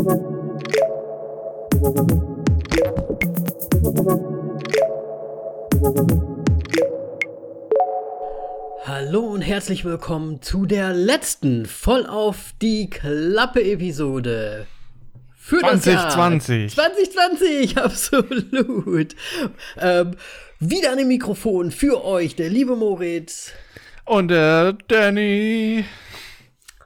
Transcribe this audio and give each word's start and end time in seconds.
Hallo 0.00 0.06
und 9.20 9.42
herzlich 9.42 9.84
willkommen 9.84 10.40
zu 10.40 10.64
der 10.64 10.94
letzten 10.94 11.66
voll 11.66 12.06
auf 12.06 12.54
die 12.62 12.88
Klappe 12.88 13.62
Episode 13.62 14.66
für 15.36 15.58
2020. 15.60 16.74
2020, 16.74 17.76
absolut. 17.84 19.14
Ähm, 19.78 20.16
wieder 20.60 20.92
an 20.92 20.98
dem 20.98 21.08
Mikrofon 21.08 21.70
für 21.70 22.06
euch, 22.06 22.36
der 22.36 22.48
liebe 22.48 22.74
Moritz. 22.74 23.52
Und 24.06 24.28
der 24.28 24.72
Danny. 24.88 25.84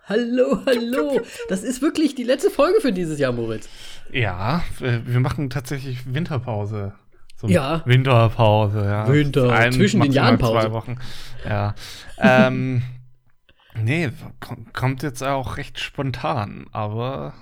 Hallo, 0.07 0.61
hallo. 0.67 1.21
Das 1.49 1.63
ist 1.63 1.81
wirklich 1.81 2.15
die 2.15 2.25
letzte 2.25 2.51
Folge 2.51 2.81
für 2.83 2.93
dieses 2.93 3.19
Jahr, 3.19 3.33
Moritz. 3.33 3.71
Ja, 4.13 4.63
wir 4.79 5.21
machen 5.21 5.49
tatsächlich 5.49 6.13
Winterpause. 6.13 6.93
So 7.37 7.49
ja. 7.49 7.83
Winterpause, 7.87 8.85
ja. 8.85 9.09
Winter, 9.09 9.51
Ein, 9.51 9.73
zwischen 9.73 10.03
den 10.03 10.13
Jahren 10.13 10.37
Pause. 10.37 10.53
zwei 10.53 10.73
Wochen. 10.73 10.99
Ja. 11.49 11.75
ähm, 12.19 12.83
nee, 13.83 14.11
kommt 14.75 15.03
jetzt 15.03 15.23
auch 15.23 15.57
recht 15.57 15.81
spontan, 15.81 16.67
aber 16.73 17.33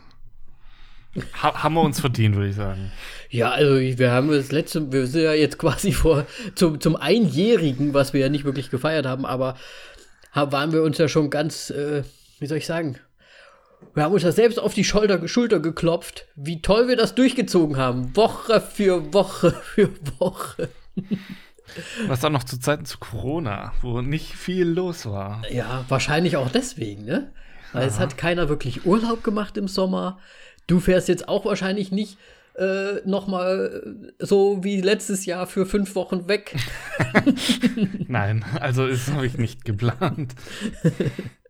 ha 1.42 1.64
haben 1.64 1.74
wir 1.74 1.82
uns 1.82 1.98
verdient, 1.98 2.36
würde 2.36 2.50
ich 2.50 2.56
sagen. 2.56 2.92
Ja, 3.28 3.50
also 3.50 3.74
wir 3.74 4.12
haben 4.12 4.30
das 4.30 4.52
letzte, 4.52 4.92
wir 4.92 5.08
sind 5.08 5.24
ja 5.24 5.32
jetzt 5.32 5.58
quasi 5.58 5.90
vor 5.92 6.26
zum, 6.54 6.80
zum 6.80 6.94
Einjährigen, 6.94 7.92
was 7.92 8.12
wir 8.12 8.20
ja 8.20 8.28
nicht 8.28 8.44
wirklich 8.44 8.70
gefeiert 8.70 9.04
haben, 9.04 9.26
aber 9.26 9.56
waren 10.32 10.72
wir 10.72 10.82
uns 10.82 10.96
ja 10.98 11.08
schon 11.08 11.28
ganz, 11.28 11.68
äh, 11.70 12.04
wie 12.42 12.46
soll 12.46 12.58
ich 12.58 12.66
sagen, 12.66 12.98
wir 13.94 14.02
haben 14.02 14.12
uns 14.12 14.24
ja 14.24 14.32
selbst 14.32 14.58
auf 14.58 14.74
die 14.74 14.82
Schulter, 14.82 15.26
Schulter 15.28 15.60
geklopft, 15.60 16.26
wie 16.34 16.60
toll 16.60 16.88
wir 16.88 16.96
das 16.96 17.14
durchgezogen 17.14 17.76
haben. 17.76 18.16
Woche 18.16 18.60
für 18.60 19.14
Woche 19.14 19.52
für 19.62 19.90
Woche. 20.18 20.68
Was 22.08 22.18
dann 22.20 22.32
noch 22.32 22.42
zu 22.42 22.58
Zeiten 22.58 22.84
zu 22.84 22.98
Corona, 22.98 23.72
wo 23.80 24.02
nicht 24.02 24.32
viel 24.32 24.66
los 24.66 25.06
war. 25.06 25.42
Ja, 25.50 25.84
wahrscheinlich 25.88 26.36
auch 26.36 26.50
deswegen, 26.50 27.04
ne? 27.04 27.32
Weil 27.72 27.82
Aha. 27.82 27.88
es 27.88 27.98
hat 28.00 28.18
keiner 28.18 28.48
wirklich 28.48 28.84
Urlaub 28.84 29.22
gemacht 29.22 29.56
im 29.56 29.68
Sommer. 29.68 30.18
Du 30.66 30.80
fährst 30.80 31.08
jetzt 31.08 31.28
auch 31.28 31.44
wahrscheinlich 31.44 31.92
nicht 31.92 32.18
äh, 32.56 33.00
noch 33.06 33.28
mal 33.28 34.10
so 34.18 34.64
wie 34.64 34.80
letztes 34.80 35.26
Jahr 35.26 35.46
für 35.46 35.64
fünf 35.64 35.94
Wochen 35.94 36.26
weg. 36.26 36.56
Nein, 38.08 38.44
also 38.60 38.88
das 38.88 39.12
habe 39.12 39.26
ich 39.26 39.38
nicht 39.38 39.64
geplant. 39.64 40.34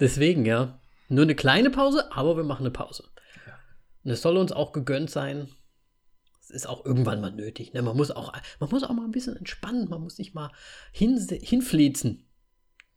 Deswegen, 0.00 0.44
ja. 0.44 0.80
Nur 1.08 1.24
eine 1.24 1.34
kleine 1.34 1.70
Pause, 1.70 2.12
aber 2.12 2.36
wir 2.36 2.44
machen 2.44 2.62
eine 2.62 2.70
Pause. 2.70 3.04
Und 4.04 4.10
es 4.10 4.22
soll 4.22 4.36
uns 4.36 4.52
auch 4.52 4.72
gegönnt 4.72 5.10
sein. 5.10 5.48
Es 6.40 6.50
ist 6.50 6.66
auch 6.66 6.84
irgendwann 6.84 7.20
mal 7.20 7.32
nötig. 7.32 7.72
Ne? 7.74 7.82
Man, 7.82 7.96
muss 7.96 8.10
auch, 8.10 8.32
man 8.58 8.70
muss 8.70 8.82
auch 8.82 8.92
mal 8.92 9.04
ein 9.04 9.10
bisschen 9.10 9.36
entspannen. 9.36 9.88
Man 9.88 10.02
muss 10.02 10.16
sich 10.16 10.34
mal 10.34 10.50
hin, 10.92 11.18
hinflezen. 11.42 12.26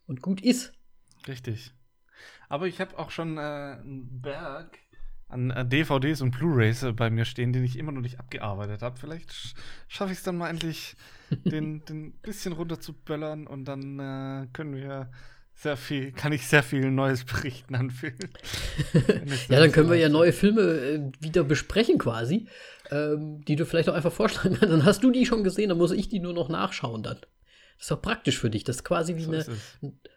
Und 0.06 0.22
gut 0.22 0.42
ist. 0.42 0.74
Richtig. 1.28 1.72
Aber 2.50 2.68
ich 2.68 2.80
habe 2.80 2.98
auch 3.00 3.10
schon 3.10 3.38
äh, 3.38 3.42
einen 3.42 4.22
Berg 4.22 4.78
an 5.28 5.50
äh, 5.50 5.66
DVDs 5.66 6.22
und 6.22 6.32
Blu-rays 6.32 6.84
äh, 6.84 6.92
bei 6.92 7.10
mir 7.10 7.26
stehen, 7.26 7.54
den 7.54 7.64
ich 7.64 7.78
immer 7.78 7.92
noch 7.92 8.02
nicht 8.02 8.20
abgearbeitet 8.20 8.82
habe. 8.82 9.00
Vielleicht 9.00 9.34
sch 9.34 9.56
schaffe 9.88 10.12
ich 10.12 10.20
es 10.20 10.24
dann 10.24 10.38
mal 10.38 10.50
endlich, 10.50 10.96
den, 11.46 11.84
den 11.86 12.14
bisschen 12.22 12.54
runter 12.54 12.80
zu 12.80 12.94
böllern 12.94 13.48
und 13.48 13.66
dann 13.66 14.00
äh, 14.00 14.48
können 14.54 14.76
wir 14.76 15.10
sehr 15.56 15.78
viel, 15.78 16.12
kann 16.12 16.34
ich 16.34 16.48
sehr 16.48 16.64
viel 16.64 16.92
Neues 16.92 17.24
berichten 17.26 17.76
anfühlen. 17.76 18.30
ja, 19.50 19.60
dann 19.60 19.72
können 19.72 19.90
wir 19.90 19.98
ja 19.98 20.10
neue 20.10 20.34
Filme 20.34 20.62
äh, 20.62 21.12
wieder 21.20 21.44
besprechen 21.44 21.98
quasi, 21.98 22.48
ähm, 22.92 23.44
die 23.46 23.56
du 23.56 23.66
vielleicht 23.66 23.90
auch 23.90 23.94
einfach 23.94 24.12
vorschlagen 24.12 24.58
kannst. 24.60 24.74
Dann 24.74 24.86
hast 24.86 25.04
du 25.04 25.12
die 25.12 25.26
schon 25.26 25.44
gesehen, 25.44 25.70
dann 25.70 25.78
muss 25.78 25.92
ich 25.92 26.10
die 26.10 26.20
nur 26.20 26.34
noch 26.34 26.50
nachschauen 26.50 27.04
dann. 27.04 27.18
Das 27.78 27.86
ist 27.86 27.92
doch 27.92 28.02
praktisch 28.02 28.40
für 28.40 28.50
dich. 28.50 28.64
Das 28.64 28.78
ist 28.78 28.84
quasi 28.84 29.16
wie 29.16 29.24
so 29.24 29.32
eine 29.32 29.46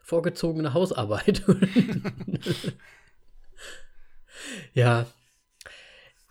vorgezogene 0.03 0.73
Hausarbeit. 0.75 1.43
ja. 4.75 5.07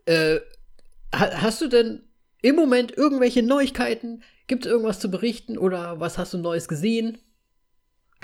Äh, 0.06 0.40
hast 1.12 1.62
du 1.62 1.68
denn 1.68 2.04
im 2.42 2.56
Moment 2.56 2.96
irgendwelche 2.96 3.44
Neuigkeiten? 3.44 4.24
Gibt 4.48 4.66
es 4.66 4.72
irgendwas 4.72 5.00
zu 5.00 5.10
berichten 5.10 5.58
oder 5.58 6.00
was 6.00 6.18
hast 6.18 6.34
du 6.34 6.38
Neues 6.38 6.68
gesehen? 6.68 7.18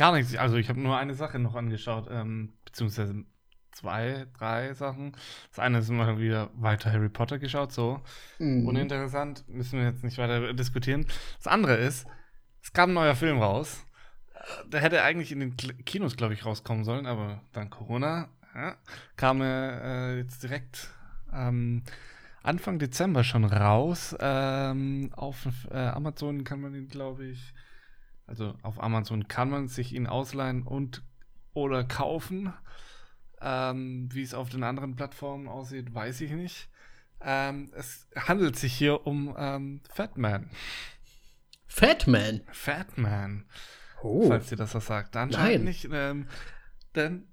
Gar 0.01 0.13
nichts. 0.13 0.35
Also 0.35 0.55
ich 0.55 0.67
habe 0.67 0.79
nur 0.79 0.97
eine 0.97 1.13
Sache 1.13 1.37
noch 1.37 1.53
angeschaut, 1.53 2.07
ähm, 2.09 2.53
beziehungsweise 2.65 3.23
zwei, 3.71 4.25
drei 4.35 4.73
Sachen. 4.73 5.11
Das 5.49 5.59
eine 5.59 5.77
ist 5.77 5.91
mal 5.91 6.17
wieder 6.17 6.49
weiter 6.55 6.91
Harry 6.91 7.09
Potter 7.09 7.37
geschaut, 7.37 7.71
so. 7.71 8.01
Mhm. 8.39 8.65
Uninteressant, 8.65 9.47
müssen 9.47 9.77
wir 9.77 9.85
jetzt 9.85 10.03
nicht 10.03 10.17
weiter 10.17 10.55
diskutieren. 10.55 11.05
Das 11.37 11.45
andere 11.45 11.75
ist, 11.75 12.07
es 12.63 12.73
kam 12.73 12.89
ein 12.89 12.93
neuer 12.95 13.13
Film 13.13 13.37
raus. 13.43 13.85
Der 14.65 14.81
hätte 14.81 15.03
eigentlich 15.03 15.31
in 15.31 15.39
den 15.39 15.55
Kinos, 15.55 16.17
glaube 16.17 16.33
ich, 16.33 16.47
rauskommen 16.47 16.83
sollen, 16.83 17.05
aber 17.05 17.43
dann 17.53 17.69
Corona 17.69 18.29
ja, 18.55 18.77
kam 19.17 19.43
er 19.43 19.83
äh, 19.83 20.17
jetzt 20.17 20.41
direkt 20.41 20.89
ähm, 21.31 21.83
Anfang 22.41 22.79
Dezember 22.79 23.23
schon 23.23 23.45
raus. 23.45 24.15
Ähm, 24.19 25.11
auf 25.15 25.45
äh, 25.69 25.77
Amazon 25.77 26.43
kann 26.43 26.59
man 26.59 26.73
ihn, 26.73 26.87
glaube 26.87 27.25
ich, 27.25 27.53
also 28.31 28.55
auf 28.61 28.81
Amazon 28.81 29.27
kann 29.27 29.49
man 29.49 29.67
sich 29.67 29.93
ihn 29.93 30.07
ausleihen 30.07 30.63
und 30.63 31.03
oder 31.53 31.83
kaufen. 31.83 32.53
Ähm, 33.41 34.07
wie 34.11 34.21
es 34.21 34.33
auf 34.33 34.49
den 34.49 34.63
anderen 34.63 34.95
Plattformen 34.95 35.49
aussieht, 35.49 35.93
weiß 35.93 36.21
ich 36.21 36.31
nicht. 36.31 36.69
Ähm, 37.19 37.71
es 37.75 38.07
handelt 38.15 38.55
sich 38.55 38.73
hier 38.73 39.05
um 39.05 39.35
ähm, 39.37 39.81
Fatman. 39.89 40.49
Fatman? 41.67 42.41
Fatman. 42.51 43.45
Oh. 44.01 44.29
Falls 44.29 44.49
ihr 44.49 44.57
das 44.57 44.75
was 44.75 44.85
sagt. 44.85 45.17
Anscheinend 45.17 45.55
Nein. 45.55 45.63
nicht. 45.65 45.89
Ähm, 45.91 46.27
denn 46.95 47.27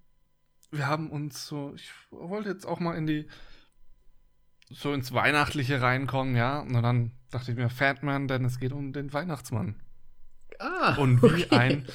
wir 0.73 0.89
haben 0.89 1.11
uns 1.11 1.47
so, 1.47 1.75
ich 1.77 1.93
wollte 2.11 2.49
jetzt 2.49 2.67
auch 2.67 2.81
mal 2.81 2.97
in 2.97 3.07
die, 3.07 3.29
so 4.69 4.93
ins 4.93 5.13
Weihnachtliche 5.13 5.81
reinkommen, 5.81 6.35
ja. 6.35 6.59
Und 6.59 6.73
dann 6.73 7.13
dachte 7.31 7.53
ich 7.53 7.57
mir, 7.57 7.71
Fatman, 7.71 8.27
denn 8.27 8.45
es 8.45 8.59
geht 8.59 8.73
um 8.73 8.93
den 8.93 9.13
Weihnachtsmann. 9.13 9.81
Ah, 10.59 10.95
und 10.97 11.23
wie 11.23 11.45
okay. 11.45 11.57
ein. 11.57 11.87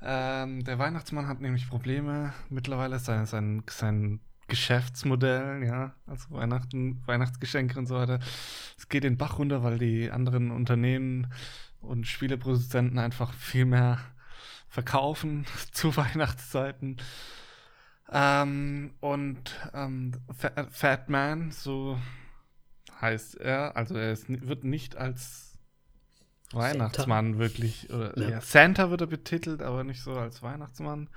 Ähm, 0.00 0.64
der 0.64 0.78
Weihnachtsmann 0.78 1.26
hat 1.26 1.40
nämlich 1.40 1.68
Probleme 1.68 2.32
mittlerweile, 2.48 2.98
sein, 2.98 3.26
sein, 3.26 3.64
sein 3.68 4.20
Geschäftsmodell, 4.46 5.64
ja, 5.64 5.94
also 6.06 6.30
Weihnachten, 6.30 7.02
Weihnachtsgeschenke 7.06 7.78
und 7.78 7.86
so 7.86 7.96
weiter. 7.96 8.20
Es 8.76 8.88
geht 8.88 9.04
den 9.04 9.18
Bach 9.18 9.38
runter, 9.38 9.62
weil 9.62 9.78
die 9.78 10.10
anderen 10.10 10.50
Unternehmen 10.50 11.26
und 11.80 12.06
Spieleproduzenten 12.06 12.98
einfach 12.98 13.32
viel 13.34 13.66
mehr 13.66 13.98
verkaufen 14.68 15.46
zu 15.72 15.96
Weihnachtszeiten. 15.96 16.96
Ähm, 18.10 18.94
und 19.00 19.54
ähm, 19.74 20.12
Fat 20.70 21.08
Man, 21.10 21.50
so 21.50 21.98
heißt 23.00 23.36
er, 23.36 23.76
also 23.76 23.96
er 23.96 24.12
ist, 24.12 24.28
wird 24.28 24.64
nicht 24.64 24.96
als 24.96 25.47
Weihnachtsmann 26.52 27.26
Santa. 27.26 27.38
wirklich. 27.38 27.92
Oder, 27.92 28.18
ja. 28.18 28.28
ja. 28.30 28.40
Santa 28.40 28.90
wird 28.90 29.02
er 29.02 29.06
betitelt, 29.06 29.62
aber 29.62 29.84
nicht 29.84 30.02
so 30.02 30.12
als 30.14 30.42
Weihnachtsmann. 30.42 31.08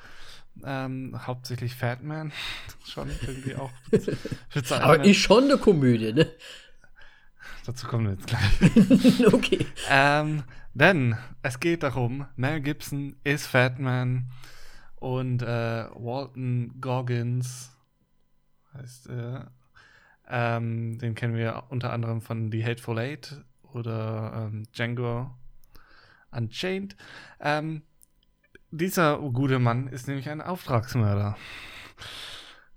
Ähm, 0.64 1.18
hauptsächlich 1.26 1.76
Fatman. 1.76 2.32
schon 2.86 3.10
irgendwie 3.22 3.56
auch. 3.56 3.72
aber 4.72 5.04
ist 5.04 5.18
schon 5.18 5.46
eine 5.46 5.58
Komödie, 5.58 6.14
ne? 6.14 6.28
Dazu 7.66 7.88
kommen 7.88 8.06
wir 8.06 8.14
jetzt 8.14 8.28
gleich. 8.28 9.28
okay. 9.34 9.66
Ähm, 9.90 10.44
denn 10.74 11.18
es 11.42 11.60
geht 11.60 11.84
darum, 11.84 12.26
Mel 12.36 12.60
Gibson 12.62 13.16
ist 13.24 13.46
Fatman 13.46 14.32
und 14.96 15.42
äh, 15.42 15.86
Walton 15.94 16.80
Goggins 16.82 17.72
heißt 18.74 19.08
er. 19.08 19.52
Ähm, 20.28 20.98
den 20.98 21.14
kennen 21.14 21.36
wir 21.36 21.64
unter 21.70 21.92
anderem 21.92 22.22
von 22.22 22.52
The 22.52 22.64
Hateful 22.64 23.00
Eight 23.00 23.44
oder 23.74 24.50
ähm, 24.52 24.64
Django 24.74 25.32
Unchained. 26.32 26.96
Ähm, 27.40 27.84
dieser 28.72 29.18
gute 29.18 29.60
Mann 29.60 29.88
ist 29.88 30.08
nämlich 30.08 30.30
ein 30.30 30.42
Auftragsmörder. 30.42 31.38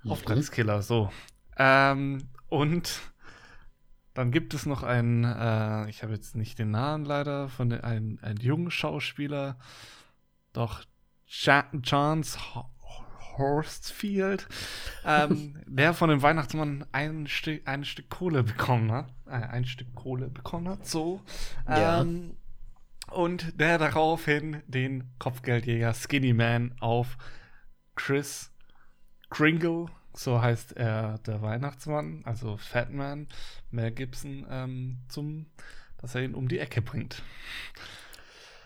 Mhm. 0.02 0.10
Auftragskiller, 0.10 0.82
so. 0.82 1.10
Ähm, 1.56 2.28
und 2.48 3.00
dann 4.14 4.30
gibt 4.30 4.54
es 4.54 4.66
noch 4.66 4.82
einen, 4.82 5.24
äh, 5.24 5.88
ich 5.88 6.02
habe 6.02 6.12
jetzt 6.12 6.36
nicht 6.36 6.58
den 6.58 6.70
Namen 6.70 7.04
leider, 7.04 7.48
von 7.48 7.72
einem 7.72 8.18
ein 8.22 8.36
jungen 8.36 8.70
Schauspieler, 8.70 9.56
doch 10.52 10.84
Chance 11.26 12.38
Horstfield, 13.36 14.48
ähm, 15.04 15.56
der 15.66 15.94
von 15.94 16.10
dem 16.10 16.22
Weihnachtsmann 16.22 16.84
ein 16.92 17.26
Stück, 17.26 17.62
ein 17.66 17.84
Stück 17.84 18.10
Kohle 18.10 18.42
bekommen 18.42 18.92
hat. 18.92 19.12
Äh, 19.26 19.32
ein 19.32 19.64
Stück 19.64 19.94
Kohle 19.94 20.28
bekommen 20.28 20.68
hat, 20.68 20.86
so. 20.86 21.20
Ja. 21.68 22.00
Ähm, 22.00 22.36
und 23.10 23.60
der 23.60 23.78
daraufhin 23.78 24.62
den 24.66 25.10
Kopfgeldjäger 25.18 25.94
Skinny 25.94 26.32
Man 26.32 26.74
auf 26.80 27.16
Chris 27.94 28.50
Kringle 29.30 29.86
so 30.16 30.40
heißt 30.40 30.76
er 30.76 31.18
der 31.18 31.42
Weihnachtsmann, 31.42 32.22
also 32.24 32.56
Fatman, 32.56 33.28
Mel 33.70 33.90
Gibson, 33.90 34.46
ähm, 34.48 35.00
zum, 35.08 35.46
dass 35.98 36.14
er 36.14 36.22
ihn 36.22 36.34
um 36.34 36.48
die 36.48 36.60
Ecke 36.60 36.80
bringt. 36.82 37.22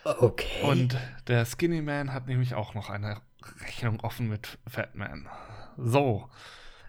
Okay. 0.05 0.63
Und 0.63 0.97
der 1.27 1.45
Skinny 1.45 1.83
Man 1.83 2.13
hat 2.13 2.29
nämlich 2.29 2.55
auch 2.55 2.75
noch 2.75 2.91
eine 2.91 3.21
Rechnung 3.61 4.01
offen 4.01 4.29
mit 4.29 4.59
Fatman. 4.67 5.29
So. 5.77 6.29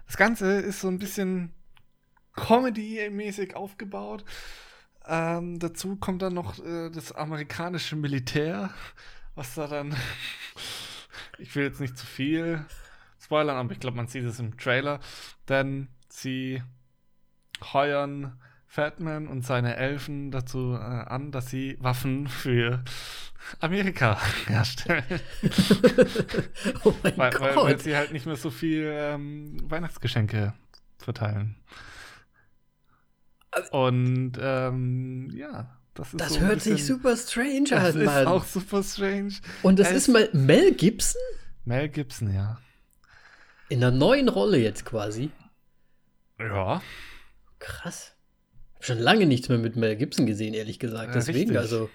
Das 0.06 0.16
Ganze 0.16 0.58
ist 0.60 0.80
so 0.80 0.88
ein 0.88 0.98
bisschen 0.98 1.52
Comedy-mäßig 2.34 3.54
aufgebaut. 3.54 4.24
Ähm, 5.06 5.58
dazu 5.58 5.96
kommt 5.96 6.22
dann 6.22 6.34
noch 6.34 6.58
äh, 6.64 6.90
das 6.90 7.12
amerikanische 7.12 7.96
Militär, 7.96 8.70
was 9.34 9.54
da 9.54 9.66
dann. 9.66 9.94
ich 11.38 11.54
will 11.54 11.64
jetzt 11.64 11.80
nicht 11.80 11.96
zu 11.96 12.06
viel 12.06 12.64
spoilern, 13.18 13.56
aber 13.56 13.72
ich 13.72 13.80
glaube, 13.80 13.96
man 13.96 14.08
sieht 14.08 14.24
es 14.24 14.40
im 14.40 14.56
Trailer. 14.58 15.00
Denn 15.48 15.88
sie 16.08 16.62
heuern 17.72 18.40
Fatman 18.66 19.26
und 19.26 19.44
seine 19.44 19.76
Elfen 19.76 20.30
dazu 20.30 20.74
äh, 20.74 20.78
an, 20.78 21.32
dass 21.32 21.50
sie 21.50 21.76
Waffen 21.80 22.28
für 22.28 22.84
Amerika 23.58 24.18
herstellen. 24.46 25.04
oh 26.84 26.94
mein 27.02 27.16
weil, 27.16 27.30
Gott. 27.32 27.40
Weil, 27.40 27.56
weil, 27.56 27.80
sie 27.80 27.96
halt 27.96 28.12
nicht 28.12 28.26
mehr 28.26 28.36
so 28.36 28.50
viel 28.50 28.88
ähm, 28.92 29.58
Weihnachtsgeschenke 29.68 30.54
verteilen. 30.98 31.56
Und 33.72 34.32
ähm, 34.40 35.30
ja, 35.34 35.76
das 35.94 36.12
ist 36.12 36.20
Das 36.20 36.34
so 36.34 36.40
hört 36.40 36.54
bisschen, 36.54 36.76
sich 36.76 36.86
super 36.86 37.16
strange 37.16 37.66
an. 37.72 37.84
Das 37.84 37.94
ist 37.94 38.04
Mann. 38.04 38.26
auch 38.26 38.44
super 38.44 38.82
strange. 38.82 39.34
Und 39.62 39.78
das 39.78 39.90
es, 39.90 39.96
ist 39.96 40.08
mal 40.08 40.28
Mel 40.32 40.72
Gibson? 40.72 41.20
Mel 41.64 41.88
Gibson, 41.88 42.32
ja. 42.32 42.58
In 43.68 43.82
einer 43.82 43.96
neuen 43.96 44.28
Rolle 44.28 44.58
jetzt 44.58 44.84
quasi. 44.84 45.30
Ja. 46.38 46.80
Krass. 47.58 48.12
Hab 48.76 48.84
schon 48.84 48.98
lange 48.98 49.26
nichts 49.26 49.48
mehr 49.48 49.58
mit 49.58 49.76
Mel 49.76 49.96
Gibson 49.96 50.26
gesehen, 50.26 50.54
ehrlich 50.54 50.78
gesagt. 50.78 51.14
Deswegen, 51.14 51.52
ja, 51.52 51.60
also. 51.60 51.90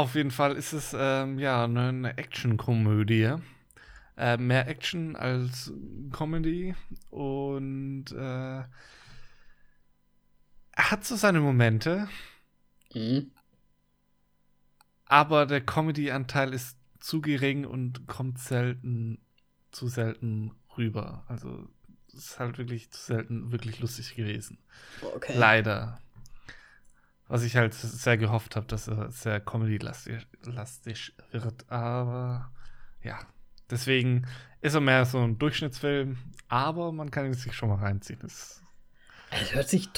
Auf 0.00 0.14
jeden 0.14 0.30
Fall 0.30 0.56
ist 0.56 0.72
es 0.72 0.96
ähm, 0.98 1.38
ja 1.38 1.64
eine 1.64 2.16
Action-Komödie. 2.16 3.34
Äh, 4.16 4.38
mehr 4.38 4.66
Action 4.66 5.14
als 5.14 5.74
Comedy. 6.10 6.74
Und 7.10 8.06
äh, 8.12 8.60
er 8.60 8.66
hat 10.90 11.04
so 11.04 11.16
seine 11.16 11.40
Momente. 11.40 12.08
Mhm. 12.94 13.30
Aber 15.04 15.44
der 15.44 15.60
Comedy-Anteil 15.60 16.54
ist 16.54 16.78
zu 16.98 17.20
gering 17.20 17.66
und 17.66 18.06
kommt 18.06 18.38
selten, 18.38 19.18
zu 19.70 19.88
selten 19.88 20.52
rüber. 20.78 21.24
Also 21.28 21.68
es 22.08 22.14
ist 22.14 22.38
halt 22.38 22.56
wirklich 22.56 22.90
zu 22.90 23.02
selten 23.02 23.52
wirklich 23.52 23.80
lustig 23.80 24.14
gewesen. 24.14 24.60
Okay. 25.02 25.36
Leider. 25.36 26.00
Was 27.30 27.44
ich 27.44 27.54
halt 27.54 27.74
sehr 27.74 28.18
gehofft 28.18 28.56
habe, 28.56 28.66
dass 28.66 28.88
er 28.88 29.08
sehr 29.12 29.38
comedy-lastig 29.38 31.14
wird. 31.30 31.70
Aber 31.70 32.50
ja, 33.04 33.20
deswegen 33.70 34.26
ist 34.60 34.74
er 34.74 34.80
mehr 34.80 35.04
so 35.04 35.18
ein 35.18 35.38
Durchschnittsfilm. 35.38 36.18
Aber 36.48 36.90
man 36.90 37.12
kann 37.12 37.26
ihn 37.26 37.34
sich 37.34 37.54
schon 37.54 37.68
mal 37.68 37.76
reinziehen. 37.78 38.18
Das 38.20 38.60
es 39.30 39.54
hört 39.54 39.68
sich, 39.68 39.90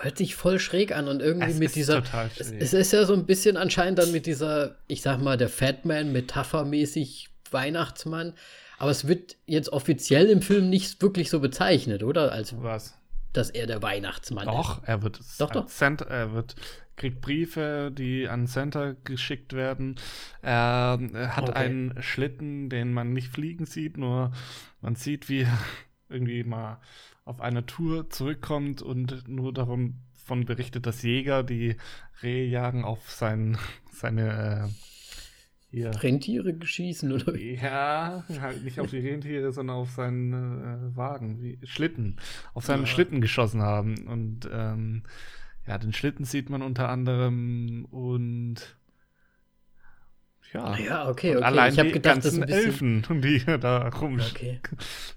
hört 0.00 0.18
sich 0.18 0.34
voll 0.34 0.58
schräg 0.58 0.96
an 0.96 1.06
und 1.06 1.22
irgendwie 1.22 1.52
es 1.52 1.58
mit 1.58 1.76
dieser. 1.76 2.02
Es, 2.36 2.50
es, 2.50 2.72
ist 2.72 2.92
ja 2.92 3.04
so 3.04 3.14
ein 3.14 3.24
bisschen 3.24 3.56
anscheinend 3.56 4.00
dann 4.00 4.10
mit 4.10 4.26
dieser, 4.26 4.78
ich 4.88 5.00
sag 5.00 5.20
mal, 5.20 5.36
der 5.36 5.48
Fatman 5.48 6.12
metaphermäßig 6.12 7.28
Weihnachtsmann. 7.52 8.34
Aber 8.78 8.90
es 8.90 9.06
wird 9.06 9.36
jetzt 9.46 9.68
offiziell 9.68 10.26
im 10.26 10.42
Film 10.42 10.70
nicht 10.70 11.00
wirklich 11.00 11.30
so 11.30 11.38
bezeichnet, 11.38 12.02
oder? 12.02 12.32
Als 12.32 12.60
Was? 12.60 12.98
Dass 13.34 13.50
er 13.50 13.66
der 13.66 13.82
Weihnachtsmann 13.82 14.46
doch, 14.46 14.78
ist. 14.78 14.88
Er 14.88 15.02
wird 15.02 15.20
doch, 15.38 15.50
doch. 15.50 15.66
Center, 15.66 16.06
er 16.06 16.32
wird 16.32 16.56
kriegt 16.96 17.20
Briefe, 17.20 17.90
die 17.92 18.28
an 18.28 18.46
Center 18.46 18.94
geschickt 18.94 19.52
werden. 19.52 19.96
Er, 20.42 20.98
er 21.12 21.36
hat 21.36 21.50
okay. 21.50 21.58
einen 21.58 22.02
Schlitten, 22.02 22.70
den 22.70 22.92
man 22.92 23.12
nicht 23.12 23.28
fliegen 23.28 23.66
sieht, 23.66 23.96
nur 23.96 24.32
man 24.80 24.94
sieht, 24.94 25.28
wie 25.28 25.42
er 25.42 25.58
irgendwie 26.08 26.44
mal 26.44 26.80
auf 27.24 27.40
einer 27.40 27.66
Tour 27.66 28.10
zurückkommt 28.10 28.82
und 28.82 29.28
nur 29.28 29.52
davon 29.52 30.00
berichtet, 30.46 30.86
dass 30.86 31.02
Jäger 31.02 31.42
die 31.42 31.76
Rehe 32.22 32.46
jagen 32.46 32.84
auf 32.84 33.10
sein, 33.10 33.58
seine 33.92 34.68
äh, 34.68 34.93
hier. 35.74 36.02
Rentiere 36.02 36.54
geschießen, 36.54 37.12
oder? 37.12 37.36
Ja, 37.36 38.24
halt 38.40 38.64
nicht 38.64 38.80
auf 38.80 38.90
die 38.90 38.98
Rentiere, 38.98 39.52
sondern 39.52 39.76
auf 39.76 39.90
seinen 39.90 40.32
äh, 40.32 40.96
Wagen, 40.96 41.42
wie 41.42 41.58
Schlitten, 41.64 42.16
auf 42.54 42.64
seinen 42.64 42.82
ja. 42.82 42.86
Schlitten 42.86 43.20
geschossen 43.20 43.62
haben. 43.62 44.06
Und 44.06 44.48
ähm, 44.52 45.02
ja, 45.66 45.78
den 45.78 45.92
Schlitten 45.92 46.24
sieht 46.24 46.50
man 46.50 46.62
unter 46.62 46.88
anderem 46.88 47.86
und 47.90 48.76
ja, 50.52 50.76
ja 50.76 51.08
okay, 51.08 51.34
okay. 51.34 51.44
allein 51.44 51.72
ich 51.74 51.80
die 51.80 51.92
gedacht, 51.92 52.22
ganzen 52.22 52.42
Elfen, 52.44 53.02
die 53.20 53.44
da 53.44 53.88
rumhüpfen, 53.88 54.60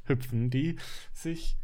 okay. 0.07 0.49
die 0.49 0.77
sich 1.13 1.57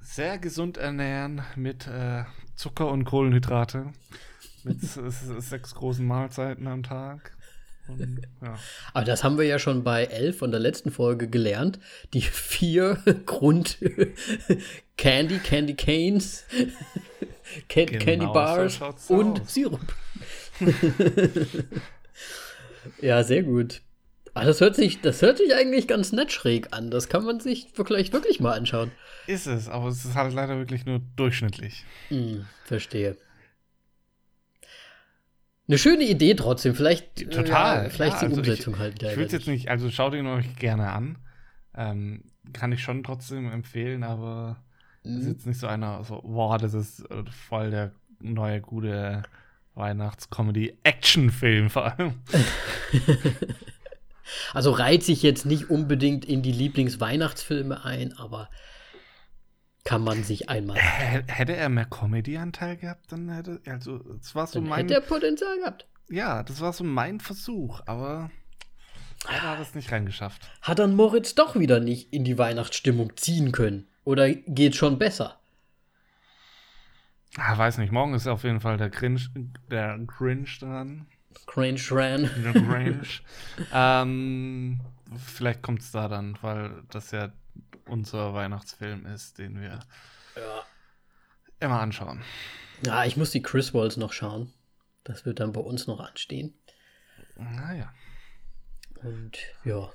sehr 0.00 0.38
gesund 0.38 0.76
ernähren 0.76 1.42
mit 1.54 1.86
äh, 1.86 2.24
Zucker 2.56 2.90
und 2.90 3.04
Kohlenhydrate. 3.04 3.92
Mit 4.64 4.80
sechs 4.80 5.74
großen 5.74 6.06
Mahlzeiten 6.06 6.68
am 6.68 6.82
Tag. 6.84 7.36
Und, 8.00 8.22
ja. 8.42 8.58
Aber 8.92 9.04
das 9.04 9.24
haben 9.24 9.38
wir 9.38 9.44
ja 9.44 9.58
schon 9.58 9.84
bei 9.84 10.04
elf 10.04 10.38
von 10.38 10.50
der 10.50 10.60
letzten 10.60 10.90
Folge 10.90 11.28
gelernt. 11.28 11.78
Die 12.12 12.22
vier 12.22 12.98
Grund 13.26 13.78
Candy, 14.96 15.38
Candy 15.38 15.74
Canes, 15.74 16.44
Can 17.68 17.86
genau, 17.86 18.04
Candy 18.04 18.26
Bars 18.26 18.80
so 18.96 19.14
und 19.14 19.40
aus. 19.40 19.54
Sirup. 19.54 19.94
ja, 23.00 23.22
sehr 23.24 23.42
gut. 23.42 23.82
Ah, 24.34 24.44
das 24.44 24.60
hört 24.62 24.76
sich, 24.76 25.00
das 25.02 25.20
hört 25.20 25.38
sich 25.38 25.54
eigentlich 25.54 25.86
ganz 25.86 26.12
nett 26.12 26.32
schräg 26.32 26.68
an. 26.72 26.90
Das 26.90 27.08
kann 27.08 27.24
man 27.24 27.40
sich 27.40 27.68
vielleicht 27.74 28.14
wirklich 28.14 28.40
mal 28.40 28.52
anschauen. 28.52 28.90
Ist 29.26 29.46
es, 29.46 29.68
aber 29.68 29.88
es 29.88 30.04
ist 30.04 30.14
halt 30.14 30.32
leider 30.32 30.56
wirklich 30.56 30.86
nur 30.86 31.02
durchschnittlich. 31.16 31.84
Hm, 32.08 32.46
verstehe. 32.64 33.16
Eine 35.72 35.78
schöne 35.78 36.04
Idee 36.04 36.34
trotzdem. 36.34 36.74
Vielleicht, 36.74 37.22
äh, 37.22 37.26
Total. 37.30 37.84
Ja, 37.84 37.88
vielleicht 37.88 38.16
ja, 38.16 38.18
die 38.20 38.26
also 38.26 38.40
Umsetzung 38.40 38.74
ich, 38.74 38.80
halt 38.80 39.00
geil. 39.00 39.12
Ich 39.12 39.16
würde 39.16 39.32
jetzt 39.32 39.48
nicht, 39.48 39.70
also 39.70 39.90
schaut 39.90 40.12
ihn 40.12 40.26
euch 40.26 40.54
gerne 40.56 40.92
an. 40.92 41.16
Ähm, 41.74 42.24
kann 42.52 42.72
ich 42.72 42.82
schon 42.82 43.02
trotzdem 43.02 43.50
empfehlen, 43.50 44.02
aber 44.02 44.62
mhm. 45.02 45.18
ist 45.18 45.26
jetzt 45.28 45.46
nicht 45.46 45.58
so 45.58 45.66
einer, 45.66 46.04
so, 46.04 46.20
boah, 46.20 46.58
das 46.58 46.74
ist 46.74 47.10
äh, 47.10 47.24
voll 47.30 47.70
der 47.70 47.92
neue, 48.20 48.60
gute 48.60 49.22
Weihnachts-Comedy-Action-Film 49.74 51.70
vor 51.70 51.98
allem. 51.98 52.16
also 54.52 54.72
reiht 54.72 55.04
sich 55.04 55.22
jetzt 55.22 55.46
nicht 55.46 55.70
unbedingt 55.70 56.26
in 56.26 56.42
die 56.42 56.52
Lieblingsweihnachtsfilme 56.52 57.82
ein, 57.82 58.12
aber 58.18 58.50
kann 59.84 60.02
man 60.02 60.22
sich 60.22 60.48
einmal. 60.48 60.76
Hätte 60.78 61.56
er 61.56 61.68
mehr 61.68 61.86
Comedy-Anteil 61.86 62.76
gehabt, 62.76 63.10
dann 63.10 63.28
hätte. 63.30 63.60
Also, 63.66 63.98
das 63.98 64.34
war 64.34 64.46
so 64.46 64.60
dann 64.60 64.68
mein. 64.68 64.80
Hätte 64.80 64.94
er 64.94 65.00
Potenzial 65.00 65.58
gehabt. 65.58 65.86
Ja, 66.08 66.42
das 66.42 66.60
war 66.60 66.72
so 66.72 66.84
mein 66.84 67.20
Versuch, 67.20 67.80
aber. 67.86 68.30
Er 69.28 69.42
hat 69.42 69.60
es 69.60 69.74
nicht 69.74 69.92
reingeschafft. 69.92 70.50
Hat 70.62 70.80
dann 70.80 70.96
Moritz 70.96 71.34
doch 71.34 71.54
wieder 71.56 71.78
nicht 71.78 72.12
in 72.12 72.24
die 72.24 72.38
Weihnachtsstimmung 72.38 73.16
ziehen 73.16 73.52
können? 73.52 73.86
Oder 74.04 74.32
geht 74.32 74.74
schon 74.74 74.98
besser? 74.98 75.38
Ah, 77.36 77.56
weiß 77.56 77.78
nicht. 77.78 77.92
Morgen 77.92 78.14
ist 78.14 78.26
auf 78.26 78.42
jeden 78.42 78.60
Fall 78.60 78.76
der 78.76 78.90
Cringe, 78.90 79.20
der 79.70 79.98
Cringe 80.06 80.48
dran. 80.58 81.06
Cringe 81.46 81.80
ran. 81.90 82.28
Der 82.44 82.52
Cringe. 82.52 83.06
ähm, 83.72 84.80
vielleicht 85.16 85.62
kommt 85.62 85.80
es 85.80 85.92
da 85.92 86.08
dann, 86.08 86.36
weil 86.42 86.82
das 86.90 87.12
ja 87.12 87.32
unser 87.86 88.34
Weihnachtsfilm 88.34 89.06
ist, 89.06 89.38
den 89.38 89.60
wir 89.60 89.80
ja. 90.36 90.62
immer 91.60 91.80
anschauen. 91.80 92.22
Ja, 92.84 93.04
ich 93.04 93.16
muss 93.16 93.30
die 93.30 93.42
Chris 93.42 93.74
Walls 93.74 93.96
noch 93.96 94.12
schauen. 94.12 94.52
Das 95.04 95.24
wird 95.26 95.40
dann 95.40 95.52
bei 95.52 95.60
uns 95.60 95.86
noch 95.86 96.00
anstehen. 96.00 96.54
Naja. 97.36 97.92
Und 99.02 99.38
ja. 99.64 99.90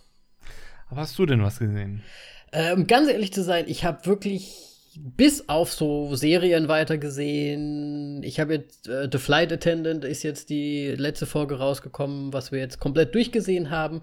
Aber 0.90 1.02
hast 1.02 1.18
du 1.18 1.26
denn 1.26 1.42
was 1.42 1.60
gesehen? 1.60 2.04
Ähm, 2.52 2.88
ganz 2.88 3.10
ehrlich 3.10 3.34
zu 3.34 3.44
sein, 3.44 3.66
ich 3.68 3.84
habe 3.84 4.06
wirklich 4.06 4.68
bis 5.00 5.48
auf 5.48 5.72
so 5.72 6.16
Serien 6.16 6.68
weitergesehen. 6.68 8.24
Ich 8.24 8.40
habe 8.40 8.56
jetzt 8.56 8.88
äh, 8.88 9.08
The 9.12 9.18
Flight 9.18 9.52
Attendant 9.52 10.04
ist 10.06 10.24
jetzt 10.24 10.50
die 10.50 10.88
letzte 10.88 11.26
Folge 11.26 11.60
rausgekommen, 11.60 12.34
was 12.34 12.52
wir 12.52 12.60
jetzt 12.60 12.80
komplett 12.80 13.14
durchgesehen 13.14 13.70
haben. 13.70 14.02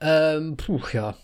Ähm, 0.00 0.56
puh, 0.56 0.80
ja. 0.92 1.16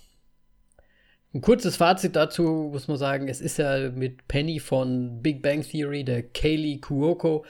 Ein 1.33 1.43
kurzes 1.43 1.77
Fazit 1.77 2.17
dazu 2.17 2.71
muss 2.73 2.89
man 2.89 2.97
sagen, 2.97 3.29
es 3.29 3.41
ist 3.41 3.59
ja 3.59 3.91
mit 3.91 4.27
Penny 4.27 4.59
von 4.59 5.23
Big 5.23 5.43
Bang 5.43 5.63
Theory, 5.63 6.03
der 6.05 6.25
Kaylee 6.25 6.79
Kuoko. 6.79 7.45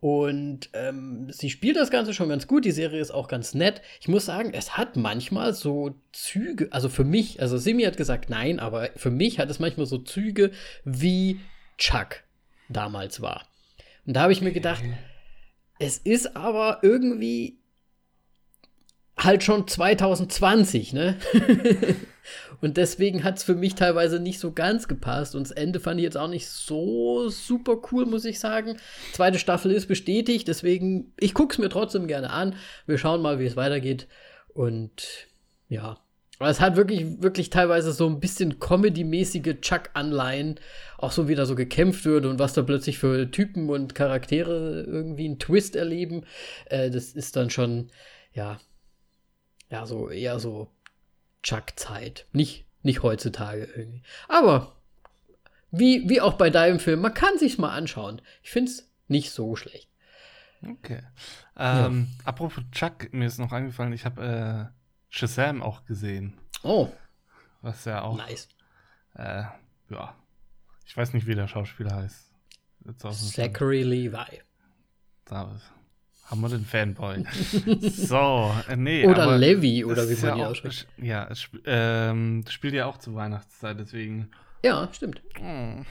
Und 0.00 0.70
ähm, 0.72 1.30
sie 1.30 1.50
spielt 1.50 1.76
das 1.76 1.90
Ganze 1.90 2.12
schon 2.12 2.30
ganz 2.30 2.46
gut. 2.46 2.64
Die 2.64 2.70
Serie 2.72 3.00
ist 3.00 3.10
auch 3.12 3.28
ganz 3.28 3.54
nett. 3.54 3.82
Ich 4.00 4.08
muss 4.08 4.24
sagen, 4.24 4.52
es 4.52 4.76
hat 4.76 4.96
manchmal 4.96 5.52
so 5.52 5.94
Züge, 6.12 6.68
also 6.72 6.88
für 6.88 7.04
mich, 7.04 7.40
also 7.40 7.56
Simi 7.58 7.82
hat 7.82 7.98
gesagt 7.98 8.30
nein, 8.30 8.58
aber 8.58 8.88
für 8.96 9.10
mich 9.10 9.38
hat 9.38 9.50
es 9.50 9.60
manchmal 9.60 9.86
so 9.86 9.98
Züge 9.98 10.50
wie 10.84 11.38
Chuck 11.76 12.24
damals 12.68 13.20
war. 13.20 13.46
Und 14.06 14.14
da 14.14 14.22
habe 14.22 14.32
ich 14.32 14.40
mir 14.40 14.52
gedacht, 14.52 14.82
es 15.78 15.98
ist 15.98 16.34
aber 16.34 16.80
irgendwie 16.82 17.59
halt 19.24 19.42
schon 19.42 19.66
2020, 19.66 20.92
ne? 20.92 21.16
und 22.60 22.76
deswegen 22.76 23.24
hat 23.24 23.38
es 23.38 23.44
für 23.44 23.54
mich 23.54 23.74
teilweise 23.74 24.20
nicht 24.20 24.38
so 24.38 24.52
ganz 24.52 24.88
gepasst. 24.88 25.34
Und 25.34 25.42
das 25.42 25.52
Ende 25.52 25.80
fand 25.80 26.00
ich 26.00 26.04
jetzt 26.04 26.16
auch 26.16 26.28
nicht 26.28 26.48
so 26.48 27.28
super 27.28 27.78
cool, 27.92 28.06
muss 28.06 28.24
ich 28.24 28.40
sagen. 28.40 28.76
Zweite 29.12 29.38
Staffel 29.38 29.70
ist 29.70 29.86
bestätigt, 29.86 30.48
deswegen, 30.48 31.12
ich 31.18 31.34
gucke 31.34 31.52
es 31.52 31.58
mir 31.58 31.68
trotzdem 31.68 32.06
gerne 32.06 32.30
an. 32.30 32.54
Wir 32.86 32.98
schauen 32.98 33.22
mal, 33.22 33.38
wie 33.38 33.46
es 33.46 33.56
weitergeht. 33.56 34.08
Und 34.54 35.28
ja. 35.68 35.98
Aber 36.38 36.48
es 36.48 36.60
hat 36.60 36.76
wirklich, 36.76 37.20
wirklich 37.20 37.50
teilweise 37.50 37.92
so 37.92 38.06
ein 38.06 38.18
bisschen 38.18 38.58
Comedy-mäßige 38.60 39.60
Chuck-Anleihen, 39.60 40.58
auch 40.96 41.12
so 41.12 41.28
wie 41.28 41.34
da 41.34 41.44
so 41.44 41.54
gekämpft 41.54 42.06
wird 42.06 42.24
und 42.24 42.38
was 42.38 42.54
da 42.54 42.62
plötzlich 42.62 42.98
für 42.98 43.30
Typen 43.30 43.68
und 43.68 43.94
Charaktere 43.94 44.84
irgendwie 44.86 45.26
einen 45.26 45.38
Twist 45.38 45.76
erleben. 45.76 46.24
Äh, 46.64 46.88
das 46.88 47.12
ist 47.12 47.36
dann 47.36 47.50
schon, 47.50 47.90
ja, 48.32 48.58
ja, 49.70 49.86
so 49.86 50.10
eher 50.10 50.38
so 50.38 50.70
Chuck-Zeit. 51.42 52.26
Nicht, 52.32 52.66
nicht 52.82 53.02
heutzutage 53.02 53.64
irgendwie. 53.64 54.02
Aber 54.28 54.76
wie, 55.70 56.08
wie 56.08 56.20
auch 56.20 56.34
bei 56.34 56.50
deinem 56.50 56.80
Film, 56.80 57.00
man 57.00 57.14
kann 57.14 57.38
sich's 57.38 57.58
mal 57.58 57.74
anschauen. 57.74 58.20
Ich 58.42 58.50
find's 58.50 58.90
nicht 59.08 59.30
so 59.30 59.56
schlecht. 59.56 59.88
Okay. 60.62 61.02
Ähm, 61.56 62.08
ja. 62.18 62.24
Apropos 62.26 62.62
Chuck, 62.72 63.12
mir 63.12 63.26
ist 63.26 63.38
noch 63.38 63.52
eingefallen, 63.52 63.92
ich 63.92 64.04
habe 64.04 64.70
äh, 64.70 64.76
Shazam 65.08 65.62
auch 65.62 65.84
gesehen. 65.84 66.38
Oh. 66.62 66.90
Was 67.62 67.84
ja 67.84 68.02
auch. 68.02 68.16
Nice. 68.16 68.48
Äh, 69.14 69.44
ja. 69.90 70.14
Ich 70.84 70.96
weiß 70.96 71.12
nicht, 71.14 71.26
wie 71.26 71.34
der 71.34 71.48
Schauspieler 71.48 71.94
heißt. 71.94 72.32
Zachary 73.32 73.82
Levi. 73.82 74.40
Da 75.24 75.52
ist. 75.54 75.70
Haben 76.30 76.42
wir 76.42 76.48
den 76.48 76.64
Fanboy. 76.64 77.24
so, 77.80 78.54
äh, 78.68 78.76
nee. 78.76 79.04
Oder 79.04 79.36
Levi, 79.36 79.84
oder 79.84 80.08
wie 80.08 80.14
man 80.14 80.24
ja 80.24 80.34
die 80.36 80.44
ausspricht. 80.44 80.86
Ja, 80.98 81.26
es 81.28 81.40
sp 81.42 81.58
ähm, 81.66 82.44
spielt 82.48 82.74
ja 82.74 82.86
auch 82.86 82.98
zur 82.98 83.16
Weihnachtszeit, 83.16 83.80
deswegen. 83.80 84.30
Ja, 84.62 84.88
stimmt. 84.92 85.22
Oh. 85.42 85.82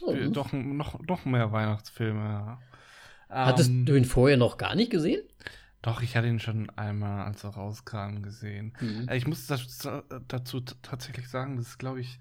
Oh. 0.00 0.14
Doch, 0.32 0.52
noch, 0.54 0.98
noch 1.06 1.24
mehr 1.26 1.52
Weihnachtsfilme. 1.52 2.56
Hattest 3.28 3.68
ähm, 3.68 3.84
du 3.84 3.96
ihn 3.96 4.06
vorher 4.06 4.38
noch 4.38 4.56
gar 4.56 4.74
nicht 4.74 4.90
gesehen? 4.90 5.22
Doch, 5.82 6.00
ich 6.00 6.16
hatte 6.16 6.28
ihn 6.28 6.40
schon 6.40 6.70
einmal, 6.70 7.26
als 7.26 7.44
er 7.44 7.50
rauskam, 7.50 8.22
gesehen. 8.22 8.72
Mhm. 8.80 9.08
Äh, 9.08 9.18
ich 9.18 9.26
muss 9.26 9.46
das, 9.46 9.86
dazu 10.26 10.60
tatsächlich 10.60 11.28
sagen, 11.28 11.56
das 11.56 11.68
ist, 11.68 11.78
glaube 11.78 12.00
ich, 12.00 12.18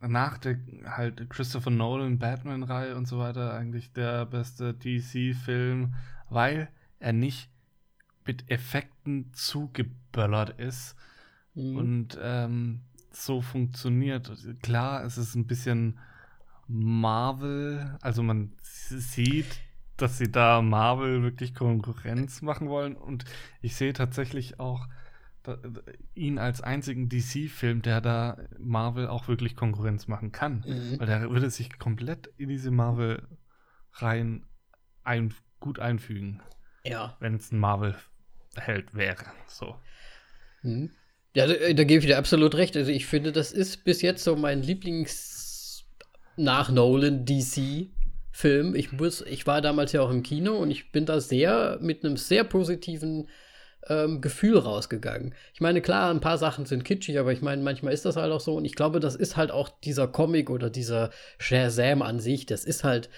nach 0.00 0.38
der 0.38 0.58
halt 0.84 1.30
Christopher 1.30 1.70
Nolan 1.70 2.18
Batman-Reihe 2.18 2.96
und 2.96 3.06
so 3.06 3.20
weiter 3.20 3.54
eigentlich 3.54 3.92
der 3.92 4.26
beste 4.26 4.74
DC-Film 4.74 5.94
weil 6.30 6.68
er 6.98 7.12
nicht 7.12 7.50
mit 8.24 8.50
Effekten 8.50 9.32
zugeböllert 9.32 10.58
ist 10.58 10.94
mhm. 11.54 11.76
und 11.76 12.18
ähm, 12.22 12.80
so 13.10 13.40
funktioniert. 13.40 14.30
Klar, 14.62 15.04
es 15.04 15.18
ist 15.18 15.34
ein 15.34 15.46
bisschen 15.46 15.98
Marvel, 16.66 17.98
also 18.00 18.22
man 18.22 18.52
sieht, 18.62 19.60
dass 19.96 20.18
sie 20.18 20.30
da 20.30 20.62
Marvel 20.62 21.22
wirklich 21.22 21.54
Konkurrenz 21.54 22.42
machen 22.42 22.68
wollen 22.68 22.96
und 22.96 23.24
ich 23.60 23.74
sehe 23.74 23.92
tatsächlich 23.92 24.60
auch 24.60 24.86
da, 25.42 25.58
ihn 26.14 26.38
als 26.38 26.60
einzigen 26.60 27.08
DC-Film, 27.08 27.82
der 27.82 28.00
da 28.00 28.38
Marvel 28.58 29.08
auch 29.08 29.26
wirklich 29.26 29.56
Konkurrenz 29.56 30.06
machen 30.06 30.32
kann, 30.32 30.64
mhm. 30.66 31.00
weil 31.00 31.06
der 31.06 31.30
würde 31.30 31.50
sich 31.50 31.78
komplett 31.78 32.28
in 32.36 32.48
diese 32.48 32.70
Marvel 32.70 33.26
rein 33.94 34.46
ein 35.02 35.34
gut 35.60 35.78
einfügen. 35.78 36.42
Ja. 36.84 37.16
Wenn 37.20 37.34
es 37.34 37.52
ein 37.52 37.58
Marvel-Held 37.58 38.94
wäre. 38.94 39.24
So. 39.46 39.76
Hm. 40.62 40.90
Ja, 41.34 41.46
da, 41.46 41.54
da 41.54 41.84
gebe 41.84 42.00
ich 42.00 42.06
dir 42.06 42.18
absolut 42.18 42.54
recht. 42.56 42.76
Also 42.76 42.90
ich 42.90 43.06
finde, 43.06 43.32
das 43.32 43.52
ist 43.52 43.84
bis 43.84 44.02
jetzt 44.02 44.24
so 44.24 44.34
mein 44.36 44.62
Lieblings 44.62 45.86
nach 46.36 46.70
Nolan 46.70 47.24
DC 47.24 47.88
Film. 48.32 48.74
Ich 48.74 48.92
muss, 48.92 49.20
ich 49.22 49.46
war 49.46 49.60
damals 49.60 49.92
ja 49.92 50.00
auch 50.00 50.10
im 50.10 50.22
Kino 50.22 50.56
und 50.56 50.70
ich 50.70 50.92
bin 50.92 51.04
da 51.04 51.20
sehr 51.20 51.78
mit 51.80 52.04
einem 52.04 52.16
sehr 52.16 52.44
positiven 52.44 53.28
ähm, 53.88 54.20
Gefühl 54.20 54.58
rausgegangen. 54.58 55.34
Ich 55.52 55.60
meine, 55.60 55.80
klar, 55.80 56.10
ein 56.10 56.20
paar 56.20 56.38
Sachen 56.38 56.64
sind 56.66 56.84
kitschig, 56.84 57.18
aber 57.18 57.32
ich 57.32 57.42
meine, 57.42 57.62
manchmal 57.62 57.92
ist 57.92 58.04
das 58.04 58.16
halt 58.16 58.32
auch 58.32 58.40
so 58.40 58.56
und 58.56 58.64
ich 58.64 58.74
glaube, 58.74 59.00
das 59.00 59.16
ist 59.16 59.36
halt 59.36 59.50
auch 59.50 59.68
dieser 59.68 60.08
Comic 60.08 60.48
oder 60.50 60.70
dieser 60.70 61.10
Shazam 61.38 62.02
an 62.02 62.20
sich. 62.20 62.46
Das 62.46 62.64
ist 62.64 62.84
halt 62.84 63.10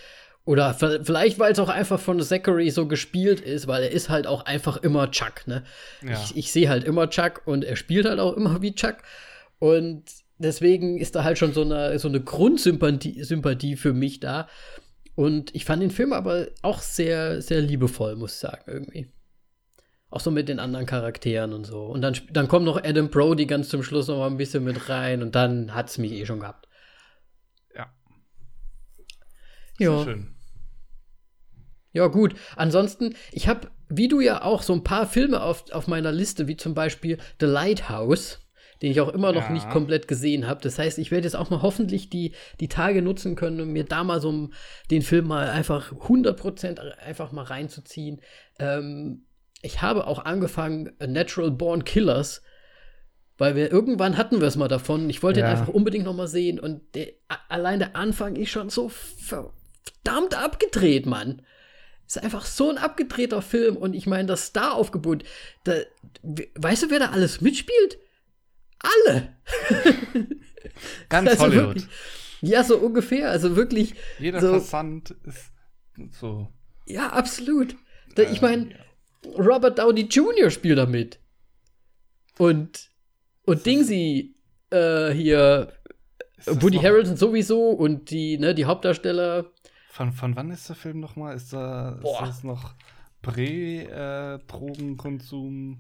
oder 0.45 0.75
vielleicht, 0.75 1.39
weil 1.39 1.53
es 1.53 1.59
auch 1.61 1.69
einfach 1.69 2.01
von 2.01 2.21
Zachary 2.21 2.71
so 2.71 2.87
gespielt 2.89 3.41
ist, 3.41 3.69
weil 3.69 3.85
er 3.85 3.91
ist 3.93 4.09
halt 4.09 4.27
auch 4.27 4.45
einfach 4.45 4.77
immer 4.79 5.11
Chuck, 5.11 5.47
ne? 5.47 5.63
Ja. 6.05 6.21
Ich, 6.21 6.37
ich 6.37 6.53
sehe 6.53 6.69
halt 6.69 6.83
immer 6.83 7.09
Chuck 7.11 7.43
und 7.45 7.65
er 7.65 7.77
spielt 7.77 8.07
halt 8.07 8.19
auch 8.19 8.37
immer 8.37 8.61
wie 8.61 8.75
Chuck. 8.75 8.97
Und 9.61 10.05
deswegen 10.39 10.99
ist 10.99 11.15
da 11.15 11.23
halt 11.23 11.39
schon 11.39 11.53
so 11.53 11.63
eine, 11.63 11.97
so 12.01 12.09
eine 12.09 12.21
Grundsympathie 12.21 13.23
Sympathie 13.23 13.77
für 13.77 13.93
mich 13.93 14.19
da. 14.19 14.49
Und 15.15 15.55
ich 15.55 15.65
fand 15.65 15.83
den 15.83 15.91
Film 15.93 16.13
aber 16.13 16.49
auch 16.63 16.81
sehr, 16.81 17.41
sehr 17.41 17.61
liebevoll, 17.61 18.17
muss 18.17 18.35
ich 18.35 18.41
sagen, 18.41 18.65
irgendwie. 18.67 19.09
Auch 20.11 20.21
so 20.21 20.33
mit 20.33 20.49
den 20.49 20.59
anderen 20.59 20.87
Charakteren 20.87 21.53
und 21.53 21.65
so. 21.65 21.85
Und 21.85 22.03
dann, 22.03 22.17
dann 22.33 22.49
kommt 22.49 22.67
noch 22.67 22.83
Adam 22.83 23.11
Brody 23.11 23.47
ganz 23.47 23.69
zum 23.69 23.85
Schluss 23.85 24.09
noch 24.09 24.19
mal 24.19 24.27
ein 24.27 24.37
bisschen 24.37 24.65
mit 24.65 24.89
rein 24.89 25.23
und 25.23 25.37
dann 25.37 25.73
hat 25.75 25.89
es 25.89 25.99
mich 25.99 26.13
eh 26.13 26.27
schon 26.27 26.41
gehabt. 26.41 26.67
Ja. 29.85 30.05
schön. 30.05 30.29
Ja, 31.93 32.07
gut. 32.07 32.35
Ansonsten, 32.57 33.15
ich 33.33 33.49
habe, 33.49 33.69
wie 33.89 34.09
du 34.09 34.21
ja 34.21 34.43
auch, 34.43 34.63
so 34.63 34.73
ein 34.73 34.85
paar 34.85 35.07
Filme 35.07 35.43
auf, 35.43 35.71
auf 35.73 35.89
meiner 35.89 36.11
Liste, 36.11 36.49
wie 36.49 36.57
zum 36.57 36.75
Beispiel 36.75 37.19
The 37.39 37.47
Lighthouse, 37.47 38.41
den 38.81 38.91
ich 38.91 39.01
auch 39.01 39.11
immer 39.11 39.33
noch 39.33 39.45
ja. 39.45 39.53
nicht 39.53 39.69
komplett 39.71 40.09
gesehen 40.09 40.47
habe. 40.47 40.61
Das 40.63 40.79
heißt, 40.79 40.99
ich 40.99 41.11
werde 41.11 41.25
jetzt 41.25 41.37
auch 41.37 41.51
mal 41.51 41.63
hoffentlich 41.63 42.09
die, 42.09 42.33
die 42.61 42.69
Tage 42.69 43.03
nutzen 43.03 43.37
können, 43.37 43.61
um 43.61 43.73
mir 43.73 43.85
da 43.85 44.05
mal 44.05 44.21
so 44.21 44.49
den 44.91 45.03
Film 45.03 45.29
mal 45.29 45.51
einfach 45.51 45.93
100% 45.93 46.79
einfach 46.99 47.31
mal 47.33 47.45
reinzuziehen. 47.45 48.23
Ähm, 48.59 49.27
ich 49.61 49.83
habe 49.83 50.07
auch 50.07 50.25
angefangen, 50.25 50.93
Natural 50.99 51.51
Born 51.51 51.85
Killers 51.85 52.43
weil 53.39 53.57
wir 53.57 53.73
irgendwann 53.73 54.19
hatten 54.19 54.41
wir 54.41 54.47
es 54.47 54.55
mal 54.55 54.69
davon. 54.69 55.11
Ich 55.11 55.23
wollte 55.25 55.41
ja. 55.41 55.47
ihn 55.47 55.51
einfach 55.51 55.73
unbedingt 55.73 56.05
noch 56.05 56.15
mal 56.15 56.29
sehen 56.29 56.61
und 56.61 56.95
der, 56.95 57.09
allein 57.49 57.81
der 57.81 57.97
Anfang 57.97 58.37
ist 58.37 58.51
schon 58.51 58.71
so 58.71 58.89
verdammt 59.85 60.35
abgedreht, 60.35 61.07
Mann. 61.07 61.43
Ist 62.07 62.23
einfach 62.23 62.45
so 62.45 62.71
ein 62.71 62.79
abgedrehter 62.79 63.41
Film 63.43 63.77
und 63.77 63.95
ich 63.95 64.07
meine, 64.07 64.27
das 64.27 64.47
Star-Aufgebot, 64.47 65.25
da, 65.65 65.77
weißt 66.23 66.85
du, 66.85 66.91
wer 66.91 66.99
da 66.99 67.11
alles 67.11 67.41
mitspielt? 67.41 67.99
Alle! 68.81 69.37
Ganz 71.09 71.31
also 71.31 71.43
Hollywood. 71.45 71.77
Wirklich, 71.77 71.89
ja, 72.43 72.65
so 72.65 72.77
ungefähr. 72.77 73.31
Also 73.31 73.57
wirklich. 73.57 73.95
Jeder 74.19 74.41
so, 74.41 74.51
Versand 74.51 75.15
ist 75.25 75.53
so. 76.19 76.49
Ja, 76.87 77.11
absolut. 77.11 77.77
Da, 78.17 78.25
ich 78.25 78.43
meine, 78.43 78.71
ja. 78.71 78.77
Robert 79.39 79.79
Downey 79.79 80.03
Jr. 80.03 80.51
spielt 80.51 80.79
da 80.79 80.87
mit. 80.87 81.21
Und, 82.39 82.91
und 83.45 83.65
Dingsy 83.65 84.35
äh, 84.71 85.11
hier, 85.11 85.73
Woody 86.47 86.79
Harrelson 86.79 87.17
sowieso 87.17 87.71
und 87.71 88.11
die, 88.11 88.39
ne, 88.39 88.55
die 88.55 88.65
Hauptdarsteller. 88.65 89.53
Von, 89.93 90.11
von 90.11 90.35
wann 90.37 90.51
ist 90.51 90.71
der 90.71 90.77
Film 90.77 91.01
nochmal? 91.01 91.37
Ist, 91.37 91.53
da, 91.53 92.01
ist 92.03 92.21
das 92.23 92.45
noch 92.45 92.73
Prä-Drogenkonsum? 93.21 95.73
Äh, 95.73 95.77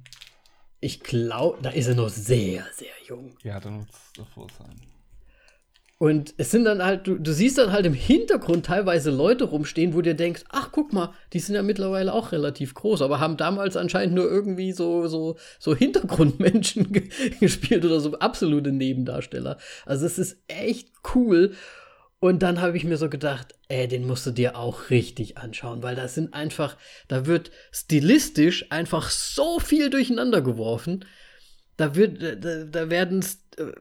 ich 0.80 1.00
glaube, 1.00 1.62
da 1.62 1.70
ist 1.70 1.86
er 1.86 1.94
noch 1.94 2.10
sehr, 2.10 2.66
sehr 2.74 2.92
jung. 3.06 3.34
Ja, 3.42 3.58
dann 3.58 3.78
wird 3.78 3.88
es 3.88 4.12
davor 4.14 4.48
sein. 4.58 4.82
Und 5.96 6.34
es 6.36 6.50
sind 6.50 6.64
dann 6.64 6.84
halt, 6.84 7.06
du, 7.06 7.16
du, 7.16 7.32
siehst 7.32 7.56
dann 7.56 7.72
halt 7.72 7.86
im 7.86 7.94
Hintergrund 7.94 8.66
teilweise 8.66 9.10
Leute 9.10 9.44
rumstehen, 9.44 9.94
wo 9.94 10.02
du 10.02 10.14
denkst, 10.14 10.44
ach 10.50 10.72
guck 10.72 10.92
mal, 10.92 11.14
die 11.32 11.38
sind 11.38 11.54
ja 11.54 11.62
mittlerweile 11.62 12.12
auch 12.12 12.32
relativ 12.32 12.74
groß, 12.74 13.00
aber 13.00 13.18
haben 13.18 13.38
damals 13.38 13.78
anscheinend 13.78 14.14
nur 14.14 14.30
irgendwie 14.30 14.72
so, 14.72 15.06
so, 15.06 15.38
so 15.58 15.74
Hintergrundmenschen 15.74 16.92
ge 16.92 17.08
gespielt 17.40 17.86
oder 17.86 18.00
so 18.00 18.18
absolute 18.18 18.72
Nebendarsteller. 18.72 19.56
Also 19.86 20.04
es 20.04 20.18
ist 20.18 20.36
echt 20.48 20.90
cool. 21.14 21.54
Und 22.22 22.44
dann 22.44 22.60
habe 22.60 22.76
ich 22.76 22.84
mir 22.84 22.98
so 22.98 23.10
gedacht, 23.10 23.56
ey, 23.66 23.88
den 23.88 24.06
musst 24.06 24.24
du 24.24 24.30
dir 24.30 24.56
auch 24.56 24.90
richtig 24.90 25.38
anschauen, 25.38 25.82
weil 25.82 25.96
da 25.96 26.06
sind 26.06 26.34
einfach, 26.34 26.76
da 27.08 27.26
wird 27.26 27.50
stilistisch 27.72 28.70
einfach 28.70 29.10
so 29.10 29.58
viel 29.58 29.90
durcheinander 29.90 30.40
geworfen. 30.40 31.04
Da 31.76 31.96
wird, 31.96 32.22
da, 32.22 32.62
da 32.62 32.90
werden 32.90 33.26
äh, 33.56 33.72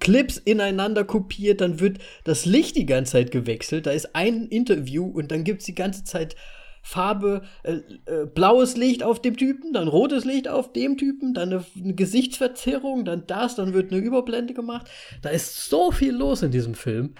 Clips 0.00 0.38
ineinander 0.38 1.04
kopiert, 1.04 1.60
dann 1.60 1.78
wird 1.78 1.98
das 2.24 2.46
Licht 2.46 2.74
die 2.74 2.86
ganze 2.86 3.12
Zeit 3.12 3.32
gewechselt. 3.32 3.84
Da 3.84 3.90
ist 3.90 4.16
ein 4.16 4.46
Interview 4.46 5.04
und 5.04 5.30
dann 5.30 5.44
gibt 5.44 5.60
es 5.60 5.66
die 5.66 5.74
ganze 5.74 6.04
Zeit 6.04 6.36
Farbe, 6.82 7.42
äh, 7.64 7.80
äh, 8.06 8.24
blaues 8.24 8.78
Licht 8.78 9.02
auf 9.02 9.20
dem 9.20 9.36
Typen, 9.36 9.74
dann 9.74 9.88
rotes 9.88 10.24
Licht 10.24 10.48
auf 10.48 10.72
dem 10.72 10.96
Typen, 10.96 11.34
dann 11.34 11.52
eine, 11.52 11.64
eine, 11.76 11.94
Gesichtsverzerrung, 11.94 13.04
dann 13.04 13.26
das, 13.26 13.56
dann 13.56 13.74
wird 13.74 13.92
eine 13.92 14.00
Überblende 14.00 14.54
gemacht. 14.54 14.86
Da 15.20 15.28
ist 15.28 15.68
so 15.68 15.90
viel 15.90 16.14
los 16.14 16.42
in 16.42 16.50
diesem 16.50 16.74
Film. 16.74 17.14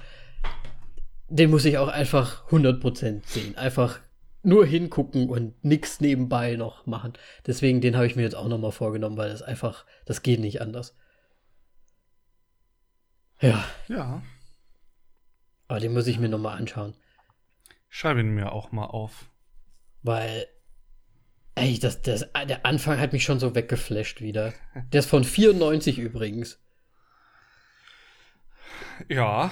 Den 1.29 1.51
muss 1.51 1.65
ich 1.65 1.79
auch 1.79 1.89
einfach 1.89 2.49
100% 2.49 3.27
sehen. 3.27 3.57
Einfach 3.57 4.01
nur 4.43 4.65
hingucken 4.65 5.29
und 5.29 5.63
nichts 5.65 6.01
nebenbei 6.01 6.57
noch 6.57 6.87
machen. 6.87 7.13
Deswegen, 7.47 7.81
den 7.81 7.97
habe 7.97 8.07
ich 8.07 8.17
mir 8.17 8.23
jetzt 8.23 8.37
auch 8.37 8.49
noch 8.49 8.59
mal 8.59 8.71
vorgenommen, 8.71 9.17
weil 9.17 9.31
das 9.31 9.43
einfach, 9.43 9.85
das 10.07 10.23
geht 10.23 10.41
nicht 10.41 10.61
anders. 10.63 10.97
Ja. 13.41 13.65
Ja. 13.89 14.23
Aber 15.69 15.81
den 15.81 15.93
muss 15.93 16.07
ich 16.07 16.19
mir 16.19 16.29
noch 16.29 16.39
mal 16.39 16.57
anschauen. 16.57 16.95
Schreibe 17.89 18.21
ihn 18.21 18.35
mir 18.35 18.53
auch 18.53 18.73
mal 18.73 18.87
auf. 18.87 19.27
Weil, 20.03 20.47
ey, 21.55 21.79
das, 21.79 22.01
das, 22.03 22.27
der 22.49 22.65
Anfang 22.65 22.99
hat 22.99 23.13
mich 23.13 23.25
schon 23.25 23.41
so 23.41 23.55
weggeflasht 23.55 24.21
wieder. 24.21 24.55
Der 24.93 25.01
ist 25.01 25.11
von 25.11 25.25
94 25.25 25.99
übrigens. 25.99 26.59
Ja. 29.09 29.51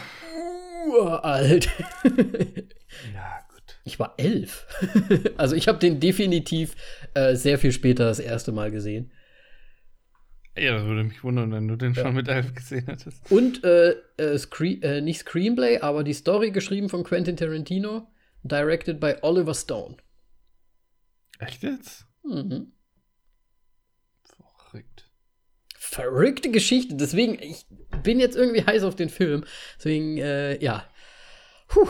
Uralt. 1.00 1.68
ja, 3.14 3.40
gut. 3.48 3.78
Ich 3.84 3.98
war 3.98 4.14
elf. 4.16 4.66
also 5.36 5.54
ich 5.56 5.68
habe 5.68 5.78
den 5.78 6.00
definitiv 6.00 6.74
äh, 7.14 7.34
sehr 7.34 7.58
viel 7.58 7.72
später 7.72 8.04
das 8.04 8.18
erste 8.18 8.52
Mal 8.52 8.70
gesehen. 8.70 9.10
Ja, 10.58 10.72
das 10.72 10.84
würde 10.84 11.04
mich 11.04 11.22
wundern, 11.22 11.52
wenn 11.52 11.68
du 11.68 11.76
den 11.76 11.92
ja. 11.92 12.02
schon 12.02 12.14
mit 12.14 12.28
elf 12.28 12.54
gesehen 12.54 12.86
hättest. 12.86 13.30
Und 13.30 13.62
äh, 13.62 13.94
äh, 14.16 14.38
Screen, 14.38 14.82
äh, 14.82 15.00
nicht 15.02 15.20
Screenplay, 15.20 15.78
aber 15.80 16.02
die 16.02 16.14
Story 16.14 16.50
geschrieben 16.50 16.88
von 16.88 17.04
Quentin 17.04 17.36
Tarantino, 17.36 18.08
directed 18.42 18.98
by 18.98 19.16
Oliver 19.20 19.54
Stone. 19.54 19.96
Echt 21.38 21.62
jetzt? 21.62 22.06
Mhm. 22.24 22.72
Verrückte 25.88 26.50
Geschichte. 26.50 26.94
Deswegen, 26.96 27.40
ich 27.40 27.66
bin 28.02 28.18
jetzt 28.20 28.36
irgendwie 28.36 28.64
heiß 28.64 28.82
auf 28.82 28.96
den 28.96 29.08
Film. 29.08 29.44
Deswegen, 29.78 30.18
äh, 30.18 30.62
ja. 30.62 30.84
Puh. 31.68 31.88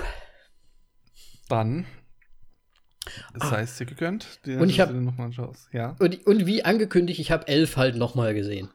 Dann 1.49 1.87
das 3.35 3.43
ah. 3.43 3.51
heißt, 3.53 3.81
dir 3.81 3.87
gegönnt, 3.87 4.45
dir, 4.45 4.61
und 4.61 4.69
ich 4.69 4.81
hab, 4.81 4.93
nochmal 4.93 5.33
schaust. 5.33 5.69
Ja. 5.73 5.97
Und, 5.99 6.27
und 6.27 6.47
wie 6.47 6.65
angekündigt, 6.65 7.21
ich 7.21 7.31
habe 7.31 7.47
elf 7.49 7.77
halt 7.77 7.97
nochmal 7.97 8.35
gesehen. 8.35 8.71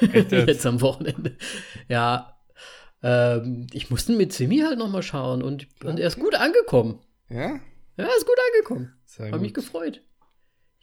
Echt 0.00 0.32
jetzt? 0.32 0.32
jetzt 0.48 0.66
am 0.66 0.80
Wochenende. 0.80 1.36
Ja. 1.88 2.38
Ähm, 3.02 3.66
ich 3.72 3.90
musste 3.90 4.12
mit 4.12 4.32
Simi 4.32 4.58
halt 4.58 4.78
nochmal 4.78 5.02
schauen 5.02 5.42
und, 5.42 5.66
und 5.84 5.98
er 5.98 6.06
ist 6.06 6.18
gut 6.18 6.34
angekommen. 6.34 7.00
Ja? 7.28 7.60
Ja, 7.96 8.04
er 8.04 8.16
ist 8.16 8.26
gut 8.26 8.38
angekommen. 8.54 8.92
Sehr 9.04 9.32
Hab 9.32 9.40
mich 9.40 9.54
gefreut. 9.54 10.02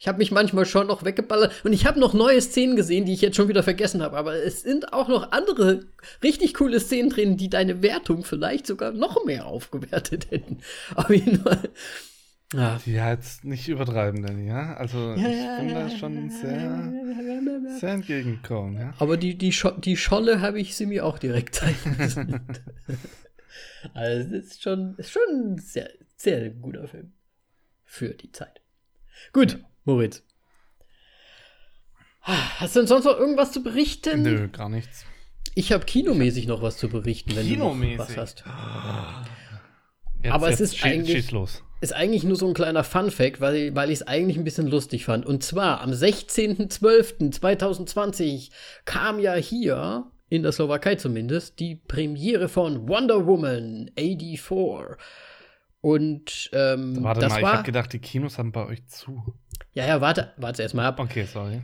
Ich 0.04 0.08
habe 0.08 0.18
mich 0.18 0.30
manchmal 0.30 0.66
schon 0.66 0.88
noch 0.88 1.02
weggeballert 1.02 1.64
und 1.64 1.72
ich 1.72 1.86
habe 1.86 1.98
noch 1.98 2.12
neue 2.12 2.38
Szenen 2.42 2.76
gesehen, 2.76 3.06
die 3.06 3.14
ich 3.14 3.22
jetzt 3.22 3.36
schon 3.36 3.48
wieder 3.48 3.62
vergessen 3.62 4.02
habe. 4.02 4.18
Aber 4.18 4.34
es 4.34 4.60
sind 4.60 4.92
auch 4.92 5.08
noch 5.08 5.32
andere 5.32 5.86
richtig 6.22 6.52
coole 6.52 6.78
Szenen 6.78 7.08
drin, 7.08 7.38
die 7.38 7.48
deine 7.48 7.80
Wertung 7.80 8.22
vielleicht 8.22 8.66
sogar 8.66 8.92
noch 8.92 9.24
mehr 9.24 9.46
aufgewertet 9.46 10.26
hätten. 10.30 10.58
Auf 10.94 11.08
jeden 11.08 11.40
Fall. 11.40 11.70
Ja. 12.52 12.78
Die 12.84 12.92
jetzt 12.92 13.44
nicht 13.44 13.66
übertreiben, 13.66 14.20
Danny, 14.20 14.46
ja? 14.46 14.74
Also 14.74 15.14
ja, 15.14 15.26
ich 15.26 15.60
bin 15.60 15.74
da 15.74 15.88
schon 15.88 16.28
sehr, 16.28 16.92
sehr 17.80 17.92
entgegengekommen, 17.94 18.78
ja. 18.78 18.92
Aber 18.98 19.16
die, 19.16 19.38
die, 19.38 19.52
Scho 19.52 19.70
die 19.70 19.96
Scholle 19.96 20.42
habe 20.42 20.60
ich 20.60 20.76
sie 20.76 20.84
mir 20.84 21.06
auch 21.06 21.18
direkt 21.18 21.54
zeigen 21.54 22.44
also 23.94 24.30
das 24.30 24.44
ist 24.48 24.62
schon, 24.62 24.96
ist 24.98 25.12
schon 25.12 25.22
ein 25.32 25.58
sehr, 25.58 25.88
sehr 26.18 26.50
guter 26.50 26.88
Film. 26.88 27.14
Für 27.86 28.10
die 28.10 28.32
Zeit. 28.32 28.60
Gut, 29.32 29.64
Moritz. 29.84 30.22
Hast 32.20 32.74
du 32.74 32.80
denn 32.80 32.86
sonst 32.86 33.04
noch 33.04 33.18
irgendwas 33.18 33.52
zu 33.52 33.62
berichten? 33.62 34.22
Nö, 34.22 34.48
gar 34.48 34.70
nichts. 34.70 35.04
Ich 35.54 35.72
habe 35.72 35.84
kinomäßig 35.84 36.46
noch 36.46 36.62
was 36.62 36.78
zu 36.78 36.88
berichten, 36.88 37.36
wenn 37.36 37.46
kinomäßig. 37.46 37.96
du 37.96 38.02
noch 38.02 38.08
was 38.08 38.16
hast. 38.16 38.44
Jetzt, 40.22 40.32
Aber 40.32 40.48
es 40.48 40.60
ist 40.60 40.82
eigentlich, 40.82 41.30
ist 41.82 41.92
eigentlich 41.92 42.24
nur 42.24 42.36
so 42.36 42.48
ein 42.48 42.54
kleiner 42.54 42.82
Fun-Fact, 42.82 43.42
weil, 43.42 43.76
weil 43.76 43.90
ich 43.90 44.00
es 44.00 44.06
eigentlich 44.06 44.38
ein 44.38 44.44
bisschen 44.44 44.68
lustig 44.68 45.04
fand. 45.04 45.26
Und 45.26 45.42
zwar 45.42 45.82
am 45.82 45.90
16.12.2020 45.90 48.50
kam 48.86 49.18
ja 49.18 49.34
hier, 49.34 50.10
in 50.30 50.42
der 50.42 50.52
Slowakei 50.52 50.94
zumindest, 50.94 51.60
die 51.60 51.74
Premiere 51.76 52.48
von 52.48 52.88
Wonder 52.88 53.26
Woman 53.26 53.90
84. 53.98 54.96
Und 55.84 56.48
ähm, 56.54 57.04
warte 57.04 57.20
das 57.20 57.34
mal, 57.34 57.42
war, 57.42 57.50
ich 57.50 57.56
habe 57.58 57.66
gedacht, 57.66 57.92
die 57.92 57.98
Kinos 57.98 58.38
haben 58.38 58.52
bei 58.52 58.64
euch 58.64 58.86
zu. 58.86 59.22
Ja, 59.74 59.86
ja, 59.86 60.00
warte, 60.00 60.32
warte 60.38 60.62
erstmal 60.62 60.86
ab. 60.86 60.98
Okay, 60.98 61.26
sorry. 61.30 61.60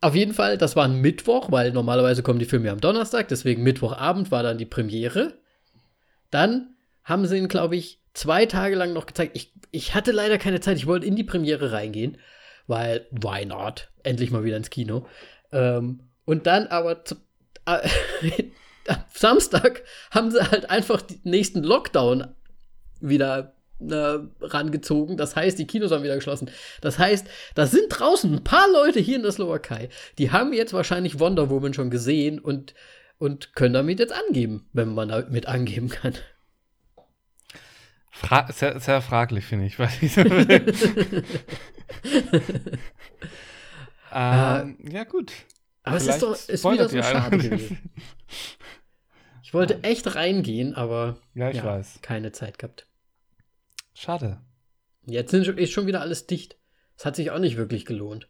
Auf 0.00 0.16
jeden 0.16 0.34
Fall, 0.34 0.58
das 0.58 0.74
war 0.74 0.86
ein 0.86 1.00
Mittwoch, 1.00 1.52
weil 1.52 1.70
normalerweise 1.70 2.24
kommen 2.24 2.40
die 2.40 2.46
Filme 2.46 2.68
am 2.68 2.80
Donnerstag, 2.80 3.28
deswegen 3.28 3.62
Mittwochabend 3.62 4.32
war 4.32 4.42
dann 4.42 4.58
die 4.58 4.66
Premiere. 4.66 5.34
Dann 6.32 6.74
haben 7.04 7.26
sie 7.26 7.38
ihn, 7.38 7.46
glaube 7.46 7.76
ich, 7.76 8.02
zwei 8.12 8.44
Tage 8.44 8.74
lang 8.74 8.92
noch 8.92 9.06
gezeigt. 9.06 9.36
Ich, 9.36 9.52
ich 9.70 9.94
hatte 9.94 10.10
leider 10.10 10.36
keine 10.36 10.58
Zeit. 10.58 10.76
Ich 10.76 10.88
wollte 10.88 11.06
in 11.06 11.14
die 11.14 11.22
Premiere 11.22 11.70
reingehen, 11.70 12.18
weil 12.66 13.06
why 13.12 13.46
not? 13.46 13.88
Endlich 14.02 14.32
mal 14.32 14.42
wieder 14.42 14.56
ins 14.56 14.70
Kino. 14.70 15.06
Ähm, 15.52 16.00
und 16.24 16.48
dann 16.48 16.66
aber 16.66 17.04
zu, 17.04 17.14
äh, 17.66 17.88
Samstag 19.14 19.84
haben 20.10 20.32
sie 20.32 20.42
halt 20.42 20.70
einfach 20.70 21.02
den 21.02 21.20
nächsten 21.22 21.62
Lockdown 21.62 22.34
wieder 23.00 23.56
äh, 23.80 24.18
rangezogen. 24.40 25.16
Das 25.16 25.36
heißt, 25.36 25.58
die 25.58 25.66
Kinos 25.66 25.92
haben 25.92 26.02
wieder 26.02 26.14
geschlossen. 26.14 26.50
Das 26.80 26.98
heißt, 26.98 27.26
da 27.54 27.66
sind 27.66 27.88
draußen 27.90 28.32
ein 28.32 28.44
paar 28.44 28.70
Leute 28.70 29.00
hier 29.00 29.16
in 29.16 29.22
der 29.22 29.32
Slowakei, 29.32 29.88
die 30.18 30.30
haben 30.30 30.52
jetzt 30.52 30.72
wahrscheinlich 30.72 31.20
Wonder 31.20 31.50
Woman 31.50 31.74
schon 31.74 31.90
gesehen 31.90 32.38
und, 32.38 32.74
und 33.18 33.54
können 33.54 33.74
damit 33.74 33.98
jetzt 33.98 34.14
angeben, 34.14 34.68
wenn 34.72 34.94
man 34.94 35.08
damit 35.08 35.46
angeben 35.46 35.88
kann. 35.88 36.14
Fra 38.10 38.50
sehr, 38.50 38.80
sehr, 38.80 39.02
fraglich, 39.02 39.44
finde 39.44 39.66
ich. 39.66 39.76
Ich 40.00 40.16
ähm, 44.12 44.78
ja, 44.90 45.04
gut. 45.04 45.32
Aber 45.82 46.00
Vielleicht 46.00 46.22
es 46.22 46.48
ist 46.48 46.64
doch 46.64 46.68
ist 46.72 46.72
wieder 46.72 46.88
so 46.88 47.02
schade 47.02 47.38
gewesen. 47.38 47.78
Ich 49.46 49.54
wollte 49.54 49.84
echt 49.84 50.16
reingehen, 50.16 50.74
aber 50.74 51.18
ja, 51.32 51.50
ich 51.50 51.58
ja, 51.58 51.64
weiß. 51.64 52.00
keine 52.02 52.32
Zeit 52.32 52.58
gehabt. 52.58 52.88
Schade. 53.94 54.40
Jetzt 55.04 55.32
ist 55.32 55.70
schon 55.70 55.86
wieder 55.86 56.00
alles 56.00 56.26
dicht. 56.26 56.58
Es 56.96 57.04
hat 57.06 57.14
sich 57.14 57.30
auch 57.30 57.38
nicht 57.38 57.56
wirklich 57.56 57.84
gelohnt. 57.84 58.28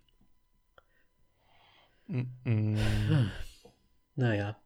Mm 2.06 2.24
-mm. 2.44 2.78
Naja. 4.14 4.60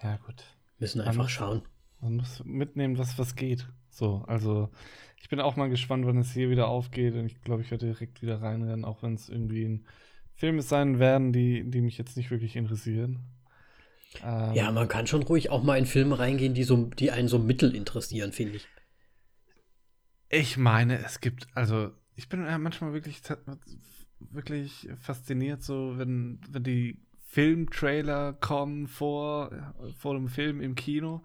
Ja, 0.00 0.16
gut. 0.18 0.44
Müssen 0.78 1.00
einfach 1.00 1.28
schauen. 1.28 1.62
Man 1.98 2.14
muss 2.14 2.44
mitnehmen, 2.44 2.98
was, 2.98 3.18
was 3.18 3.34
geht. 3.34 3.66
So, 3.90 4.22
also 4.28 4.70
ich 5.16 5.30
bin 5.30 5.40
auch 5.40 5.56
mal 5.56 5.68
gespannt, 5.68 6.06
wann 6.06 6.18
es 6.18 6.32
hier 6.32 6.48
wieder 6.48 6.68
aufgeht. 6.68 7.14
Und 7.14 7.26
ich 7.26 7.40
glaube, 7.40 7.62
ich 7.62 7.72
werde 7.72 7.86
direkt 7.86 8.22
wieder 8.22 8.40
reinrennen, 8.40 8.84
auch 8.84 9.02
wenn 9.02 9.14
es 9.14 9.28
irgendwie 9.28 9.64
ein 9.64 9.88
Filme 10.32 10.62
sein 10.62 11.00
werden, 11.00 11.32
die, 11.32 11.68
die 11.68 11.80
mich 11.80 11.98
jetzt 11.98 12.16
nicht 12.16 12.30
wirklich 12.30 12.54
interessieren. 12.54 13.18
Ähm, 14.22 14.54
ja, 14.54 14.70
man 14.70 14.88
kann 14.88 15.06
schon 15.06 15.22
ruhig 15.22 15.50
auch 15.50 15.62
mal 15.62 15.78
in 15.78 15.86
Filme 15.86 16.18
reingehen, 16.18 16.54
die, 16.54 16.64
so, 16.64 16.86
die 16.86 17.10
einen 17.10 17.28
so 17.28 17.38
mittel 17.38 17.74
interessieren, 17.74 18.32
finde 18.32 18.56
ich. 18.56 18.68
Ich 20.28 20.56
meine, 20.56 21.04
es 21.04 21.20
gibt, 21.20 21.46
also 21.54 21.90
ich 22.14 22.28
bin 22.28 22.44
ja 22.44 22.58
manchmal 22.58 22.92
wirklich, 22.92 23.22
wirklich 24.18 24.88
fasziniert, 24.98 25.62
so 25.62 25.98
wenn, 25.98 26.40
wenn 26.48 26.62
die 26.62 27.02
Filmtrailer 27.28 28.34
kommen 28.34 28.86
vor, 28.86 29.50
vor 29.98 30.14
dem 30.14 30.28
Film 30.28 30.60
im 30.60 30.74
Kino 30.74 31.22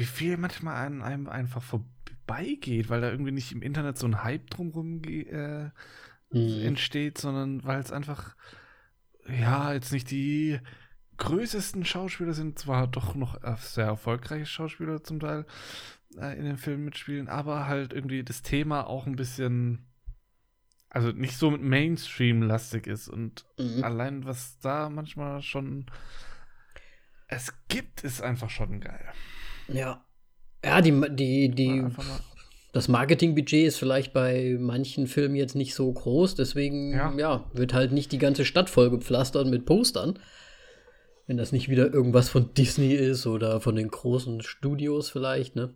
wie 0.00 0.06
viel 0.06 0.38
manchmal 0.38 0.86
an 0.86 1.02
einem 1.02 1.28
einfach 1.28 1.62
vorbeigeht, 1.62 2.88
weil 2.88 3.02
da 3.02 3.10
irgendwie 3.10 3.32
nicht 3.32 3.52
im 3.52 3.60
Internet 3.60 3.98
so 3.98 4.06
ein 4.06 4.22
Hype 4.22 4.48
drumherum 4.48 5.02
äh, 5.04 5.70
mhm. 6.30 6.66
entsteht, 6.66 7.18
sondern 7.18 7.62
weil 7.64 7.80
es 7.80 7.92
einfach, 7.92 8.34
ja, 9.28 9.74
jetzt 9.74 9.92
nicht 9.92 10.10
die 10.10 10.58
größtesten 11.20 11.84
Schauspieler 11.84 12.32
sind, 12.32 12.58
zwar 12.58 12.88
doch 12.88 13.14
noch 13.14 13.38
sehr 13.58 13.84
erfolgreiche 13.84 14.46
Schauspieler 14.46 15.04
zum 15.04 15.20
Teil 15.20 15.46
äh, 16.18 16.36
in 16.36 16.44
den 16.44 16.56
Filmen 16.56 16.86
mitspielen, 16.86 17.28
aber 17.28 17.68
halt 17.68 17.92
irgendwie 17.92 18.24
das 18.24 18.42
Thema 18.42 18.86
auch 18.86 19.06
ein 19.06 19.16
bisschen, 19.16 19.86
also 20.88 21.12
nicht 21.12 21.36
so 21.36 21.50
mit 21.50 21.62
Mainstream-lastig 21.62 22.86
ist 22.86 23.08
und 23.08 23.44
mhm. 23.58 23.84
allein 23.84 24.24
was 24.24 24.58
da 24.58 24.88
manchmal 24.88 25.42
schon 25.42 25.86
es 27.28 27.52
gibt, 27.68 28.02
ist 28.02 28.22
einfach 28.22 28.50
schon 28.50 28.80
geil. 28.80 29.04
Ja. 29.68 30.04
Ja, 30.64 30.80
die, 30.80 30.92
die, 31.14 31.48
die, 31.48 31.86
das 32.72 32.88
Marketingbudget 32.88 33.66
ist 33.66 33.78
vielleicht 33.78 34.12
bei 34.12 34.56
manchen 34.58 35.06
Filmen 35.06 35.36
jetzt 35.36 35.54
nicht 35.54 35.74
so 35.74 35.90
groß, 35.90 36.34
deswegen, 36.34 36.92
ja. 36.92 37.14
ja, 37.16 37.50
wird 37.52 37.72
halt 37.72 37.92
nicht 37.92 38.12
die 38.12 38.18
ganze 38.18 38.44
Stadt 38.44 38.68
vollgepflastert 38.68 39.46
mit 39.46 39.64
Postern. 39.64 40.18
Wenn 41.30 41.36
das 41.36 41.52
nicht 41.52 41.68
wieder 41.68 41.94
irgendwas 41.94 42.28
von 42.28 42.54
Disney 42.54 42.92
ist 42.92 43.24
oder 43.24 43.60
von 43.60 43.76
den 43.76 43.86
großen 43.86 44.42
Studios 44.42 45.10
vielleicht, 45.10 45.54
ne? 45.54 45.72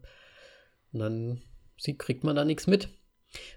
Und 0.93 0.99
dann, 0.99 1.43
sie 1.79 1.97
kriegt 1.97 2.25
man 2.25 2.35
da 2.35 2.45
nichts 2.45 2.67
mit. 2.67 2.89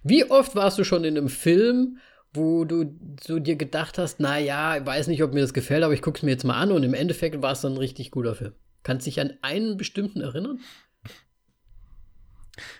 Wie 0.03 0.29
oft 0.29 0.55
warst 0.55 0.77
du 0.77 0.83
schon 0.83 1.03
in 1.03 1.17
einem 1.17 1.27
Film, 1.27 1.97
wo 2.35 2.65
du 2.65 2.95
so 3.19 3.39
dir 3.39 3.55
gedacht 3.55 3.97
hast, 3.97 4.19
na 4.19 4.37
ja, 4.37 4.77
ich 4.77 4.85
weiß 4.85 5.07
nicht, 5.07 5.23
ob 5.23 5.33
mir 5.33 5.41
das 5.41 5.55
gefällt, 5.55 5.83
aber 5.83 5.95
ich 5.95 6.03
gucke 6.03 6.17
es 6.17 6.21
mir 6.23 6.29
jetzt 6.29 6.43
mal 6.43 6.61
an 6.61 6.71
und 6.71 6.83
im 6.83 6.93
Endeffekt 6.93 7.41
war 7.41 7.53
es 7.53 7.61
dann 7.61 7.73
ein 7.73 7.79
richtig 7.79 8.11
guter 8.11 8.35
Film. 8.35 8.53
Kannst 8.83 9.07
du 9.07 9.09
dich 9.09 9.19
an 9.19 9.33
einen 9.41 9.75
bestimmten 9.75 10.21
erinnern? 10.21 10.59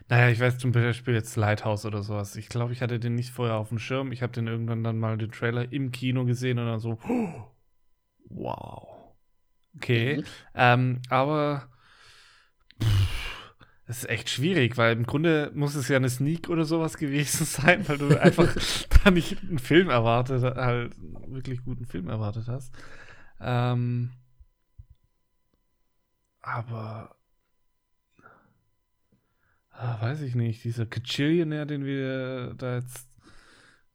Naja, 0.09 0.29
ich 0.29 0.39
weiß 0.39 0.59
zum 0.59 0.73
Beispiel 0.73 1.15
jetzt 1.15 1.35
Lighthouse 1.37 1.87
oder 1.87 2.03
sowas. 2.03 2.35
Ich 2.35 2.49
glaube, 2.49 2.71
ich 2.71 2.83
hatte 2.83 2.99
den 2.99 3.15
nicht 3.15 3.31
vorher 3.31 3.55
auf 3.55 3.69
dem 3.69 3.79
Schirm. 3.79 4.11
Ich 4.11 4.21
habe 4.21 4.33
den 4.33 4.45
irgendwann 4.45 4.83
dann 4.83 4.99
mal 4.99 5.17
den 5.17 5.31
Trailer 5.31 5.73
im 5.73 5.91
Kino 5.91 6.23
gesehen 6.23 6.59
und 6.59 6.67
dann 6.67 6.79
so, 6.79 6.99
wow. 8.29 8.96
Okay. 9.77 10.17
Mhm. 10.17 10.23
Ähm, 10.55 11.01
aber 11.09 11.69
es 13.85 13.99
ist 13.99 14.09
echt 14.09 14.29
schwierig, 14.29 14.77
weil 14.77 14.97
im 14.97 15.05
Grunde 15.05 15.51
muss 15.55 15.75
es 15.75 15.87
ja 15.87 15.95
eine 15.95 16.09
Sneak 16.09 16.49
oder 16.49 16.65
sowas 16.65 16.97
gewesen 16.97 17.45
sein, 17.45 17.87
weil 17.87 17.97
du 17.97 18.21
einfach 18.21 18.53
da 19.03 19.11
nicht 19.11 19.41
einen 19.41 19.59
Film 19.59 19.89
erwartet, 19.89 20.43
halt 20.43 20.93
wirklich 21.27 21.63
guten 21.63 21.85
Film 21.85 22.09
erwartet 22.09 22.47
hast. 22.47 22.73
Ähm, 23.39 24.11
aber 26.41 27.15
ah, 29.71 30.01
weiß 30.01 30.21
ich 30.21 30.35
nicht, 30.35 30.63
dieser 30.63 30.85
Kachillionaire, 30.85 31.65
den 31.65 31.85
wir 31.85 32.55
da 32.55 32.75
jetzt 32.75 33.07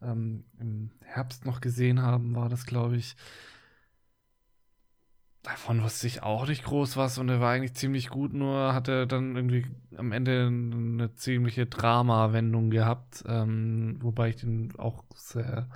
ähm, 0.01 0.45
im 0.59 0.91
Herbst 1.03 1.45
noch 1.45 1.61
gesehen 1.61 2.01
haben, 2.01 2.35
war 2.35 2.49
das, 2.49 2.67
glaube 2.67 2.97
ich. 2.97 3.15
Davon 5.43 5.83
wusste 5.83 6.07
ich 6.07 6.23
auch 6.23 6.47
nicht 6.47 6.65
groß 6.65 6.97
was 6.97 7.19
und 7.19 7.29
er 7.29 7.41
war 7.41 7.53
eigentlich 7.53 7.75
ziemlich 7.75 8.11
gut, 8.11 8.33
nur 8.33 8.75
hat 8.75 8.87
er 8.87 9.07
dann 9.07 9.35
irgendwie 9.35 9.67
am 9.97 10.13
Ende 10.13 10.47
eine 10.47 11.15
ziemliche 11.15 11.67
Drama-Wendung 11.67 12.71
gehabt, 12.71 13.25
ähm, 13.27 13.99
wobei 14.01 14.29
ich 14.29 14.37
den 14.37 14.73
auch 14.79 15.05
sehr 15.17 15.69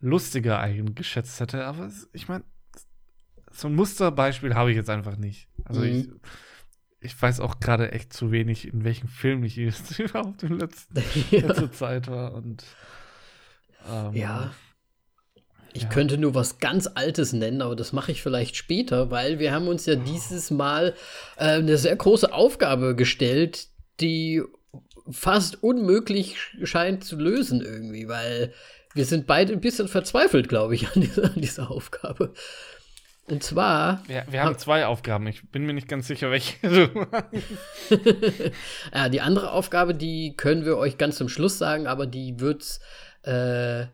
lustiger 0.00 0.60
eigentlich 0.60 0.94
geschätzt 0.94 1.40
hätte. 1.40 1.66
Aber 1.66 1.90
ich 2.12 2.28
meine, 2.28 2.44
so 3.50 3.66
ein 3.66 3.74
Musterbeispiel 3.74 4.54
habe 4.54 4.70
ich 4.70 4.76
jetzt 4.76 4.90
einfach 4.90 5.16
nicht. 5.16 5.48
Also 5.64 5.80
mhm. 5.80 5.86
ich 5.86 6.08
ich 7.00 7.20
weiß 7.20 7.40
auch 7.40 7.60
gerade 7.60 7.92
echt 7.92 8.12
zu 8.12 8.32
wenig, 8.32 8.72
in 8.72 8.84
welchem 8.84 9.08
Film 9.08 9.44
ich 9.44 9.56
jetzt 9.56 9.98
überhaupt 9.98 10.42
in 10.42 10.58
letzter 10.58 11.02
ja. 11.30 11.72
Zeit 11.72 12.08
war. 12.08 12.34
Und 12.34 12.64
ähm, 13.88 14.14
ja. 14.14 14.52
Ich 15.78 15.84
ja. 15.84 15.90
könnte 15.90 16.18
nur 16.18 16.34
was 16.34 16.58
ganz 16.58 16.88
Altes 16.92 17.32
nennen, 17.32 17.62
aber 17.62 17.76
das 17.76 17.92
mache 17.92 18.10
ich 18.10 18.20
vielleicht 18.20 18.56
später, 18.56 19.12
weil 19.12 19.38
wir 19.38 19.52
haben 19.52 19.68
uns 19.68 19.86
ja 19.86 19.94
dieses 19.94 20.50
Mal 20.50 20.92
äh, 21.36 21.44
eine 21.44 21.78
sehr 21.78 21.94
große 21.94 22.32
Aufgabe 22.32 22.96
gestellt, 22.96 23.68
die 24.00 24.42
fast 25.08 25.62
unmöglich 25.62 26.36
scheint 26.64 27.04
zu 27.04 27.14
lösen 27.14 27.60
irgendwie, 27.60 28.08
weil 28.08 28.52
wir 28.92 29.04
sind 29.04 29.28
beide 29.28 29.52
ein 29.52 29.60
bisschen 29.60 29.86
verzweifelt, 29.86 30.48
glaube 30.48 30.74
ich, 30.74 30.88
an 30.96 31.00
dieser, 31.00 31.26
an 31.26 31.40
dieser 31.40 31.70
Aufgabe. 31.70 32.34
Und 33.26 33.44
zwar. 33.44 34.02
Ja, 34.08 34.24
wir 34.28 34.42
haben 34.42 34.58
zwei 34.58 34.84
Aufgaben. 34.84 35.28
Ich 35.28 35.48
bin 35.48 35.64
mir 35.64 35.74
nicht 35.74 35.86
ganz 35.86 36.08
sicher, 36.08 36.32
welche 36.32 36.56
du 36.90 37.06
Ja, 38.92 39.08
die 39.08 39.20
andere 39.20 39.52
Aufgabe, 39.52 39.94
die 39.94 40.34
können 40.36 40.64
wir 40.64 40.76
euch 40.76 40.98
ganz 40.98 41.18
zum 41.18 41.28
Schluss 41.28 41.56
sagen, 41.56 41.86
aber 41.86 42.08
die 42.08 42.40
wird's. 42.40 42.80
Äh, 43.22 43.86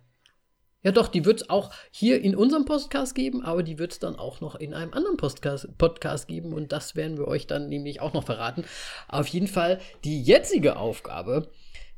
ja, 0.84 0.92
doch, 0.92 1.08
die 1.08 1.24
wird 1.24 1.42
es 1.42 1.50
auch 1.50 1.70
hier 1.90 2.22
in 2.22 2.36
unserem 2.36 2.64
Podcast 2.64 3.14
geben, 3.14 3.44
aber 3.44 3.62
die 3.62 3.78
wird 3.78 3.92
es 3.92 3.98
dann 3.98 4.16
auch 4.16 4.40
noch 4.40 4.54
in 4.54 4.74
einem 4.74 4.92
anderen 4.92 5.16
Podcast, 5.16 5.76
Podcast 5.78 6.28
geben 6.28 6.52
und 6.52 6.70
das 6.72 6.94
werden 6.94 7.18
wir 7.18 7.26
euch 7.26 7.46
dann 7.46 7.68
nämlich 7.68 8.00
auch 8.00 8.12
noch 8.12 8.24
verraten. 8.24 8.64
Auf 9.08 9.26
jeden 9.28 9.48
Fall 9.48 9.80
die 10.04 10.22
jetzige 10.22 10.76
Aufgabe 10.76 11.48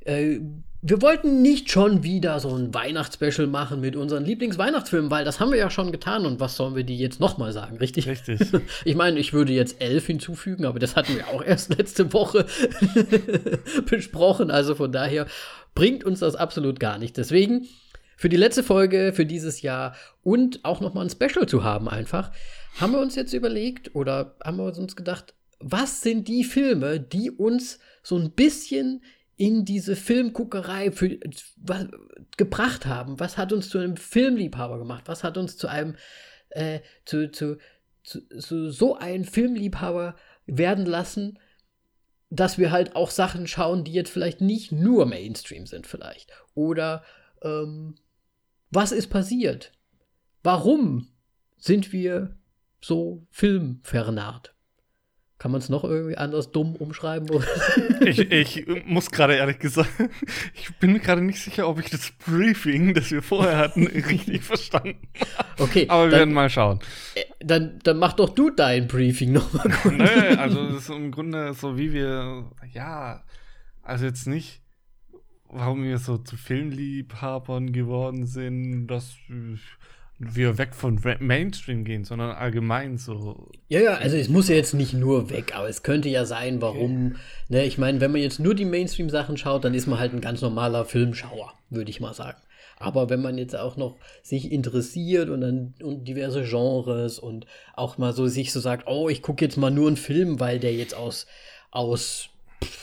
äh, 0.07 0.40
wir 0.83 1.03
wollten 1.03 1.42
nicht 1.42 1.70
schon 1.70 2.05
wieder 2.05 2.38
so 2.38 2.55
ein 2.55 2.72
Weihnachtsspecial 2.72 3.49
machen 3.49 3.81
mit 3.81 3.96
unseren 3.96 4.25
Lieblingsweihnachtsfilmen, 4.25 5.11
weil 5.11 5.25
das 5.25 5.40
haben 5.40 5.51
wir 5.51 5.59
ja 5.59 5.68
schon 5.68 5.90
getan 5.90 6.25
und 6.27 6.38
was 6.38 6.57
sollen 6.57 6.77
wir 6.77 6.85
die 6.85 6.96
jetzt 6.96 7.18
nochmal 7.18 7.53
sagen, 7.53 7.79
richtig? 7.79 8.09
Richtig. 8.09 8.40
Ich 8.85 8.94
meine, 8.94 9.18
ich 9.18 9.33
würde 9.33 9.53
jetzt 9.53 9.81
elf 9.81 10.07
hinzufügen, 10.07 10.64
aber 10.64 10.79
das 10.79 10.94
hatten 10.94 11.16
wir 11.16 11.29
auch 11.29 11.42
erst 11.42 11.77
letzte 11.77 12.12
Woche 12.12 12.46
besprochen, 13.90 14.51
also 14.51 14.77
von 14.77 14.92
daher 14.92 15.27
bringt 15.75 16.05
uns 16.05 16.20
das 16.20 16.37
absolut 16.37 16.79
gar 16.79 16.99
nicht. 16.99 17.16
Deswegen 17.16 17.66
für 18.16 18.29
die 18.29 18.37
letzte 18.37 18.62
Folge 18.62 19.12
für 19.14 19.26
dieses 19.26 19.62
Jahr 19.62 19.94
und 20.22 20.64
auch 20.64 20.81
nochmal 20.81 21.05
ein 21.05 21.11
Special 21.11 21.46
zu 21.46 21.62
haben 21.62 21.88
einfach, 21.88 22.33
haben 22.81 22.92
wir 22.92 23.00
uns 23.00 23.14
jetzt 23.14 23.33
überlegt 23.33 23.94
oder 23.94 24.37
haben 24.42 24.57
wir 24.57 24.76
uns 24.76 24.96
gedacht, 24.96 25.35
was 25.61 26.00
sind 26.00 26.29
die 26.29 26.44
Filme, 26.44 27.00
die 27.00 27.31
uns 27.31 27.79
so 28.02 28.16
ein 28.16 28.33
bisschen 28.33 29.02
in 29.37 29.64
diese 29.64 29.96
Filmguckerei 29.96 30.90
für, 30.92 31.18
was, 31.57 31.87
gebracht 32.37 32.87
haben. 32.87 33.20
Was 33.20 33.37
hat 33.37 33.52
uns 33.52 33.68
zu 33.68 33.79
einem 33.79 33.96
Filmliebhaber 33.96 34.79
gemacht? 34.79 35.05
Was 35.07 35.24
hat 35.24 35.37
uns 35.37 35.57
zu 35.57 35.68
einem, 35.68 35.96
äh, 36.50 36.81
zu, 37.05 37.31
zu, 37.31 37.59
zu, 38.02 38.26
zu 38.29 38.70
so 38.70 38.96
einem 38.96 39.24
Filmliebhaber 39.24 40.16
werden 40.46 40.87
lassen, 40.87 41.38
dass 42.31 42.59
wir 42.59 42.70
halt 42.70 42.96
auch 42.96 43.11
Sachen 43.11 43.46
schauen, 43.46 43.85
die 43.85 43.92
jetzt 43.92 44.11
vielleicht 44.11 44.40
nicht 44.40 44.72
nur 44.72 45.07
Mainstream 45.07 45.66
sind, 45.66 45.87
vielleicht. 45.87 46.31
Oder 46.55 47.05
ähm, 47.42 47.96
was 48.70 48.92
ist 48.92 49.09
passiert? 49.09 49.72
Warum 50.42 51.09
sind 51.57 51.92
wir 51.92 52.37
so 52.81 53.26
filmvernarrt? 53.31 54.57
Kann 55.38 55.50
man 55.50 55.61
es 55.61 55.68
noch 55.68 55.85
irgendwie 55.85 56.16
anders 56.16 56.50
dumm 56.50 56.76
umschreiben? 56.76 57.29
ich, 58.00 58.31
ich 58.31 58.66
muss 58.87 59.11
gerade 59.11 59.35
ehrlich 59.35 59.59
gesagt, 59.59 59.90
ich 60.55 60.74
bin 60.76 60.94
mir 60.94 61.00
gerade 61.00 61.20
nicht 61.20 61.42
sicher, 61.42 61.68
ob 61.68 61.79
ich 61.79 61.90
das 61.90 62.11
Briefing, 62.24 62.94
das 62.94 63.11
wir 63.11 63.22
vorher 63.22 63.59
hatten, 63.59 63.87
richtig 63.87 64.42
verstanden 64.42 65.09
habe. 65.37 65.62
Okay. 65.62 65.87
Aber 65.88 66.05
wir 66.05 66.11
dann, 66.11 66.18
werden 66.20 66.35
mal 66.35 66.48
schauen. 66.48 66.81
Äh, 67.14 67.24
dann, 67.40 67.79
dann 67.83 67.98
mach 67.98 68.14
doch 68.14 68.31
du 68.31 68.48
dein 68.48 68.88
Briefing 68.88 69.33
nochmal. 69.33 69.68
Nö, 69.90 70.37
also 70.37 70.68
das 70.68 70.85
ist 70.85 70.88
im 70.88 71.11
Grunde 71.11 71.52
so, 71.52 71.76
wie 71.76 71.92
wir, 71.92 72.50
ja, 72.72 73.22
also 73.83 74.07
jetzt 74.07 74.26
nicht, 74.26 74.62
warum 75.50 75.85
wir 75.85 75.98
so 75.98 76.18
zu 76.18 76.37
Filmliebhabern 76.37 77.72
geworden 77.72 78.26
sind, 78.26 78.87
dass 78.88 79.16
wir 80.18 80.56
weg 80.56 80.74
von 80.74 80.98
Mainstream 81.20 81.85
gehen, 81.85 82.04
sondern 82.04 82.30
allgemein 82.30 82.96
so. 82.96 83.48
Ja, 83.68 83.80
ja, 83.80 83.94
also 83.94 84.16
es 84.16 84.28
muss 84.28 84.48
ja 84.48 84.54
jetzt 84.54 84.72
nicht 84.72 84.94
nur 84.94 85.30
weg, 85.30 85.54
aber 85.54 85.68
es 85.68 85.82
könnte 85.82 86.09
ja 86.09 86.24
sein, 86.24 86.62
warum. 86.62 87.09
Okay. 87.09 87.16
Ne, 87.48 87.64
ich 87.66 87.76
meine, 87.76 88.00
wenn 88.00 88.12
man 88.12 88.22
jetzt 88.22 88.40
nur 88.40 88.54
die 88.54 88.64
Mainstream-Sachen 88.64 89.37
schaut, 89.37 89.64
dann 89.64 89.74
ist 89.74 89.87
man 89.87 89.98
halt 89.98 90.14
ein 90.14 90.22
ganz 90.22 90.40
normaler 90.40 90.87
Filmschauer, 90.87 91.52
würde 91.68 91.90
ich 91.90 92.00
mal 92.00 92.14
sagen. 92.14 92.38
Aber 92.78 93.09
wenn 93.09 93.22
man 93.22 93.38
jetzt 93.38 93.56
auch 93.56 93.76
noch 93.76 93.96
sich 94.22 94.52
interessiert 94.52 95.30
und 95.30 95.40
dann 95.40 95.74
und 95.82 96.04
diverse 96.04 96.42
Genres 96.44 97.18
und 97.18 97.46
auch 97.74 97.98
mal 97.98 98.12
so 98.12 98.26
sich 98.26 98.52
so 98.52 98.61
sagt, 98.61 98.87
oh, 98.87 99.09
ich 99.09 99.22
gucke 99.22 99.44
jetzt 99.44 99.56
mal 99.56 99.70
nur 99.70 99.88
einen 99.88 99.96
Film, 99.96 100.40
weil 100.40 100.59
der 100.59 100.74
jetzt 100.74 100.94
aus, 100.94 101.26
aus 101.70 102.30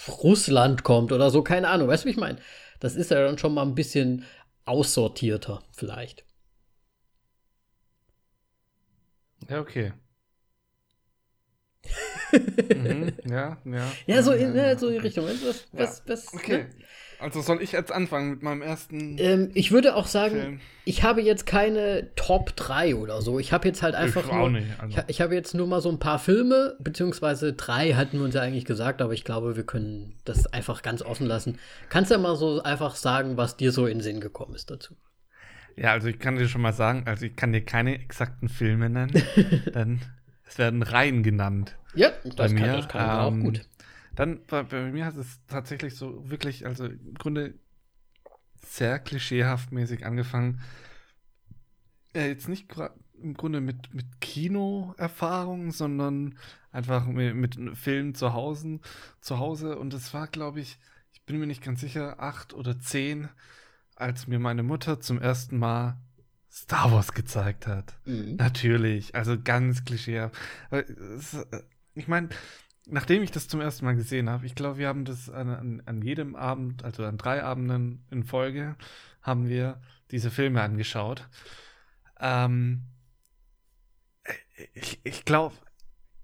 Russland 0.08 0.84
kommt 0.84 1.12
oder 1.12 1.30
so, 1.30 1.44
keine 1.44 1.70
Ahnung, 1.70 1.88
weißt 1.88 2.04
du, 2.04 2.08
wie 2.08 2.12
ich 2.12 2.18
meine? 2.18 2.40
Das 2.80 2.96
ist 2.96 3.12
ja 3.12 3.24
dann 3.24 3.38
schon 3.38 3.54
mal 3.54 3.64
ein 3.64 3.76
bisschen 3.76 4.26
aussortierter, 4.66 5.62
vielleicht. 5.72 6.26
Ja, 9.50 9.60
okay. 9.60 9.94
mhm, 12.34 13.14
ja, 13.30 13.58
ja. 13.66 13.92
Ja, 14.08 14.24
so 14.24 14.32
in, 14.32 14.56
ja, 14.56 14.78
so 14.78 14.88
in 14.88 14.94
die 14.94 15.00
Richtung. 15.00 15.26
Was, 15.26 15.68
was, 15.74 16.04
was, 16.08 16.34
okay. 16.34 16.64
Ne? 16.64 16.70
Also 17.24 17.42
soll 17.42 17.62
ich 17.62 17.72
jetzt 17.72 17.92
anfangen 17.92 18.32
mit 18.32 18.44
meinem 18.44 18.62
ersten. 18.62 19.18
Ähm, 19.18 19.50
ich 19.54 19.72
würde 19.72 19.96
auch 19.96 20.08
sagen, 20.08 20.36
Film. 20.36 20.60
ich 20.84 21.04
habe 21.04 21.22
jetzt 21.22 21.46
keine 21.46 22.14
Top 22.16 22.54
3 22.58 22.96
oder 22.96 23.22
so. 23.22 23.40
Ich 23.40 23.54
habe 23.54 23.68
jetzt 23.68 23.82
halt 23.82 23.96
einfach. 23.96 24.26
Ich, 24.26 24.32
nur, 24.32 24.50
nicht, 24.50 24.68
also. 24.78 24.98
ich, 24.98 25.04
ich 25.08 25.22
habe 25.22 25.34
jetzt 25.34 25.54
nur 25.54 25.66
mal 25.66 25.80
so 25.82 25.90
ein 25.90 26.00
paar 26.00 26.20
Filme, 26.20 26.76
beziehungsweise 26.80 27.54
drei 27.54 27.94
hatten 27.94 28.18
wir 28.18 28.26
uns 28.26 28.36
ja 28.36 28.42
eigentlich 28.42 28.66
gesagt, 28.66 29.02
aber 29.02 29.14
ich 29.14 29.24
glaube, 29.24 29.56
wir 29.56 29.64
können 29.64 30.16
das 30.26 30.48
einfach 30.48 30.82
ganz 30.82 31.02
offen 31.02 31.26
lassen. 31.26 31.58
Kannst 31.90 32.12
du 32.12 32.16
ja 32.16 32.22
mal 32.22 32.36
so 32.36 32.62
einfach 32.62 32.96
sagen, 32.96 33.38
was 33.38 33.56
dir 33.56 33.72
so 33.72 33.88
in 33.88 34.00
den 34.00 34.04
Sinn 34.04 34.20
gekommen 34.20 34.54
ist 34.56 34.70
dazu? 34.70 34.96
Ja, 35.78 35.92
also 35.92 36.10
ich 36.10 36.20
kann 36.20 36.36
dir 36.36 36.48
schon 36.50 36.62
mal 36.62 36.74
sagen, 36.74 37.04
also 37.06 37.26
ich 37.26 37.36
kann 37.38 37.54
dir 37.54 37.62
keine 37.62 37.96
exakten 37.96 38.50
Filme 38.50 38.90
nennen, 38.90 39.24
denn 39.74 40.02
es 40.46 40.58
werden 40.58 40.84
Reihen 40.84 41.24
genannt. 41.24 41.78
Ja, 41.96 42.10
das 42.36 42.54
kann, 42.54 42.68
das 42.68 42.88
kann 42.88 43.02
ähm, 43.02 43.42
auch 43.42 43.46
gut. 43.46 43.62
Dann 44.16 44.42
bei, 44.48 44.64
bei, 44.64 44.92
mir 44.92 45.06
hat 45.06 45.18
es 45.18 45.40
tatsächlich 45.48 45.96
so 45.96 46.30
wirklich, 46.30 46.66
also 46.66 46.86
im 46.86 47.16
Grunde 47.16 47.56
sehr 48.66 49.00
klischeehaft 49.00 49.72
mäßig 49.72 50.06
angefangen. 50.06 50.62
Ja, 52.16 52.26
jetzt 52.26 52.48
nicht 52.48 52.72
im 53.22 53.34
Grunde 53.34 53.62
mit, 53.62 53.94
mit 53.94 54.22
Kinoerfahrung, 54.22 55.72
sondern 55.72 56.38
einfach 56.72 57.06
mit, 57.08 57.36
mit 57.36 57.78
Filmen 57.78 58.14
zu 58.16 58.34
Hause, 58.34 58.80
zu 59.22 59.40
Hause. 59.40 59.78
Und 59.78 59.94
es 59.94 60.14
war, 60.14 60.28
glaube 60.28 60.60
ich, 60.60 60.78
ich 61.12 61.24
bin 61.24 61.40
mir 61.40 61.48
nicht 61.48 61.64
ganz 61.64 61.82
sicher, 61.82 62.20
acht 62.20 62.54
oder 62.54 62.80
zehn 62.80 63.30
als 63.96 64.28
mir 64.28 64.40
meine 64.40 64.64
Mutter 64.64 65.00
zum 65.00 65.22
ersten 65.22 65.58
Mal 65.58 65.98
Star 66.52 66.92
Wars 66.92 67.14
gezeigt 67.14 67.68
hat. 67.68 67.96
Mhm. 68.06 68.36
Natürlich, 68.36 69.16
also 69.16 69.40
ganz 69.42 69.86
klischee. 69.86 70.30
Ich 71.96 72.08
meine, 72.08 72.30
nachdem 72.86 73.24
ich 73.24 73.32
das 73.32 73.48
zum 73.48 73.62
ersten 73.62 73.86
Mal 73.86 73.96
gesehen 73.96 74.30
habe, 74.30 74.46
ich 74.46 74.56
glaube, 74.56 74.78
wir 74.78 74.88
haben 74.88 75.06
das 75.06 75.30
an, 75.30 75.50
an, 75.50 75.84
an, 75.86 76.02
jedem 76.02 76.36
Abend, 76.36 76.84
also 76.84 77.06
an 77.06 77.18
drei 77.18 77.44
Abenden 77.44 78.06
in 78.12 78.24
Folge, 78.24 78.76
haben 79.22 79.48
wir 79.48 79.82
diese 80.12 80.32
Filme 80.32 80.62
angeschaut. 80.62 81.28
Ähm, 82.20 82.84
ich 84.74 85.00
ich 85.04 85.26
glaube, 85.26 85.56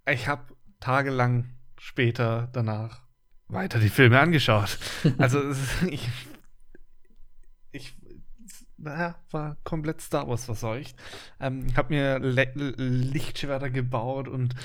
ich 0.08 0.28
habe 0.28 0.54
tagelang 0.80 1.50
später 1.78 2.50
danach 2.54 3.02
weiter 3.48 3.80
die 3.80 3.90
Filme 3.90 4.20
angeschaut. 4.20 4.78
Also 5.18 5.42
ich, 5.88 6.08
ich 7.72 7.96
naja, 8.78 9.16
war 9.32 9.58
komplett 9.64 10.02
Star 10.02 10.28
Wars 10.28 10.46
verseucht. 10.46 10.96
Ähm, 11.40 11.68
hab 11.76 11.90
mir 11.90 12.20
Le 12.20 12.52
Lichtschwerter 12.54 13.70
gebaut 13.70 14.28
und 14.28 14.56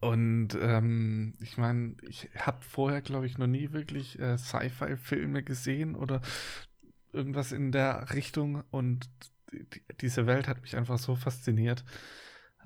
und 0.00 0.58
ähm, 0.60 1.34
ich 1.40 1.56
meine, 1.56 1.96
ich 2.08 2.28
habe 2.36 2.62
vorher, 2.62 3.00
glaube 3.00 3.26
ich, 3.26 3.38
noch 3.38 3.46
nie 3.46 3.72
wirklich 3.72 4.18
äh, 4.18 4.36
Sci-Fi-Filme 4.36 5.42
gesehen 5.42 5.94
oder 5.94 6.20
irgendwas 7.12 7.52
in 7.52 7.70
der 7.70 8.12
Richtung 8.12 8.64
und 8.70 9.08
die, 9.52 9.84
diese 10.00 10.26
Welt 10.26 10.48
hat 10.48 10.62
mich 10.62 10.76
einfach 10.76 10.98
so 10.98 11.14
fasziniert. 11.14 11.84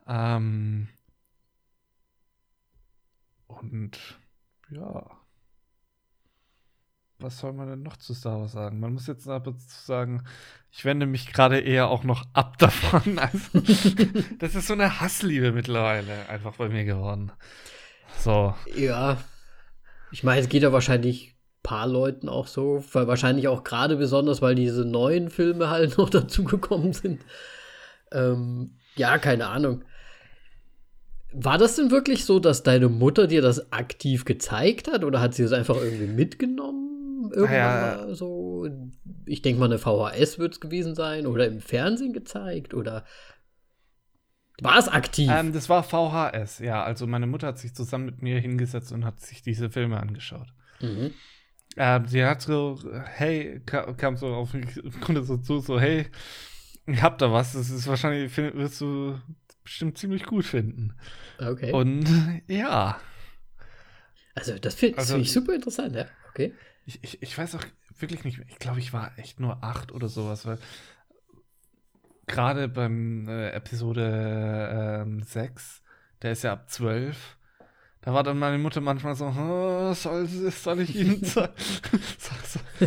Ähm, 0.07 0.89
und 3.47 4.19
ja, 4.71 5.19
was 7.21 7.39
soll 7.39 7.53
man 7.53 7.69
denn 7.69 7.83
noch 7.83 7.97
zu 7.97 8.15
Star 8.15 8.41
Wars 8.41 8.53
sagen? 8.53 8.79
Man 8.81 8.93
muss 8.93 9.07
jetzt 9.07 9.29
aber 9.29 9.55
sagen, 9.59 10.23
ich 10.71 10.85
wende 10.85 11.07
mich 11.07 11.33
gerade 11.33 11.59
eher 11.59 11.89
auch 11.89 12.05
noch 12.05 12.25
ab 12.33 12.59
davon. 12.59 13.19
Also, 13.19 13.61
das 14.39 14.55
ist 14.55 14.69
so 14.69 14.75
eine 14.75 15.01
Hassliebe 15.01 15.53
mittlerweile 15.53 16.29
einfach 16.29 16.57
bei 16.57 16.69
mir 16.69 16.85
geworden. 16.85 17.33
So. 18.19 18.55
Ja. 18.77 19.19
Ich 20.11 20.25
meine, 20.25 20.41
es 20.41 20.49
geht 20.49 20.63
ja 20.63 20.73
wahrscheinlich 20.73 21.37
paar 21.63 21.87
Leuten 21.87 22.29
auch 22.29 22.47
so, 22.47 22.83
weil 22.93 23.09
wahrscheinlich 23.09 23.49
auch 23.49 23.65
gerade 23.65 23.97
besonders, 23.97 24.41
weil 24.41 24.55
diese 24.55 24.85
neuen 24.85 25.29
Filme 25.29 25.69
halt 25.69 25.99
noch 25.99 26.09
dazugekommen 26.11 26.93
sind. 26.93 27.25
Ähm, 28.13 28.77
ja, 28.97 29.19
keine 29.19 29.49
Ahnung. 29.49 29.85
War 31.33 31.59
das 31.59 31.77
denn 31.77 31.91
wirklich 31.91 32.25
so, 32.25 32.41
dass 32.41 32.63
deine 32.63 32.89
Mutter 32.89 33.27
dir 33.27 33.43
das 33.43 33.71
aktiv 33.71 34.25
gezeigt 34.25 34.89
hat 34.91 35.05
oder 35.05 35.21
hat 35.21 35.35
sie 35.35 35.43
das 35.43 35.53
einfach 35.53 35.77
irgendwie 35.77 36.07
mitgenommen? 36.07 36.88
Irgendwann 37.33 37.55
ja. 37.55 37.97
mal 38.07 38.15
so, 38.15 38.69
ich 39.27 39.43
denke 39.43 39.61
mal, 39.61 39.67
eine 39.67 39.79
VHS 39.79 40.39
wird 40.39 40.55
es 40.55 40.61
gewesen 40.61 40.95
sein 40.95 41.27
oder 41.27 41.47
im 41.47 41.61
Fernsehen 41.61 42.13
gezeigt 42.13 42.75
oder 42.75 43.05
war 44.61 44.77
es 44.77 44.89
aktiv? 44.89 45.31
Ähm, 45.33 45.53
das 45.53 45.69
war 45.69 45.85
VHS, 45.85 46.59
ja. 46.59 46.83
Also 46.83 47.07
meine 47.07 47.27
Mutter 47.27 47.49
hat 47.49 47.59
sich 47.59 47.75
zusammen 47.75 48.07
mit 48.07 48.23
mir 48.23 48.41
hingesetzt 48.41 48.93
und 48.93 49.05
hat 49.05 49.21
sich 49.21 49.43
diese 49.43 49.71
Filme 49.71 50.01
angeschaut. 50.01 50.49
Mhm. 50.81 51.13
Ähm, 51.77 52.07
sie 52.07 52.25
hat 52.25 52.43
so, 52.43 52.81
hey, 53.05 53.61
kam, 53.65 53.97
kam 53.97 54.17
so 54.17 54.27
auf 54.29 54.53
mich, 54.55 54.69
konnte 55.01 55.23
so 55.23 55.37
zu, 55.37 55.61
so, 55.61 55.79
hey, 55.79 56.07
ich 56.87 57.03
hab 57.03 57.19
da 57.19 57.33
was, 57.33 57.53
das 57.53 57.71
ist 57.71 57.87
wahrscheinlich, 57.87 58.37
wirst 58.37 58.81
du 58.81 59.21
bestimmt 59.63 59.97
ziemlich 59.97 60.25
gut 60.25 60.45
finden. 60.45 60.95
Okay. 61.39 61.73
Und 61.73 62.07
ja. 62.49 63.01
Also, 64.35 64.59
das 64.59 64.75
finde 64.75 64.99
also, 64.99 65.15
find 65.15 65.27
ich 65.27 65.33
super 65.33 65.55
interessant, 65.55 65.95
ja. 65.95 66.07
Okay. 66.31 66.53
Ich, 66.89 67.05
ich, 67.05 67.23
ich 67.23 67.37
weiß 67.37 67.55
auch 67.55 67.65
wirklich 67.99 68.25
nicht, 68.25 68.41
ich 68.49 68.59
glaube, 68.59 68.79
ich 68.79 68.95
war 68.95 69.13
echt 69.19 69.41
nur 69.41 69.63
acht 69.63 69.93
oder 69.93 70.09
sowas, 70.09 70.47
weil 70.47 70.59
gerade 72.27 72.67
beim 72.67 73.29
äh, 73.29 73.51
Episode 73.51 75.03
ähm, 75.03 75.23
6, 75.23 75.83
der 76.23 76.33
ist 76.33 76.45
ja 76.45 76.55
ab 76.55 76.71
12, 76.71 77.37
da 78.01 78.15
war 78.15 78.23
dann 78.23 78.39
meine 78.39 78.57
Mutter 78.57 78.81
manchmal 78.81 79.15
so, 79.15 79.27
oh, 79.27 79.93
soll, 79.93 80.27
soll, 80.27 80.81
ich 80.81 80.97
Ihnen 80.97 81.23
soll, 81.27 81.51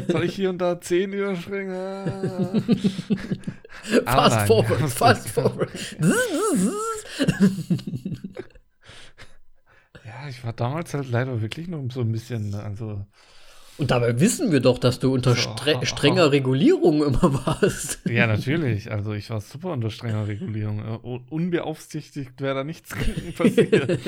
soll, 0.07 0.23
ich 0.23 0.33
hier 0.33 0.49
und 0.49 0.57
da 0.57 0.81
10 0.81 1.13
überspringen? 1.13 2.63
fast 4.03 4.47
forward, 4.47 4.89
fast 4.89 5.29
forward. 5.29 5.69
ja, 10.03 10.27
ich 10.27 10.43
war 10.43 10.53
damals 10.53 10.91
halt 10.95 11.11
leider 11.11 11.39
wirklich 11.39 11.67
noch 11.67 11.87
so 11.91 12.01
ein 12.01 12.11
bisschen, 12.11 12.55
also 12.55 13.05
und 13.77 13.91
dabei 13.91 14.19
wissen 14.19 14.51
wir 14.51 14.59
doch, 14.59 14.77
dass 14.77 14.99
du 14.99 15.13
unter 15.13 15.35
stre 15.35 15.85
strenger 15.85 16.31
Regulierung 16.31 17.03
immer 17.03 17.45
warst. 17.45 18.07
Ja, 18.07 18.27
natürlich. 18.27 18.91
Also 18.91 19.13
ich 19.13 19.29
war 19.29 19.41
super 19.41 19.71
unter 19.71 19.89
strenger 19.89 20.27
Regulierung. 20.27 20.79
Unbeaufsichtigt 21.29 22.41
wäre 22.41 22.55
da 22.55 22.63
nichts 22.63 22.95
passiert. 23.37 23.99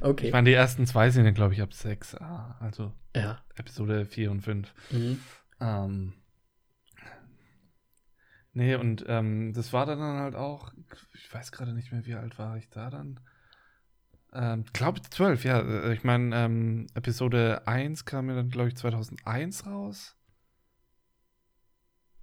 okay. 0.00 0.26
Ich 0.26 0.32
meine, 0.32 0.50
die 0.50 0.54
ersten 0.54 0.86
zwei 0.86 1.10
sind 1.10 1.24
ja, 1.24 1.30
glaube 1.30 1.54
ich, 1.54 1.62
ab 1.62 1.72
sechs. 1.72 2.14
Ah, 2.14 2.56
also 2.60 2.92
ja. 3.16 3.38
Episode 3.56 4.04
4 4.04 4.30
und 4.30 4.40
5. 4.42 4.74
Mhm. 4.90 5.20
Ähm, 5.60 6.12
nee, 8.52 8.74
und 8.74 9.04
ähm, 9.08 9.52
das 9.52 9.72
war 9.72 9.86
dann 9.86 10.00
halt 10.00 10.34
auch, 10.34 10.72
ich 11.14 11.32
weiß 11.32 11.52
gerade 11.52 11.72
nicht 11.72 11.92
mehr, 11.92 12.06
wie 12.06 12.14
alt 12.14 12.38
war 12.38 12.56
ich 12.56 12.68
da 12.68 12.90
dann. 12.90 13.20
Ähm, 14.32 14.64
glaube 14.72 15.00
12, 15.02 15.44
ja. 15.44 15.60
Äh, 15.60 15.94
ich 15.94 16.04
meine, 16.04 16.36
ähm, 16.36 16.86
Episode 16.94 17.66
1 17.66 18.04
kam 18.04 18.26
mir 18.26 18.34
dann, 18.34 18.50
glaube 18.50 18.68
ich, 18.68 18.76
2001 18.76 19.66
raus. 19.66 20.16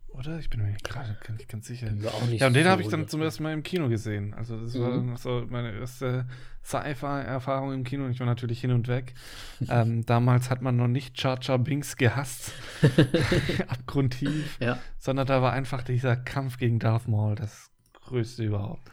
Oder? 0.07 0.39
Ich 0.39 0.49
bin 0.49 0.63
mir 0.63 0.75
gerade 0.83 1.15
nicht 1.33 1.49
ganz 1.49 1.67
sicher. 1.67 1.91
ja, 1.91 2.47
und 2.47 2.53
den 2.55 2.63
so 2.63 2.69
habe 2.69 2.81
ich 2.81 2.87
dann 2.87 3.07
zum 3.07 3.21
ersten 3.21 3.43
Mal 3.43 3.53
im 3.53 3.61
Kino 3.61 3.87
gesehen. 3.87 4.33
Also, 4.33 4.59
das 4.59 4.73
mhm. 4.73 4.81
war 4.81 4.89
dann 4.89 5.17
so 5.17 5.45
meine 5.49 5.73
erste 5.73 6.27
Sci-Fi-Erfahrung 6.63 7.73
im 7.73 7.83
Kino. 7.83 8.07
Ich 8.07 8.19
war 8.19 8.25
natürlich 8.25 8.61
hin 8.61 8.71
und 8.71 8.87
weg. 8.87 9.13
ähm, 9.69 10.05
damals 10.05 10.49
hat 10.49 10.61
man 10.61 10.75
noch 10.75 10.87
nicht 10.87 11.19
Char 11.19 11.39
Char 11.41 11.59
Binks 11.59 11.97
gehasst. 11.97 12.53
Abgrundtief. 13.67 14.57
Ja. 14.59 14.79
Sondern 14.97 15.27
da 15.27 15.41
war 15.41 15.53
einfach 15.53 15.83
dieser 15.83 16.15
Kampf 16.15 16.57
gegen 16.57 16.79
Darth 16.79 17.07
Maul 17.07 17.35
das 17.35 17.69
größte 17.93 18.43
überhaupt. 18.43 18.89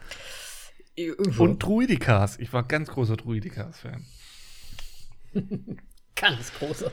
Und 1.37 1.61
Druidikas. 1.61 2.39
Ich 2.39 2.53
war 2.53 2.63
ganz 2.63 2.89
großer 2.89 3.17
Druidikas-Fan. 3.17 4.05
ganz 6.15 6.53
großer 6.53 6.91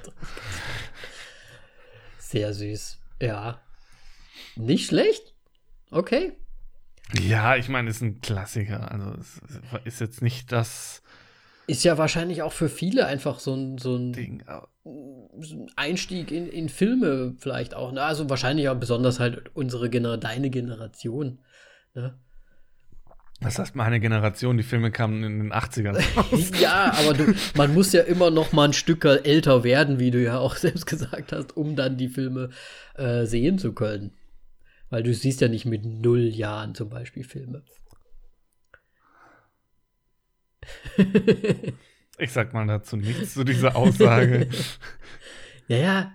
Sehr 2.19 2.53
süß. 2.53 2.99
Ja. 3.21 3.61
Nicht 4.57 4.89
schlecht. 4.89 5.35
Okay. 5.91 6.33
Ja, 7.21 7.57
ich 7.57 7.69
meine, 7.69 7.91
es 7.91 7.97
ist 7.97 8.03
ein 8.03 8.21
Klassiker. 8.21 8.91
Also, 8.91 9.15
es 9.19 9.41
ist 9.85 10.01
jetzt 10.01 10.23
nicht 10.23 10.51
das. 10.51 11.03
Ist 11.67 11.85
ja 11.85 11.99
wahrscheinlich 11.99 12.43
auch 12.43 12.53
für 12.53 12.69
viele 12.69 13.07
einfach 13.07 13.39
so 13.39 13.55
ein, 13.55 13.79
so 13.79 13.97
ein 13.97 14.13
Ding. 14.13 14.43
Einstieg 15.77 16.33
in, 16.33 16.49
in 16.49 16.69
Filme 16.69 17.37
vielleicht 17.39 17.75
auch. 17.75 17.93
Ne? 17.93 18.03
Also 18.03 18.29
wahrscheinlich 18.29 18.69
auch 18.69 18.77
besonders 18.77 19.21
halt 19.21 19.55
unsere 19.55 19.89
Gener 19.89 20.19
deine 20.19 20.51
Generation. 20.51 21.41
Ne? 21.95 22.19
Das 23.43 23.59
heißt, 23.59 23.75
meine 23.75 24.01
Generation, 24.01 24.57
die 24.57 24.63
Filme 24.63 24.91
kamen 24.91 25.23
in 25.25 25.39
den 25.39 25.53
80ern 25.53 26.01
raus. 26.17 26.51
ja, 26.61 26.93
aber 26.99 27.15
du, 27.15 27.35
man 27.57 27.75
muss 27.75 27.93
ja 27.93 28.03
immer 28.03 28.31
noch 28.31 28.53
mal 28.53 28.69
ein 28.69 28.73
Stück 28.73 29.05
älter 29.05 29.65
werden, 29.65 29.99
wie 29.99 30.11
du 30.11 30.23
ja 30.23 30.39
auch 30.39 30.57
selbst 30.57 30.87
gesagt 30.87 31.33
hast, 31.33 31.57
um 31.57 31.77
dann 31.77 31.97
die 31.97 32.09
Filme 32.09 32.51
äh, 32.95 33.25
sehen 33.25 33.59
zu 33.59 33.73
können. 33.73 34.13
Weil 34.91 35.03
du 35.03 35.15
siehst 35.15 35.41
ja 35.41 35.49
nicht 35.49 35.65
mit 35.65 35.85
null 35.85 36.25
Jahren 36.29 36.75
zum 36.75 36.91
Beispiel 36.91 37.25
Filme. 37.25 37.63
ich 42.19 42.33
sag 42.33 42.53
mal 42.53 42.67
dazu 42.67 42.97
nichts 42.97 43.35
zu 43.35 43.45
dieser 43.45 43.75
Aussage. 43.75 44.49
ja, 45.69 45.77
ja, 45.77 46.13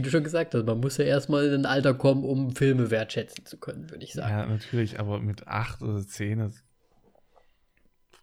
wie 0.00 0.02
du 0.02 0.10
schon 0.10 0.24
gesagt 0.24 0.54
hast, 0.54 0.64
man 0.64 0.80
muss 0.80 0.96
ja 0.96 1.04
erstmal 1.04 1.44
in 1.44 1.52
ein 1.52 1.66
Alter 1.66 1.92
kommen, 1.92 2.24
um 2.24 2.56
Filme 2.56 2.90
wertschätzen 2.90 3.44
zu 3.44 3.58
können, 3.58 3.90
würde 3.90 4.02
ich 4.02 4.14
sagen. 4.14 4.30
Ja, 4.30 4.46
natürlich, 4.46 4.98
aber 4.98 5.20
mit 5.20 5.46
acht 5.46 5.82
oder 5.82 6.06
zehn, 6.06 6.50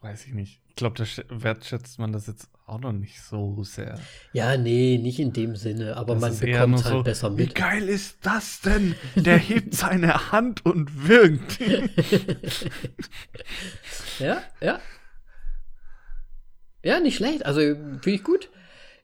weiß 0.02 0.26
ich 0.26 0.34
nicht. 0.34 0.60
Ich 0.70 0.76
glaube, 0.76 0.96
da 0.98 1.06
wertschätzt 1.30 2.00
man 2.00 2.14
das 2.14 2.26
jetzt 2.26 2.50
auch 2.66 2.80
noch 2.80 2.94
nicht 2.94 3.22
so 3.22 3.64
sehr. 3.64 4.00
Ja, 4.34 4.58
nee, 4.58 4.98
nicht 4.98 5.20
in 5.20 5.34
dem 5.34 5.56
Sinne, 5.56 5.98
aber 5.98 6.16
das 6.16 6.22
man 6.22 6.40
bekommt 6.40 6.80
es 6.80 6.86
halt 6.86 6.94
so, 6.94 7.04
besser 7.04 7.30
mit. 7.30 7.50
Wie 7.50 7.54
geil 7.54 7.88
ist 7.88 8.18
das 8.24 8.62
denn? 8.62 8.96
Der 9.16 9.38
hebt 9.38 9.74
seine 9.76 10.32
Hand 10.32 10.66
und 10.66 11.08
wirkt. 11.08 11.60
ja, 14.20 14.42
ja. 14.62 14.80
Ja, 16.84 17.00
nicht 17.00 17.18
schlecht. 17.18 17.46
Also, 17.46 17.60
finde 17.60 18.10
ich 18.10 18.24
gut. 18.24 18.50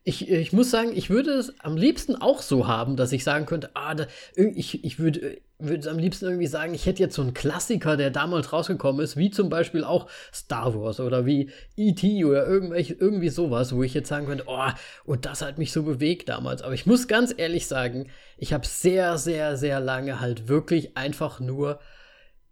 Ich, 0.04 0.30
ich 0.30 0.52
muss 0.52 0.70
sagen, 0.70 0.92
ich 0.94 1.10
würde 1.10 1.32
es 1.32 1.60
am 1.62 1.78
liebsten 1.78 2.16
auch 2.16 2.42
so 2.42 2.68
haben, 2.68 2.98
dass 2.98 3.12
ich 3.13 3.24
sagen 3.24 3.46
könnte, 3.46 3.72
ah, 3.74 3.96
da, 3.96 4.08
ich, 4.36 4.84
ich 4.84 5.00
würde 5.00 5.42
würde 5.60 5.89
am 5.89 5.98
liebsten 5.98 6.26
irgendwie 6.26 6.48
sagen, 6.48 6.74
ich 6.74 6.86
hätte 6.86 7.02
jetzt 7.02 7.16
so 7.16 7.22
einen 7.22 7.34
Klassiker, 7.34 7.98
der 7.98 8.10
damals 8.10 8.52
rausgekommen 8.52 9.02
ist, 9.04 9.18
wie 9.18 9.32
zum 9.32 9.50
Beispiel 9.50 9.84
auch 9.84 10.10
Star 10.34 10.76
Wars 10.76 11.00
oder 11.00 11.26
wie 11.26 11.50
E.T. 11.78 12.26
oder 12.26 12.46
irgendwelche, 12.46 12.94
irgendwie 12.94 13.30
sowas, 13.30 13.74
wo 13.74 13.84
ich 13.84 13.94
jetzt 13.94 14.10
sagen 14.10 14.26
könnte, 14.26 14.46
oh, 14.48 14.70
und 15.06 15.26
das 15.26 15.42
hat 15.42 15.58
mich 15.58 15.72
so 15.72 15.84
bewegt 15.84 16.30
damals. 16.30 16.62
Aber 16.62 16.74
ich 16.74 16.86
muss 16.86 17.08
ganz 17.08 17.34
ehrlich 17.36 17.68
sagen, 17.68 18.10
ich 18.38 18.54
habe 18.54 18.66
sehr, 18.66 19.18
sehr, 19.18 19.58
sehr 19.58 19.80
lange 19.80 20.20
halt 20.20 20.48
wirklich 20.48 20.98
einfach 20.98 21.39
nur, 21.39 21.80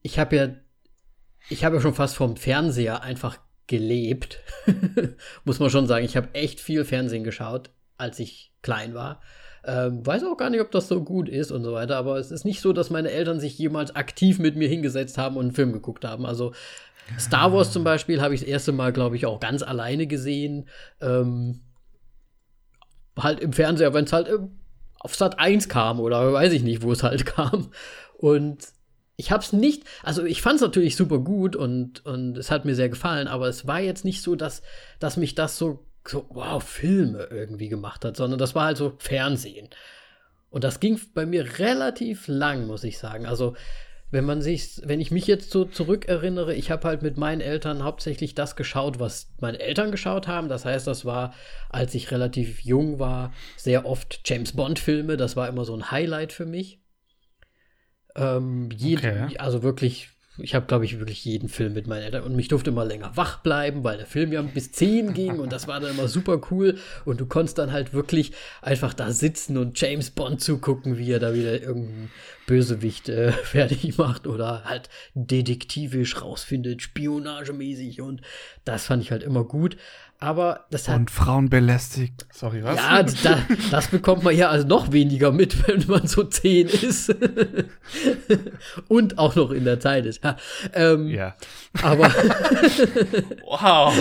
ich 0.01 0.19
habe 0.19 0.35
ja, 0.35 0.49
ich 1.49 1.65
habe 1.65 1.77
ja 1.77 1.81
schon 1.81 1.93
fast 1.93 2.15
vom 2.15 2.37
Fernseher 2.37 3.03
einfach 3.03 3.39
gelebt. 3.71 4.39
Muss 5.45 5.59
man 5.59 5.69
schon 5.69 5.87
sagen. 5.87 6.03
Ich 6.03 6.17
habe 6.17 6.27
echt 6.33 6.59
viel 6.59 6.83
Fernsehen 6.83 7.23
geschaut, 7.23 7.71
als 7.97 8.19
ich 8.19 8.51
klein 8.61 8.93
war. 8.93 9.21
Ähm, 9.63 10.05
weiß 10.05 10.25
auch 10.25 10.35
gar 10.35 10.49
nicht, 10.49 10.59
ob 10.59 10.71
das 10.71 10.89
so 10.89 11.03
gut 11.03 11.29
ist 11.29 11.51
und 11.51 11.63
so 11.63 11.71
weiter, 11.71 11.95
aber 11.95 12.17
es 12.17 12.31
ist 12.31 12.43
nicht 12.45 12.61
so, 12.61 12.73
dass 12.73 12.89
meine 12.89 13.11
Eltern 13.11 13.39
sich 13.39 13.57
jemals 13.57 13.95
aktiv 13.95 14.39
mit 14.39 14.57
mir 14.57 14.67
hingesetzt 14.67 15.17
haben 15.17 15.37
und 15.37 15.45
einen 15.45 15.55
Film 15.55 15.71
geguckt 15.71 16.03
haben. 16.03 16.25
Also 16.25 16.51
Star 17.17 17.53
Wars 17.53 17.71
zum 17.71 17.83
Beispiel 17.85 18.21
habe 18.21 18.33
ich 18.33 18.41
das 18.41 18.49
erste 18.49 18.73
Mal, 18.73 18.91
glaube 18.91 19.15
ich, 19.15 19.25
auch 19.25 19.39
ganz 19.39 19.63
alleine 19.63 20.05
gesehen. 20.05 20.67
Ähm, 20.99 21.61
halt 23.17 23.39
im 23.39 23.53
Fernseher, 23.53 23.93
wenn 23.93 24.05
es 24.05 24.13
halt 24.13 24.29
auf 24.99 25.15
Sat 25.15 25.39
1 25.39 25.69
kam 25.69 25.99
oder 26.01 26.33
weiß 26.33 26.51
ich 26.51 26.63
nicht, 26.63 26.81
wo 26.81 26.91
es 26.91 27.03
halt 27.03 27.25
kam. 27.37 27.69
Und 28.17 28.67
ich 29.21 29.31
hab's 29.31 29.53
nicht, 29.53 29.83
also 30.01 30.25
ich 30.25 30.41
fand's 30.41 30.63
natürlich 30.63 30.95
super 30.95 31.19
gut 31.19 31.55
und, 31.55 32.03
und 32.07 32.37
es 32.39 32.49
hat 32.49 32.65
mir 32.65 32.73
sehr 32.73 32.89
gefallen, 32.89 33.27
aber 33.27 33.47
es 33.47 33.67
war 33.67 33.79
jetzt 33.79 34.03
nicht 34.03 34.23
so, 34.23 34.35
dass, 34.35 34.63
dass 34.99 35.15
mich 35.15 35.35
das 35.35 35.59
so, 35.59 35.85
so, 36.07 36.25
wow, 36.29 36.61
Filme 36.61 37.27
irgendwie 37.29 37.69
gemacht 37.69 38.03
hat, 38.03 38.17
sondern 38.17 38.39
das 38.39 38.55
war 38.55 38.65
halt 38.65 38.77
so 38.77 38.93
Fernsehen. 38.97 39.69
Und 40.49 40.63
das 40.63 40.79
ging 40.79 40.99
bei 41.13 41.27
mir 41.27 41.59
relativ 41.59 42.27
lang, 42.27 42.65
muss 42.65 42.83
ich 42.83 42.97
sagen. 42.97 43.27
Also, 43.27 43.55
wenn 44.09 44.25
man 44.25 44.41
sich, 44.41 44.81
wenn 44.83 44.99
ich 44.99 45.11
mich 45.11 45.27
jetzt 45.27 45.51
so 45.51 45.65
zurückerinnere, 45.65 46.55
ich 46.55 46.71
habe 46.71 46.87
halt 46.87 47.03
mit 47.03 47.17
meinen 47.17 47.39
Eltern 47.41 47.83
hauptsächlich 47.83 48.33
das 48.33 48.55
geschaut, 48.55 48.99
was 48.99 49.31
meine 49.39 49.59
Eltern 49.59 49.91
geschaut 49.91 50.27
haben. 50.27 50.49
Das 50.49 50.65
heißt, 50.65 50.87
das 50.87 51.05
war, 51.05 51.33
als 51.69 51.93
ich 51.93 52.11
relativ 52.11 52.61
jung 52.61 52.97
war, 52.97 53.31
sehr 53.55 53.85
oft 53.85 54.21
James 54.25 54.53
Bond-Filme. 54.53 55.15
Das 55.15 55.35
war 55.35 55.47
immer 55.47 55.63
so 55.63 55.75
ein 55.75 55.91
Highlight 55.91 56.33
für 56.33 56.47
mich. 56.47 56.80
Ähm, 58.15 58.69
jed, 58.75 58.99
okay. 58.99 59.37
Also 59.37 59.63
wirklich, 59.63 60.09
ich 60.37 60.55
habe, 60.55 60.65
glaube 60.65 60.85
ich, 60.85 60.99
wirklich 60.99 61.23
jeden 61.25 61.49
Film 61.49 61.73
mit 61.73 61.87
meinen 61.87 62.03
Eltern 62.03 62.23
und 62.23 62.35
mich 62.35 62.47
durfte 62.47 62.71
immer 62.71 62.85
länger 62.85 63.11
wach 63.15 63.39
bleiben, 63.39 63.83
weil 63.83 63.97
der 63.97 64.05
Film 64.05 64.31
ja 64.31 64.41
bis 64.41 64.71
10 64.71 65.13
ging 65.13 65.39
und 65.39 65.51
das 65.51 65.67
war 65.67 65.79
dann 65.79 65.91
immer 65.91 66.07
super 66.07 66.41
cool 66.51 66.77
und 67.05 67.19
du 67.19 67.25
konntest 67.25 67.57
dann 67.57 67.71
halt 67.71 67.93
wirklich 67.93 68.31
einfach 68.61 68.93
da 68.93 69.11
sitzen 69.11 69.57
und 69.57 69.79
James 69.79 70.11
Bond 70.11 70.41
zugucken, 70.41 70.97
wie 70.97 71.11
er 71.11 71.19
da 71.19 71.33
wieder 71.33 71.61
irgendeinen 71.61 72.11
Bösewicht 72.51 73.07
äh, 73.07 73.31
fertig 73.43 73.97
macht 73.97 74.27
oder 74.27 74.65
halt 74.65 74.89
detektivisch 75.13 76.21
rausfindet, 76.21 76.81
spionagemäßig 76.81 78.01
und 78.01 78.19
das 78.65 78.87
fand 78.87 79.01
ich 79.01 79.11
halt 79.11 79.23
immer 79.23 79.45
gut. 79.45 79.77
Aber 80.19 80.65
das 80.69 80.89
hat. 80.89 80.97
Und 80.97 81.09
Frauen 81.09 81.49
belästigt. 81.49 82.27
Sorry, 82.31 82.61
was? 82.61 82.75
Ja, 82.75 83.03
da, 83.03 83.41
das 83.71 83.87
bekommt 83.87 84.23
man 84.23 84.35
ja 84.35 84.49
also 84.49 84.67
noch 84.67 84.91
weniger 84.91 85.31
mit, 85.31 85.65
wenn 85.67 85.87
man 85.87 86.05
so 86.07 86.25
zehn 86.25 86.67
ist. 86.67 87.15
Und 88.87 89.17
auch 89.17 89.35
noch 89.35 89.49
in 89.49 89.63
der 89.63 89.79
Zeit 89.79 90.05
ist. 90.05 90.23
Ja. 90.23 90.35
Ähm, 90.73 91.07
ja. 91.07 91.35
Aber. 91.81 92.13
wow. 93.45 93.93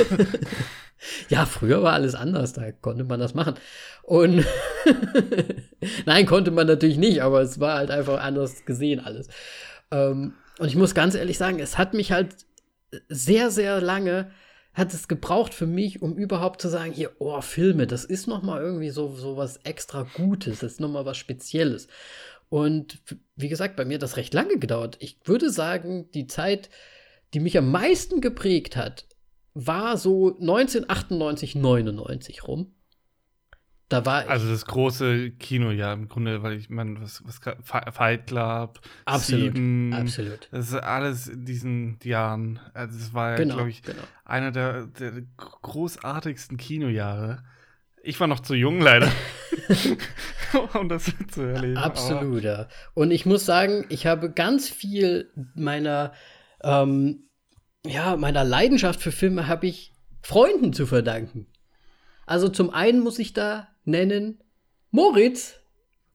Ja, 1.28 1.46
früher 1.46 1.82
war 1.82 1.94
alles 1.94 2.14
anders, 2.14 2.52
da 2.52 2.72
konnte 2.72 3.04
man 3.04 3.20
das 3.20 3.34
machen. 3.34 3.54
Und 4.02 4.44
nein, 6.06 6.26
konnte 6.26 6.50
man 6.50 6.66
natürlich 6.66 6.98
nicht, 6.98 7.22
aber 7.22 7.40
es 7.40 7.60
war 7.60 7.78
halt 7.78 7.90
einfach 7.90 8.20
anders 8.20 8.64
gesehen 8.64 9.00
alles. 9.00 9.28
Ähm, 9.90 10.34
und 10.58 10.68
ich 10.68 10.76
muss 10.76 10.94
ganz 10.94 11.14
ehrlich 11.14 11.38
sagen, 11.38 11.58
es 11.58 11.78
hat 11.78 11.94
mich 11.94 12.12
halt 12.12 12.34
sehr, 13.08 13.50
sehr 13.50 13.80
lange 13.80 14.30
hat 14.72 14.94
es 14.94 15.08
gebraucht 15.08 15.52
für 15.52 15.66
mich, 15.66 16.00
um 16.00 16.16
überhaupt 16.16 16.62
zu 16.62 16.68
sagen, 16.68 16.92
hier, 16.92 17.10
oh, 17.18 17.40
Filme, 17.40 17.86
das 17.86 18.04
ist 18.04 18.26
noch 18.26 18.42
mal 18.42 18.60
irgendwie 18.60 18.90
so, 18.90 19.14
so 19.14 19.36
was 19.36 19.58
extra 19.58 20.06
Gutes, 20.14 20.60
das 20.60 20.72
ist 20.72 20.80
noch 20.80 20.88
mal 20.88 21.04
was 21.04 21.16
Spezielles. 21.16 21.88
Und 22.48 22.98
wie 23.36 23.48
gesagt, 23.48 23.76
bei 23.76 23.84
mir 23.84 23.94
hat 23.94 24.02
das 24.02 24.16
recht 24.16 24.34
lange 24.34 24.58
gedauert. 24.58 24.96
Ich 25.00 25.18
würde 25.24 25.50
sagen, 25.50 26.10
die 26.12 26.26
Zeit, 26.26 26.70
die 27.34 27.40
mich 27.40 27.56
am 27.58 27.70
meisten 27.70 28.20
geprägt 28.20 28.76
hat, 28.76 29.06
war 29.54 29.96
so 29.96 30.36
1998, 30.38 31.54
99 31.54 32.46
rum. 32.46 32.74
Da 33.90 34.06
war 34.06 34.28
also 34.28 34.48
das 34.48 34.66
große 34.66 35.32
Kino, 35.32 35.72
ja, 35.72 35.92
im 35.92 36.08
Grunde, 36.08 36.44
weil 36.44 36.52
ich 36.56 36.70
meine, 36.70 37.00
was, 37.00 37.24
was 37.24 37.40
Fight 37.64 38.28
Club, 38.28 38.80
absolut, 39.04 39.56
Sieben, 39.56 39.92
absolut. 39.92 40.48
Das 40.52 40.68
ist 40.68 40.74
alles 40.76 41.26
in 41.26 41.44
diesen 41.44 41.98
Jahren. 42.04 42.60
Also 42.72 42.96
das 42.96 43.12
war, 43.14 43.34
genau, 43.34 43.56
glaube 43.56 43.70
ich, 43.70 43.82
genau. 43.82 44.02
einer 44.24 44.52
der, 44.52 44.86
der 44.86 45.22
großartigsten 45.36 46.56
Kinojahre. 46.56 47.42
Ich 48.04 48.20
war 48.20 48.28
noch 48.28 48.38
zu 48.38 48.54
jung, 48.54 48.80
leider, 48.80 49.10
um 50.80 50.88
das 50.88 51.12
zu 51.32 51.42
erleben. 51.42 51.76
Absolut, 51.76 52.44
ja. 52.44 52.68
Und 52.94 53.10
ich 53.10 53.26
muss 53.26 53.44
sagen, 53.44 53.86
ich 53.88 54.06
habe 54.06 54.30
ganz 54.30 54.68
viel 54.68 55.32
meiner, 55.56 56.12
ähm, 56.62 57.24
ja, 57.86 58.16
meiner 58.16 58.44
Leidenschaft 58.44 59.00
für 59.00 59.12
Filme 59.12 59.46
habe 59.46 59.66
ich 59.66 59.92
Freunden 60.22 60.72
zu 60.72 60.86
verdanken. 60.86 61.46
Also 62.26 62.48
zum 62.48 62.70
einen 62.70 63.00
muss 63.00 63.18
ich 63.18 63.32
da 63.32 63.68
nennen 63.84 64.42
Moritz. 64.90 65.54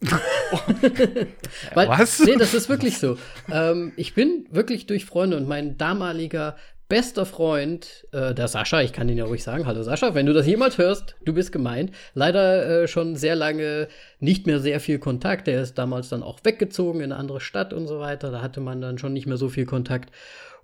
Weil, 1.73 1.89
Was? 1.89 2.19
Nee, 2.19 2.35
das 2.35 2.53
ist 2.53 2.69
wirklich 2.69 2.99
so. 2.99 3.17
Ähm, 3.51 3.93
ich 3.95 4.13
bin 4.13 4.45
wirklich 4.51 4.85
durch 4.85 5.05
Freunde 5.05 5.37
und 5.37 5.47
mein 5.47 5.77
damaliger 5.77 6.55
bester 6.87 7.25
Freund, 7.25 8.05
äh, 8.11 8.35
der 8.35 8.47
Sascha, 8.47 8.81
ich 8.81 8.93
kann 8.93 9.09
ihn 9.09 9.17
ja 9.17 9.25
ruhig 9.25 9.43
sagen, 9.43 9.65
hallo 9.65 9.81
Sascha, 9.81 10.13
wenn 10.13 10.27
du 10.27 10.33
das 10.33 10.45
jemals 10.45 10.77
hörst, 10.77 11.15
du 11.25 11.33
bist 11.33 11.51
gemeint. 11.51 11.91
Leider 12.13 12.83
äh, 12.83 12.87
schon 12.87 13.15
sehr 13.15 13.35
lange 13.35 13.87
nicht 14.19 14.45
mehr 14.45 14.59
sehr 14.59 14.79
viel 14.79 14.99
Kontakt. 14.99 15.47
Der 15.47 15.61
ist 15.61 15.77
damals 15.77 16.09
dann 16.09 16.21
auch 16.21 16.39
weggezogen 16.43 16.99
in 16.99 17.11
eine 17.11 17.19
andere 17.19 17.41
Stadt 17.41 17.73
und 17.73 17.87
so 17.87 17.99
weiter. 17.99 18.31
Da 18.31 18.41
hatte 18.41 18.61
man 18.61 18.81
dann 18.81 18.99
schon 18.99 19.13
nicht 19.13 19.25
mehr 19.25 19.37
so 19.37 19.49
viel 19.49 19.65
Kontakt. 19.65 20.11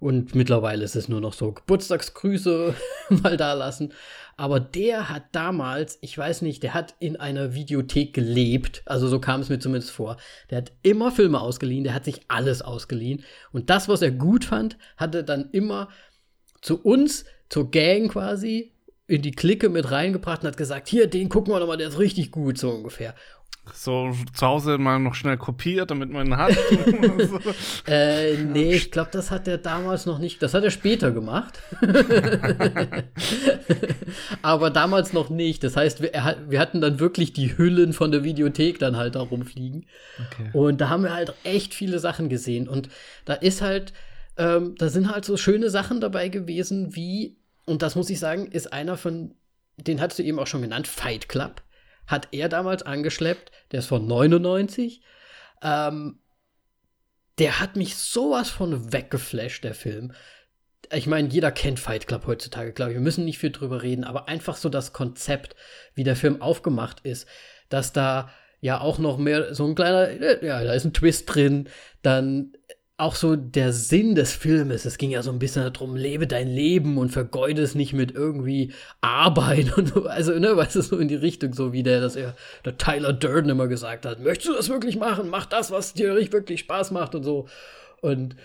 Und 0.01 0.33
mittlerweile 0.33 0.83
ist 0.83 0.95
es 0.95 1.09
nur 1.09 1.21
noch 1.21 1.33
so 1.33 1.51
Geburtstagsgrüße 1.51 2.73
mal 3.09 3.37
da 3.37 3.53
lassen. 3.53 3.93
Aber 4.35 4.59
der 4.59 5.09
hat 5.09 5.25
damals, 5.31 5.99
ich 6.01 6.17
weiß 6.17 6.41
nicht, 6.41 6.63
der 6.63 6.73
hat 6.73 6.95
in 6.97 7.17
einer 7.17 7.53
Videothek 7.53 8.11
gelebt. 8.11 8.81
Also 8.85 9.07
so 9.07 9.19
kam 9.19 9.41
es 9.41 9.49
mir 9.49 9.59
zumindest 9.59 9.91
vor. 9.91 10.17
Der 10.49 10.57
hat 10.57 10.71
immer 10.81 11.11
Filme 11.11 11.39
ausgeliehen, 11.39 11.83
der 11.83 11.93
hat 11.93 12.05
sich 12.05 12.21
alles 12.29 12.63
ausgeliehen. 12.63 13.23
Und 13.51 13.69
das, 13.69 13.87
was 13.89 14.01
er 14.01 14.09
gut 14.09 14.43
fand, 14.43 14.75
hat 14.97 15.13
er 15.13 15.21
dann 15.21 15.49
immer 15.51 15.87
zu 16.63 16.81
uns, 16.81 17.25
zur 17.49 17.69
Gang 17.69 18.11
quasi, 18.11 18.71
in 19.05 19.21
die 19.21 19.31
Clique 19.31 19.69
mit 19.69 19.91
reingebracht 19.91 20.41
und 20.41 20.47
hat 20.47 20.57
gesagt, 20.57 20.87
hier, 20.87 21.05
den 21.05 21.29
gucken 21.29 21.53
wir 21.53 21.59
nochmal, 21.59 21.77
der 21.77 21.89
ist 21.89 21.99
richtig 21.99 22.31
gut, 22.31 22.57
so 22.57 22.71
ungefähr 22.71 23.13
so 23.73 24.11
zu 24.33 24.45
Hause 24.45 24.77
mal 24.77 24.99
noch 24.99 25.15
schnell 25.15 25.37
kopiert, 25.37 25.91
damit 25.91 26.09
man 26.09 26.27
ihn 26.27 26.37
hat? 26.37 26.53
so. 26.53 27.39
äh, 27.87 28.37
nee, 28.37 28.73
ich 28.73 28.91
glaube, 28.91 29.09
das 29.11 29.31
hat 29.31 29.47
er 29.47 29.57
damals 29.57 30.05
noch 30.05 30.19
nicht. 30.19 30.41
Das 30.41 30.53
hat 30.53 30.63
er 30.63 30.71
später 30.71 31.11
gemacht. 31.11 31.59
Aber 34.41 34.69
damals 34.69 35.13
noch 35.13 35.29
nicht. 35.29 35.63
Das 35.63 35.77
heißt, 35.77 36.01
wir, 36.01 36.11
wir, 36.47 36.59
hatten 36.59 36.81
dann 36.81 36.99
wirklich 36.99 37.33
die 37.33 37.57
Hüllen 37.57 37.93
von 37.93 38.11
der 38.11 38.23
Videothek 38.23 38.79
dann 38.79 38.97
halt 38.97 39.15
da 39.15 39.21
rumfliegen. 39.21 39.85
Okay. 40.31 40.49
Und 40.53 40.81
da 40.81 40.89
haben 40.89 41.03
wir 41.03 41.13
halt 41.13 41.33
echt 41.43 41.73
viele 41.73 41.99
Sachen 41.99 42.29
gesehen. 42.29 42.67
Und 42.67 42.89
da 43.25 43.33
ist 43.33 43.61
halt, 43.61 43.93
ähm, 44.37 44.75
da 44.77 44.89
sind 44.89 45.11
halt 45.11 45.25
so 45.25 45.37
schöne 45.37 45.69
Sachen 45.69 46.01
dabei 46.01 46.29
gewesen, 46.29 46.95
wie, 46.95 47.37
und 47.65 47.81
das 47.81 47.95
muss 47.95 48.09
ich 48.09 48.19
sagen, 48.19 48.47
ist 48.47 48.73
einer 48.73 48.97
von, 48.97 49.35
den 49.77 50.01
hattest 50.01 50.19
du 50.19 50.23
eben 50.23 50.39
auch 50.39 50.47
schon 50.47 50.61
genannt, 50.61 50.87
Fight 50.87 51.29
Club 51.29 51.61
hat 52.11 52.27
er 52.31 52.49
damals 52.49 52.83
angeschleppt. 52.83 53.51
Der 53.71 53.79
ist 53.79 53.87
von 53.87 54.05
99. 54.05 55.01
Ähm, 55.63 56.19
der 57.39 57.59
hat 57.59 57.75
mich 57.75 57.95
sowas 57.95 58.49
von 58.49 58.93
weggeflasht, 58.93 59.63
der 59.63 59.73
Film. 59.73 60.13
Ich 60.91 61.07
meine, 61.07 61.29
jeder 61.29 61.51
kennt 61.51 61.79
Fight 61.79 62.07
Club 62.07 62.27
heutzutage, 62.27 62.73
glaube 62.73 62.91
ich. 62.91 62.97
Wir 62.97 63.01
müssen 63.01 63.25
nicht 63.25 63.39
viel 63.39 63.51
drüber 63.51 63.81
reden, 63.81 64.03
aber 64.03 64.27
einfach 64.27 64.57
so 64.57 64.69
das 64.69 64.93
Konzept, 64.93 65.55
wie 65.95 66.03
der 66.03 66.15
Film 66.15 66.41
aufgemacht 66.41 66.99
ist, 67.01 67.27
dass 67.69 67.93
da 67.93 68.29
ja 68.59 68.79
auch 68.79 68.99
noch 68.99 69.17
mehr 69.17 69.55
so 69.55 69.65
ein 69.65 69.75
kleiner, 69.75 70.43
ja, 70.43 70.63
da 70.63 70.73
ist 70.73 70.85
ein 70.85 70.93
Twist 70.93 71.33
drin, 71.33 71.69
dann 72.01 72.53
auch 73.01 73.15
so 73.15 73.35
der 73.35 73.73
Sinn 73.73 74.13
des 74.13 74.33
Filmes. 74.33 74.85
Es 74.85 74.97
ging 74.97 75.09
ja 75.09 75.23
so 75.23 75.31
ein 75.31 75.39
bisschen 75.39 75.71
darum, 75.73 75.95
lebe 75.95 76.27
dein 76.27 76.47
Leben 76.47 76.99
und 76.99 77.09
vergeude 77.09 77.63
es 77.63 77.73
nicht 77.73 77.93
mit 77.93 78.11
irgendwie 78.11 78.73
Arbeit 79.01 79.75
und 79.77 79.87
so. 79.89 80.05
Also, 80.05 80.37
ne, 80.37 80.55
weißt 80.55 80.75
du, 80.75 80.81
so 80.81 80.97
in 80.99 81.07
die 81.07 81.15
Richtung, 81.15 81.53
so 81.53 81.73
wie 81.73 81.83
der, 81.83 81.99
dass 81.99 82.15
er, 82.15 82.35
der 82.63 82.77
Tyler 82.77 83.11
Durden 83.11 83.49
immer 83.49 83.67
gesagt 83.67 84.05
hat, 84.05 84.19
möchtest 84.19 84.49
du 84.49 84.53
das 84.53 84.69
wirklich 84.69 84.97
machen? 84.97 85.29
Mach 85.29 85.45
das, 85.45 85.71
was 85.71 85.93
dir 85.93 86.15
wirklich 86.31 86.59
Spaß 86.61 86.91
macht 86.91 87.15
und 87.15 87.23
so. 87.23 87.47
Und 88.01 88.35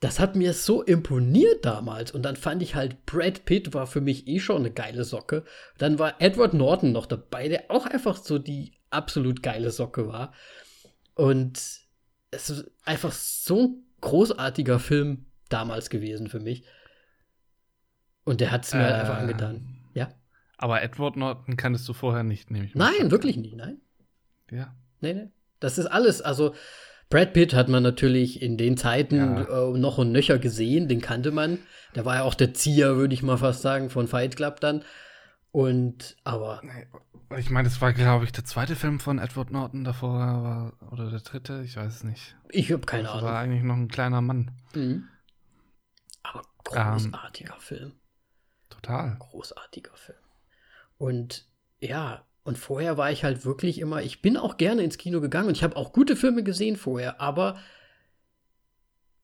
das 0.00 0.20
hat 0.20 0.36
mir 0.36 0.52
so 0.52 0.82
imponiert 0.82 1.64
damals. 1.64 2.12
Und 2.12 2.22
dann 2.22 2.36
fand 2.36 2.62
ich 2.62 2.74
halt, 2.74 3.06
Brad 3.06 3.46
Pitt 3.46 3.72
war 3.72 3.86
für 3.86 4.02
mich 4.02 4.28
eh 4.28 4.40
schon 4.40 4.58
eine 4.58 4.70
geile 4.70 5.04
Socke. 5.04 5.44
Dann 5.78 5.98
war 5.98 6.14
Edward 6.18 6.52
Norton 6.52 6.92
noch 6.92 7.06
dabei, 7.06 7.48
der 7.48 7.64
auch 7.70 7.86
einfach 7.86 8.16
so 8.16 8.38
die 8.38 8.72
absolut 8.90 9.42
geile 9.42 9.70
Socke 9.70 10.06
war. 10.06 10.32
Und 11.14 11.80
es 12.30 12.50
ist 12.50 12.70
einfach 12.84 13.12
so 13.12 13.62
ein 13.62 13.84
großartiger 14.00 14.78
Film 14.78 15.26
damals 15.48 15.90
gewesen 15.90 16.28
für 16.28 16.40
mich. 16.40 16.64
Und 18.24 18.40
der 18.40 18.50
hat 18.50 18.64
es 18.64 18.74
mir 18.74 18.82
halt 18.82 18.94
äh, 18.94 18.98
einfach 18.98 19.18
angetan. 19.18 19.78
Ja. 19.94 20.08
Aber 20.56 20.82
Edward 20.82 21.16
Norton 21.16 21.56
kanntest 21.56 21.88
du 21.88 21.92
vorher 21.92 22.22
nicht, 22.22 22.50
nehme 22.50 22.66
ich 22.66 22.74
mal. 22.74 22.92
Nein, 22.92 23.10
wirklich 23.10 23.36
nicht, 23.36 23.56
nein. 23.56 23.80
Ja. 24.50 24.74
Nee, 25.00 25.14
nee. 25.14 25.28
Das 25.58 25.78
ist 25.78 25.86
alles. 25.86 26.22
Also, 26.22 26.54
Brad 27.08 27.32
Pitt 27.32 27.54
hat 27.54 27.68
man 27.68 27.82
natürlich 27.82 28.40
in 28.40 28.56
den 28.56 28.76
Zeiten 28.76 29.16
ja. 29.16 29.70
äh, 29.72 29.78
noch 29.78 29.98
und 29.98 30.12
nöcher 30.12 30.38
gesehen, 30.38 30.88
den 30.88 31.00
kannte 31.00 31.32
man. 31.32 31.58
Der 31.94 32.04
war 32.04 32.16
ja 32.16 32.22
auch 32.22 32.34
der 32.34 32.54
Zieher, 32.54 32.96
würde 32.96 33.14
ich 33.14 33.22
mal 33.22 33.36
fast 33.36 33.62
sagen, 33.62 33.90
von 33.90 34.06
Fight 34.06 34.36
Club 34.36 34.60
dann. 34.60 34.84
Und, 35.52 36.16
aber. 36.24 36.62
Ich 37.36 37.50
meine, 37.50 37.68
das 37.68 37.80
war, 37.80 37.92
glaube 37.92 38.24
ich, 38.24 38.32
der 38.32 38.44
zweite 38.44 38.76
Film 38.76 39.00
von 39.00 39.18
Edward 39.18 39.50
Norton 39.50 39.84
davor 39.84 40.18
war, 40.18 40.72
oder 40.92 41.10
der 41.10 41.20
dritte, 41.20 41.62
ich 41.64 41.76
weiß 41.76 41.96
es 41.96 42.04
nicht. 42.04 42.36
Ich 42.50 42.72
habe 42.72 42.86
keine 42.86 43.04
das 43.04 43.12
Ahnung. 43.12 43.24
war 43.26 43.38
eigentlich 43.38 43.62
noch 43.62 43.76
ein 43.76 43.88
kleiner 43.88 44.20
Mann. 44.20 44.50
Mhm. 44.74 45.08
Aber 46.22 46.42
großartiger 46.64 47.54
ähm, 47.54 47.60
Film. 47.60 47.92
Total. 48.68 49.16
Großartiger 49.18 49.94
Film. 49.94 50.18
Und 50.98 51.46
ja, 51.80 52.24
und 52.42 52.58
vorher 52.58 52.96
war 52.96 53.10
ich 53.10 53.24
halt 53.24 53.44
wirklich 53.44 53.78
immer, 53.78 54.02
ich 54.02 54.22
bin 54.22 54.36
auch 54.36 54.56
gerne 54.56 54.82
ins 54.82 54.98
Kino 54.98 55.20
gegangen 55.20 55.48
und 55.48 55.56
ich 55.56 55.62
habe 55.62 55.76
auch 55.76 55.92
gute 55.92 56.16
Filme 56.16 56.42
gesehen 56.42 56.76
vorher, 56.76 57.20
aber 57.20 57.58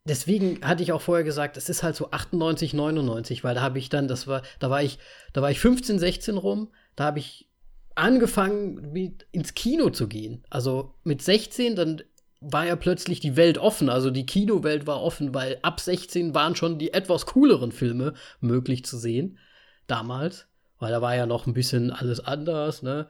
deswegen 0.09 0.65
hatte 0.67 0.83
ich 0.83 0.93
auch 0.93 1.01
vorher 1.01 1.25
gesagt, 1.25 1.57
es 1.57 1.69
ist 1.69 1.83
halt 1.83 1.97
so 1.97 2.11
98, 2.11 2.75
99, 2.75 3.45
weil 3.45 3.55
da 3.55 3.61
habe 3.61 3.79
ich 3.79 3.89
dann, 3.89 4.09
das 4.09 4.27
war, 4.27 4.43
da 4.59 4.71
war 4.71 4.83
ich, 4.83 4.99
da 5.33 5.43
war 5.43 5.51
ich 5.51 5.61
15, 5.61 5.99
16 5.99 6.37
rum, 6.37 6.73
da 6.95 7.05
habe 7.05 7.19
ich 7.19 7.49
angefangen, 7.95 8.93
mit, 8.93 9.27
ins 9.33 9.55
Kino 9.55 9.91
zu 9.91 10.07
gehen. 10.09 10.45
Also 10.51 10.95
mit 11.05 11.23
16, 11.23 11.77
dann 11.77 12.03
war 12.41 12.67
ja 12.67 12.77
plötzlich 12.77 13.21
die 13.21 13.37
Welt 13.37 13.59
offen, 13.59 13.89
also 13.89 14.11
die 14.11 14.27
Kinowelt 14.27 14.87
war 14.87 15.03
offen, 15.03 15.35
weil 15.35 15.59
ab 15.63 15.81
16 15.81 16.35
waren 16.35 16.55
schon 16.55 16.79
die 16.79 16.93
etwas 16.93 17.27
cooleren 17.27 17.73
Filme 17.73 18.15
möglich 18.41 18.85
zu 18.85 18.99
sehen, 18.99 19.39
damals 19.87 20.47
weil 20.79 20.91
da 20.91 21.03
war 21.03 21.15
ja 21.15 21.27
noch 21.27 21.47
ein 21.47 21.55
bisschen 21.55 21.91
alles 21.91 22.21
anders, 22.21 22.83
ne? 22.83 23.09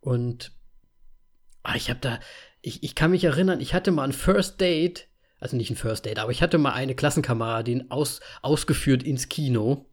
Und 0.00 0.52
ah, 1.62 1.76
ich 1.76 1.90
habe 1.90 2.00
da, 2.00 2.18
ich, 2.60 2.82
ich 2.82 2.94
kann 2.94 3.10
mich 3.10 3.24
erinnern, 3.24 3.60
ich 3.60 3.74
hatte 3.74 3.90
mal 3.90 4.04
ein 4.04 4.12
First 4.12 4.60
Date, 4.60 5.08
also 5.42 5.56
nicht 5.56 5.70
ein 5.70 5.76
First 5.76 6.06
Date, 6.06 6.20
aber 6.20 6.30
ich 6.30 6.40
hatte 6.40 6.56
mal 6.56 6.72
eine 6.72 6.94
Klassenkameradin 6.94 7.90
aus, 7.90 8.20
ausgeführt 8.42 9.02
ins 9.02 9.28
Kino, 9.28 9.86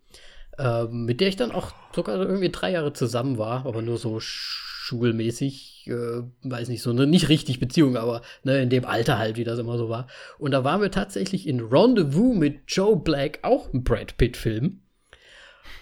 äh, 0.59 0.83
mit 0.85 1.19
der 1.21 1.27
ich 1.27 1.37
dann 1.37 1.51
auch 1.51 1.71
sogar 1.93 2.17
irgendwie 2.17 2.49
drei 2.49 2.71
Jahre 2.71 2.93
zusammen 2.93 3.37
war, 3.39 3.65
aber 3.65 3.81
nur 3.81 3.97
so 3.97 4.19
schulmäßig, 4.19 5.87
äh, 5.87 6.21
weiß 6.43 6.69
nicht, 6.69 6.83
so 6.83 6.91
eine 6.91 7.07
nicht 7.07 7.29
richtig 7.29 7.59
Beziehung, 7.59 7.97
aber 7.97 8.21
ne, 8.43 8.61
in 8.61 8.69
dem 8.69 8.85
Alter 8.85 9.17
halt, 9.17 9.37
wie 9.37 9.43
das 9.43 9.57
immer 9.57 9.77
so 9.79 9.89
war. 9.89 10.07
Und 10.37 10.51
da 10.51 10.63
waren 10.63 10.81
wir 10.81 10.91
tatsächlich 10.91 11.47
in 11.47 11.61
Rendezvous 11.61 12.35
mit 12.35 12.61
Joe 12.67 12.95
Black, 12.95 13.39
auch 13.41 13.73
ein 13.73 13.83
Brad 13.83 14.17
Pitt-Film. 14.17 14.81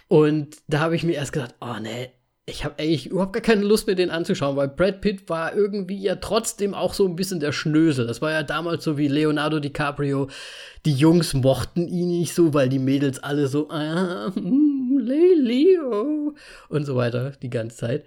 Und 0.07 0.57
da 0.67 0.79
habe 0.79 0.95
ich 0.95 1.03
mir 1.03 1.15
erst 1.15 1.33
gedacht, 1.33 1.55
oh 1.59 1.79
ne, 1.81 2.09
ich 2.49 2.63
habe 2.63 2.75
eigentlich 2.79 3.07
überhaupt 3.07 3.33
gar 3.33 3.41
keine 3.41 3.63
Lust 3.63 3.87
mehr, 3.87 3.95
den 3.97 4.09
anzuschauen, 4.09 4.55
weil 4.55 4.69
Brad 4.69 5.01
Pitt 5.01 5.29
war 5.29 5.53
irgendwie 5.53 6.01
ja 6.01 6.15
trotzdem 6.15 6.73
auch 6.73 6.93
so 6.93 7.05
ein 7.05 7.17
bisschen 7.17 7.41
der 7.41 7.51
Schnösel. 7.51 8.07
Das 8.07 8.21
war 8.21 8.31
ja 8.31 8.41
damals 8.41 8.85
so 8.85 8.97
wie 8.97 9.09
Leonardo 9.09 9.59
DiCaprio. 9.59 10.29
Die 10.85 10.93
Jungs 10.93 11.33
mochten 11.33 11.89
ihn 11.89 12.07
nicht 12.07 12.33
so, 12.33 12.53
weil 12.53 12.69
die 12.69 12.79
Mädels 12.79 13.19
alle 13.19 13.49
so, 13.49 13.69
ah, 13.69 14.29
mm, 14.33 14.97
Leo 14.97 16.35
und 16.69 16.85
so 16.85 16.95
weiter 16.95 17.31
die 17.41 17.49
ganze 17.49 17.75
Zeit. 17.75 18.05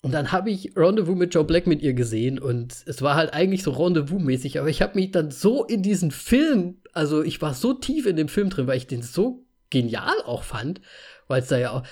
Und 0.00 0.14
dann 0.14 0.32
habe 0.32 0.48
ich 0.48 0.74
Rendezvous 0.74 1.18
mit 1.18 1.34
Joe 1.34 1.44
Black 1.44 1.66
mit 1.66 1.82
ihr 1.82 1.92
gesehen 1.92 2.38
und 2.38 2.74
es 2.86 3.02
war 3.02 3.16
halt 3.16 3.34
eigentlich 3.34 3.62
so 3.62 3.72
Rendezvous-mäßig, 3.72 4.58
aber 4.58 4.68
ich 4.68 4.80
habe 4.80 4.94
mich 4.94 5.10
dann 5.10 5.30
so 5.30 5.64
in 5.64 5.82
diesen 5.82 6.10
Film, 6.10 6.78
also 6.94 7.22
ich 7.22 7.42
war 7.42 7.52
so 7.52 7.74
tief 7.74 8.06
in 8.06 8.16
dem 8.16 8.28
Film 8.28 8.48
drin, 8.48 8.66
weil 8.66 8.78
ich 8.78 8.86
den 8.86 9.02
so 9.02 9.44
genial 9.70 10.22
auch 10.24 10.44
fand, 10.44 10.80
weil 11.26 11.42
es 11.42 11.48
da 11.48 11.58
ja 11.58 11.72
auch 11.72 11.82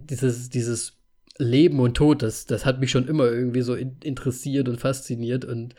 dieses, 0.00 0.50
dieses 0.50 0.94
Leben 1.38 1.80
und 1.80 1.96
Tod, 1.96 2.22
das, 2.22 2.46
das 2.46 2.66
hat 2.66 2.80
mich 2.80 2.90
schon 2.90 3.06
immer 3.06 3.26
irgendwie 3.26 3.62
so 3.62 3.74
in, 3.74 3.96
interessiert 4.02 4.68
und 4.68 4.80
fasziniert 4.80 5.44
und 5.44 5.74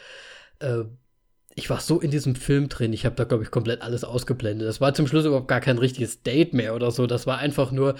äh, 0.60 0.84
ich 1.56 1.70
war 1.70 1.80
so 1.82 2.00
in 2.00 2.12
diesem 2.12 2.36
Film 2.36 2.70
drin, 2.70 2.94
ich 2.94 3.06
habe 3.06 3.16
da, 3.16 3.26
glaube 3.26 3.44
ich, 3.44 3.52
komplett 3.52 3.82
alles 3.82 4.04
ausgeblendet. 4.06 4.68
Das 4.68 4.80
war 4.80 4.94
zum 4.94 5.08
Schluss 5.08 5.26
überhaupt 5.26 5.50
gar 5.50 5.60
kein 5.60 5.78
richtiges 5.78 6.24
Date 6.24 6.54
mehr 6.54 6.74
oder 6.74 6.90
so. 6.92 7.06
Das 7.06 7.28
war 7.28 7.40
einfach 7.40 7.72
nur, 7.72 7.96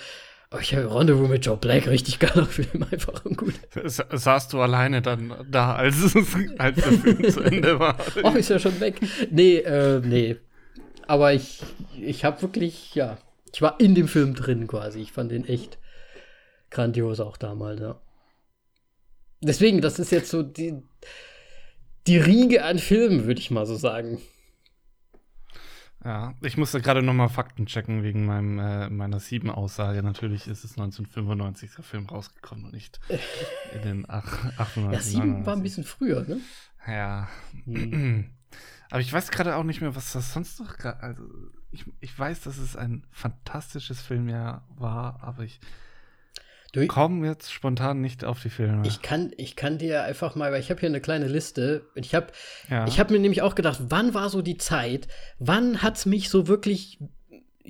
oh, 0.52 0.58
ich 0.62 0.74
habe 0.74 0.94
Rendezvous 0.94 1.30
mit 1.30 1.46
Joe 1.46 1.58
Black, 1.58 1.88
richtig 1.88 2.20
geiler 2.20 2.46
Film, 2.48 2.86
einfach 2.90 3.24
gut. 3.24 3.56
Saßt 3.84 4.54
du 4.54 4.62
alleine 4.62 5.02
dann 5.02 5.34
da, 5.50 5.76
als, 5.76 6.16
als 6.58 6.76
der 6.76 6.94
Film 6.94 7.30
zu 7.30 7.42
Ende 7.42 7.80
war? 7.80 7.98
Oh, 8.24 8.32
ist 8.32 8.50
ja 8.50 8.60
schon 8.60 8.80
weg. 8.80 9.00
Nee, 9.30 9.58
äh, 9.58 10.00
nee. 10.00 10.38
Aber 11.08 11.34
ich, 11.34 11.62
ich 12.00 12.24
habe 12.24 12.42
wirklich, 12.42 12.96
ja, 12.96 13.18
ich 13.52 13.62
war 13.62 13.80
in 13.80 13.96
dem 13.96 14.08
Film 14.08 14.36
drin 14.36 14.68
quasi. 14.68 15.02
Ich 15.02 15.12
fand 15.12 15.32
den 15.32 15.46
echt 15.46 15.79
grandios 16.70 17.20
auch 17.20 17.38
damals, 17.38 17.80
ja. 17.80 18.00
Deswegen, 19.42 19.82
das 19.82 20.00
ist 20.00 20.12
jetzt 20.12 20.30
so 20.30 20.44
die, 20.44 20.82
die 22.08 22.18
Riege 22.18 22.66
an 22.66 22.80
Filmen, 22.80 23.26
würde 23.26 23.40
ich 23.40 23.52
mal 23.52 23.66
so 23.66 23.76
sagen. 23.76 24.20
Ja, 26.04 26.34
ich 26.42 26.56
musste 26.56 26.82
gerade 26.82 27.02
noch 27.02 27.14
mal 27.14 27.28
Fakten 27.28 27.66
checken 27.66 28.04
wegen 28.04 28.26
meinem, 28.26 28.58
äh, 28.58 28.90
meiner 28.90 29.20
Sieben-Aussage. 29.20 30.02
Natürlich 30.02 30.48
ist 30.48 30.64
es 30.64 30.72
1995 30.72 31.72
der 31.76 31.84
Film 31.84 32.06
rausgekommen 32.06 32.66
und 32.66 32.74
nicht 32.74 33.02
in 33.76 33.82
den 33.82 34.10
98. 34.10 34.92
Ja, 34.92 35.00
Sieben 35.02 35.46
war 35.46 35.56
ein 35.56 35.64
bisschen 35.64 35.84
früher, 35.84 36.24
ne? 36.24 36.40
Ja. 36.88 37.28
Hm. 37.66 38.30
Aber 38.90 39.02
ich 39.02 39.12
weiß 39.12 39.30
gerade 39.30 39.56
auch 39.56 39.64
nicht 39.64 39.82
mehr, 39.82 39.96
was 39.96 40.14
das 40.14 40.34
sonst 40.34 40.60
noch 40.60 40.78
gerade. 40.78 41.04
Also, 41.04 41.24
ich, 41.72 41.86
ich 42.00 42.18
weiß, 42.18 42.42
dass 42.42 42.58
es 42.58 42.76
ein 42.76 43.06
fantastisches 43.12 44.02
Filmjahr 44.02 44.66
war, 44.70 45.22
aber 45.22 45.44
ich 45.44 45.60
du, 46.72 46.88
komme 46.88 47.28
jetzt 47.28 47.52
spontan 47.52 48.02
nicht 48.02 48.26
auf 48.26 48.42
die 48.42 48.50
Filme. 48.50 48.86
Ich 48.88 49.02
kann, 49.02 49.32
ich 49.38 49.56
kann 49.56 49.78
dir 49.78 50.04
einfach 50.04 50.36
mal, 50.36 50.52
weil 50.52 50.60
ich 50.60 50.70
habe 50.70 50.80
hier 50.80 50.90
eine 50.90 51.02
kleine 51.02 51.28
Liste. 51.28 51.86
Ich 51.96 52.16
habe 52.16 52.28
ja. 52.70 52.86
hab 52.86 53.12
mir 53.12 53.20
nämlich 53.20 53.42
auch 53.42 53.56
gedacht, 53.56 53.80
wann 53.90 54.14
war 54.14 54.30
so 54.30 54.42
die 54.42 54.58
Zeit? 54.58 55.08
Wann 55.40 55.82
hat 55.82 55.98
es 55.98 56.06
mich 56.06 56.30
so 56.30 56.48
wirklich 56.48 57.00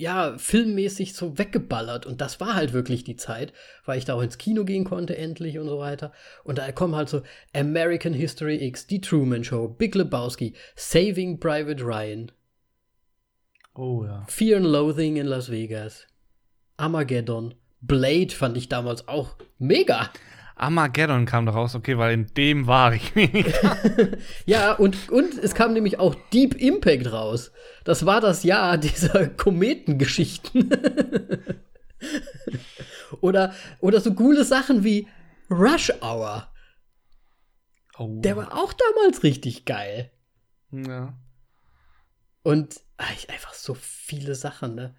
ja, 0.00 0.38
filmmäßig 0.38 1.14
so 1.14 1.36
weggeballert. 1.36 2.06
Und 2.06 2.20
das 2.22 2.40
war 2.40 2.54
halt 2.54 2.72
wirklich 2.72 3.04
die 3.04 3.16
Zeit, 3.16 3.52
weil 3.84 3.98
ich 3.98 4.06
da 4.06 4.14
auch 4.14 4.22
ins 4.22 4.38
Kino 4.38 4.64
gehen 4.64 4.84
konnte 4.84 5.16
endlich 5.16 5.58
und 5.58 5.68
so 5.68 5.78
weiter. 5.78 6.12
Und 6.42 6.58
da 6.58 6.72
kommen 6.72 6.96
halt 6.96 7.10
so 7.10 7.22
American 7.54 8.14
History 8.14 8.64
X, 8.64 8.86
Die 8.86 9.00
Truman 9.00 9.44
Show, 9.44 9.68
Big 9.68 9.94
Lebowski, 9.94 10.54
Saving 10.74 11.38
Private 11.38 11.84
Ryan. 11.84 12.32
Oh 13.74 14.04
ja. 14.04 14.24
Fear 14.26 14.58
and 14.58 14.66
Loathing 14.66 15.16
in 15.16 15.26
Las 15.26 15.50
Vegas. 15.50 16.06
Armageddon. 16.78 17.54
Blade 17.80 18.30
fand 18.30 18.56
ich 18.56 18.68
damals 18.68 19.08
auch 19.08 19.36
mega. 19.58 20.10
Armageddon 20.60 21.24
kam 21.24 21.46
da 21.46 21.52
raus, 21.52 21.74
okay, 21.74 21.96
weil 21.96 22.12
in 22.12 22.26
dem 22.34 22.66
war 22.66 22.92
ich. 22.92 23.12
ja, 24.46 24.74
und, 24.74 25.08
und 25.08 25.38
es 25.38 25.54
kam 25.54 25.72
nämlich 25.72 25.98
auch 25.98 26.14
Deep 26.32 26.54
Impact 26.54 27.10
raus. 27.10 27.50
Das 27.84 28.04
war 28.04 28.20
das 28.20 28.44
Jahr 28.44 28.76
dieser 28.76 29.28
Kometengeschichten. 29.28 30.70
oder, 33.22 33.54
oder 33.80 34.00
so 34.00 34.14
coole 34.14 34.44
Sachen 34.44 34.84
wie 34.84 35.08
Rush 35.50 35.92
Hour. 36.02 36.52
Oh. 37.96 38.20
Der 38.20 38.36
war 38.36 38.54
auch 38.54 38.72
damals 38.72 39.22
richtig 39.22 39.64
geil. 39.64 40.10
Ja. 40.72 41.18
Und 42.42 42.82
ach, 42.98 43.10
einfach 43.28 43.54
so 43.54 43.74
viele 43.74 44.34
Sachen, 44.34 44.74
ne? 44.74 44.94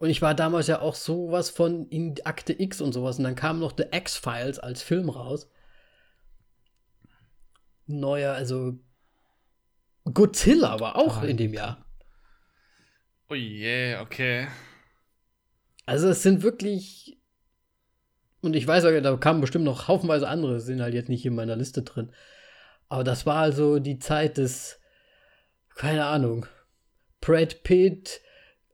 Und 0.00 0.08
ich 0.08 0.22
war 0.22 0.34
damals 0.34 0.66
ja 0.66 0.80
auch 0.80 0.94
sowas 0.94 1.50
von 1.50 1.86
in 1.88 2.14
Akte 2.24 2.58
X 2.58 2.80
und 2.80 2.94
sowas. 2.94 3.18
Und 3.18 3.24
dann 3.24 3.34
kam 3.34 3.58
noch 3.58 3.74
The 3.76 3.84
X-Files 3.92 4.58
als 4.58 4.82
Film 4.82 5.10
raus. 5.10 5.50
Neuer, 7.86 8.32
also 8.32 8.78
Godzilla 10.04 10.80
war 10.80 10.96
auch 10.96 11.22
oh, 11.22 11.26
in 11.26 11.36
dem 11.36 11.52
Jahr. 11.52 11.84
Oh 13.28 13.34
je, 13.34 13.90
yeah, 13.90 14.00
okay. 14.00 14.48
Also 15.84 16.08
es 16.08 16.22
sind 16.22 16.42
wirklich. 16.42 17.20
Und 18.40 18.56
ich 18.56 18.66
weiß, 18.66 18.84
da 19.02 19.16
kamen 19.18 19.42
bestimmt 19.42 19.66
noch 19.66 19.86
haufenweise 19.86 20.26
andere, 20.26 20.60
sind 20.60 20.80
halt 20.80 20.94
jetzt 20.94 21.10
nicht 21.10 21.26
in 21.26 21.34
meiner 21.34 21.56
Liste 21.56 21.82
drin. 21.82 22.10
Aber 22.88 23.04
das 23.04 23.26
war 23.26 23.36
also 23.36 23.78
die 23.78 23.98
Zeit 23.98 24.38
des, 24.38 24.80
keine 25.74 26.06
Ahnung, 26.06 26.46
Brad 27.20 27.62
Pitt, 27.64 28.22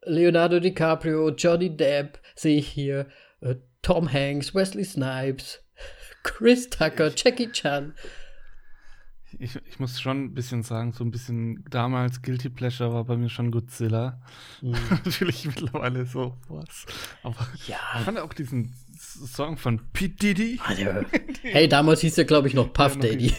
Leonardo 0.07 0.61
DiCaprio, 0.61 1.31
Johnny 1.31 1.77
Depp 1.77 2.21
sehe 2.35 2.59
ich 2.59 2.69
hier, 2.69 3.07
äh, 3.41 3.57
Tom 3.83 4.13
Hanks, 4.13 4.55
Wesley 4.55 4.85
Snipes, 4.85 5.63
Chris 6.23 6.71
Tucker, 6.71 7.13
Jackie 7.15 7.51
Chan. 7.51 7.93
ich, 9.39 9.57
ich 9.69 9.79
muss 9.79 10.01
schon 10.01 10.25
ein 10.25 10.35
bisschen 10.35 10.63
sagen, 10.63 10.93
so 10.93 11.05
ein 11.05 11.11
bisschen 11.11 11.65
damals 11.71 12.23
Guilty 12.23 12.51
Pleasure 12.51 12.93
war 12.93 13.05
bei 13.05 13.17
mir 13.17 13.29
schon 13.29 13.51
Godzilla. 13.51 14.21
Mhm. 14.63 14.77
Natürlich 15.05 15.45
mittlerweile 15.45 16.07
so 16.07 16.37
was. 16.49 16.87
Aber 17.23 17.49
ja. 17.67 17.77
ich 17.99 18.05
fand 18.05 18.19
auch 18.19 18.33
diesen 18.33 18.75
Song 18.97 19.57
von 19.59 19.81
Pete 19.93 20.17
Diddy. 20.17 20.61
Also, 20.65 20.85
hey, 21.43 21.69
damals 21.69 22.01
hieß 22.01 22.15
der, 22.15 22.25
glaube 22.25 22.49
ich, 22.49 22.55
noch 22.55 22.73
Puff 22.73 22.99
Daddy. 22.99 23.35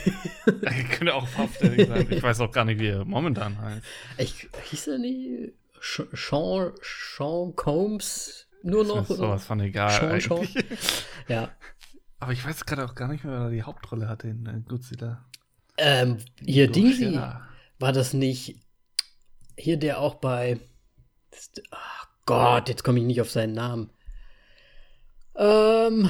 Er 0.45 0.83
könnte 0.83 1.15
auch 1.15 1.27
Puff 1.31 1.57
Daddy 1.59 1.85
sein. 1.85 2.07
Ich 2.09 2.21
weiß 2.21 2.41
auch 2.41 2.51
gar 2.51 2.65
nicht, 2.65 2.79
wie 2.79 2.87
er 2.87 3.05
momentan 3.05 3.59
heißt. 3.59 3.81
Ich, 4.17 4.49
hieß 4.69 4.87
er 4.87 4.97
nie 4.99 5.53
Sean, 5.81 6.73
Sean 6.81 7.55
Combs 7.55 8.47
nur 8.63 8.83
noch? 8.83 8.99
Das 8.99 9.09
ist 9.11 9.17
sowas 9.17 9.45
von 9.45 9.59
egal. 9.59 10.19
Sean, 10.19 10.19
Sean. 10.19 10.47
Ja. 11.27 11.51
Aber 12.19 12.31
ich 12.31 12.43
weiß 12.43 12.65
gerade 12.65 12.85
auch 12.85 12.95
gar 12.95 13.07
nicht 13.09 13.23
mehr, 13.23 13.33
wer 13.33 13.39
da 13.41 13.49
die 13.49 13.63
Hauptrolle 13.63 14.07
hatte 14.07 14.27
in 14.27 14.45
äh, 14.45 14.61
Godzilla. 14.67 15.25
Ähm, 15.77 16.17
hier 16.43 16.71
Dingsy. 16.71 17.19
War 17.79 17.93
das 17.93 18.13
nicht 18.13 18.55
hier 19.57 19.77
der 19.77 19.99
auch 19.99 20.15
bei. 20.15 20.59
Ach 21.71 22.07
Gott, 22.25 22.69
jetzt 22.69 22.83
komme 22.83 22.99
ich 22.99 23.05
nicht 23.05 23.21
auf 23.21 23.29
seinen 23.29 23.53
Namen. 23.53 23.89
Ähm. 25.35 26.09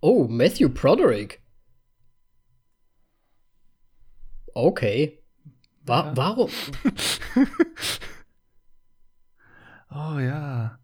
Oh, 0.00 0.26
Matthew 0.28 0.68
Broderick. 0.68 1.42
Okay. 4.54 5.22
Wa 5.82 6.06
ja. 6.06 6.16
Warum? 6.16 6.50
oh 9.90 10.18
ja. 10.18 10.78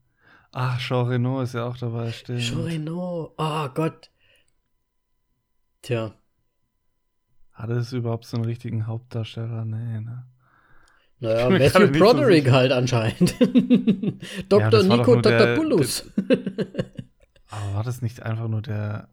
Ach, 0.53 0.79
Jean 0.79 1.07
Reno 1.07 1.43
ist 1.43 1.55
ja 1.55 1.65
auch 1.65 1.77
dabei, 1.77 2.13
stimmt. 2.13 2.41
Jean 2.41 2.63
Reno. 2.63 3.35
Oh 3.37 3.69
Gott. 3.69 4.11
Tja. 5.83 6.15
Hat 7.53 7.71
es 7.71 7.93
überhaupt 7.93 8.25
so 8.25 8.37
einen 8.37 8.47
richtigen 8.47 8.87
Hauptdarsteller? 8.87 9.65
Nee, 9.65 10.01
ne? 10.01 10.27
Naja, 11.19 11.49
Matthew 11.49 11.99
Broderick 11.99 12.47
so 12.47 12.53
halt 12.53 12.73
anscheinend. 12.73 13.35
Dr. 14.49 14.83
Ja, 14.83 14.97
Nico 14.97 15.21
Dr. 15.21 15.57
Bulus. 15.57 16.11
aber 17.49 17.75
war 17.75 17.85
das 17.85 18.03
nicht 18.03 18.23
einfach 18.23 18.49
nur 18.49 18.63
der. 18.63 19.09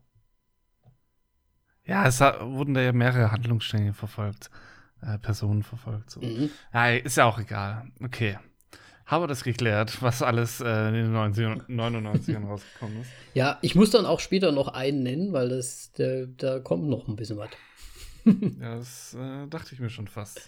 Ja, 1.85 2.05
es 2.07 2.19
wurden 2.21 2.73
da 2.73 2.81
ja 2.81 2.93
mehrere 2.93 3.31
Handlungsstränge 3.31 3.93
verfolgt, 3.93 4.49
äh, 5.01 5.17
Personen 5.17 5.63
verfolgt. 5.63 6.09
So. 6.09 6.21
Mhm. 6.21 6.49
Ja, 6.73 6.89
ist 6.89 7.17
ja 7.17 7.25
auch 7.25 7.39
egal. 7.39 7.91
Okay 8.01 8.37
haben 9.05 9.23
wir 9.23 9.27
das 9.27 9.43
geklärt, 9.43 10.01
was 10.01 10.21
alles 10.21 10.61
äh, 10.61 10.87
in 10.87 10.93
den 10.93 11.15
99ern 11.15 12.47
rausgekommen 12.47 13.01
ist. 13.01 13.09
Ja, 13.33 13.57
ich 13.61 13.73
muss 13.73 13.89
dann 13.89 14.05
auch 14.05 14.19
später 14.19 14.51
noch 14.51 14.67
einen 14.67 15.01
nennen, 15.01 15.33
weil 15.33 15.49
das, 15.49 15.91
der, 15.93 16.27
da 16.27 16.59
kommt 16.59 16.87
noch 16.87 17.07
ein 17.07 17.15
bisschen 17.15 17.37
was. 17.37 17.49
ja, 18.25 18.75
das 18.77 19.15
äh, 19.15 19.47
dachte 19.47 19.73
ich 19.73 19.79
mir 19.79 19.89
schon 19.89 20.07
fast. 20.07 20.41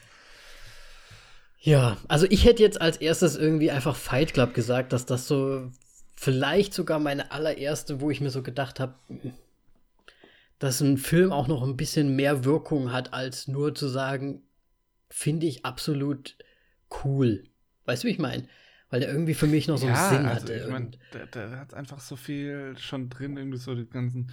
Ja, 1.60 1.98
also 2.08 2.28
ich 2.30 2.46
hätte 2.46 2.62
jetzt 2.62 2.80
als 2.80 2.98
erstes 2.98 3.36
irgendwie 3.36 3.72
einfach 3.72 3.96
Fight 3.96 4.34
Club 4.34 4.54
gesagt, 4.54 4.94
dass 4.94 5.08
das 5.08 5.28
so 5.28 5.72
vielleicht 6.16 6.76
sogar 6.76 7.00
meine 7.00 7.32
allererste, 7.32 8.02
wo 8.02 8.12
ich 8.12 8.22
mir 8.22 8.30
so 8.30 8.44
gedacht 8.44 8.80
habe, 8.80 8.94
dass 10.60 10.80
ein 10.80 10.98
Film 10.98 11.32
auch 11.32 11.48
noch 11.48 11.64
ein 11.64 11.76
bisschen 11.76 12.16
mehr 12.16 12.46
Wirkung 12.46 12.92
hat, 12.92 13.14
als 13.14 13.48
nur 13.48 13.74
zu 13.74 13.88
sagen, 13.88 14.44
finde 15.10 15.48
ich 15.48 15.66
absolut 15.66 16.38
cool. 17.04 17.46
Weißt 17.86 18.04
du, 18.04 18.08
wie 18.08 18.12
ich 18.12 18.20
meine? 18.20 18.48
Weil 18.90 19.00
der 19.00 19.10
irgendwie 19.10 19.34
für 19.34 19.48
mich 19.48 19.68
noch 19.68 19.78
so 19.78 19.88
einen 19.88 19.96
ja, 19.96 20.10
Sinn 20.10 20.26
also 20.26 20.42
hatte. 20.42 20.54
Ich 20.54 20.68
mein, 20.68 20.96
der, 21.14 21.26
der, 21.28 21.60
hat 21.60 21.74
einfach 21.74 22.00
so 22.00 22.16
viel 22.16 22.76
schon 22.78 23.10
drin, 23.10 23.38
irgendwie 23.38 23.58
so 23.58 23.74
die 23.74 23.88
ganzen 23.90 24.32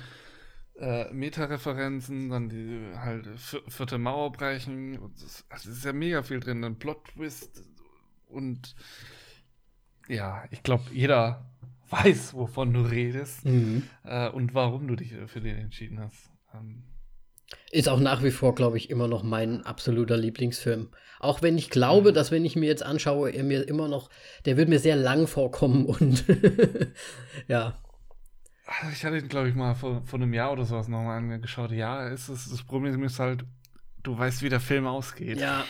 äh, 0.78 1.12
Meta-Referenzen, 1.12 2.28
dann 2.28 2.48
die 2.48 2.92
halt 2.96 3.28
vierte 3.68 3.98
Mauer 3.98 4.32
brechen. 4.32 4.98
Das, 5.20 5.44
also 5.48 5.70
ist 5.70 5.84
ja 5.84 5.92
mega 5.92 6.22
viel 6.22 6.40
drin, 6.40 6.62
dann 6.62 6.78
Plot-Twist 6.78 7.62
und 8.26 8.74
ja, 10.08 10.44
ich 10.50 10.62
glaube, 10.62 10.84
jeder 10.92 11.50
weiß, 11.88 12.34
wovon 12.34 12.72
du 12.72 12.82
redest 12.82 13.44
mhm. 13.44 13.84
äh, 14.04 14.28
und 14.28 14.54
warum 14.54 14.88
du 14.88 14.96
dich 14.96 15.14
für 15.26 15.40
den 15.40 15.56
entschieden 15.56 16.00
hast. 16.00 16.30
Ähm, 16.54 16.84
ist 17.70 17.88
auch 17.88 18.00
nach 18.00 18.22
wie 18.22 18.30
vor, 18.30 18.54
glaube 18.54 18.76
ich, 18.76 18.90
immer 18.90 19.08
noch 19.08 19.22
mein 19.22 19.64
absoluter 19.64 20.16
Lieblingsfilm. 20.16 20.90
Auch 21.20 21.40
wenn 21.40 21.56
ich 21.56 21.70
glaube, 21.70 22.10
mhm. 22.10 22.14
dass 22.14 22.30
wenn 22.30 22.44
ich 22.44 22.56
mir 22.56 22.66
jetzt 22.66 22.82
anschaue, 22.82 23.30
er 23.30 23.44
mir 23.44 23.66
immer 23.68 23.88
noch, 23.88 24.10
der 24.44 24.56
wird 24.56 24.68
mir 24.68 24.78
sehr 24.78 24.96
lang 24.96 25.26
vorkommen 25.26 25.86
und 25.86 26.24
ja. 27.48 27.78
Ich 28.92 29.04
hatte 29.04 29.18
ihn, 29.18 29.28
glaube 29.28 29.48
ich, 29.48 29.54
mal 29.54 29.74
vor, 29.74 30.02
vor 30.04 30.18
einem 30.18 30.32
Jahr 30.32 30.52
oder 30.52 30.64
sowas 30.64 30.88
nochmal 30.88 31.18
angeschaut. 31.18 31.72
Ja, 31.72 32.08
ist 32.08 32.28
es, 32.28 32.48
das 32.48 32.62
Problem 32.62 33.02
ist 33.04 33.18
halt, 33.18 33.44
du 34.02 34.16
weißt, 34.16 34.42
wie 34.42 34.48
der 34.48 34.60
Film 34.60 34.86
ausgeht. 34.86 35.38
Ja. 35.38 35.64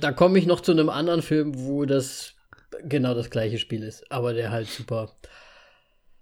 Da 0.00 0.12
komme 0.12 0.38
ich 0.38 0.46
noch 0.46 0.60
zu 0.60 0.72
einem 0.72 0.88
anderen 0.88 1.22
Film, 1.22 1.54
wo 1.56 1.84
das 1.84 2.34
genau 2.82 3.14
das 3.14 3.30
gleiche 3.30 3.58
Spiel 3.58 3.82
ist, 3.82 4.10
aber 4.10 4.34
der 4.34 4.50
halt 4.50 4.68
super. 4.68 5.12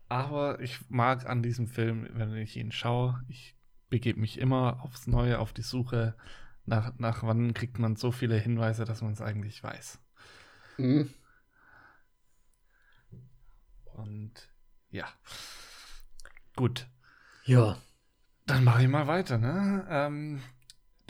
Aber 0.08 0.60
ich 0.60 0.78
mag 0.88 1.26
an 1.26 1.42
diesem 1.42 1.66
Film, 1.66 2.08
wenn 2.12 2.36
ich 2.36 2.56
ihn 2.56 2.70
schaue, 2.70 3.22
ich 3.28 3.56
begebe 3.92 4.18
mich 4.18 4.38
immer 4.38 4.82
aufs 4.82 5.06
Neue 5.06 5.38
auf 5.38 5.52
die 5.52 5.60
Suche 5.60 6.16
nach, 6.64 6.98
nach 6.98 7.22
wann 7.24 7.52
kriegt 7.52 7.78
man 7.78 7.94
so 7.94 8.10
viele 8.10 8.38
Hinweise, 8.38 8.86
dass 8.86 9.02
man 9.02 9.12
es 9.12 9.20
eigentlich 9.20 9.62
weiß. 9.62 10.00
Mhm. 10.78 11.10
Und 13.92 14.32
ja. 14.90 15.04
Gut. 16.56 16.88
Ja. 17.44 17.76
Dann 18.46 18.64
mache 18.64 18.82
ich 18.82 18.88
mal 18.88 19.06
weiter, 19.06 19.36
ne? 19.36 19.86
Ähm, 19.90 20.40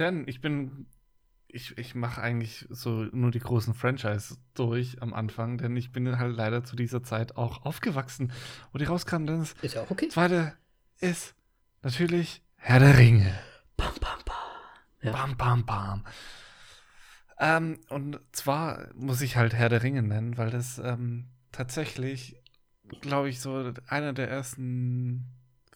denn 0.01 0.27
ich 0.27 0.41
bin. 0.41 0.87
Ich, 1.47 1.77
ich 1.77 1.95
mache 1.95 2.21
eigentlich 2.21 2.67
so 2.71 3.05
nur 3.13 3.31
die 3.31 3.39
großen 3.39 3.75
Franchise 3.75 4.39
durch 4.55 5.03
am 5.03 5.13
Anfang, 5.13 5.59
denn 5.59 5.77
ich 5.77 5.93
bin 5.93 6.19
halt 6.19 6.35
leider 6.35 6.65
zu 6.65 6.77
dieser 6.77 7.03
Zeit 7.03 7.37
auch 7.37 7.67
aufgewachsen, 7.67 8.33
wo 8.73 8.79
die 8.79 8.87
rauskamen. 8.87 9.27
Denn 9.27 9.41
das 9.41 9.53
ist 9.61 9.75
ja 9.75 9.83
auch 9.83 9.91
okay. 9.91 10.09
Zweite 10.09 10.57
ist 10.99 11.35
natürlich 11.83 12.43
Herr 12.65 12.79
der 12.79 12.97
Ringe. 12.97 13.37
Bam, 13.77 13.93
bam, 14.01 14.21
bam. 14.25 14.37
Ja. 15.03 15.11
Bam, 15.11 15.37
bam, 15.37 15.67
bam. 15.67 16.05
Ähm, 17.41 17.81
und 17.89 18.21
zwar 18.31 18.87
muss 18.95 19.21
ich 19.21 19.37
halt 19.37 19.53
Herr 19.53 19.69
der 19.69 19.83
Ringe 19.83 20.01
nennen, 20.01 20.39
weil 20.39 20.51
das 20.51 20.79
ähm, 20.79 21.27
tatsächlich, 21.51 22.41
glaube 23.01 23.29
ich, 23.29 23.41
so 23.41 23.73
einer 23.89 24.13
der 24.13 24.31
ersten 24.31 25.27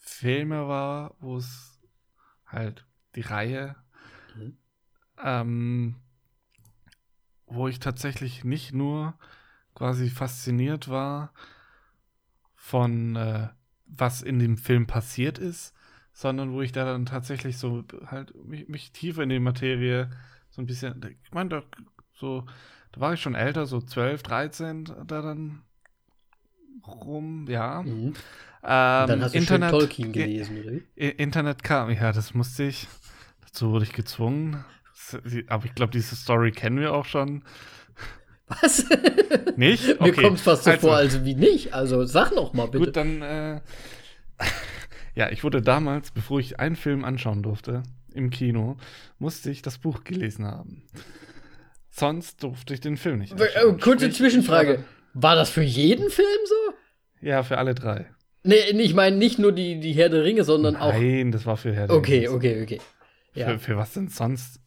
Filme 0.00 0.68
war, 0.68 1.16
wo 1.18 1.38
es 1.38 1.80
halt 2.46 2.86
die 3.16 3.22
Reihe, 3.22 3.74
mhm. 4.36 4.56
ähm, 5.20 5.96
wo 7.46 7.66
ich 7.66 7.80
tatsächlich 7.80 8.44
nicht 8.44 8.72
nur 8.72 9.18
quasi 9.74 10.08
fasziniert 10.08 10.88
war 10.88 11.32
von 12.54 13.16
äh, 13.16 13.48
was 13.86 14.22
in 14.22 14.38
dem 14.38 14.56
Film 14.56 14.86
passiert 14.86 15.38
ist, 15.38 15.75
sondern 16.16 16.52
wo 16.52 16.62
ich 16.62 16.72
da 16.72 16.86
dann 16.86 17.04
tatsächlich 17.04 17.58
so 17.58 17.84
halt 18.06 18.34
mich, 18.46 18.68
mich 18.68 18.90
tiefer 18.90 19.22
in 19.22 19.28
die 19.28 19.38
Materie 19.38 20.08
so 20.48 20.62
ein 20.62 20.66
bisschen, 20.66 20.98
ich 21.22 21.32
meine, 21.32 21.50
da, 21.50 21.62
so, 22.14 22.46
da 22.92 23.00
war 23.02 23.12
ich 23.12 23.20
schon 23.20 23.34
älter, 23.34 23.66
so 23.66 23.82
12, 23.82 24.22
13, 24.22 24.84
da 25.06 25.20
dann 25.20 25.60
rum, 26.86 27.46
ja. 27.50 27.82
Mhm. 27.82 27.90
Ähm, 28.08 28.14
dann 28.62 29.22
hast 29.22 29.34
du 29.34 29.38
Internet, 29.38 29.70
schon 29.70 29.78
Tolkien 29.80 30.12
gelesen, 30.12 30.64
oder? 30.64 31.18
Internet 31.18 31.62
kam, 31.62 31.90
ja, 31.90 32.12
das 32.12 32.32
musste 32.32 32.62
ich. 32.62 32.88
Dazu 33.42 33.70
wurde 33.70 33.84
ich 33.84 33.92
gezwungen. 33.92 34.64
Aber 35.48 35.66
ich 35.66 35.74
glaube, 35.74 35.92
diese 35.92 36.16
Story 36.16 36.50
kennen 36.50 36.80
wir 36.80 36.94
auch 36.94 37.04
schon. 37.04 37.44
Was? 38.48 38.86
Nicht? 39.56 40.00
Okay. 40.00 40.12
Mir 40.12 40.22
kommt 40.22 40.38
es 40.38 40.42
fast 40.42 40.64
so 40.64 40.70
also, 40.70 40.86
vor, 40.86 40.96
also 40.96 41.26
wie 41.26 41.34
nicht. 41.34 41.74
Also 41.74 42.06
sag 42.06 42.32
noch 42.32 42.54
mal 42.54 42.66
bitte. 42.66 42.86
Gut, 42.86 42.96
dann 42.96 43.20
äh, 43.22 43.60
ja, 45.16 45.30
ich 45.30 45.42
wurde 45.42 45.62
damals, 45.62 46.10
bevor 46.10 46.38
ich 46.38 46.60
einen 46.60 46.76
Film 46.76 47.04
anschauen 47.04 47.42
durfte, 47.42 47.82
im 48.12 48.30
Kino, 48.30 48.76
musste 49.18 49.50
ich 49.50 49.62
das 49.62 49.78
Buch 49.78 50.04
gelesen 50.04 50.46
haben. 50.46 50.82
Sonst 51.88 52.42
durfte 52.42 52.74
ich 52.74 52.80
den 52.80 52.98
Film 52.98 53.18
nicht. 53.20 53.32
Anschauen. 53.32 53.80
Kurze 53.80 54.04
Sprich, 54.04 54.18
Zwischenfrage. 54.18 54.84
War 55.14 55.34
das 55.34 55.48
für 55.48 55.62
jeden 55.62 56.10
Film 56.10 56.28
so? 56.46 56.74
Ja, 57.26 57.42
für 57.42 57.56
alle 57.56 57.74
drei. 57.74 58.06
Nee, 58.42 58.56
ich 58.70 58.94
meine 58.94 59.16
nicht 59.16 59.38
nur 59.38 59.52
die, 59.52 59.80
die 59.80 59.92
Herr 59.92 60.10
der 60.10 60.22
Ringe, 60.22 60.44
sondern 60.44 60.74
Nein, 60.74 60.82
auch. 60.82 60.92
Nein, 60.92 61.32
das 61.32 61.46
war 61.46 61.56
für 61.56 61.72
Herr 61.72 61.86
der 61.86 61.96
okay, 61.96 62.26
Ringe. 62.26 62.30
Okay, 62.32 62.62
okay, 62.62 62.62
okay. 62.62 62.80
Ja. 63.32 63.46
Für, 63.48 63.58
für 63.58 63.76
was 63.76 63.94
denn 63.94 64.08
sonst? 64.08 64.60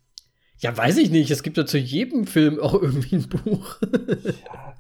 Ja, 0.60 0.76
weiß 0.76 0.98
ich 0.98 1.10
nicht. 1.10 1.32
Es 1.32 1.42
gibt 1.42 1.58
ja 1.58 1.66
zu 1.66 1.78
jedem 1.78 2.28
Film 2.28 2.60
auch 2.60 2.74
irgendwie 2.74 3.16
ein 3.16 3.30
Buch. 3.30 3.78
Ja. 3.82 4.74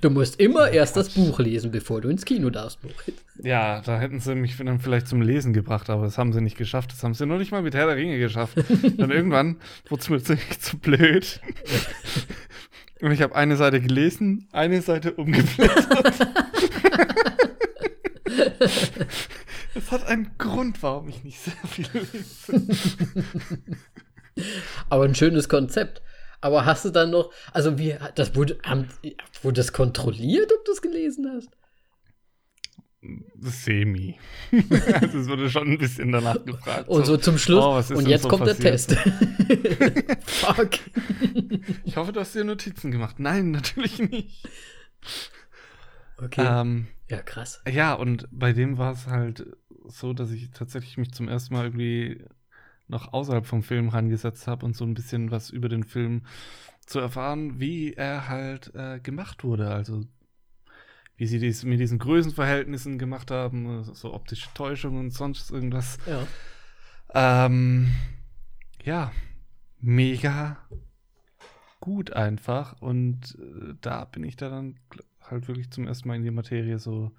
Du 0.00 0.10
musst 0.10 0.40
immer 0.40 0.70
erst 0.70 0.96
das 0.96 1.10
Buch 1.10 1.40
lesen, 1.40 1.70
bevor 1.70 2.00
du 2.00 2.08
ins 2.08 2.24
Kino 2.24 2.50
darfst. 2.50 2.78
Ja, 3.42 3.80
da 3.80 3.98
hätten 3.98 4.20
sie 4.20 4.34
mich 4.34 4.56
dann 4.56 4.78
vielleicht 4.80 5.08
zum 5.08 5.20
Lesen 5.20 5.52
gebracht, 5.52 5.90
aber 5.90 6.02
das 6.04 6.18
haben 6.18 6.32
sie 6.32 6.40
nicht 6.40 6.56
geschafft. 6.56 6.92
Das 6.92 7.02
haben 7.02 7.14
sie 7.14 7.26
noch 7.26 7.38
nicht 7.38 7.50
mal 7.50 7.62
mit 7.62 7.74
Herr 7.74 7.86
der 7.86 7.96
Ringe 7.96 8.18
geschafft. 8.18 8.56
dann 8.96 9.10
irgendwann 9.10 9.56
wurde 9.88 10.02
es 10.02 10.08
mir 10.08 10.38
zu 10.60 10.78
blöd. 10.78 11.40
Und 13.00 13.12
ich 13.12 13.22
habe 13.22 13.34
eine 13.34 13.56
Seite 13.56 13.80
gelesen, 13.80 14.48
eine 14.52 14.82
Seite 14.82 15.12
umgeblättert. 15.12 16.28
Es 19.74 19.92
hat 19.92 20.06
einen 20.06 20.30
Grund, 20.38 20.82
warum 20.82 21.08
ich 21.08 21.22
nicht 21.22 21.38
sehr 21.38 21.54
viel 21.68 21.86
lese. 21.92 22.66
Aber 24.88 25.04
ein 25.04 25.14
schönes 25.14 25.48
Konzept. 25.48 26.02
Aber 26.40 26.64
hast 26.64 26.84
du 26.84 26.90
dann 26.90 27.10
noch, 27.10 27.32
also 27.52 27.78
wie, 27.78 27.96
das 28.14 28.36
wurde, 28.36 28.58
wurde 29.42 29.56
das 29.56 29.72
kontrolliert, 29.72 30.52
ob 30.52 30.64
du 30.64 30.72
es 30.72 30.80
gelesen 30.80 31.30
hast? 31.34 31.50
Semi. 33.40 34.18
also 35.00 35.18
es 35.18 35.28
wurde 35.28 35.48
schon 35.48 35.72
ein 35.72 35.78
bisschen 35.78 36.12
danach 36.12 36.44
gefragt. 36.44 36.88
Und 36.88 37.06
so, 37.06 37.16
zum 37.16 37.38
Schluss. 37.38 37.90
Oh, 37.90 37.94
und 37.94 38.08
jetzt 38.08 38.22
so 38.22 38.28
kommt 38.28 38.44
passiert? 38.44 38.64
der 38.64 38.72
Test. 38.72 38.96
Fuck. 40.24 40.70
Ich 41.84 41.96
hoffe, 41.96 42.12
du 42.12 42.20
hast 42.20 42.34
dir 42.34 42.44
Notizen 42.44 42.90
gemacht. 42.90 43.18
Nein, 43.18 43.52
natürlich 43.52 43.98
nicht. 43.98 44.44
Okay. 46.18 46.44
Ähm, 46.44 46.88
ja, 47.08 47.22
krass. 47.22 47.62
Ja, 47.70 47.94
und 47.94 48.28
bei 48.32 48.52
dem 48.52 48.78
war 48.78 48.92
es 48.92 49.06
halt 49.06 49.46
so, 49.86 50.12
dass 50.12 50.32
ich 50.32 50.50
tatsächlich 50.50 50.98
mich 50.98 51.12
zum 51.12 51.28
ersten 51.28 51.54
Mal 51.54 51.66
irgendwie 51.66 52.24
noch 52.88 53.12
außerhalb 53.12 53.46
vom 53.46 53.62
Film 53.62 53.88
rangesetzt 53.88 54.46
habe 54.46 54.64
und 54.66 54.74
so 54.74 54.84
ein 54.84 54.94
bisschen 54.94 55.30
was 55.30 55.50
über 55.50 55.68
den 55.68 55.84
Film 55.84 56.22
zu 56.86 56.98
erfahren, 56.98 57.60
wie 57.60 57.92
er 57.92 58.28
halt 58.28 58.74
äh, 58.74 58.98
gemacht 59.00 59.44
wurde. 59.44 59.70
Also 59.70 60.04
wie 61.16 61.26
sie 61.26 61.38
dies 61.38 61.64
mit 61.64 61.80
diesen 61.80 61.98
Größenverhältnissen 61.98 62.98
gemacht 62.98 63.30
haben, 63.30 63.82
so 63.82 64.14
optische 64.14 64.48
Täuschung 64.54 64.98
und 64.98 65.10
sonst 65.10 65.50
irgendwas. 65.50 65.98
Ja. 66.06 67.46
Ähm, 67.46 67.92
ja, 68.84 69.12
mega 69.80 70.58
gut 71.80 72.12
einfach. 72.12 72.80
Und 72.80 73.36
äh, 73.40 73.74
da 73.80 74.04
bin 74.04 74.24
ich 74.24 74.36
da 74.36 74.48
dann 74.48 74.78
halt 75.20 75.48
wirklich 75.48 75.70
zum 75.70 75.86
ersten 75.86 76.08
Mal 76.08 76.16
in 76.16 76.22
die 76.22 76.30
Materie 76.30 76.78
so, 76.78 77.12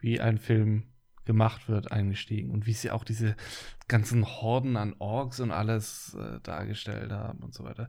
wie 0.00 0.20
ein 0.20 0.38
Film 0.38 0.84
gemacht 1.28 1.68
wird, 1.68 1.92
eingestiegen. 1.92 2.50
Und 2.50 2.66
wie 2.66 2.72
sie 2.72 2.90
auch 2.90 3.04
diese 3.04 3.36
ganzen 3.86 4.26
Horden 4.26 4.76
an 4.76 4.96
Orks 4.98 5.38
und 5.38 5.52
alles 5.52 6.16
äh, 6.18 6.40
dargestellt 6.42 7.12
haben 7.12 7.38
und 7.38 7.54
so 7.54 7.62
weiter 7.62 7.86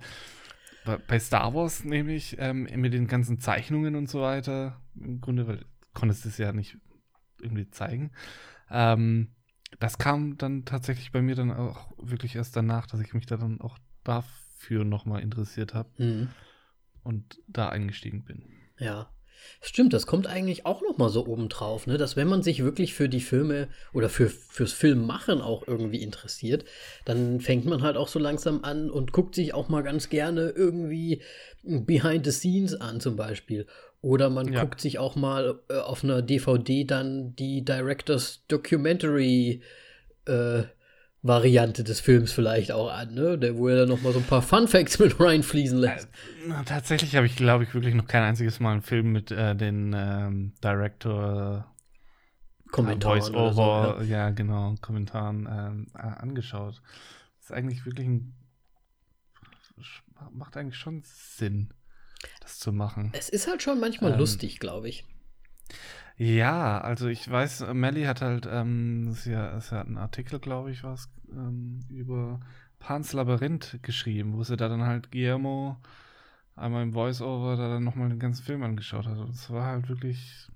bei 1.07 1.19
Star 1.19 1.53
Wars 1.53 1.83
nämlich 1.83 2.37
ähm, 2.39 2.67
mit 2.75 2.93
den 2.93 3.07
ganzen 3.07 3.39
Zeichnungen 3.39 3.95
und 3.95 4.09
so 4.09 4.21
weiter, 4.21 4.81
im 4.95 5.21
Grunde, 5.21 5.47
weil 5.47 5.57
du 5.57 5.65
konntest 5.93 6.25
es 6.25 6.37
ja 6.37 6.51
nicht 6.51 6.77
irgendwie 7.41 7.69
zeigen. 7.69 8.11
Ähm, 8.69 9.35
das 9.79 9.97
kam 9.97 10.37
dann 10.37 10.65
tatsächlich 10.65 11.11
bei 11.11 11.21
mir 11.21 11.35
dann 11.35 11.51
auch 11.51 11.91
wirklich 11.97 12.35
erst 12.35 12.55
danach, 12.55 12.87
dass 12.87 12.99
ich 13.01 13.13
mich 13.13 13.25
da 13.25 13.37
dann 13.37 13.61
auch 13.61 13.77
dafür 14.03 14.83
nochmal 14.83 15.21
interessiert 15.21 15.73
habe 15.73 15.89
mhm. 15.97 16.29
und 17.03 17.39
da 17.47 17.69
eingestiegen 17.69 18.23
bin. 18.23 18.45
Ja. 18.77 19.11
Stimmt, 19.61 19.93
das 19.93 20.07
kommt 20.07 20.27
eigentlich 20.27 20.65
auch 20.65 20.81
noch 20.81 20.97
mal 20.97 21.09
so 21.09 21.25
oben 21.25 21.49
drauf, 21.49 21.85
ne? 21.85 21.97
dass 21.97 22.15
wenn 22.15 22.27
man 22.27 22.43
sich 22.43 22.63
wirklich 22.63 22.93
für 22.93 23.09
die 23.09 23.19
Filme 23.19 23.67
oder 23.93 24.09
für, 24.09 24.29
fürs 24.29 24.71
Filmmachen 24.71 25.41
auch 25.41 25.67
irgendwie 25.67 26.01
interessiert, 26.01 26.65
dann 27.05 27.41
fängt 27.41 27.65
man 27.65 27.81
halt 27.81 27.97
auch 27.97 28.07
so 28.07 28.19
langsam 28.19 28.63
an 28.63 28.89
und 28.89 29.11
guckt 29.11 29.35
sich 29.35 29.53
auch 29.53 29.67
mal 29.67 29.83
ganz 29.83 30.09
gerne 30.09 30.49
irgendwie 30.55 31.21
Behind 31.63 32.25
the 32.25 32.31
Scenes 32.31 32.79
an 32.79 33.01
zum 33.01 33.15
Beispiel. 33.15 33.65
Oder 34.01 34.29
man 34.29 34.53
ja. 34.53 34.61
guckt 34.61 34.79
sich 34.79 34.97
auch 34.97 35.15
mal 35.15 35.59
äh, 35.69 35.77
auf 35.77 36.03
einer 36.03 36.21
DVD 36.21 36.85
dann 36.85 37.35
die 37.35 37.65
Directors 37.65 38.45
Documentary 38.47 39.61
äh, 40.25 40.63
Variante 41.21 41.83
des 41.83 41.99
Films 41.99 42.31
vielleicht 42.31 42.71
auch 42.71 42.91
an, 42.91 43.13
ne? 43.13 43.37
Der, 43.37 43.57
wo 43.57 43.67
er 43.67 43.77
dann 43.77 43.89
noch 43.89 44.01
mal 44.01 44.13
so 44.13 44.19
ein 44.19 44.25
paar 44.25 44.41
Fun 44.41 44.67
Facts 44.67 44.99
mit 44.99 45.19
reinfließen 45.19 45.77
lässt. 45.77 46.07
Äh, 46.47 46.63
tatsächlich 46.65 47.15
habe 47.15 47.25
ich, 47.25 47.35
glaube 47.35 47.63
ich, 47.63 47.73
wirklich 47.73 47.95
noch 47.95 48.07
kein 48.07 48.23
einziges 48.23 48.59
Mal 48.59 48.73
einen 48.73 48.81
Film 48.81 49.11
mit 49.11 49.31
äh, 49.31 49.55
den 49.55 49.93
ähm, 49.97 50.53
Director 50.63 51.73
Kommentaren 52.71 53.21
Voice-Over, 53.21 53.97
so, 53.99 54.03
ja. 54.03 54.27
ja. 54.27 54.29
genau, 54.29 54.75
Kommentaren 54.81 55.47
ähm, 55.51 55.87
äh, 55.95 56.01
angeschaut. 56.01 56.81
Das 57.37 57.45
ist 57.45 57.51
eigentlich 57.51 57.85
wirklich 57.85 58.07
ein 58.07 58.35
macht 60.31 60.57
eigentlich 60.57 60.77
schon 60.77 61.01
Sinn, 61.05 61.73
das 62.41 62.59
zu 62.59 62.71
machen. 62.71 63.11
Es 63.13 63.29
ist 63.29 63.47
halt 63.47 63.63
schon 63.63 63.79
manchmal 63.79 64.13
ähm, 64.13 64.19
lustig, 64.19 64.59
glaube 64.59 64.89
ich. 64.89 65.05
Ja, 66.19 66.81
also 66.81 67.07
ich 67.07 67.31
weiß, 67.31 67.73
Melly 67.73 68.03
hat 68.03 68.21
halt, 68.21 68.45
ähm, 68.51 69.07
ist 69.07 69.23
ja, 69.23 69.55
ist 69.57 69.71
ja 69.71 69.79
ein 69.81 69.97
Artikel, 69.97 70.39
glaube 70.39 70.69
ich, 70.69 70.83
was 70.83 71.09
ähm, 71.31 71.79
über 71.87 72.41
Pans 72.77 73.13
Labyrinth 73.13 73.79
geschrieben, 73.83 74.33
wo 74.33 74.43
sie 74.43 74.57
da 74.57 74.67
dann 74.67 74.83
halt 74.83 75.13
Guillermo 75.13 75.77
einmal 76.57 76.83
im 76.83 76.91
Voice-Over 76.91 77.55
da 77.55 77.69
dann 77.69 77.85
nochmal 77.85 78.09
den 78.09 78.19
ganzen 78.19 78.43
Film 78.43 78.63
angeschaut 78.63 79.07
hat. 79.07 79.17
Und 79.17 79.29
es 79.29 79.49
war 79.49 79.65
halt 79.65 79.87
wirklich 79.87 80.49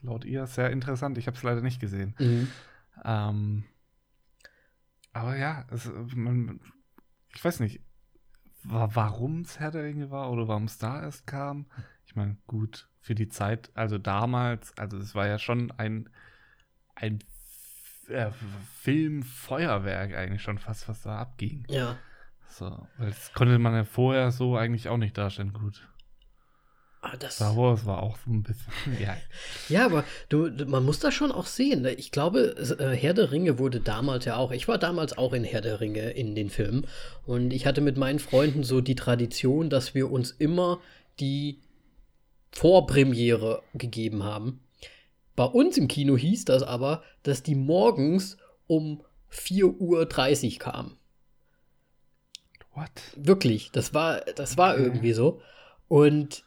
laut 0.00 0.24
ihr 0.24 0.44
sehr 0.48 0.70
interessant. 0.70 1.18
Ich 1.18 1.28
habe 1.28 1.36
es 1.36 1.44
leider 1.44 1.60
nicht 1.60 1.78
gesehen. 1.80 2.16
Mhm. 2.18 2.48
Ähm, 3.04 3.64
aber 5.12 5.36
ja, 5.36 5.66
es, 5.70 5.88
man, 6.16 6.60
ich 7.32 7.44
weiß 7.44 7.60
nicht, 7.60 7.80
warum 8.64 9.42
es 9.42 9.60
Herr 9.60 9.70
der 9.70 9.84
Ringe 9.84 10.10
war 10.10 10.32
oder 10.32 10.48
warum 10.48 10.64
es 10.64 10.78
da 10.78 11.00
erst 11.00 11.28
kam. 11.28 11.66
Ich 12.06 12.16
meine, 12.16 12.38
gut, 12.48 12.88
für 13.04 13.14
die 13.14 13.28
Zeit, 13.28 13.70
also 13.74 13.98
damals, 13.98 14.72
also 14.78 14.96
es 14.96 15.14
war 15.14 15.26
ja 15.26 15.38
schon 15.38 15.70
ein, 15.76 16.08
ein 16.94 17.18
äh, 18.08 18.30
Filmfeuerwerk 18.80 20.14
eigentlich 20.14 20.40
schon 20.40 20.58
fast, 20.58 20.88
was 20.88 21.02
da 21.02 21.18
abging. 21.18 21.66
Ja. 21.68 21.98
So, 22.48 22.64
weil 22.96 23.10
das 23.10 23.34
konnte 23.34 23.58
man 23.58 23.74
ja 23.74 23.84
vorher 23.84 24.30
so 24.30 24.56
eigentlich 24.56 24.88
auch 24.88 24.96
nicht 24.96 25.18
darstellen, 25.18 25.52
gut. 25.52 25.86
Ah, 27.02 27.14
das 27.18 27.34
Star 27.34 27.54
Wars 27.58 27.84
war 27.84 28.02
auch 28.02 28.16
so 28.24 28.30
ein 28.30 28.42
bisschen, 28.42 28.72
ja. 28.98 29.14
Ja, 29.68 29.84
aber 29.84 30.02
du, 30.30 30.48
man 30.66 30.82
muss 30.82 30.98
das 30.98 31.12
schon 31.12 31.30
auch 31.30 31.44
sehen. 31.44 31.82
Ne? 31.82 31.92
Ich 31.92 32.10
glaube, 32.10 32.56
äh, 32.56 32.96
Herr 32.96 33.12
der 33.12 33.32
Ringe 33.32 33.58
wurde 33.58 33.80
damals 33.80 34.24
ja 34.24 34.36
auch, 34.36 34.50
ich 34.50 34.66
war 34.66 34.78
damals 34.78 35.18
auch 35.18 35.34
in 35.34 35.44
Herr 35.44 35.60
der 35.60 35.80
Ringe 35.80 36.12
in 36.12 36.34
den 36.34 36.48
Filmen 36.48 36.86
und 37.26 37.52
ich 37.52 37.66
hatte 37.66 37.82
mit 37.82 37.98
meinen 37.98 38.18
Freunden 38.18 38.64
so 38.64 38.80
die 38.80 38.94
Tradition, 38.94 39.68
dass 39.68 39.94
wir 39.94 40.10
uns 40.10 40.30
immer 40.30 40.80
die 41.20 41.60
Vorpremiere 42.54 43.62
gegeben 43.74 44.22
haben. 44.22 44.60
Bei 45.36 45.44
uns 45.44 45.76
im 45.76 45.88
Kino 45.88 46.16
hieß 46.16 46.44
das 46.44 46.62
aber, 46.62 47.02
dass 47.24 47.42
die 47.42 47.56
morgens 47.56 48.36
um 48.66 49.02
4.30 49.32 50.52
Uhr 50.52 50.58
kam. 50.60 50.96
What? 52.74 52.90
Wirklich, 53.16 53.70
das 53.72 53.92
war, 53.94 54.20
das 54.20 54.56
war 54.56 54.74
okay. 54.74 54.84
irgendwie 54.84 55.12
so. 55.12 55.40
Und 55.88 56.44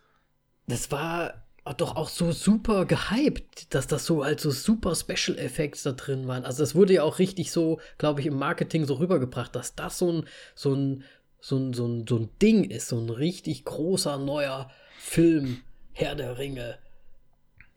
das 0.68 0.92
war 0.92 1.46
doch 1.78 1.98
auch 1.98 2.08
so 2.08 2.32
super 2.32 2.86
gehypt, 2.86 3.74
dass 3.74 3.88
das 3.88 4.06
so 4.06 4.22
als 4.22 4.42
so 4.42 4.52
super 4.52 4.96
Special 4.96 5.38
Effects 5.38 5.84
da 5.84 5.92
drin 5.92 6.28
waren. 6.28 6.46
Also 6.46 6.64
das 6.64 6.76
wurde 6.76 6.94
ja 6.94 7.04
auch 7.04 7.20
richtig 7.20 7.52
so, 7.52 7.80
glaube 7.98 8.22
ich, 8.22 8.26
im 8.26 8.38
Marketing 8.38 8.86
so 8.86 8.96
rübergebracht, 8.96 9.54
dass 9.54 9.76
das 9.76 9.98
so 9.98 10.12
ein, 10.12 10.26
so 10.56 10.74
ein, 10.74 11.04
so 11.42 11.58
ein, 11.58 11.74
so 11.74 11.86
ein, 11.86 12.08
so 12.08 12.18
ein 12.18 12.30
Ding 12.42 12.64
ist, 12.64 12.88
so 12.88 12.98
ein 12.98 13.10
richtig 13.10 13.66
großer 13.66 14.18
neuer 14.18 14.72
Film 14.98 15.62
Herr 15.98 16.14
der 16.14 16.38
Ringe. 16.38 16.78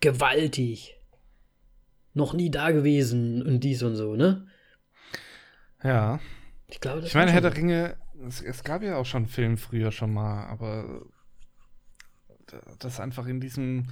Gewaltig. 0.00 0.94
Noch 2.12 2.34
nie 2.34 2.50
da 2.50 2.70
gewesen 2.70 3.42
und 3.42 3.60
dies 3.60 3.82
und 3.82 3.96
so, 3.96 4.14
ne? 4.14 4.46
Ja. 5.82 6.20
Ich 6.68 6.80
glaube, 6.80 7.00
das 7.00 7.08
Ich 7.08 7.14
meine, 7.14 7.32
Herr 7.32 7.40
der 7.40 7.56
Ringe, 7.56 7.96
es, 8.26 8.42
es, 8.42 8.62
gab 8.62 8.82
ja 8.82 8.96
auch 8.96 9.06
schon 9.06 9.26
Film 9.26 9.56
früher 9.56 9.90
schon 9.90 10.12
mal, 10.12 10.44
aber 10.48 11.06
das 12.78 13.00
einfach 13.00 13.26
in 13.26 13.40
diesem 13.40 13.88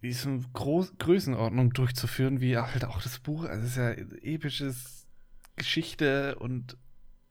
diesem 0.00 0.52
Groß 0.52 0.98
Größenordnung 0.98 1.72
durchzuführen, 1.72 2.40
wie 2.40 2.56
halt 2.56 2.84
auch 2.84 3.02
das 3.02 3.18
Buch, 3.18 3.44
also 3.44 3.64
es 3.64 3.70
ist 3.70 3.76
ja 3.76 3.90
episches 3.90 5.08
Geschichte 5.56 6.36
und 6.38 6.76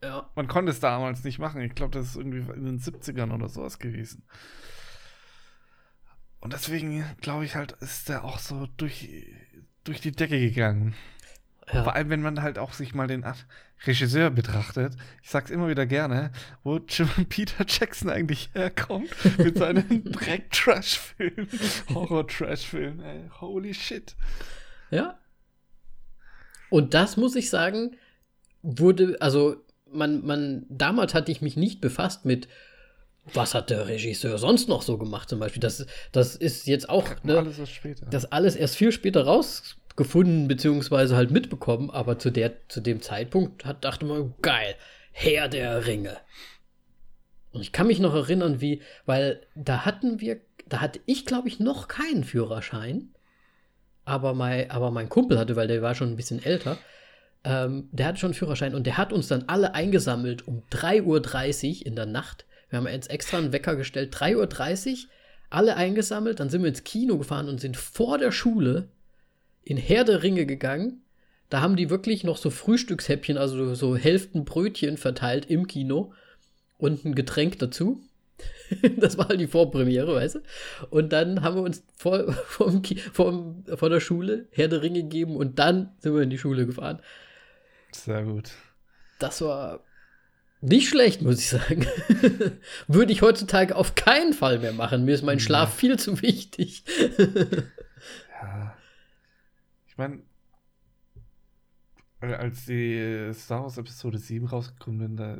ja. 0.03 0.29
man 0.35 0.49
konnte 0.49 0.71
es 0.71 0.81
damals 0.81 1.23
nicht 1.23 1.39
machen. 1.39 1.61
Ich 1.61 1.73
glaube, 1.73 1.97
das 1.97 2.07
ist 2.07 2.15
irgendwie 2.17 2.39
in 2.51 2.65
den 2.65 2.79
70ern 2.79 3.33
oder 3.33 3.47
sowas 3.47 3.79
gewesen. 3.79 4.27
Und 6.39 6.53
deswegen 6.53 7.03
glaube 7.21 7.45
ich 7.45 7.55
halt, 7.55 7.73
ist 7.73 8.09
der 8.09 8.23
auch 8.23 8.39
so 8.39 8.67
durch, 8.77 9.09
durch 9.83 10.01
die 10.01 10.11
Decke 10.11 10.39
gegangen. 10.39 10.95
Ja. 11.71 11.83
Vor 11.83 11.95
allem, 11.95 12.09
wenn 12.09 12.21
man 12.21 12.41
halt 12.41 12.57
auch 12.59 12.73
sich 12.73 12.95
mal 12.95 13.07
den 13.07 13.25
Regisseur 13.85 14.29
betrachtet. 14.29 14.95
Ich 15.21 15.29
sag's 15.29 15.51
immer 15.51 15.67
wieder 15.67 15.85
gerne, 15.85 16.31
wo 16.63 16.79
Peter 17.29 17.65
Jackson 17.67 18.09
eigentlich 18.09 18.49
herkommt 18.53 19.09
mit 19.38 19.57
seinen 19.57 20.03
Dreck-Trash-Filmen, 20.11 21.49
Horror-Trash-Filmen. 21.93 23.31
Holy 23.39 23.73
shit. 23.73 24.15
Ja. 24.89 25.19
Und 26.69 26.93
das 26.93 27.17
muss 27.17 27.35
ich 27.35 27.49
sagen, 27.49 27.97
wurde, 28.61 29.17
also 29.19 29.63
man, 29.91 30.25
man, 30.25 30.65
damals 30.69 31.13
hatte 31.13 31.31
ich 31.31 31.41
mich 31.41 31.55
nicht 31.55 31.81
befasst 31.81 32.25
mit 32.25 32.47
was 33.34 33.53
hat 33.53 33.69
der 33.69 33.88
Regisseur 33.88 34.38
sonst 34.38 34.69
noch 34.69 34.82
so 34.82 34.97
gemacht 34.97 35.30
zum 35.30 35.39
Beispiel? 35.39 35.59
Das, 35.59 35.86
das 36.11 36.36
ist 36.36 36.67
jetzt 36.67 36.89
auch, 36.89 37.05
ne, 37.23 37.38
alles 37.38 37.59
das 38.09 38.32
alles 38.32 38.55
erst 38.55 38.75
viel 38.75 38.91
später 38.91 39.25
rausgefunden, 39.25 40.47
beziehungsweise 40.47 41.15
halt 41.15 41.32
mitbekommen, 41.32 41.89
aber 41.89 42.19
zu, 42.19 42.32
der, 42.32 42.67
zu 42.69 42.82
dem 42.82 43.01
Zeitpunkt 43.01 43.65
hat, 43.65 43.84
dachte 43.84 44.05
man, 44.05 44.34
geil, 44.41 44.75
Herr 45.11 45.47
der 45.47 45.86
Ringe. 45.86 46.17
Und 47.51 47.61
ich 47.61 47.71
kann 47.71 47.88
mich 47.88 47.99
noch 47.99 48.13
erinnern, 48.13 48.61
wie, 48.61 48.82
weil 49.05 49.41
da 49.55 49.86
hatten 49.86 50.21
wir, 50.21 50.39
da 50.67 50.82
hatte 50.82 50.99
ich, 51.05 51.25
glaube 51.25 51.47
ich, 51.47 51.59
noch 51.59 51.88
keinen 51.88 52.23
Führerschein. 52.23 53.09
aber 54.05 54.34
mein, 54.34 54.69
aber 54.71 54.91
mein 54.91 55.09
Kumpel 55.09 55.38
hatte, 55.39 55.55
weil 55.55 55.67
der 55.67 55.82
war 55.82 55.95
schon 55.95 56.09
ein 56.09 56.15
bisschen 56.15 56.43
älter, 56.43 56.78
ähm, 57.43 57.89
der 57.91 58.07
hatte 58.07 58.19
schon 58.19 58.30
einen 58.30 58.36
Führerschein 58.36 58.75
und 58.75 58.86
der 58.86 58.97
hat 58.97 59.11
uns 59.13 59.28
dann 59.28 59.45
alle 59.47 59.73
eingesammelt 59.73 60.47
um 60.47 60.63
3.30 60.71 61.80
Uhr 61.80 61.86
in 61.86 61.95
der 61.95 62.05
Nacht. 62.05 62.45
Wir 62.70 62.78
haben 62.78 62.88
jetzt 62.88 63.09
extra 63.09 63.38
einen 63.38 63.53
Wecker 63.53 63.76
gestellt, 63.76 64.15
3.30 64.15 64.91
Uhr, 64.91 64.97
alle 65.49 65.76
eingesammelt, 65.76 66.39
dann 66.39 66.49
sind 66.49 66.61
wir 66.61 66.70
ins 66.70 66.84
Kino 66.84 67.18
gefahren 67.18 67.47
und 67.47 67.61
sind 67.61 67.78
vor 67.78 68.18
der 68.18 68.32
Schule 68.32 68.89
in 69.63 69.78
Herr 69.78 70.03
der 70.03 70.24
Ringe 70.24 70.45
gegangen. 70.45 71.01
Da 71.49 71.61
haben 71.61 71.78
die 71.78 71.89
wirklich 71.89 72.24
noch 72.24 72.38
so 72.38 72.49
Frühstückshäppchen, 72.49 73.38
also 73.38 73.74
so 73.74 73.95
Hälften 73.95 74.43
Brötchen 74.43 74.97
verteilt 74.97 75.45
im 75.45 75.68
Kino 75.68 76.13
und 76.78 77.05
ein 77.05 77.15
Getränk 77.15 77.59
dazu. 77.59 78.01
das 78.97 79.18
war 79.18 79.30
halt 79.30 79.39
die 79.39 79.47
Vorpremiere, 79.47 80.13
weißt 80.13 80.36
du? 80.36 80.39
Und 80.89 81.13
dann 81.13 81.41
haben 81.41 81.55
wir 81.55 81.63
uns 81.63 81.84
vor, 81.95 82.32
vom, 82.47 82.84
vom, 83.13 83.63
vor 83.65 83.89
der 83.89 84.01
Schule 84.01 84.47
Herr 84.51 84.68
der 84.68 84.82
Ringe 84.82 85.03
gegeben 85.03 85.38
und 85.38 85.57
dann 85.59 85.95
sind 85.99 86.13
wir 86.13 86.22
in 86.22 86.30
die 86.30 86.38
Schule 86.38 86.65
gefahren. 86.65 87.01
Sehr 87.93 88.24
gut. 88.24 88.51
Das 89.20 89.41
war 89.41 89.80
nicht 90.62 90.89
schlecht, 90.89 91.22
muss 91.22 91.39
ich 91.39 91.49
sagen. 91.49 91.86
Würde 92.88 93.12
ich 93.12 93.22
heutzutage 93.22 93.76
auf 93.76 93.95
keinen 93.95 94.34
Fall 94.34 94.60
mehr 94.60 94.74
machen. 94.74 95.05
Mir 95.05 95.14
ist 95.14 95.24
mein 95.24 95.39
Schlaf 95.39 95.70
ja. 95.70 95.76
viel 95.76 95.99
zu 95.99 96.22
wichtig. 96.22 96.84
ja. 98.41 98.76
Ich 99.88 99.97
meine, 99.97 100.22
als 102.20 102.66
die 102.66 103.32
Star 103.34 103.64
Wars 103.64 103.78
Episode 103.78 104.18
7 104.18 104.47
rausgekommen 104.47 104.99
sind, 104.99 105.18
da 105.18 105.38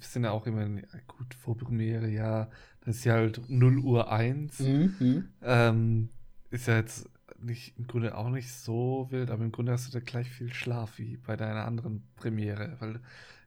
sind 0.00 0.24
ja 0.24 0.30
auch 0.30 0.46
immer, 0.46 0.66
gut, 1.06 1.34
Vorpremiere, 1.34 2.08
ja, 2.08 2.48
das 2.84 2.96
ist 2.96 3.04
ja 3.04 3.14
halt 3.14 3.42
0 3.48 3.78
Uhr 3.78 4.10
1. 4.10 4.60
Mhm. 4.60 5.28
Ähm, 5.42 6.08
ist 6.50 6.68
ja 6.68 6.76
jetzt 6.76 7.10
nicht, 7.38 7.76
im 7.76 7.86
Grunde 7.86 8.16
auch 8.16 8.30
nicht 8.30 8.50
so 8.50 9.08
wild, 9.10 9.30
aber 9.30 9.44
im 9.44 9.52
Grunde 9.52 9.72
hast 9.72 9.88
du 9.88 9.92
da 9.92 10.00
gleich 10.00 10.30
viel 10.30 10.52
Schlaf 10.52 10.98
wie 10.98 11.18
bei 11.18 11.36
deiner 11.36 11.66
anderen 11.66 12.02
Premiere, 12.16 12.76
weil 12.80 13.00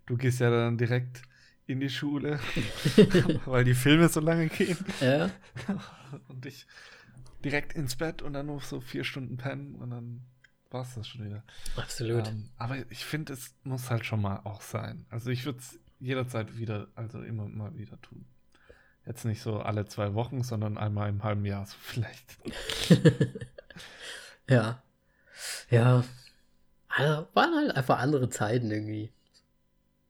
du 0.10 0.18
gehst 0.18 0.40
ja 0.40 0.50
dann 0.50 0.78
direkt 0.78 1.22
in 1.68 1.80
die 1.80 1.90
Schule, 1.90 2.40
weil 3.46 3.64
die 3.64 3.76
Filme 3.76 4.10
so 4.10 4.20
lange 4.20 4.48
gehen. 4.50 4.78
Ja. 5.00 5.30
Und 6.28 6.46
ich 6.48 6.66
direkt 7.46 7.74
ins 7.74 7.96
Bett 7.96 8.24
und 8.24 8.34
dann 8.34 8.48
noch 8.48 8.64
so 8.64 8.82
vier 8.82 9.04
Stunden 9.04 9.38
pennen 9.38 9.76
und 9.76 9.92
dann 9.92 10.22
war 10.72 10.82
es 10.82 10.96
das 10.96 11.08
schon 11.08 11.26
wieder. 11.26 11.44
Absolut. 11.76 12.28
Ähm, 12.28 12.50
aber 12.58 12.78
ich 12.92 13.06
finde, 13.06 13.34
es 13.34 13.56
muss 13.64 13.90
halt 13.92 14.04
schon 14.04 14.22
mal 14.22 14.42
auch 14.44 14.62
sein. 14.62 15.06
Also 15.10 15.30
ich 15.30 15.46
würde 15.46 15.60
es 15.60 15.80
jederzeit 16.00 16.58
wieder, 16.58 16.88
also 16.96 17.22
immer 17.22 17.48
mal 17.48 17.78
wieder 17.78 18.02
tun. 18.02 18.26
Jetzt 19.06 19.26
nicht 19.26 19.42
so 19.42 19.60
alle 19.60 19.86
zwei 19.86 20.14
Wochen, 20.16 20.44
sondern 20.44 20.78
einmal 20.78 21.10
im 21.10 21.24
halben 21.24 21.46
Jahr 21.46 21.66
so 21.66 21.76
vielleicht. 21.80 22.38
ja. 24.50 24.82
Ja. 25.70 26.04
Also 26.90 27.28
waren 27.34 27.56
halt 27.56 27.76
einfach 27.76 28.00
andere 28.00 28.30
Zeiten 28.30 28.72
irgendwie. 28.72 29.12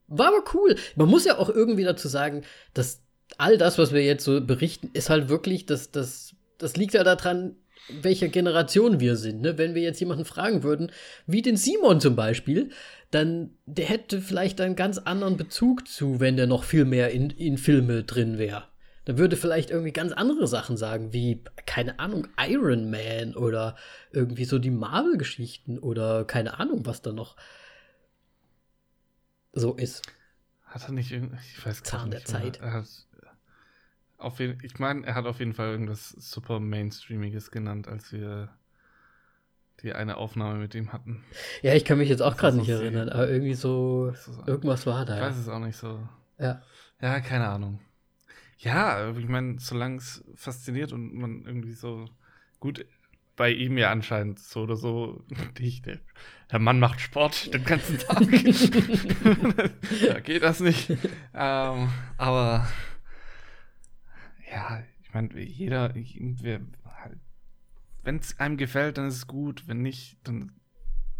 War 0.10 0.28
aber 0.28 0.44
cool. 0.54 0.76
Man 0.96 1.08
muss 1.08 1.26
ja 1.26 1.38
auch 1.38 1.50
irgendwie 1.50 1.84
dazu 1.84 2.08
sagen, 2.08 2.44
dass 2.74 3.02
all 3.38 3.58
das, 3.58 3.78
was 3.78 3.94
wir 3.94 4.04
jetzt 4.04 4.24
so 4.24 4.42
berichten, 4.42 4.90
ist 4.94 5.10
halt 5.10 5.30
wirklich, 5.30 5.66
das, 5.66 5.92
das, 5.92 6.36
das 6.58 6.76
liegt 6.76 6.94
ja 6.94 7.04
daran, 7.04 7.56
welcher 8.02 8.28
Generation 8.28 9.00
wir 9.00 9.16
sind. 9.16 9.42
Ne? 9.42 9.58
Wenn 9.58 9.76
wir 9.76 9.82
jetzt 9.82 10.00
jemanden 10.00 10.26
fragen 10.26 10.64
würden, 10.64 10.92
wie 11.26 11.42
den 11.42 11.58
Simon 11.58 12.02
zum 12.02 12.16
Beispiel, 12.16 12.70
dann 13.12 13.52
der 13.66 13.86
hätte 13.86 14.22
vielleicht 14.22 14.62
einen 14.62 14.76
ganz 14.76 14.98
anderen 14.98 15.38
Bezug 15.38 15.88
zu, 15.88 16.20
wenn 16.20 16.38
der 16.38 16.48
noch 16.48 16.64
viel 16.64 16.86
mehr 16.86 17.12
in, 17.12 17.30
in 17.32 17.58
Filme 17.58 18.04
drin 18.04 18.38
wäre. 18.38 18.66
Dann 19.06 19.18
würde 19.18 19.38
vielleicht 19.38 19.72
irgendwie 19.72 19.92
ganz 19.92 20.12
andere 20.12 20.48
Sachen 20.48 20.78
sagen, 20.78 21.14
wie, 21.14 21.44
keine 21.66 22.00
Ahnung, 22.00 22.28
Iron 22.40 22.92
Man 22.92 23.36
oder 23.36 23.76
irgendwie 24.12 24.46
so 24.46 24.60
die 24.60 24.70
Marvel-Geschichten 24.70 25.80
oder 25.80 26.26
keine 26.26 26.60
Ahnung, 26.60 26.86
was 26.86 27.02
da 27.02 27.12
noch 27.12 27.36
so 29.54 29.76
ist. 29.76 30.02
Hat 30.64 30.84
er 30.84 30.92
nicht 30.92 31.12
irgendwie, 31.12 31.38
ich 31.42 31.66
weiß 31.66 31.84
gar 31.84 31.92
Zahn 32.00 32.10
nicht. 32.10 32.22
der 32.22 32.26
Zeit. 32.26 32.58
Er 32.62 32.74
hat, 32.74 32.88
auf 34.18 34.40
jeden, 34.40 34.64
ich 34.64 34.78
meine, 34.80 35.06
er 35.06 35.16
hat 35.16 35.26
auf 35.26 35.40
jeden 35.40 35.54
Fall 35.54 35.70
irgendwas 35.70 36.10
super 36.10 36.60
Mainstreamiges 36.60 37.52
genannt, 37.52 37.88
als 37.88 38.12
wir 38.12 38.50
die 39.82 39.94
eine 39.94 40.18
Aufnahme 40.18 40.60
mit 40.60 40.76
ihm 40.76 40.92
hatten. 40.92 41.24
Ja, 41.62 41.74
ich 41.74 41.86
kann 41.86 41.98
mich 41.98 42.10
jetzt 42.10 42.22
auch 42.22 42.36
gerade 42.38 42.58
nicht 42.58 42.70
erinnern, 42.70 43.10
aber 43.10 43.30
irgendwie 43.30 43.54
so, 43.54 44.14
irgendwas 44.46 44.86
war 44.86 45.06
da. 45.06 45.16
Ich 45.16 45.22
weiß 45.22 45.38
es 45.38 45.48
auch 45.48 45.60
nicht 45.60 45.78
so. 45.78 46.08
Ja. 46.38 46.62
Ja, 47.02 47.20
keine 47.22 47.48
Ahnung. 47.48 47.80
Ja, 48.58 49.12
ich 49.12 49.28
meine, 49.28 49.58
solange 49.60 49.98
es 49.98 50.24
fasziniert 50.36 50.92
und 50.92 51.14
man 51.16 51.46
irgendwie 51.46 51.74
so 51.74 52.06
gut 52.60 52.86
bei 53.40 53.52
ihm 53.52 53.78
ja 53.78 53.90
anscheinend 53.90 54.38
so 54.38 54.64
oder 54.64 54.76
so 54.76 55.24
nicht. 55.60 55.86
Der, 55.86 56.60
Mann 56.60 56.80
macht 56.80 57.00
Sport 57.00 57.54
den 57.54 57.64
ganzen 57.64 57.98
Tag. 57.98 58.20
da 60.08 60.20
geht 60.20 60.44
das 60.44 60.60
nicht. 60.60 60.90
Ähm, 61.34 61.90
aber 62.18 62.68
ja, 64.52 64.84
ich 65.02 65.14
meine, 65.14 65.40
jeder, 65.40 65.96
wenn 68.04 68.18
es 68.18 68.38
einem 68.40 68.58
gefällt, 68.58 68.98
dann 68.98 69.08
ist 69.08 69.16
es 69.16 69.28
gut. 69.28 69.68
Wenn 69.68 69.82
nicht, 69.82 70.18
dann 70.26 70.52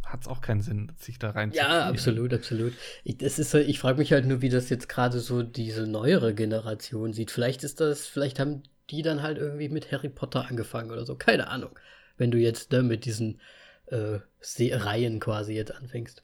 hat 0.04 0.24
es 0.24 0.28
auch 0.28 0.42
keinen 0.42 0.62
Sinn, 0.62 0.92
sich 0.98 1.20
da 1.20 1.30
rein 1.30 1.52
Ja, 1.54 1.88
absolut, 1.88 2.34
absolut. 2.34 2.74
Ich, 3.06 3.18
das 3.18 3.40
ist, 3.40 3.54
ich 3.54 3.80
frage 3.80 3.98
mich 3.98 4.12
halt 4.12 4.26
nur, 4.26 4.42
wie 4.42 4.50
das 4.50 4.70
jetzt 4.70 4.90
gerade 4.90 5.22
so 5.22 5.42
diese 5.42 5.88
neuere 5.88 6.36
Generation 6.36 7.14
sieht. 7.14 7.32
Vielleicht 7.32 7.64
ist 7.64 7.80
das, 7.80 8.08
vielleicht 8.08 8.40
haben 8.40 8.64
die 8.90 9.04
dann 9.04 9.22
halt 9.22 9.38
irgendwie 9.38 9.70
mit 9.70 9.90
Harry 9.94 10.10
Potter 10.10 10.48
angefangen 10.50 10.92
oder 10.92 11.06
so. 11.06 11.16
Keine 11.16 11.48
Ahnung. 11.48 11.80
Wenn 12.20 12.30
du 12.30 12.38
jetzt 12.38 12.72
ne, 12.72 12.84
mit 12.84 13.06
diesen 13.06 13.40
äh, 13.88 14.20
Reihen 14.76 15.20
quasi 15.20 15.54
jetzt 15.54 15.74
anfängst. 15.74 16.24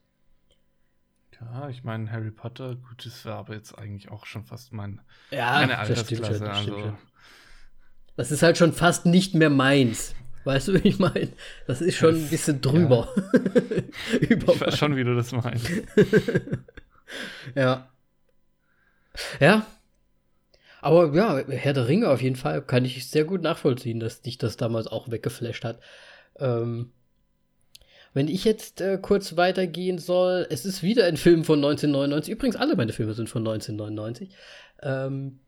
Ja, 1.41 1.69
ich 1.69 1.83
meine, 1.83 2.11
Harry 2.11 2.31
Potter, 2.31 2.75
gut, 2.75 3.05
das 3.05 3.25
wäre 3.25 3.35
aber 3.35 3.55
jetzt 3.55 3.77
eigentlich 3.77 4.09
auch 4.09 4.25
schon 4.25 4.45
fast 4.45 4.71
mein, 4.71 5.01
ja, 5.31 5.53
meine 5.53 5.77
Altersklasse. 5.79 6.39
Das, 6.39 6.57
also. 6.59 6.97
das 8.15 8.31
ist 8.31 8.43
halt 8.43 8.57
schon 8.57 8.71
fast 8.71 9.05
nicht 9.05 9.33
mehr 9.33 9.49
meins. 9.49 10.15
Weißt 10.45 10.67
du, 10.67 10.73
wie 10.75 10.87
ich 10.87 10.99
meine? 10.99 11.29
Das 11.65 11.81
ist 11.81 11.95
schon 11.95 12.15
ein 12.15 12.29
bisschen 12.29 12.61
drüber. 12.61 13.09
Ja. 13.15 14.19
ich 14.21 14.47
weiß 14.47 14.77
schon, 14.77 14.95
wie 14.95 15.03
du 15.03 15.15
das 15.15 15.31
meinst. 15.31 15.71
ja. 17.55 17.89
Ja. 19.39 19.65
Aber 20.85 21.15
ja, 21.15 21.39
Herr 21.47 21.73
der 21.73 21.87
Ringe 21.87 22.09
auf 22.09 22.21
jeden 22.21 22.35
Fall 22.35 22.61
kann 22.61 22.85
ich 22.85 23.09
sehr 23.09 23.23
gut 23.23 23.41
nachvollziehen, 23.41 23.99
dass 23.99 24.21
dich 24.21 24.37
das 24.37 24.55
damals 24.55 24.85
auch 24.85 25.09
weggeflasht 25.09 25.63
hat. 25.63 25.79
Ähm, 26.37 26.91
wenn 28.13 28.27
ich 28.27 28.45
jetzt 28.45 28.81
äh, 28.81 28.99
kurz 29.01 29.35
weitergehen 29.35 29.97
soll, 29.97 30.45
es 30.51 30.63
ist 30.63 30.83
wieder 30.83 31.05
ein 31.05 31.17
Film 31.17 31.43
von 31.43 31.57
1999. 31.57 32.31
Übrigens, 32.31 32.55
alle 32.55 32.75
meine 32.75 32.93
Filme 32.93 33.15
sind 33.15 33.29
von 33.29 33.41
1999. 33.41 34.29
Ähm, 34.83 35.39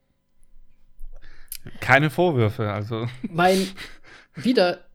Keine 1.81 2.09
Vorwürfe, 2.09 2.71
also. 2.71 3.07
Mein, 3.21 3.67
wieder 4.33 4.85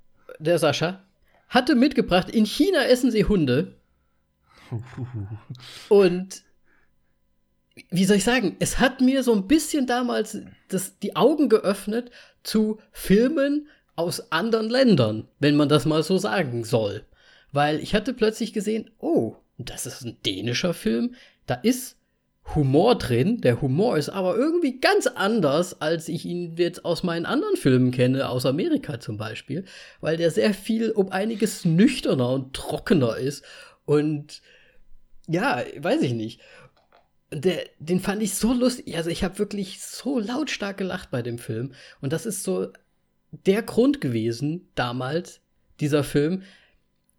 der 0.41 0.59
Sascha, 0.59 1.05
hatte 1.51 1.77
mitgebracht, 1.77 2.29
in 2.29 2.47
China 2.47 2.83
essen 2.83 3.13
sie 3.13 3.27
Hunde. 3.27 3.77
Und 5.89 6.43
wie 7.91 8.05
soll 8.05 8.17
ich 8.19 8.25
sagen, 8.25 8.57
es 8.59 8.79
hat 8.79 9.01
mir 9.01 9.23
so 9.23 9.33
ein 9.33 9.47
bisschen 9.47 9.87
damals 9.87 10.39
das, 10.69 10.99
die 10.99 11.17
Augen 11.17 11.49
geöffnet 11.49 12.11
zu 12.43 12.79
Filmen 12.91 13.69
aus 13.97 14.33
anderen 14.33 14.69
Ländern, 14.69 15.29
wenn 15.39 15.57
man 15.57 15.69
das 15.69 15.87
mal 15.87 16.03
so 16.03 16.19
sagen 16.19 16.65
soll. 16.65 17.05
Weil 17.53 17.81
ich 17.81 17.95
hatte 17.95 18.15
plötzlich 18.15 18.53
gesehen, 18.53 18.91
oh, 18.99 19.37
das 19.59 19.87
ist 19.87 20.03
ein 20.03 20.17
dänischer 20.25 20.75
Film, 20.75 21.15
da 21.47 21.55
ist 21.55 21.97
Humor 22.55 22.97
drin. 22.99 23.41
Der 23.41 23.61
Humor 23.61 23.97
ist 23.97 24.09
aber 24.09 24.37
irgendwie 24.37 24.81
ganz 24.81 25.07
anders, 25.07 25.81
als 25.81 26.09
ich 26.09 26.25
ihn 26.25 26.57
jetzt 26.57 26.85
aus 26.85 27.03
meinen 27.03 27.27
anderen 27.27 27.57
Filmen 27.57 27.93
kenne, 27.93 28.29
aus 28.29 28.47
Amerika 28.47 29.01
zum 29.01 29.17
Beispiel, 29.17 29.65
weil 30.01 30.17
der 30.17 30.31
sehr 30.31 30.53
viel 30.53 30.91
um 30.91 31.11
einiges 31.11 31.65
nüchterner 31.65 32.31
und 32.31 32.55
trockener 32.55 33.17
ist. 33.17 33.45
Und 33.85 34.43
ja, 35.29 35.63
weiß 35.79 36.03
ich 36.03 36.15
nicht. 36.15 36.41
Der, 37.33 37.65
den 37.79 38.01
fand 38.01 38.23
ich 38.23 38.35
so 38.35 38.53
lustig. 38.53 38.97
Also 38.97 39.11
ich 39.11 39.25
habe 39.25 39.39
wirklich 39.39 39.81
so 39.81 40.19
lautstark 40.19 40.77
gelacht 40.77 41.11
bei 41.11 41.23
dem 41.23 41.39
Film. 41.39 41.73
Und 42.01 42.13
das 42.13 42.27
ist 42.27 42.43
so 42.43 42.69
der 43.47 43.63
Grund 43.63 44.01
gewesen 44.01 44.69
damals, 44.75 45.41
dieser 45.81 46.05
Film, 46.05 46.43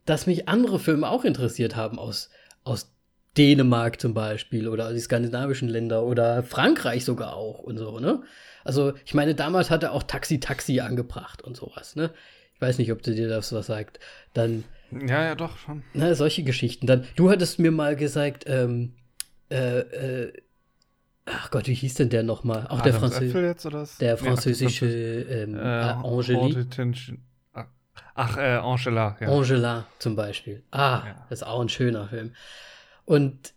dass 0.06 0.28
mich 0.28 0.48
andere 0.48 0.80
Filme 0.80 1.10
auch 1.10 1.26
interessiert 1.26 1.76
haben 1.76 1.98
aus, 1.98 2.30
aus 2.64 2.94
Dänemark 3.38 4.00
zum 4.00 4.14
Beispiel 4.14 4.68
oder 4.68 4.94
die 4.94 5.00
skandinavischen 5.00 5.68
Länder 5.68 6.04
oder 6.04 6.44
Frankreich 6.44 7.04
sogar 7.04 7.36
auch 7.36 7.60
und 7.60 7.78
so, 7.78 8.00
ne? 8.00 8.22
Also, 8.64 8.94
ich 9.06 9.14
meine, 9.14 9.36
damals 9.36 9.70
hat 9.70 9.84
er 9.84 9.92
auch 9.92 10.04
Taxi 10.04 10.40
Taxi 10.40 10.80
angebracht 10.80 11.42
und 11.42 11.58
sowas, 11.58 11.96
ne? 11.96 12.12
Ich 12.56 12.62
weiß 12.62 12.78
nicht, 12.78 12.92
ob 12.92 13.02
du 13.02 13.14
dir 13.14 13.28
das 13.28 13.52
was 13.52 13.66
sagt. 13.66 14.00
Dann. 14.34 14.64
Ja, 14.92 15.24
ja, 15.24 15.36
doch, 15.36 15.58
schon. 15.58 15.84
Ne, 15.94 16.16
solche 16.16 16.44
Geschichten. 16.44 16.86
Dann, 16.86 17.06
du 17.16 17.30
hattest 17.30 17.60
mir 17.60 17.72
mal 17.72 17.96
gesagt, 17.96 18.46
ähm, 18.48 18.94
äh, 19.54 19.80
äh, 19.80 20.34
ach 21.26 21.52
Gott, 21.52 21.68
wie 21.68 21.74
hieß 21.74 21.96
denn 21.96 22.10
der 22.10 22.24
nochmal? 22.24 22.68
Auch 22.68 22.82
der, 22.82 22.94
Franzö 22.94 23.54
der 24.00 24.18
französische 24.18 24.86
ähm, 24.88 25.56
äh, 25.56 25.60
Angeli. 25.60 26.66
Ach, 28.16 28.38
äh, 28.38 28.58
Angela, 28.58 29.18
ja. 29.20 29.28
Angela 29.28 29.86
zum 30.00 30.16
Beispiel. 30.16 30.64
Ah, 30.72 31.04
ja. 31.06 31.26
das 31.30 31.42
ist 31.42 31.48
auch 31.48 31.62
ein 31.62 31.70
schöner 31.70 32.08
Film. 32.08 32.34
Und 33.06 33.54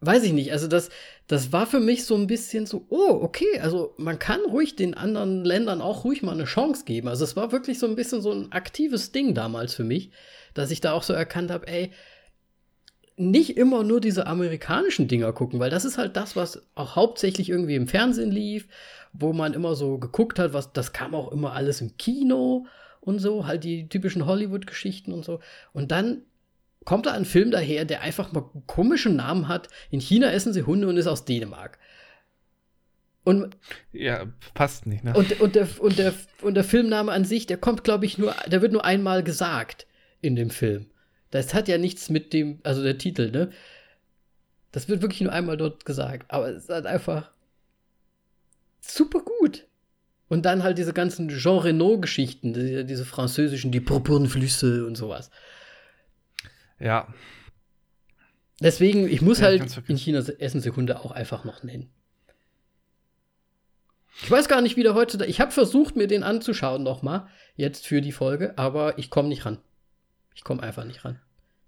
weiß 0.00 0.24
ich 0.24 0.32
nicht, 0.32 0.52
also 0.52 0.68
das, 0.68 0.90
das 1.26 1.52
war 1.52 1.66
für 1.66 1.80
mich 1.80 2.04
so 2.04 2.14
ein 2.14 2.26
bisschen 2.26 2.66
so, 2.66 2.86
oh, 2.88 3.18
okay, 3.22 3.60
also 3.60 3.94
man 3.96 4.18
kann 4.18 4.40
ruhig 4.40 4.76
den 4.76 4.94
anderen 4.94 5.44
Ländern 5.44 5.80
auch 5.80 6.04
ruhig 6.04 6.22
mal 6.22 6.32
eine 6.32 6.44
Chance 6.44 6.84
geben. 6.84 7.08
Also 7.08 7.24
es 7.24 7.36
war 7.36 7.52
wirklich 7.52 7.78
so 7.78 7.86
ein 7.86 7.96
bisschen 7.96 8.20
so 8.20 8.32
ein 8.32 8.52
aktives 8.52 9.12
Ding 9.12 9.34
damals 9.34 9.74
für 9.74 9.84
mich, 9.84 10.10
dass 10.54 10.70
ich 10.70 10.80
da 10.80 10.92
auch 10.92 11.02
so 11.02 11.12
erkannt 11.12 11.50
habe, 11.50 11.66
ey, 11.66 11.92
nicht 13.16 13.56
immer 13.56 13.82
nur 13.82 14.00
diese 14.00 14.26
amerikanischen 14.26 15.08
Dinger 15.08 15.32
gucken, 15.32 15.58
weil 15.58 15.70
das 15.70 15.84
ist 15.84 15.98
halt 15.98 16.16
das, 16.16 16.36
was 16.36 16.62
auch 16.74 16.96
hauptsächlich 16.96 17.48
irgendwie 17.48 17.74
im 17.74 17.88
Fernsehen 17.88 18.30
lief, 18.30 18.68
wo 19.12 19.32
man 19.32 19.54
immer 19.54 19.74
so 19.74 19.98
geguckt 19.98 20.38
hat, 20.38 20.52
was 20.52 20.72
das 20.72 20.92
kam 20.92 21.14
auch 21.14 21.32
immer 21.32 21.54
alles 21.54 21.80
im 21.80 21.96
Kino 21.96 22.66
und 23.00 23.18
so, 23.18 23.46
halt 23.46 23.64
die 23.64 23.88
typischen 23.88 24.26
Hollywood-Geschichten 24.26 25.12
und 25.12 25.24
so. 25.24 25.40
Und 25.72 25.90
dann 25.92 26.22
kommt 26.84 27.06
da 27.06 27.12
ein 27.12 27.24
Film 27.24 27.50
daher, 27.50 27.84
der 27.84 28.02
einfach 28.02 28.32
mal 28.32 28.44
einen 28.52 28.66
komischen 28.66 29.16
Namen 29.16 29.48
hat. 29.48 29.68
In 29.90 30.00
China 30.00 30.30
essen 30.30 30.52
sie 30.52 30.62
Hunde 30.62 30.88
und 30.88 30.96
ist 30.96 31.06
aus 31.06 31.24
Dänemark. 31.24 31.78
Und, 33.24 33.56
ja, 33.92 34.26
passt 34.54 34.86
nicht, 34.86 35.02
ne? 35.02 35.12
Und, 35.14 35.40
und, 35.40 35.56
der, 35.56 35.66
und, 35.80 35.98
der, 35.98 36.14
und 36.42 36.54
der 36.54 36.62
Filmname 36.62 37.10
an 37.10 37.24
sich, 37.24 37.46
der 37.46 37.56
kommt, 37.56 37.82
glaube 37.82 38.06
ich, 38.06 38.18
nur, 38.18 38.34
der 38.46 38.62
wird 38.62 38.72
nur 38.72 38.84
einmal 38.84 39.24
gesagt 39.24 39.86
in 40.20 40.36
dem 40.36 40.50
Film. 40.50 40.86
Das 41.36 41.54
hat 41.54 41.68
ja 41.68 41.78
nichts 41.78 42.10
mit 42.10 42.32
dem, 42.32 42.60
also 42.62 42.82
der 42.82 42.98
Titel, 42.98 43.30
ne? 43.30 43.50
Das 44.72 44.88
wird 44.88 45.02
wirklich 45.02 45.20
nur 45.20 45.32
einmal 45.32 45.56
dort 45.56 45.84
gesagt. 45.84 46.30
Aber 46.30 46.48
es 46.48 46.64
ist 46.64 46.70
halt 46.70 46.86
einfach 46.86 47.30
super 48.80 49.20
gut. 49.20 49.66
Und 50.28 50.44
dann 50.44 50.62
halt 50.62 50.78
diese 50.78 50.92
ganzen 50.92 51.28
Jean 51.28 51.58
Reno-Geschichten, 51.58 52.52
diese, 52.52 52.84
diese 52.84 53.04
französischen, 53.04 53.70
die 53.70 53.80
Purpurnflüsse 53.80 54.84
und 54.86 54.96
sowas. 54.96 55.30
Ja. 56.80 57.12
Deswegen, 58.60 59.08
ich 59.08 59.22
muss 59.22 59.38
ja, 59.38 59.46
halt 59.46 59.82
in 59.86 59.96
China 59.96 60.18
Essensekunde 60.18 61.00
auch 61.00 61.12
einfach 61.12 61.44
noch 61.44 61.62
nennen. 61.62 61.90
Ich 64.22 64.30
weiß 64.30 64.48
gar 64.48 64.62
nicht, 64.62 64.76
wie 64.76 64.82
der 64.82 64.94
heute 64.94 65.18
da. 65.18 65.26
Ich 65.26 65.40
habe 65.40 65.52
versucht, 65.52 65.94
mir 65.94 66.06
den 66.06 66.22
anzuschauen 66.22 66.82
nochmal, 66.82 67.28
jetzt 67.54 67.86
für 67.86 68.00
die 68.00 68.12
Folge, 68.12 68.56
aber 68.56 68.98
ich 68.98 69.10
komme 69.10 69.28
nicht 69.28 69.44
ran. 69.44 69.58
Ich 70.34 70.42
komme 70.42 70.62
einfach 70.62 70.84
nicht 70.84 71.04
ran. 71.04 71.20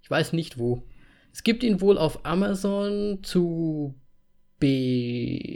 Ich 0.08 0.10
weiß 0.10 0.32
nicht 0.32 0.58
wo. 0.58 0.84
Es 1.34 1.42
gibt 1.42 1.62
ihn 1.62 1.82
wohl 1.82 1.98
auf 1.98 2.24
Amazon 2.24 3.18
zu 3.22 3.94
beleihen, 4.58 5.52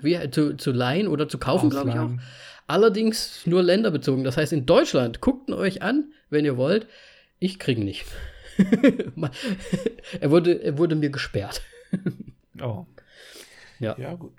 wie, 0.00 0.30
zu, 0.30 0.56
zu 0.56 0.72
leihen 0.72 1.06
oder 1.06 1.28
zu 1.28 1.36
kaufen, 1.36 1.68
glaube 1.68 1.90
ich 1.90 1.98
auch. 1.98 2.12
Allerdings 2.66 3.46
nur 3.46 3.62
länderbezogen. 3.62 4.24
Das 4.24 4.38
heißt, 4.38 4.54
in 4.54 4.64
Deutschland, 4.64 5.20
guckt 5.20 5.50
ihn 5.50 5.52
euch 5.52 5.82
an, 5.82 6.14
wenn 6.30 6.46
ihr 6.46 6.56
wollt. 6.56 6.86
Ich 7.38 7.58
kriege 7.58 7.84
nicht. 7.84 8.06
er, 10.18 10.30
wurde, 10.30 10.62
er 10.62 10.78
wurde 10.78 10.94
mir 10.94 11.10
gesperrt. 11.10 11.60
oh. 12.62 12.86
Ja. 13.78 13.98
Ja, 13.98 14.14
gut. 14.14 14.32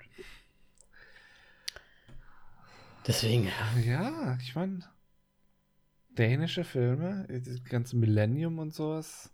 Deswegen. 3.06 3.46
Ja, 3.86 4.36
ich 4.42 4.56
meine, 4.56 4.80
dänische 6.18 6.64
Filme, 6.64 7.26
das 7.28 7.64
ganze 7.64 7.96
Millennium 7.96 8.58
und 8.58 8.74
sowas. 8.74 9.30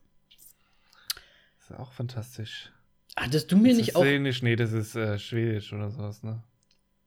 Ist 1.59 1.73
auch 1.73 1.93
fantastisch. 1.93 2.71
Hattest 3.17 3.51
du 3.51 3.57
mir 3.57 3.69
das 3.69 3.79
nicht 3.79 3.89
ist 3.91 3.97
auch. 3.97 4.03
Dänisch, 4.03 4.43
nee, 4.43 4.57
das 4.57 4.73
ist 4.73 4.95
äh, 4.97 5.19
Schwedisch 5.19 5.73
oder 5.73 5.91
sowas, 5.91 6.23
ne? 6.23 6.43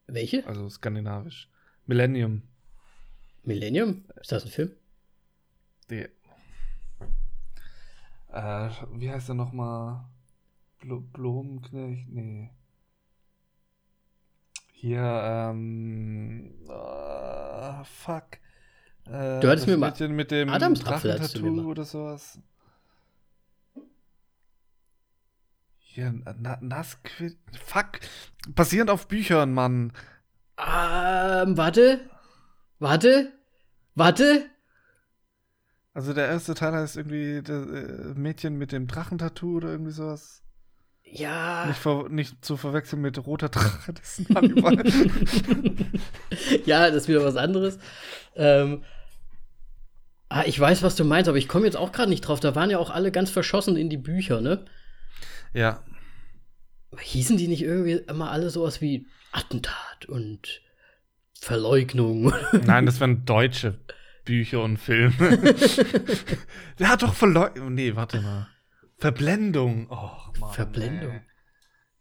Welche? 0.06 0.46
Also 0.46 0.68
skandinavisch. 0.68 1.48
Millennium. 1.86 2.42
Millennium? 3.44 4.04
Ist 4.20 4.32
das 4.32 4.44
ein 4.44 4.50
Film? 4.50 4.72
Der, 5.90 6.08
äh, 8.32 8.70
wie 8.92 9.10
heißt 9.10 9.28
er 9.30 9.34
nochmal? 9.34 10.04
Bl 10.80 11.00
Blumenknecht? 11.00 12.08
Nee. 12.08 12.50
Hier, 14.72 15.00
ähm. 15.00 16.54
Uh, 16.68 17.82
fuck. 17.84 18.37
Äh, 19.10 19.40
du 19.40 19.48
hattest 19.48 19.66
mir 19.66 19.76
mal 19.76 19.92
mit 20.08 20.30
dem 20.30 20.50
Adamstattoo 20.50 21.70
oder 21.70 21.84
sowas. 21.84 22.38
Hier, 25.78 26.14
na, 26.38 26.58
Nasquid. 26.60 27.36
Fuck. 27.64 28.00
Basierend 28.48 28.90
auf 28.90 29.08
Büchern, 29.08 29.52
Mann. 29.52 29.92
Ähm, 30.58 31.56
warte. 31.56 32.00
Warte. 32.78 33.32
Warte. 33.94 34.44
Also 35.94 36.12
der 36.12 36.28
erste 36.28 36.54
Teil 36.54 36.72
heißt 36.72 36.96
irgendwie 36.96 37.42
das 37.42 37.66
äh, 37.66 38.14
Mädchen 38.14 38.56
mit 38.56 38.70
dem 38.70 38.86
Drachentattoo 38.86 39.56
oder 39.56 39.70
irgendwie 39.70 39.90
sowas. 39.90 40.42
Ja. 41.02 41.66
Nicht, 41.66 41.78
ver 41.80 42.08
nicht 42.08 42.44
zu 42.44 42.56
verwechseln 42.56 43.02
mit 43.02 43.26
roter 43.26 43.48
Drache, 43.48 43.92
das 43.94 44.20
ist 44.20 44.34
Hannibal. 44.34 44.76
ja, 46.66 46.86
das 46.88 47.02
ist 47.02 47.08
wieder 47.08 47.24
was 47.24 47.36
anderes. 47.36 47.78
Ähm, 48.36 48.84
ah, 50.28 50.44
ich 50.46 50.58
weiß, 50.58 50.82
was 50.82 50.96
du 50.96 51.04
meinst, 51.04 51.28
aber 51.28 51.38
ich 51.38 51.48
komme 51.48 51.66
jetzt 51.66 51.76
auch 51.76 51.92
gerade 51.92 52.10
nicht 52.10 52.22
drauf. 52.22 52.40
Da 52.40 52.54
waren 52.54 52.70
ja 52.70 52.78
auch 52.78 52.90
alle 52.90 53.10
ganz 53.10 53.30
verschossen 53.30 53.76
in 53.76 53.90
die 53.90 53.96
Bücher, 53.96 54.40
ne? 54.40 54.64
Ja. 55.52 55.82
Hießen 56.98 57.36
die 57.36 57.48
nicht 57.48 57.62
irgendwie 57.62 57.92
immer 57.92 58.30
alle 58.30 58.50
sowas 58.50 58.80
wie 58.80 59.06
Attentat 59.32 60.06
und 60.06 60.62
Verleugnung? 61.38 62.32
Nein, 62.64 62.86
das 62.86 63.00
waren 63.00 63.24
Deutsche. 63.24 63.78
Bücher 64.24 64.62
und 64.62 64.76
Filme. 64.76 65.38
Der 66.78 66.88
hat 66.88 67.02
doch 67.02 67.14
Verleugnung. 67.14 67.72
Nee, 67.72 67.96
warte 67.96 68.20
mal. 68.20 68.48
Verblendung. 68.98 69.86
Oh, 69.90 70.10
Mann, 70.38 70.52
Verblendung. 70.52 71.12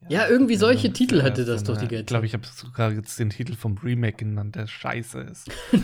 Ja, 0.10 0.24
ja, 0.24 0.28
irgendwie 0.28 0.56
solche 0.56 0.92
Titel 0.92 1.24
hatte 1.24 1.46
das 1.46 1.64
doch 1.64 1.78
die 1.78 1.88
ganze 1.88 2.02
Ich 2.02 2.06
glaube, 2.06 2.26
ich 2.26 2.34
habe 2.34 2.46
sogar 2.46 2.92
jetzt 2.92 3.18
den 3.20 3.30
Titel 3.30 3.56
vom 3.56 3.78
Remake 3.78 4.18
genannt, 4.18 4.56
der 4.56 4.68
scheiße 4.68 5.22
ist. 5.22 5.50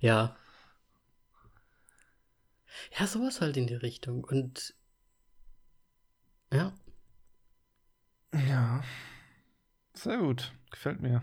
ja. 0.00 0.36
Ja, 2.98 3.06
sowas 3.06 3.40
halt 3.40 3.56
in 3.56 3.66
die 3.66 3.74
Richtung. 3.74 4.24
Und 4.24 4.74
ja. 6.52 6.72
Ja. 8.32 8.82
Sehr 9.94 10.18
gut. 10.18 10.52
Gefällt 10.70 11.00
mir 11.00 11.22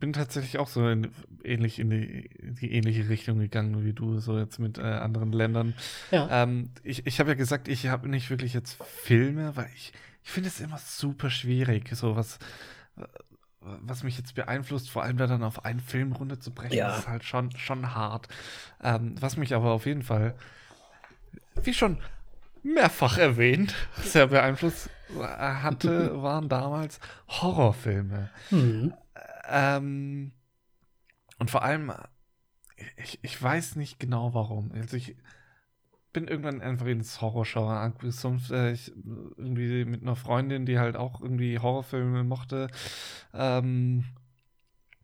bin 0.00 0.12
tatsächlich 0.12 0.58
auch 0.58 0.68
so 0.68 0.88
in, 0.88 1.10
ähnlich 1.44 1.78
in 1.78 1.90
die, 1.90 2.26
in 2.26 2.54
die, 2.54 2.72
ähnliche 2.72 3.08
Richtung 3.08 3.38
gegangen 3.38 3.84
wie 3.84 3.92
du, 3.92 4.18
so 4.18 4.38
jetzt 4.38 4.58
mit 4.58 4.78
äh, 4.78 4.82
anderen 4.82 5.32
Ländern. 5.32 5.74
Ja. 6.10 6.42
Ähm, 6.42 6.70
ich 6.82 7.06
ich 7.06 7.20
habe 7.20 7.30
ja 7.30 7.34
gesagt, 7.34 7.68
ich 7.68 7.88
habe 7.88 8.08
nicht 8.08 8.30
wirklich 8.30 8.54
jetzt 8.54 8.82
Filme, 8.84 9.56
weil 9.56 9.70
ich, 9.74 9.92
ich 10.22 10.30
finde 10.30 10.48
es 10.48 10.60
immer 10.60 10.78
super 10.78 11.30
schwierig, 11.30 11.88
so 11.94 12.16
was, 12.16 12.38
was 13.60 14.02
mich 14.02 14.16
jetzt 14.16 14.34
beeinflusst, 14.34 14.90
vor 14.90 15.02
allem 15.02 15.16
da 15.18 15.26
dann 15.26 15.42
auf 15.42 15.64
einen 15.64 15.80
Film 15.80 16.12
runterzubrechen, 16.12 16.76
ja. 16.76 16.96
ist 16.96 17.08
halt 17.08 17.24
schon, 17.24 17.50
schon 17.56 17.94
hart. 17.94 18.28
Ähm, 18.82 19.14
was 19.20 19.36
mich 19.36 19.54
aber 19.54 19.72
auf 19.72 19.86
jeden 19.86 20.02
Fall, 20.02 20.34
wie 21.62 21.74
schon 21.74 21.98
mehrfach 22.62 23.18
erwähnt, 23.18 23.74
sehr 24.02 24.28
beeinflusst 24.28 24.90
hatte, 25.18 26.22
waren 26.22 26.48
damals 26.48 27.00
Horrorfilme. 27.28 28.30
Mhm. 28.50 28.94
Ähm, 29.48 30.32
und 31.38 31.50
vor 31.50 31.62
allem, 31.62 31.92
ich, 32.96 33.18
ich 33.22 33.42
weiß 33.42 33.76
nicht 33.76 33.98
genau 34.00 34.32
warum. 34.32 34.72
Also 34.72 34.96
ich 34.96 35.16
bin 36.12 36.28
irgendwann 36.28 36.60
einfach 36.60 36.86
ins 36.86 37.20
Horrorschauer 37.20 37.72
angesumpft. 37.72 38.50
Äh, 38.50 38.72
ich, 38.72 38.92
irgendwie 39.36 39.84
mit 39.84 40.02
einer 40.02 40.16
Freundin, 40.16 40.66
die 40.66 40.78
halt 40.78 40.96
auch 40.96 41.20
irgendwie 41.20 41.58
Horrorfilme 41.58 42.24
mochte. 42.24 42.68
Ähm, 43.32 44.04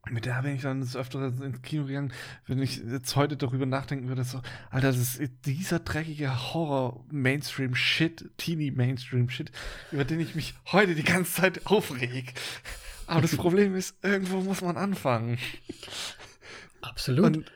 mit 0.09 0.24
der 0.24 0.40
bin 0.42 0.54
ich 0.54 0.62
dann 0.62 0.80
das 0.80 0.94
öfter 0.94 1.26
ins 1.26 1.62
Kino 1.62 1.84
gegangen. 1.84 2.12
Wenn 2.46 2.62
ich 2.62 2.76
jetzt 2.76 3.16
heute 3.16 3.36
darüber 3.36 3.66
nachdenken 3.66 4.09
würde, 4.09 4.22
so, 4.22 4.40
Alter, 4.70 4.88
das 4.88 5.16
ist 5.16 5.46
dieser 5.46 5.80
dreckige 5.80 6.52
Horror-Mainstream-Shit, 6.54 8.30
Teenie-Mainstream-Shit, 8.36 9.50
über 9.90 10.04
den 10.04 10.20
ich 10.20 10.36
mich 10.36 10.54
heute 10.66 10.94
die 10.94 11.02
ganze 11.02 11.32
Zeit 11.32 11.66
aufreg. 11.66 12.34
Aber 13.09 13.20
das 13.20 13.36
Problem 13.36 13.74
ist, 13.74 13.96
irgendwo 14.04 14.40
muss 14.42 14.61
man 14.61 14.76
anfangen. 14.76 15.38
Absolut. 16.82 17.24
Und, 17.24 17.52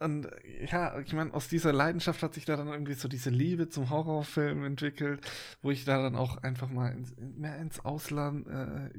und 0.00 0.28
ja, 0.70 0.98
ich 1.00 1.12
meine, 1.12 1.34
aus 1.34 1.48
dieser 1.48 1.72
Leidenschaft 1.72 2.22
hat 2.22 2.34
sich 2.34 2.44
da 2.44 2.56
dann 2.56 2.68
irgendwie 2.68 2.94
so 2.94 3.08
diese 3.08 3.30
Liebe 3.30 3.68
zum 3.68 3.90
Horrorfilm 3.90 4.64
entwickelt, 4.64 5.26
wo 5.60 5.70
ich 5.70 5.84
da 5.84 6.00
dann 6.00 6.14
auch 6.14 6.36
einfach 6.42 6.68
mal 6.68 6.92
ins, 6.92 7.14
mehr 7.16 7.58
ins 7.58 7.84
Ausland 7.84 8.46
äh, 8.46 8.90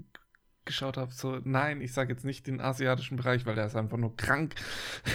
geschaut 0.66 0.98
habe. 0.98 1.12
So, 1.12 1.40
nein, 1.44 1.82
ich 1.82 1.94
sage 1.94 2.14
jetzt 2.14 2.26
nicht 2.26 2.48
den 2.48 2.60
asiatischen 2.60 3.18
Bereich, 3.18 3.46
weil 3.46 3.56
der 3.56 3.66
ist 3.66 3.78
einfach 3.78 3.98
nur 3.98 4.16
krank. 4.18 4.56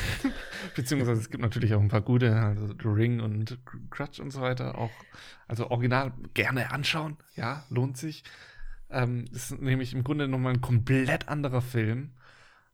Beziehungsweise 0.76 1.20
es 1.20 1.30
gibt 1.30 1.42
natürlich 1.42 1.74
auch 1.74 1.80
ein 1.80 1.88
paar 1.88 2.00
gute, 2.00 2.34
also 2.34 2.66
The 2.66 2.88
Ring 2.88 3.20
und 3.20 3.58
Crutch 3.90 4.20
und 4.20 4.30
so 4.30 4.40
weiter. 4.40 4.78
Auch, 4.78 4.90
also 5.48 5.70
original 5.70 6.12
gerne 6.32 6.72
anschauen, 6.72 7.18
ja, 7.36 7.64
lohnt 7.68 7.98
sich. 7.98 8.24
Ähm, 8.90 9.26
ist 9.32 9.60
nämlich 9.60 9.92
im 9.92 10.02
Grunde 10.02 10.28
nochmal 10.28 10.54
ein 10.54 10.60
komplett 10.60 11.28
anderer 11.28 11.62
Film 11.62 12.14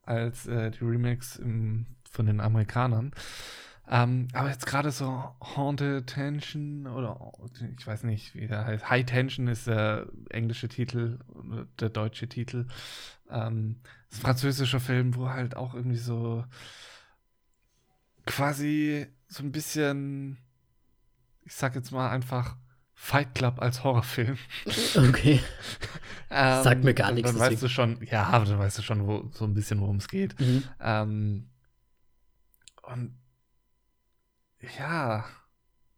als 0.03 0.47
äh, 0.47 0.71
die 0.71 0.85
Remakes 0.85 1.37
im, 1.37 1.87
von 2.11 2.27
den 2.27 2.41
Amerikanern. 2.41 3.13
Ähm, 3.93 4.29
aber 4.35 4.51
jetzt 4.51 4.67
gerade 4.67 4.93
so 4.93 5.25
Haunted 5.57 6.07
Tension 6.07 6.87
oder 6.87 7.33
ich 7.77 7.85
weiß 7.85 8.05
nicht, 8.05 8.37
wie 8.37 8.47
der 8.47 8.65
heißt. 8.65 8.89
High 8.89 9.05
Tension 9.05 9.49
ist 9.49 9.67
der 9.67 10.07
englische 10.29 10.69
Titel, 10.69 11.19
der 11.81 11.89
deutsche 11.89 12.29
Titel. 12.29 12.67
Ähm, 13.29 13.81
das 14.09 14.19
ist 14.19 14.21
ein 14.21 14.27
französischer 14.27 14.79
Film, 14.79 15.17
wo 15.17 15.31
halt 15.31 15.57
auch 15.57 15.75
irgendwie 15.75 15.97
so 15.97 16.45
quasi 18.27 19.09
so 19.27 19.43
ein 19.43 19.51
bisschen, 19.51 20.39
ich 21.45 21.55
sag 21.55 21.75
jetzt 21.75 21.91
mal 21.91 22.11
einfach 22.11 22.57
Fight 22.95 23.35
Club 23.35 23.61
als 23.61 23.83
Horrorfilm. 23.83 24.37
Okay. 24.97 25.41
ähm, 26.31 26.63
Sagt 26.63 26.85
mir 26.85 26.95
gar 26.95 27.11
nichts. 27.11 27.33
Dann 27.33 27.41
weißt 27.41 27.63
du 27.63 27.69
schon, 27.69 27.99
ja, 28.09 28.25
aber 28.25 28.45
dann 28.45 28.59
weißt 28.59 28.79
du 28.79 28.83
schon 28.83 29.07
wo, 29.07 29.29
so 29.33 29.47
ein 29.47 29.55
bisschen, 29.55 29.81
worum 29.81 29.97
es 29.97 30.07
geht. 30.07 30.39
Mhm. 30.39 30.63
Ähm, 30.81 31.50
und 32.93 33.17
ja, 34.79 35.25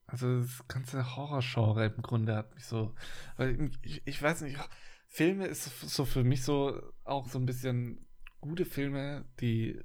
also 0.07 0.41
das 0.41 0.67
ganze 0.69 1.17
Horrorgenre 1.17 1.87
im 1.87 2.03
Grunde 2.03 2.37
hat 2.37 2.55
mich 2.55 2.67
so, 2.67 2.95
weil 3.37 3.71
ich, 3.83 4.03
ich 4.05 4.23
weiß 4.23 4.43
nicht, 4.43 4.59
Filme 5.09 5.47
ist 5.47 5.65
so 5.81 6.05
für 6.05 6.25
mich 6.25 6.43
so 6.43 6.81
auch 7.05 7.29
so 7.29 7.39
ein 7.39 7.47
bisschen 7.47 8.07
gute 8.41 8.65
Filme, 8.65 9.25
die 9.41 9.81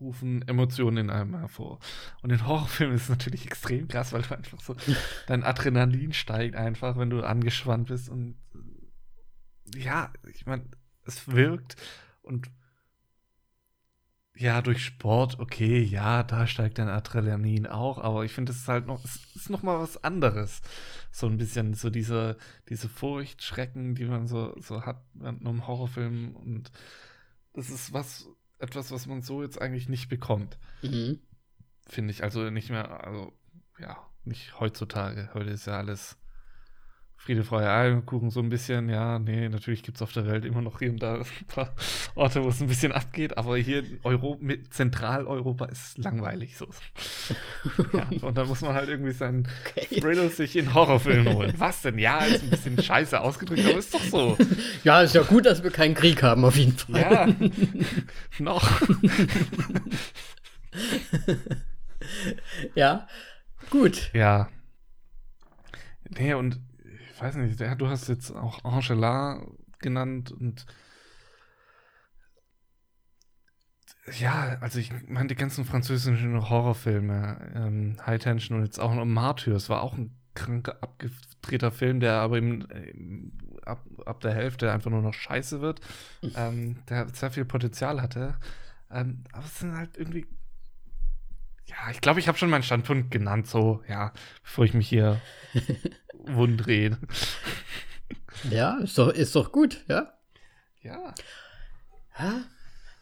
rufen 0.00 0.46
Emotionen 0.48 0.96
in 0.96 1.10
einem 1.10 1.36
hervor. 1.36 1.78
Und 2.22 2.30
in 2.30 2.46
Horrorfilmen 2.46 2.96
ist 2.96 3.04
es 3.04 3.08
natürlich 3.08 3.46
extrem 3.46 3.88
krass, 3.88 4.12
weil 4.12 4.22
du 4.22 4.36
einfach 4.36 4.60
so, 4.60 4.76
dein 5.26 5.44
Adrenalin 5.44 6.12
steigt 6.12 6.56
einfach, 6.56 6.96
wenn 6.96 7.10
du 7.10 7.22
angespannt 7.22 7.88
bist 7.88 8.08
und 8.08 8.36
ja, 9.74 10.12
ich 10.28 10.46
meine, 10.46 10.64
es 11.04 11.28
wirkt 11.28 11.76
und 12.22 12.50
ja, 14.36 14.62
durch 14.62 14.84
Sport, 14.84 15.38
okay, 15.38 15.80
ja, 15.80 16.24
da 16.24 16.46
steigt 16.46 16.78
dein 16.78 16.88
Adrenalin 16.88 17.66
auch, 17.66 17.98
aber 17.98 18.24
ich 18.24 18.32
finde, 18.32 18.50
es 18.50 18.58
ist 18.58 18.68
halt 18.68 18.86
noch, 18.86 19.04
es 19.04 19.20
ist 19.36 19.50
noch 19.50 19.62
mal 19.62 19.78
was 19.78 20.02
anderes. 20.02 20.60
So 21.12 21.28
ein 21.28 21.36
bisschen, 21.36 21.74
so 21.74 21.88
diese, 21.88 22.36
diese 22.68 22.88
Furcht, 22.88 23.42
Schrecken, 23.42 23.94
die 23.94 24.06
man 24.06 24.26
so, 24.26 24.54
so 24.60 24.82
hat 24.82 25.04
in 25.14 25.26
einem 25.26 25.66
Horrorfilm 25.66 26.34
und 26.34 26.72
das 27.52 27.70
ist 27.70 27.92
was, 27.92 28.28
etwas, 28.58 28.90
was 28.90 29.06
man 29.06 29.22
so 29.22 29.42
jetzt 29.42 29.60
eigentlich 29.60 29.88
nicht 29.88 30.08
bekommt. 30.08 30.58
Mhm. 30.82 31.20
Finde 31.86 32.10
ich, 32.10 32.24
also 32.24 32.50
nicht 32.50 32.70
mehr, 32.70 33.04
also, 33.04 33.32
ja, 33.78 33.96
nicht 34.24 34.58
heutzutage. 34.58 35.30
Heute 35.34 35.50
ist 35.50 35.66
ja 35.66 35.78
alles 35.78 36.16
Friede, 37.24 37.42
Freude, 37.42 37.70
Eierkuchen 37.70 38.28
so 38.28 38.40
ein 38.40 38.50
bisschen. 38.50 38.90
Ja, 38.90 39.18
nee, 39.18 39.48
natürlich 39.48 39.82
gibt 39.82 39.96
es 39.96 40.02
auf 40.02 40.12
der 40.12 40.26
Welt 40.26 40.44
immer 40.44 40.60
noch 40.60 40.78
hier 40.78 40.90
und 40.90 41.02
da 41.02 41.14
ein 41.14 41.46
paar 41.46 41.74
Orte, 42.14 42.44
wo 42.44 42.48
es 42.48 42.60
ein 42.60 42.66
bisschen 42.66 42.92
abgeht, 42.92 43.38
aber 43.38 43.56
hier 43.56 43.78
in 43.78 43.98
Euro, 44.02 44.36
mit 44.42 44.74
Zentraleuropa 44.74 45.64
ist 45.64 45.96
langweilig 45.96 46.58
so. 46.58 46.68
ja, 47.94 48.06
und 48.20 48.36
dann 48.36 48.46
muss 48.46 48.60
man 48.60 48.74
halt 48.74 48.90
irgendwie 48.90 49.12
seinen 49.12 49.48
Okay. 49.64 50.00
Thriller 50.00 50.28
sich 50.28 50.54
in 50.54 50.74
Horrorfilmen 50.74 51.32
holen. 51.32 51.54
Was 51.56 51.80
denn? 51.80 51.98
Ja, 51.98 52.18
ist 52.18 52.42
ein 52.42 52.50
bisschen 52.50 52.82
scheiße 52.82 53.18
ausgedrückt, 53.18 53.64
aber 53.64 53.78
ist 53.78 53.94
doch 53.94 54.04
so. 54.04 54.36
Ja, 54.84 55.00
ist 55.00 55.14
ja 55.14 55.22
gut, 55.22 55.46
dass 55.46 55.62
wir 55.62 55.70
keinen 55.70 55.94
Krieg 55.94 56.22
haben, 56.22 56.44
auf 56.44 56.56
jeden 56.56 56.76
Fall. 56.76 57.00
Ja, 57.00 57.28
noch. 58.38 58.82
Ja, 62.74 63.08
gut. 63.70 64.10
Ja. 64.12 64.48
Nee, 66.18 66.34
und 66.34 66.60
weiß 67.24 67.36
nicht, 67.36 67.58
ja, 67.58 67.74
du 67.74 67.88
hast 67.88 68.08
jetzt 68.08 68.30
auch 68.30 68.62
Angela 68.64 69.40
genannt 69.78 70.30
und 70.30 70.66
ja, 74.18 74.58
also 74.60 74.78
ich 74.78 74.92
meine, 75.08 75.28
die 75.28 75.34
ganzen 75.34 75.64
französischen 75.64 76.50
Horrorfilme, 76.50 77.52
ähm, 77.54 77.96
High 78.04 78.20
Tension 78.20 78.58
und 78.58 78.64
jetzt 78.66 78.78
auch 78.78 78.94
noch 78.94 79.06
Martyrs 79.06 79.70
war 79.70 79.82
auch 79.82 79.94
ein 79.94 80.14
kranker, 80.34 80.76
abgedrehter 80.82 81.70
Film, 81.70 82.00
der 82.00 82.16
aber 82.16 82.36
im, 82.36 82.66
im, 82.92 83.32
ab, 83.64 83.82
ab 84.04 84.20
der 84.20 84.34
Hälfte 84.34 84.70
einfach 84.70 84.90
nur 84.90 85.00
noch 85.00 85.14
scheiße 85.14 85.62
wird, 85.62 85.80
ähm, 86.36 86.76
der 86.90 87.08
sehr 87.14 87.30
viel 87.30 87.46
Potenzial 87.46 88.02
hatte. 88.02 88.34
Ähm, 88.90 89.24
aber 89.32 89.46
es 89.46 89.60
sind 89.60 89.74
halt 89.74 89.96
irgendwie 89.96 90.26
ja, 91.66 91.90
ich 91.90 92.02
glaube, 92.02 92.20
ich 92.20 92.28
habe 92.28 92.36
schon 92.36 92.50
meinen 92.50 92.62
Standpunkt 92.62 93.10
genannt, 93.10 93.46
so, 93.46 93.82
ja, 93.88 94.12
bevor 94.42 94.66
ich 94.66 94.74
mich 94.74 94.86
hier 94.86 95.18
wundrede. 96.26 96.98
Ja, 98.50 98.78
ist 98.78 98.98
doch, 98.98 99.08
ist 99.12 99.34
doch 99.34 99.52
gut, 99.52 99.78
ja. 99.88 100.12
Ja. 100.82 101.14
Ja. 102.18 102.44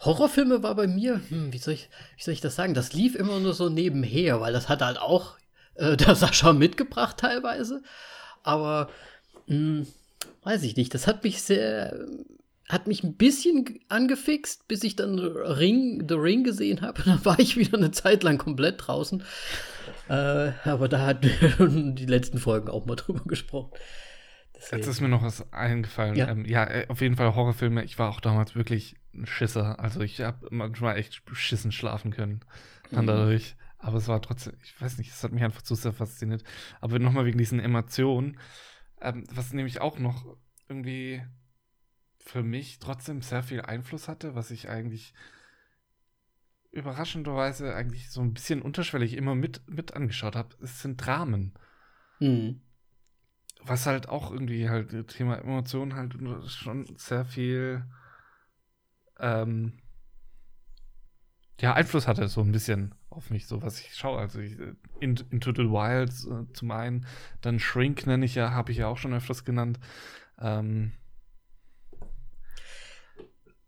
Horrorfilme 0.00 0.62
war 0.62 0.74
bei 0.74 0.86
mir, 0.86 1.20
hm, 1.28 1.52
wie, 1.52 1.58
soll 1.58 1.74
ich, 1.74 1.88
wie 2.16 2.22
soll 2.22 2.34
ich 2.34 2.40
das 2.40 2.56
sagen? 2.56 2.74
Das 2.74 2.92
lief 2.92 3.14
immer 3.14 3.38
nur 3.38 3.54
so 3.54 3.68
nebenher, 3.68 4.40
weil 4.40 4.52
das 4.52 4.68
hat 4.68 4.82
halt 4.82 4.98
auch 4.98 5.36
äh, 5.74 5.96
der 5.96 6.14
Sascha 6.14 6.52
mitgebracht 6.52 7.18
teilweise. 7.18 7.82
Aber 8.42 8.88
hm, 9.46 9.86
weiß 10.42 10.62
ich 10.64 10.76
nicht, 10.76 10.94
das 10.94 11.06
hat 11.06 11.22
mich 11.24 11.42
sehr, 11.42 12.06
hat 12.68 12.86
mich 12.86 13.04
ein 13.04 13.14
bisschen 13.14 13.80
angefixt, 13.88 14.66
bis 14.66 14.82
ich 14.82 14.96
dann 14.96 15.18
Ring, 15.18 16.04
The 16.08 16.14
Ring 16.14 16.42
gesehen 16.42 16.80
habe. 16.80 17.02
Dann 17.04 17.24
war 17.24 17.38
ich 17.38 17.56
wieder 17.56 17.78
eine 17.78 17.92
Zeit 17.92 18.22
lang 18.22 18.38
komplett 18.38 18.86
draußen. 18.86 19.22
Äh, 20.12 20.52
aber 20.68 20.88
da 20.88 21.06
hatten 21.06 21.30
wir 21.40 21.50
schon 21.50 21.94
die 21.96 22.06
letzten 22.06 22.38
Folgen 22.38 22.68
auch 22.68 22.84
mal 22.84 22.96
drüber 22.96 23.22
gesprochen. 23.24 23.72
Deswegen. 24.54 24.82
Jetzt 24.82 24.88
ist 24.88 25.00
mir 25.00 25.08
noch 25.08 25.22
was 25.22 25.50
eingefallen. 25.52 26.16
Ja. 26.16 26.28
Ähm, 26.28 26.44
ja 26.44 26.64
äh, 26.64 26.86
auf 26.88 27.00
jeden 27.00 27.16
Fall 27.16 27.34
Horrorfilme. 27.34 27.82
Ich 27.84 27.98
war 27.98 28.10
auch 28.10 28.20
damals 28.20 28.54
wirklich 28.54 28.96
ein 29.14 29.26
Schisser. 29.26 29.80
Also 29.80 30.02
ich 30.02 30.20
habe 30.20 30.48
manchmal 30.50 30.98
echt 30.98 31.24
beschissen 31.24 31.72
schlafen 31.72 32.10
können. 32.12 32.40
Dann 32.90 33.04
Mhm. 33.04 33.08
dadurch. 33.08 33.56
Aber 33.78 33.96
es 33.96 34.06
war 34.06 34.20
trotzdem, 34.22 34.52
ich 34.62 34.80
weiß 34.80 34.98
nicht, 34.98 35.10
es 35.10 35.24
hat 35.24 35.32
mich 35.32 35.42
einfach 35.42 35.62
zu 35.62 35.74
sehr 35.74 35.92
fasziniert. 35.92 36.44
Aber 36.80 36.98
nochmal 36.98 37.24
wegen 37.24 37.38
diesen 37.38 37.58
Emotionen, 37.58 38.38
ähm, 39.00 39.24
was 39.32 39.52
nämlich 39.52 39.80
auch 39.80 39.98
noch 39.98 40.36
irgendwie 40.68 41.22
für 42.18 42.42
mich 42.42 42.78
trotzdem 42.78 43.22
sehr 43.22 43.42
viel 43.42 43.62
Einfluss 43.62 44.06
hatte, 44.06 44.34
was 44.36 44.50
ich 44.52 44.68
eigentlich 44.68 45.14
überraschenderweise 46.72 47.74
eigentlich 47.74 48.10
so 48.10 48.20
ein 48.22 48.34
bisschen 48.34 48.62
unterschwellig 48.62 49.16
immer 49.16 49.34
mit, 49.34 49.62
mit 49.68 49.94
angeschaut 49.94 50.36
habe, 50.36 50.56
es 50.62 50.80
sind 50.80 51.04
Dramen. 51.04 51.52
Hm. 52.18 52.60
Was 53.64 53.86
halt 53.86 54.08
auch 54.08 54.32
irgendwie 54.32 54.68
halt 54.68 55.08
Thema 55.08 55.36
Emotionen 55.36 55.94
halt 55.94 56.16
schon 56.50 56.96
sehr 56.96 57.24
viel 57.24 57.84
ähm, 59.20 59.74
ja, 61.60 61.74
Einfluss 61.74 62.08
hatte, 62.08 62.26
so 62.26 62.40
ein 62.40 62.50
bisschen 62.50 62.94
auf 63.08 63.30
mich, 63.30 63.46
so 63.46 63.62
was 63.62 63.78
ich 63.80 63.94
schaue. 63.94 64.18
Also 64.18 64.40
ich, 64.40 64.58
äh, 64.58 64.74
In- 64.98 65.22
Into 65.30 65.52
the 65.52 65.70
Wilds 65.70 66.26
äh, 66.26 66.52
zum 66.54 66.70
einen, 66.72 67.06
dann 67.40 67.60
Shrink 67.60 68.06
nenne 68.06 68.24
ich 68.24 68.34
ja, 68.34 68.50
habe 68.50 68.72
ich 68.72 68.78
ja 68.78 68.88
auch 68.88 68.96
schon 68.96 69.14
öfters 69.14 69.44
genannt. 69.44 69.78
Ähm, 70.40 70.92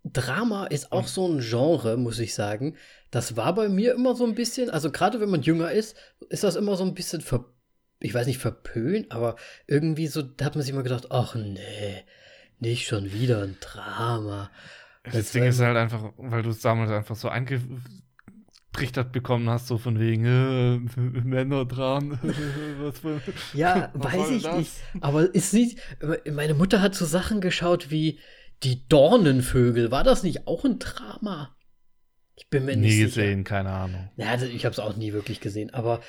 Drama 0.04 0.66
ist 0.66 0.92
auch 0.92 1.08
so 1.08 1.26
ein 1.28 1.40
Genre, 1.40 1.96
muss 1.96 2.18
ich 2.18 2.34
sagen. 2.34 2.76
Das 3.10 3.36
war 3.36 3.54
bei 3.54 3.68
mir 3.68 3.94
immer 3.94 4.14
so 4.14 4.24
ein 4.26 4.34
bisschen, 4.34 4.70
also 4.70 4.90
gerade 4.92 5.20
wenn 5.20 5.30
man 5.30 5.42
jünger 5.42 5.72
ist, 5.72 5.96
ist 6.28 6.44
das 6.44 6.56
immer 6.56 6.76
so 6.76 6.84
ein 6.84 6.94
bisschen 6.94 7.20
ver, 7.22 7.46
ich 8.00 8.12
weiß 8.12 8.26
nicht, 8.26 8.38
verpönt, 8.38 9.10
aber 9.12 9.36
irgendwie 9.66 10.06
so, 10.06 10.22
da 10.22 10.44
hat 10.46 10.56
man 10.56 10.62
sich 10.62 10.72
immer 10.72 10.82
gedacht, 10.82 11.10
ach 11.10 11.34
nee, 11.36 12.04
nicht 12.58 12.86
schon 12.86 13.12
wieder 13.12 13.42
ein 13.42 13.56
Drama. 13.60 14.50
das, 15.04 15.14
Das 15.14 15.32
Ding 15.32 15.44
ist 15.44 15.60
halt 15.60 15.76
einfach, 15.76 16.12
weil 16.16 16.42
du 16.42 16.50
es 16.50 16.60
damals 16.60 16.90
einfach 16.90 17.16
so 17.16 17.28
eingetrichtert 17.28 17.80
bekommen 19.12 19.48
hast, 19.48 19.66
so 19.68 19.78
von 19.78 19.98
wegen 19.98 20.24
äh, 20.24 20.78
Männer 21.00 21.64
dran. 21.64 22.18
was 22.80 22.98
für, 22.98 23.20
Ja, 23.52 23.90
was 23.94 24.12
weiß 24.12 24.30
ich 24.30 24.42
das? 24.42 24.56
nicht. 24.58 24.72
Aber 25.00 25.34
ist 25.34 25.54
nicht, 25.54 25.78
meine 26.30 26.54
Mutter 26.54 26.80
hat 26.82 26.94
so 26.94 27.04
Sachen 27.04 27.40
geschaut 27.40 27.90
wie 27.90 28.18
die 28.62 28.86
Dornenvögel. 28.88 29.90
War 29.90 30.04
das 30.04 30.22
nicht 30.22 30.46
auch 30.46 30.64
ein 30.64 30.78
Drama? 30.78 31.56
Ich 32.36 32.48
bin 32.48 32.64
mir 32.64 32.76
Nie 32.76 32.82
nicht 32.86 32.94
sicher. 32.96 33.06
gesehen, 33.06 33.44
keine 33.44 33.70
Ahnung. 33.70 34.10
Ja, 34.16 34.34
ich 34.42 34.64
habe 34.64 34.72
es 34.72 34.78
auch 34.78 34.96
nie 34.96 35.12
wirklich 35.12 35.40
gesehen, 35.40 35.72
aber 35.72 36.00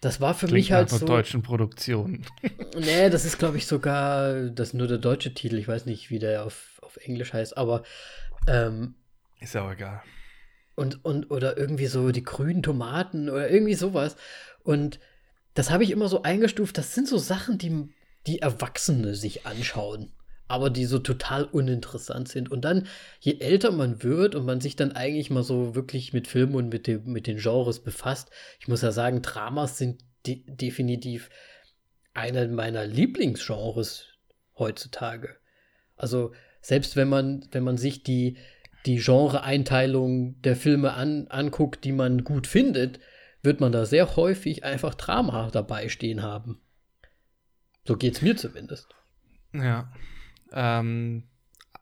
das 0.00 0.20
war 0.20 0.34
für 0.34 0.46
Klingt 0.46 0.64
mich 0.68 0.72
halt 0.72 0.90
nach 0.92 0.98
so. 0.98 1.06
deutschen 1.06 1.42
Produktion. 1.42 2.24
Nee, 2.76 3.08
das 3.08 3.24
ist, 3.24 3.38
glaube 3.38 3.56
ich, 3.56 3.66
sogar 3.66 4.48
das 4.50 4.74
nur 4.74 4.88
der 4.88 4.98
deutsche 4.98 5.32
Titel. 5.32 5.56
Ich 5.58 5.68
weiß 5.68 5.86
nicht, 5.86 6.10
wie 6.10 6.18
der 6.18 6.44
auf, 6.44 6.80
auf 6.82 6.96
Englisch 6.96 7.32
heißt, 7.32 7.56
aber 7.56 7.84
ähm, 8.48 8.96
Ist 9.40 9.54
ja 9.54 9.64
auch 9.64 9.70
egal. 9.70 10.02
und, 10.74 11.04
und 11.04 11.30
oder 11.30 11.56
irgendwie 11.56 11.86
so 11.86 12.10
die 12.10 12.24
grünen 12.24 12.64
Tomaten 12.64 13.30
oder 13.30 13.48
irgendwie 13.48 13.74
sowas. 13.74 14.16
Und 14.64 14.98
das 15.54 15.70
habe 15.70 15.84
ich 15.84 15.92
immer 15.92 16.08
so 16.08 16.22
eingestuft. 16.22 16.76
Das 16.76 16.94
sind 16.96 17.06
so 17.06 17.16
Sachen, 17.16 17.58
die, 17.58 17.94
die 18.26 18.40
Erwachsene 18.40 19.14
sich 19.14 19.46
anschauen, 19.46 20.10
aber 20.54 20.70
die 20.70 20.84
so 20.84 20.98
total 20.98 21.44
uninteressant 21.44 22.28
sind. 22.28 22.50
Und 22.50 22.64
dann, 22.64 22.86
je 23.20 23.38
älter 23.40 23.72
man 23.72 24.02
wird 24.02 24.34
und 24.34 24.44
man 24.44 24.60
sich 24.60 24.76
dann 24.76 24.92
eigentlich 24.92 25.30
mal 25.30 25.42
so 25.42 25.74
wirklich 25.74 26.12
mit 26.12 26.28
Filmen 26.28 26.54
und 26.54 26.68
mit, 26.68 26.86
dem, 26.86 27.04
mit 27.04 27.26
den 27.26 27.38
Genres 27.38 27.80
befasst, 27.80 28.30
ich 28.60 28.68
muss 28.68 28.82
ja 28.82 28.92
sagen, 28.92 29.22
Dramas 29.22 29.78
sind 29.78 30.02
de 30.26 30.42
definitiv 30.46 31.28
einer 32.14 32.46
meiner 32.48 32.86
Lieblingsgenres 32.86 34.06
heutzutage. 34.56 35.36
Also 35.96 36.32
selbst 36.60 36.96
wenn 36.96 37.08
man, 37.08 37.46
wenn 37.52 37.64
man 37.64 37.76
sich 37.76 38.02
die 38.02 38.38
die 38.86 38.98
Genre-Einteilung 38.98 40.40
der 40.42 40.56
Filme 40.56 40.92
an, 40.92 41.26
anguckt, 41.28 41.84
die 41.84 41.92
man 41.92 42.24
gut 42.24 42.46
findet, 42.46 43.00
wird 43.42 43.60
man 43.60 43.72
da 43.72 43.86
sehr 43.86 44.16
häufig 44.16 44.64
einfach 44.64 44.94
Drama 44.94 45.50
dabei 45.50 45.88
stehen 45.88 46.22
haben. 46.22 46.60
So 47.86 47.96
geht's 47.96 48.22
mir 48.22 48.36
zumindest. 48.36 48.88
Ja. 49.52 49.92
Ähm, 50.54 51.28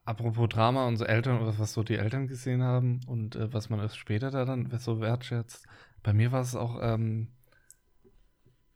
apropos 0.04 0.48
Drama, 0.48 0.86
unsere 0.86 1.10
Eltern, 1.10 1.40
oder 1.40 1.58
was 1.58 1.74
so 1.74 1.82
die 1.82 1.96
Eltern 1.96 2.26
gesehen 2.26 2.62
haben 2.62 3.00
und 3.06 3.36
äh, 3.36 3.52
was 3.52 3.68
man 3.68 3.80
erst 3.80 3.98
später 3.98 4.30
da 4.30 4.46
dann 4.46 4.70
so 4.78 5.00
wertschätzt. 5.00 5.66
Bei 6.02 6.12
mir 6.12 6.32
war 6.32 6.40
es 6.40 6.56
auch, 6.56 6.78
ähm, 6.82 7.28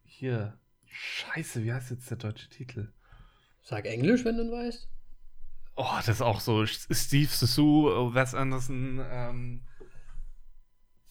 hier, 0.05 0.59
scheiße, 0.85 1.65
wie 1.65 1.73
heißt 1.73 1.91
jetzt 1.91 2.11
der 2.11 2.19
deutsche 2.19 2.49
Titel? 2.51 2.93
Sag 3.63 3.87
Englisch, 3.87 4.25
wenn 4.25 4.37
du 4.37 4.53
weißt. 4.53 4.89
Oh, 5.77 5.95
das 5.97 6.09
ist 6.09 6.23
auch 6.23 6.41
so 6.41 6.65
Steve 6.67 7.29
Zissou, 7.29 8.15
Wes 8.15 8.35
Anderson, 8.35 9.05
ähm, 9.11 9.67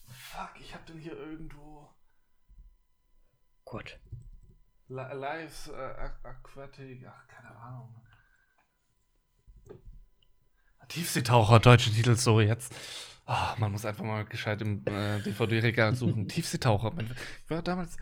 fuck, 0.06 0.52
ich 0.60 0.74
hab 0.74 0.86
den 0.86 0.98
hier 0.98 1.16
irgendwo. 1.16 1.88
Gott. 3.64 3.98
Live 4.88 5.68
äh, 5.68 6.10
Aquatic, 6.22 7.04
ach, 7.08 7.26
keine 7.26 7.50
Ahnung. 7.56 8.05
Tiefseetaucher, 10.88 11.60
deutsche 11.60 11.90
Titel, 11.90 12.16
so 12.16 12.40
jetzt. 12.40 12.74
Oh, 13.26 13.58
man 13.58 13.72
muss 13.72 13.84
einfach 13.84 14.04
mal 14.04 14.24
gescheit 14.24 14.62
im 14.62 14.82
äh, 14.86 15.20
DVD-Regal 15.20 15.96
suchen. 15.96 16.28
Tiefseetaucher. 16.28 16.92
Ich 17.44 17.50
war 17.50 17.60
damals, 17.60 17.96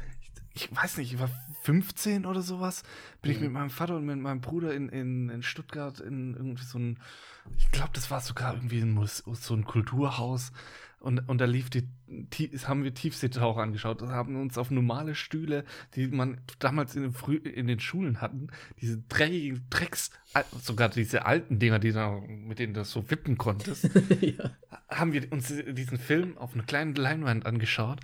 ich, 0.53 0.71
ich, 0.71 0.77
weiß 0.77 0.99
nicht, 0.99 1.15
ich 1.15 1.19
war 1.19 1.31
15 1.63 2.27
oder 2.27 2.43
sowas. 2.43 2.83
Bin 3.23 3.31
mhm. 3.31 3.37
ich 3.37 3.43
mit 3.43 3.53
meinem 3.53 3.71
Vater 3.71 3.97
und 3.97 4.05
mit 4.05 4.19
meinem 4.19 4.43
Bruder 4.43 4.75
in, 4.75 4.91
in, 4.91 5.31
in 5.31 5.43
Stuttgart 5.43 5.99
in 6.01 6.35
irgendwie 6.35 6.65
so 6.65 6.79
ein, 6.79 6.99
ich 7.57 7.71
glaube, 7.71 7.91
das 7.95 8.11
war 8.11 8.21
sogar 8.21 8.55
irgendwie 8.55 8.81
ein, 8.81 9.01
so 9.07 9.55
ein 9.55 9.65
Kulturhaus. 9.65 10.53
Und, 11.05 11.29
und 11.29 11.39
da 11.39 11.45
lief 11.45 11.69
die, 11.69 11.87
haben 12.65 12.83
wir 12.83 12.95
Tiefseetaucher 12.95 13.61
angeschaut, 13.61 14.01
haben 14.01 14.41
uns 14.41 14.57
auf 14.57 14.71
normale 14.71 15.15
Stühle, 15.15 15.67
die 15.95 16.09
man 16.09 16.41
damals 16.61 16.97
in 16.97 17.03
den, 17.03 17.13
Früh, 17.13 17.37
in 17.37 17.67
den 17.67 17.79
Schulen 17.79 18.23
hatten, 18.23 18.47
diese 18.81 19.03
dreckigen 19.03 19.67
Drecks, 19.69 20.11
sogar 20.63 20.89
diese 20.89 21.27
alten 21.27 21.59
Dinger, 21.59 21.79
die 21.79 21.93
da, 21.93 22.23
mit 22.27 22.59
denen 22.59 22.73
du 22.73 22.83
so 22.87 23.11
wippen 23.11 23.37
konntest, 23.37 23.91
ja. 24.23 24.51
haben 24.89 25.13
wir 25.13 25.31
uns 25.31 25.49
diesen 25.49 25.99
Film 25.99 26.39
auf 26.39 26.55
einer 26.55 26.65
kleinen 26.65 26.95
Leinwand 26.95 27.45
angeschaut. 27.45 28.01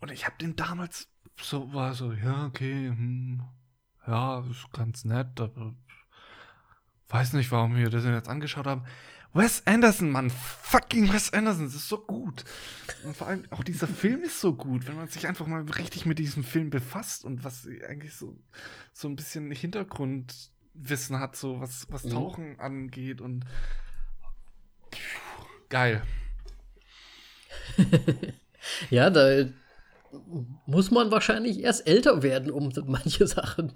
Und 0.00 0.12
ich 0.12 0.24
habe 0.24 0.36
den 0.40 0.54
damals 0.54 1.08
so, 1.42 1.74
war 1.74 1.94
so, 1.94 2.12
ja, 2.12 2.46
okay, 2.46 2.90
hm, 2.90 3.42
ja, 4.06 4.44
ist 4.48 4.72
ganz 4.72 5.04
nett, 5.04 5.40
aber 5.40 5.74
weiß 7.08 7.32
nicht, 7.32 7.50
warum 7.50 7.74
wir 7.74 7.90
das 7.90 8.04
jetzt 8.04 8.28
angeschaut 8.28 8.66
haben. 8.66 8.84
Wes 9.32 9.62
Anderson, 9.64 10.10
Mann, 10.10 10.30
fucking 10.30 11.12
Wes 11.12 11.32
Anderson, 11.32 11.66
das 11.66 11.74
ist 11.74 11.88
so 11.88 11.98
gut. 11.98 12.44
Und 13.04 13.16
vor 13.16 13.28
allem 13.28 13.44
auch 13.50 13.62
dieser 13.62 13.86
Film 13.86 14.22
ist 14.22 14.40
so 14.40 14.54
gut, 14.54 14.88
wenn 14.88 14.96
man 14.96 15.08
sich 15.08 15.28
einfach 15.28 15.46
mal 15.46 15.62
richtig 15.62 16.04
mit 16.04 16.18
diesem 16.18 16.42
Film 16.42 16.70
befasst 16.70 17.24
und 17.24 17.44
was 17.44 17.66
eigentlich 17.88 18.14
so, 18.14 18.36
so 18.92 19.08
ein 19.08 19.14
bisschen 19.14 19.50
Hintergrundwissen 19.52 21.20
hat, 21.20 21.36
so 21.36 21.60
was, 21.60 21.86
was 21.90 22.04
mhm. 22.04 22.10
Tauchen 22.10 22.52
mhm. 22.54 22.60
angeht 22.60 23.20
und 23.20 23.44
geil. 25.68 26.02
ja, 28.90 29.10
da 29.10 29.44
muss 30.66 30.90
man 30.90 31.12
wahrscheinlich 31.12 31.60
erst 31.60 31.86
älter 31.86 32.24
werden, 32.24 32.50
um 32.50 32.72
manche 32.86 33.28
Sachen 33.28 33.72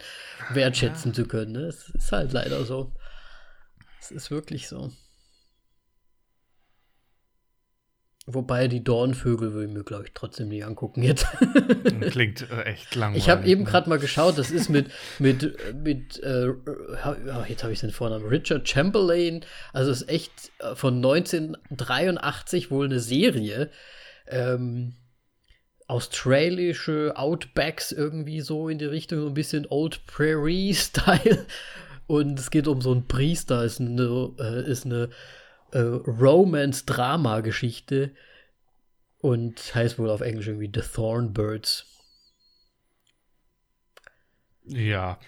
wertschätzen 0.51 1.13
ja. 1.13 1.15
zu 1.15 1.29
können. 1.29 1.53
Ne? 1.53 1.67
Es 1.67 1.89
ist 1.91 2.11
halt 2.11 2.33
leider 2.33 2.65
so. 2.65 2.93
Es 4.01 4.11
ist 4.11 4.33
wirklich 4.33 4.69
so. 4.69 4.91
Wobei 8.27 8.69
die 8.69 8.83
Dornvögel 8.83 9.53
würde 9.53 9.69
ich 9.69 9.75
mir, 9.75 9.85
glaube 9.85 10.05
ich, 10.07 10.13
trotzdem 10.15 10.49
nicht 10.49 10.65
angucken 10.65 11.03
jetzt. 11.03 11.27
Klingt 12.11 12.51
äh, 12.51 12.63
echt 12.63 12.95
langweilig. 12.95 13.23
Ich 13.23 13.29
habe 13.29 13.47
eben 13.47 13.67
gerade 13.67 13.91
mal 13.91 13.99
geschaut, 13.99 14.39
das 14.39 14.51
ist 14.51 14.71
mit, 14.71 14.91
mit, 15.19 15.55
mit 15.75 16.23
äh, 16.23 16.47
jetzt 17.49 17.63
habe 17.63 17.73
ich 17.75 17.81
den 17.81 17.91
Vornamen, 17.91 18.25
Richard 18.25 18.67
Chamberlain. 18.67 19.45
Also 19.75 19.91
ist 19.91 20.09
echt 20.09 20.53
äh, 20.61 20.75
von 20.75 20.97
1983 20.97 22.71
wohl 22.71 22.87
eine 22.87 23.01
Serie. 23.01 23.71
Ähm, 24.27 24.97
australische 25.87 27.13
Outbacks 27.17 27.93
irgendwie 27.93 28.41
so 28.41 28.71
in 28.71 28.79
die 28.79 28.87
Richtung, 28.87 29.21
so 29.21 29.27
ein 29.27 29.35
bisschen 29.35 29.67
Old 29.69 30.07
Prairie-Style. 30.07 31.45
Und 32.07 32.39
es 32.39 32.51
geht 32.51 32.69
um 32.69 32.81
so 32.81 32.93
einen 32.93 33.07
Priester, 33.07 33.65
ist 33.65 33.81
eine, 33.81 34.31
äh, 34.39 34.71
ist 34.71 34.87
eine 34.87 35.11
äh, 35.75 35.81
Romance-Drama-Geschichte 35.81 38.15
und 39.19 39.75
heißt 39.75 39.99
wohl 39.99 40.11
auf 40.11 40.21
Englisch 40.21 40.49
irgendwie 40.49 40.71
The 40.73 40.81
Thornbirds. 40.81 41.87
Ja. 44.67 45.19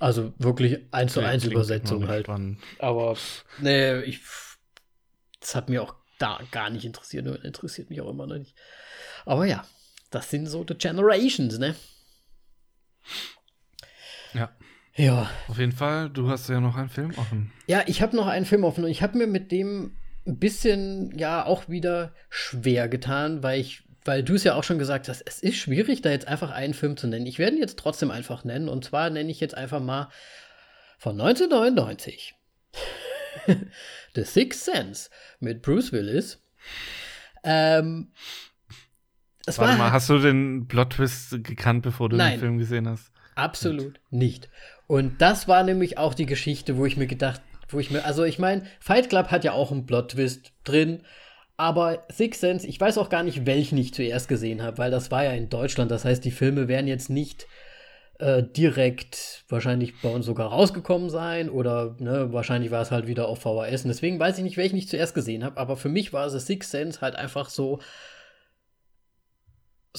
Also 0.00 0.32
wirklich 0.38 0.78
eins 0.92 1.12
zu 1.12 1.20
eins 1.20 1.44
Übersetzung 1.44 2.08
halt. 2.08 2.26
Spannend. 2.26 2.60
Aber 2.78 3.16
nee, 3.60 4.00
ich 4.00 4.20
das 5.40 5.54
hat 5.54 5.68
mir 5.68 5.82
auch 5.82 5.94
da 6.18 6.40
gar 6.50 6.70
nicht 6.70 6.84
interessiert 6.84 7.26
und 7.26 7.44
interessiert 7.44 7.90
mich 7.90 8.00
auch 8.00 8.10
immer 8.10 8.26
noch 8.26 8.38
nicht. 8.38 8.56
Aber 9.24 9.46
ja, 9.46 9.64
das 10.10 10.30
sind 10.30 10.46
so 10.46 10.64
die 10.64 10.74
Generations, 10.74 11.58
ne? 11.58 11.76
Ja. 14.98 15.30
Auf 15.46 15.58
jeden 15.58 15.72
Fall, 15.72 16.10
du 16.10 16.28
hast 16.28 16.48
ja 16.48 16.60
noch 16.60 16.76
einen 16.76 16.88
Film 16.88 17.12
offen. 17.16 17.52
Ja, 17.66 17.82
ich 17.86 18.02
habe 18.02 18.16
noch 18.16 18.26
einen 18.26 18.44
Film 18.44 18.64
offen 18.64 18.84
und 18.84 18.90
ich 18.90 19.00
habe 19.00 19.16
mir 19.16 19.28
mit 19.28 19.52
dem 19.52 19.96
ein 20.26 20.38
bisschen 20.38 21.16
ja 21.16 21.46
auch 21.46 21.68
wieder 21.68 22.12
schwer 22.28 22.88
getan, 22.88 23.42
weil 23.42 23.60
ich, 23.60 23.84
weil 24.04 24.22
du 24.22 24.34
es 24.34 24.44
ja 24.44 24.54
auch 24.54 24.64
schon 24.64 24.78
gesagt 24.78 25.08
hast, 25.08 25.22
es 25.22 25.40
ist 25.40 25.56
schwierig, 25.56 26.02
da 26.02 26.10
jetzt 26.10 26.26
einfach 26.26 26.50
einen 26.50 26.74
Film 26.74 26.96
zu 26.96 27.06
nennen. 27.06 27.26
Ich 27.26 27.38
werde 27.38 27.56
ihn 27.56 27.62
jetzt 27.62 27.78
trotzdem 27.78 28.10
einfach 28.10 28.44
nennen 28.44 28.68
und 28.68 28.84
zwar 28.84 29.08
nenne 29.08 29.30
ich 29.30 29.40
jetzt 29.40 29.56
einfach 29.56 29.80
mal 29.80 30.10
von 30.98 31.18
1999 31.18 32.34
The 34.14 34.24
Sixth 34.24 34.64
Sense 34.64 35.10
mit 35.38 35.62
Bruce 35.62 35.92
Willis. 35.92 36.42
Ähm, 37.44 38.12
Warte 39.46 39.60
war, 39.60 39.76
mal, 39.78 39.92
hast 39.92 40.10
du 40.10 40.18
den 40.18 40.66
Plot-Twist 40.66 41.44
gekannt, 41.44 41.82
bevor 41.82 42.08
du 42.08 42.16
nein, 42.16 42.32
den 42.32 42.40
Film 42.40 42.58
gesehen 42.58 42.88
hast? 42.88 43.12
Absolut 43.38 44.00
nicht. 44.10 44.48
Und 44.86 45.20
das 45.22 45.46
war 45.46 45.62
nämlich 45.62 45.96
auch 45.96 46.14
die 46.14 46.26
Geschichte, 46.26 46.76
wo 46.76 46.86
ich 46.86 46.96
mir 46.96 47.06
gedacht, 47.06 47.40
wo 47.68 47.78
ich 47.78 47.90
mir, 47.90 48.04
also 48.04 48.24
ich 48.24 48.38
meine, 48.38 48.64
Fight 48.80 49.08
Club 49.08 49.28
hat 49.30 49.44
ja 49.44 49.52
auch 49.52 49.70
einen 49.70 49.86
Plot-Twist 49.86 50.52
drin, 50.64 51.02
aber 51.56 52.04
Six 52.10 52.40
Sense, 52.40 52.66
ich 52.66 52.80
weiß 52.80 52.98
auch 52.98 53.10
gar 53.10 53.22
nicht, 53.22 53.46
welchen 53.46 53.78
ich 53.78 53.94
zuerst 53.94 54.28
gesehen 54.28 54.62
habe, 54.62 54.78
weil 54.78 54.90
das 54.90 55.10
war 55.10 55.24
ja 55.24 55.32
in 55.32 55.50
Deutschland. 55.50 55.90
Das 55.90 56.04
heißt, 56.04 56.24
die 56.24 56.30
Filme 56.30 56.68
werden 56.68 56.86
jetzt 56.86 57.10
nicht 57.10 57.46
äh, 58.18 58.42
direkt 58.42 59.44
wahrscheinlich 59.48 60.00
bei 60.00 60.08
uns 60.08 60.26
sogar 60.26 60.48
rausgekommen 60.48 61.10
sein 61.10 61.50
oder 61.50 61.96
ne, 61.98 62.32
wahrscheinlich 62.32 62.70
war 62.70 62.82
es 62.82 62.90
halt 62.90 63.06
wieder 63.06 63.28
auf 63.28 63.40
VHS. 63.40 63.84
Und 63.84 63.88
deswegen 63.88 64.18
weiß 64.18 64.38
ich 64.38 64.44
nicht, 64.44 64.56
welchen 64.56 64.76
ich 64.76 64.88
zuerst 64.88 65.14
gesehen 65.14 65.44
habe, 65.44 65.58
aber 65.58 65.76
für 65.76 65.88
mich 65.88 66.12
war 66.12 66.26
es 66.26 66.46
Six 66.46 66.70
Sense 66.70 67.00
halt 67.00 67.14
einfach 67.14 67.48
so 67.50 67.78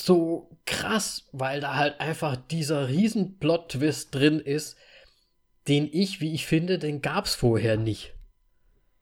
so 0.05 0.49
krass, 0.65 1.27
weil 1.31 1.61
da 1.61 1.75
halt 1.75 1.99
einfach 1.99 2.35
dieser 2.35 2.89
riesen 2.89 3.39
Plot-Twist 3.39 4.13
drin 4.13 4.39
ist, 4.39 4.77
den 5.67 5.89
ich, 5.91 6.21
wie 6.21 6.33
ich 6.33 6.45
finde, 6.45 6.79
den 6.79 7.01
gab 7.01 7.25
es 7.25 7.35
vorher 7.35 7.77
nicht. 7.77 8.13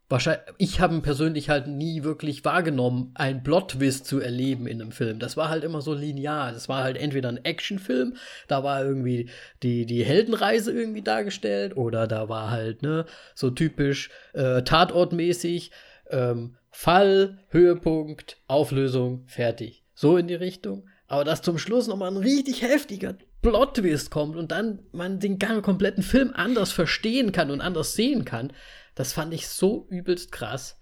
Wahrscheinlich, 0.09 0.45
ich 0.57 0.79
habe 0.79 1.01
persönlich 1.01 1.49
halt 1.49 1.67
nie 1.67 2.03
wirklich 2.03 2.45
wahrgenommen, 2.45 3.11
einen 3.15 3.43
Plot-Twist 3.43 4.05
zu 4.05 4.21
erleben 4.21 4.65
in 4.65 4.81
einem 4.81 4.93
Film. 4.93 5.19
Das 5.19 5.35
war 5.35 5.49
halt 5.49 5.65
immer 5.65 5.81
so 5.81 5.93
linear. 5.93 6.53
Das 6.53 6.69
war 6.69 6.83
halt 6.83 6.97
entweder 6.97 7.27
ein 7.27 7.43
Actionfilm, 7.43 8.15
da 8.47 8.63
war 8.63 8.83
irgendwie 8.85 9.29
die, 9.63 9.85
die 9.85 10.05
Heldenreise 10.05 10.71
irgendwie 10.71 11.01
dargestellt, 11.01 11.75
oder 11.75 12.07
da 12.07 12.29
war 12.29 12.51
halt, 12.51 12.81
ne, 12.83 13.05
so 13.35 13.49
typisch 13.49 14.09
äh, 14.33 14.61
Tatortmäßig, 14.61 15.71
ähm, 16.09 16.55
Fall, 16.71 17.39
Höhepunkt, 17.49 18.37
Auflösung, 18.47 19.23
fertig 19.27 19.83
so 19.97 20.15
in 20.15 20.27
die 20.27 20.35
Richtung. 20.35 20.87
Aber 21.07 21.23
dass 21.23 21.41
zum 21.41 21.57
Schluss 21.57 21.87
nochmal 21.87 22.11
ein 22.11 22.17
richtig 22.17 22.61
heftiger 22.61 23.17
Plot-Twist 23.41 24.11
kommt 24.11 24.35
und 24.35 24.51
dann 24.51 24.79
man 24.91 25.19
den 25.19 25.39
ganzen 25.39 25.63
kompletten 25.63 26.03
Film 26.03 26.31
anders 26.35 26.71
verstehen 26.71 27.31
kann 27.31 27.49
und 27.49 27.61
anders 27.61 27.95
sehen 27.95 28.23
kann, 28.23 28.53
das 28.93 29.13
fand 29.13 29.33
ich 29.33 29.47
so 29.47 29.87
übelst 29.89 30.31
krass 30.31 30.79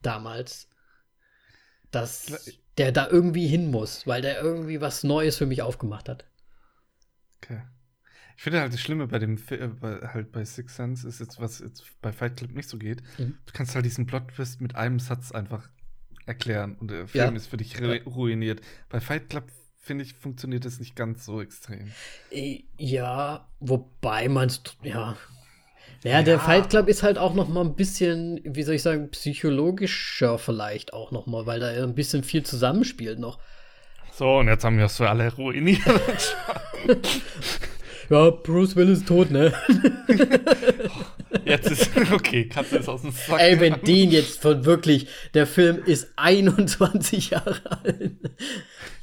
damals, 0.00 0.70
dass 1.90 2.56
der 2.78 2.92
da 2.92 3.08
irgendwie 3.08 3.46
hin 3.46 3.70
muss, 3.70 4.06
weil 4.06 4.22
der 4.22 4.40
irgendwie 4.40 4.80
was 4.80 5.04
Neues 5.04 5.36
für 5.36 5.46
mich 5.46 5.60
aufgemacht 5.60 6.08
hat. 6.08 6.24
Okay. 7.42 7.60
Ich 8.38 8.42
finde 8.42 8.60
halt 8.60 8.72
das 8.72 8.80
Schlimme 8.80 9.06
bei 9.06 9.18
dem 9.18 9.36
äh, 9.50 9.68
bei, 9.68 9.98
halt 10.08 10.32
bei 10.32 10.46
Six 10.46 10.76
Sense 10.76 11.06
ist 11.06 11.20
jetzt, 11.20 11.38
was 11.38 11.58
jetzt 11.58 11.84
bei 12.00 12.10
Fight 12.10 12.38
Club 12.38 12.52
nicht 12.52 12.70
so 12.70 12.78
geht. 12.78 13.02
Mhm. 13.18 13.36
Du 13.44 13.52
kannst 13.52 13.74
halt 13.74 13.84
diesen 13.84 14.06
Plot-Twist 14.06 14.62
mit 14.62 14.76
einem 14.76 14.98
Satz 14.98 15.30
einfach 15.30 15.68
erklären 16.26 16.76
und 16.80 16.90
der 16.90 17.06
Film 17.06 17.30
ja. 17.30 17.36
ist 17.36 17.46
für 17.46 17.56
dich 17.56 17.80
ruiniert. 18.06 18.60
Bei 18.88 19.00
Fight 19.00 19.28
Club 19.28 19.44
finde 19.82 20.04
ich, 20.04 20.14
funktioniert 20.14 20.64
das 20.64 20.78
nicht 20.78 20.94
ganz 20.94 21.24
so 21.24 21.40
extrem. 21.42 21.90
Ja, 22.78 23.48
wobei 23.60 24.28
man 24.28 24.48
es, 24.48 24.62
ja. 24.82 25.16
Naja, 26.04 26.18
ja. 26.18 26.22
der 26.22 26.40
Fight 26.40 26.70
Club 26.70 26.88
ist 26.88 27.02
halt 27.02 27.18
auch 27.18 27.34
noch 27.34 27.48
mal 27.48 27.64
ein 27.64 27.74
bisschen, 27.74 28.40
wie 28.44 28.62
soll 28.62 28.76
ich 28.76 28.82
sagen, 28.82 29.10
psychologischer 29.10 30.38
vielleicht 30.38 30.92
auch 30.92 31.10
noch 31.12 31.26
mal, 31.26 31.46
weil 31.46 31.60
da 31.60 31.68
ein 31.68 31.94
bisschen 31.94 32.24
viel 32.24 32.44
zusammenspielt 32.44 33.18
noch. 33.18 33.38
So, 34.12 34.38
und 34.38 34.48
jetzt 34.48 34.64
haben 34.64 34.78
wir 34.78 34.86
es 34.86 34.96
für 34.96 35.08
alle 35.08 35.32
ruiniert. 35.34 35.80
ja, 38.12 38.30
Bruce 38.30 38.76
Willis 38.76 38.98
ist 38.98 39.08
tot, 39.08 39.30
ne? 39.30 39.54
jetzt 41.46 41.70
ist, 41.70 41.90
okay, 42.12 42.46
kannst 42.46 42.72
du 42.72 42.76
es 42.76 42.86
aus 42.88 43.00
dem 43.00 43.10
Sack 43.10 43.40
Ey, 43.40 43.58
wenn 43.58 43.80
den 43.80 44.10
jetzt 44.10 44.42
von 44.42 44.66
wirklich, 44.66 45.08
der 45.32 45.46
Film 45.46 45.82
ist 45.84 46.12
21 46.16 47.30
Jahre 47.30 47.58
alt. 47.70 48.12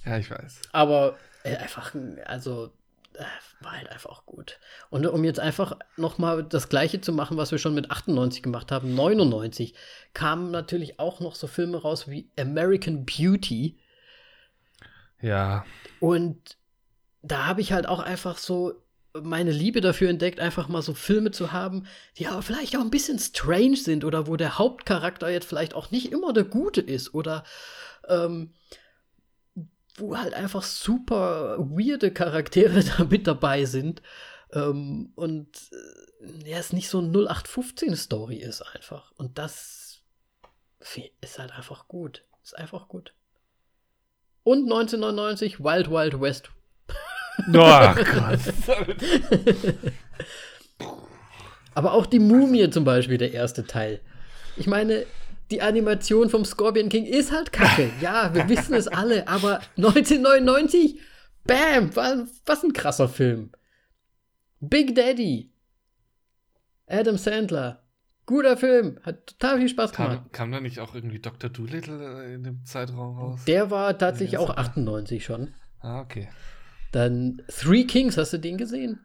Ja, 0.05 0.17
ich 0.19 0.29
weiß. 0.29 0.61
Aber 0.73 1.17
äh, 1.43 1.55
einfach, 1.55 1.95
also, 2.25 2.71
äh, 3.13 3.23
war 3.61 3.77
halt 3.77 3.89
einfach 3.89 4.11
auch 4.11 4.27
gut. 4.27 4.59
Und 4.91 5.07
um 5.07 5.23
jetzt 5.23 5.39
einfach 5.39 5.77
noch 5.97 6.19
mal 6.19 6.43
das 6.43 6.69
Gleiche 6.69 7.01
zu 7.01 7.11
machen, 7.11 7.35
was 7.35 7.51
wir 7.51 7.57
schon 7.57 7.73
mit 7.73 7.89
98 7.89 8.43
gemacht 8.43 8.71
haben, 8.71 8.93
99 8.93 9.73
kamen 10.13 10.51
natürlich 10.51 10.99
auch 10.99 11.19
noch 11.19 11.33
so 11.33 11.47
Filme 11.47 11.81
raus 11.81 12.07
wie 12.07 12.29
American 12.37 13.05
Beauty. 13.05 13.79
Ja. 15.19 15.65
Und 15.99 16.57
da 17.23 17.47
habe 17.47 17.61
ich 17.61 17.73
halt 17.73 17.87
auch 17.87 17.99
einfach 17.99 18.37
so 18.37 18.75
meine 19.13 19.51
Liebe 19.51 19.81
dafür 19.81 20.09
entdeckt, 20.09 20.39
einfach 20.39 20.67
mal 20.67 20.81
so 20.81 20.93
Filme 20.93 21.31
zu 21.31 21.51
haben, 21.51 21.87
die 22.17 22.27
aber 22.27 22.41
vielleicht 22.41 22.75
auch 22.75 22.81
ein 22.81 22.91
bisschen 22.91 23.19
strange 23.19 23.77
sind 23.77 24.05
oder 24.05 24.27
wo 24.27 24.35
der 24.35 24.57
Hauptcharakter 24.57 25.29
jetzt 25.29 25.47
vielleicht 25.47 25.73
auch 25.73 25.91
nicht 25.91 26.11
immer 26.11 26.33
der 26.33 26.43
Gute 26.43 26.81
ist 26.81 27.13
oder 27.13 27.43
ähm, 28.07 28.53
wo 29.95 30.17
halt 30.17 30.33
einfach 30.33 30.63
super 30.63 31.57
weirde 31.59 32.11
Charaktere 32.11 32.83
da 32.97 33.03
mit 33.05 33.27
dabei 33.27 33.65
sind. 33.65 34.01
Ähm, 34.51 35.11
und 35.15 35.47
äh, 35.71 36.49
ja, 36.49 36.57
es 36.57 36.73
nicht 36.73 36.89
so 36.89 36.99
ein 36.99 37.13
0815-Story 37.13 38.37
ist 38.37 38.61
einfach. 38.61 39.11
Und 39.17 39.37
das 39.37 40.01
ist 41.21 41.39
halt 41.39 41.51
einfach 41.51 41.87
gut. 41.87 42.23
Ist 42.43 42.57
einfach 42.57 42.87
gut. 42.87 43.13
Und 44.43 44.63
1999 44.63 45.59
Wild 45.59 45.91
Wild 45.91 46.21
West. 46.21 46.51
Oh 47.47 47.95
Gott. 47.95 48.39
Aber 51.73 51.93
auch 51.93 52.05
die 52.05 52.19
Mumie 52.19 52.69
zum 52.69 52.83
Beispiel, 52.83 53.17
der 53.17 53.33
erste 53.33 53.65
Teil. 53.65 54.01
Ich 54.57 54.67
meine, 54.67 55.05
die 55.51 55.61
Animation 55.61 56.29
vom 56.29 56.45
Scorpion 56.45 56.89
King 56.89 57.05
ist 57.05 57.31
halt 57.31 57.51
kacke. 57.51 57.89
Ja, 58.01 58.33
wir 58.33 58.49
wissen 58.49 58.73
es 58.73 58.87
alle, 58.87 59.27
aber 59.27 59.61
1999, 59.77 60.99
bam, 61.45 61.95
was 61.95 62.63
ein 62.63 62.73
krasser 62.73 63.09
Film. 63.09 63.51
Big 64.59 64.93
Daddy, 64.95 65.53
Adam 66.87 67.17
Sandler, 67.17 67.83
guter 68.25 68.57
Film, 68.57 68.99
hat 69.03 69.27
total 69.27 69.59
viel 69.59 69.69
Spaß 69.69 69.93
gemacht. 69.93 70.17
Kam, 70.17 70.31
kam 70.31 70.51
da 70.51 70.59
nicht 70.59 70.79
auch 70.79 70.93
irgendwie 70.93 71.19
Dr. 71.19 71.49
Doolittle 71.49 72.33
in 72.33 72.43
dem 72.43 72.65
Zeitraum 72.65 73.17
raus? 73.17 73.45
Der 73.47 73.71
war 73.71 73.97
tatsächlich 73.97 74.37
auch 74.37 74.49
98 74.49 75.23
schon. 75.23 75.53
Ah, 75.79 76.01
okay. 76.01 76.27
Dann 76.91 77.41
Three 77.47 77.85
Kings, 77.85 78.17
hast 78.17 78.33
du 78.33 78.37
den 78.37 78.57
gesehen? 78.57 78.99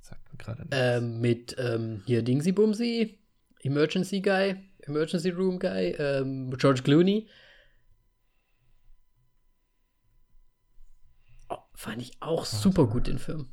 Sagt 0.00 0.30
mir 0.32 0.38
gerade 0.38 0.62
nichts. 0.62 0.76
Ähm, 0.76 1.20
mit 1.20 1.56
ähm, 1.58 2.02
hier 2.06 2.22
Dingsy 2.22 2.52
Bumsy, 2.52 3.18
Emergency 3.60 4.20
Guy, 4.20 4.56
Emergency 4.80 5.30
Room 5.30 5.58
Guy, 5.58 5.92
ähm, 5.98 6.50
George 6.56 6.82
Clooney. 6.82 7.28
Oh, 11.48 11.58
fand 11.74 12.02
ich 12.02 12.20
auch 12.20 12.44
super 12.44 12.86
gut 12.86 13.06
den 13.06 13.18
Film. 13.18 13.52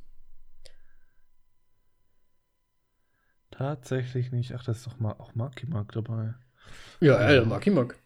Tatsächlich 3.52 4.32
nicht. 4.32 4.54
Ach, 4.54 4.64
das 4.64 4.78
ist 4.78 4.88
doch 4.88 5.00
mal 5.00 5.14
auch 5.14 5.34
Marky 5.34 5.66
Mark 5.66 5.92
dabei. 5.92 6.36
Ja, 7.00 7.32
ja, 7.32 7.44
Marky 7.44 7.72
Mark. 7.72 7.98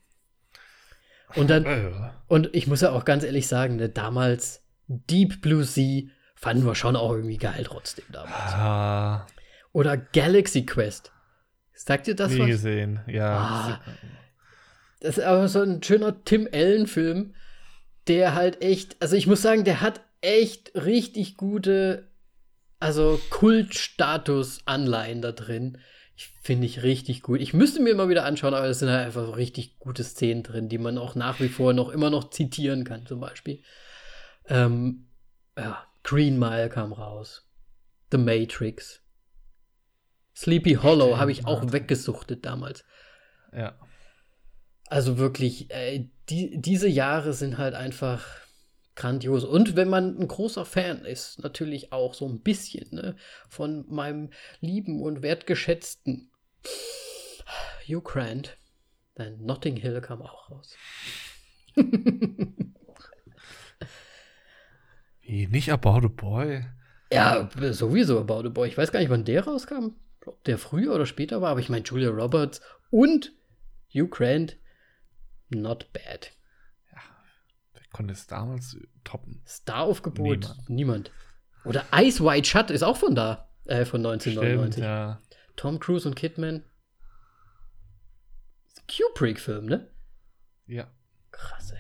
Und 1.36 1.50
dann, 1.50 2.12
und 2.28 2.50
ich 2.54 2.68
muss 2.68 2.82
ja 2.82 2.92
auch 2.92 3.06
ganz 3.06 3.24
ehrlich 3.24 3.48
sagen, 3.48 3.76
ne, 3.78 3.90
damals 3.90 4.64
Deep 4.88 5.42
Blue 5.42 5.64
Sea 5.64 6.04
fanden 6.36 6.66
wir 6.66 6.76
schon 6.76 6.96
auch 6.96 7.12
irgendwie 7.12 7.38
geil 7.38 7.64
trotzdem 7.66 8.06
damals. 8.12 8.54
Ah. 8.54 9.28
Oder 9.74 9.98
Galaxy 9.98 10.66
Quest. 10.66 11.12
Sagt 11.74 12.08
ihr 12.08 12.16
das 12.16 12.32
Nie 12.32 12.42
was? 12.42 12.48
gesehen, 12.48 13.00
ja. 13.08 13.38
Ah, 13.38 13.82
das 15.00 15.18
ist 15.18 15.24
aber 15.24 15.48
so 15.48 15.62
ein 15.62 15.82
schöner 15.82 16.24
Tim 16.24 16.48
Allen-Film, 16.52 17.34
der 18.08 18.36
halt 18.36 18.62
echt, 18.62 18.98
also 19.02 19.16
ich 19.16 19.26
muss 19.28 19.42
sagen, 19.42 19.64
der 19.64 19.82
hat 19.82 20.02
echt 20.22 20.74
richtig 20.76 21.38
gute, 21.38 22.08
also 22.80 23.20
Kultstatus-Anleihen 23.30 25.22
da 25.22 25.32
drin. 25.32 25.80
Ich 26.22 26.34
finde 26.44 26.68
ich 26.68 26.84
richtig 26.84 27.24
gut. 27.24 27.42
Ich 27.42 27.52
müsste 27.56 27.82
mir 27.82 27.96
mal 27.96 28.10
wieder 28.10 28.26
anschauen, 28.26 28.54
aber 28.54 28.68
es 28.68 28.78
sind 28.78 28.90
halt 28.90 29.08
einfach 29.08 29.26
so 29.26 29.32
richtig 29.32 29.80
gute 29.80 30.04
Szenen 30.04 30.44
drin, 30.44 30.70
die 30.70 30.78
man 30.78 31.00
auch 31.00 31.16
nach 31.16 31.40
wie 31.40 31.50
vor 31.50 31.74
noch 31.74 31.90
immer 31.90 32.12
noch 32.12 32.30
zitieren 32.30 32.84
kann, 32.84 33.08
zum 33.08 33.20
Beispiel. 33.20 33.64
Ähm, 34.48 35.08
ja, 35.58 35.84
Green 36.04 36.38
Mile 36.38 36.70
kam 36.70 36.94
raus. 36.94 37.50
The 38.12 38.20
Matrix. 38.20 39.02
Sleepy 40.36 40.76
Hollow 40.76 41.18
habe 41.18 41.32
ich 41.32 41.48
auch 41.48 41.72
weggesuchtet 41.72 42.46
damals. 42.46 42.86
Ja. 43.52 43.80
Also 44.90 45.18
wirklich, 45.18 45.72
äh, 45.72 46.08
die, 46.30 46.62
diese 46.62 46.88
Jahre 46.88 47.34
sind 47.34 47.58
halt 47.58 47.74
einfach 47.74 48.28
grandios. 48.96 49.44
Und 49.44 49.76
wenn 49.76 49.90
man 49.90 50.18
ein 50.20 50.28
großer 50.28 50.66
Fan 50.66 51.06
ist, 51.06 51.40
natürlich 51.44 51.92
auch 51.94 52.14
so 52.14 52.28
ein 52.28 52.42
bisschen 52.42 52.88
ne, 52.92 53.16
von 53.50 53.86
meinem 53.90 54.32
lieben 54.60 55.02
und 55.02 55.22
wertgeschätzten 55.22 56.32
Hugh 57.88 58.02
Grant. 58.02 58.58
Dein 59.16 59.44
Notting 59.44 59.76
Hill 59.76 60.00
kam 60.02 60.22
auch 60.22 60.50
raus. 60.50 60.76
Wie, 65.22 65.48
nicht 65.48 65.72
About 65.72 66.06
a 66.06 66.10
Boy? 66.10 66.66
Ja, 67.12 67.50
sowieso 67.72 68.20
About 68.20 68.48
a 68.48 68.50
Boy. 68.50 68.68
Ich 68.68 68.78
weiß 68.78 68.92
gar 68.92 69.00
nicht, 69.00 69.10
wann 69.10 69.26
der 69.26 69.46
rauskam 69.46 69.96
ob 70.26 70.44
der 70.44 70.58
früher 70.58 70.94
oder 70.94 71.06
später 71.06 71.42
war, 71.42 71.52
aber 71.52 71.60
ich 71.60 71.70
meine, 71.70 71.84
Julia 71.84 72.10
Roberts 72.10 72.62
und 72.90 73.34
Hugh 73.94 74.08
Grant, 74.08 74.58
not 75.50 75.92
bad. 75.94 76.32
Konnte 77.92 78.14
es 78.14 78.28
damals 78.28 78.78
toppen? 79.04 79.42
Star-Aufgebot, 79.46 80.40
niemand. 80.40 80.70
niemand. 80.70 81.12
Oder 81.66 81.86
Ice 81.94 82.24
White 82.24 82.48
Shut 82.48 82.72
ist 82.72 82.84
auch 82.84 82.98
von 82.98 83.16
da, 83.16 83.50
äh, 83.66 83.86
von 83.86 84.02
1999. 84.06 84.74
Stimmt, 84.74 84.86
ja. 84.86 85.22
Tom 85.56 85.80
Cruise 85.80 86.08
und 86.08 86.16
Kidman. 86.16 86.64
Kubrick-Film, 88.88 89.66
ne? 89.66 89.90
Ja. 90.66 90.92
Krass, 91.32 91.72
ey. 91.72 91.78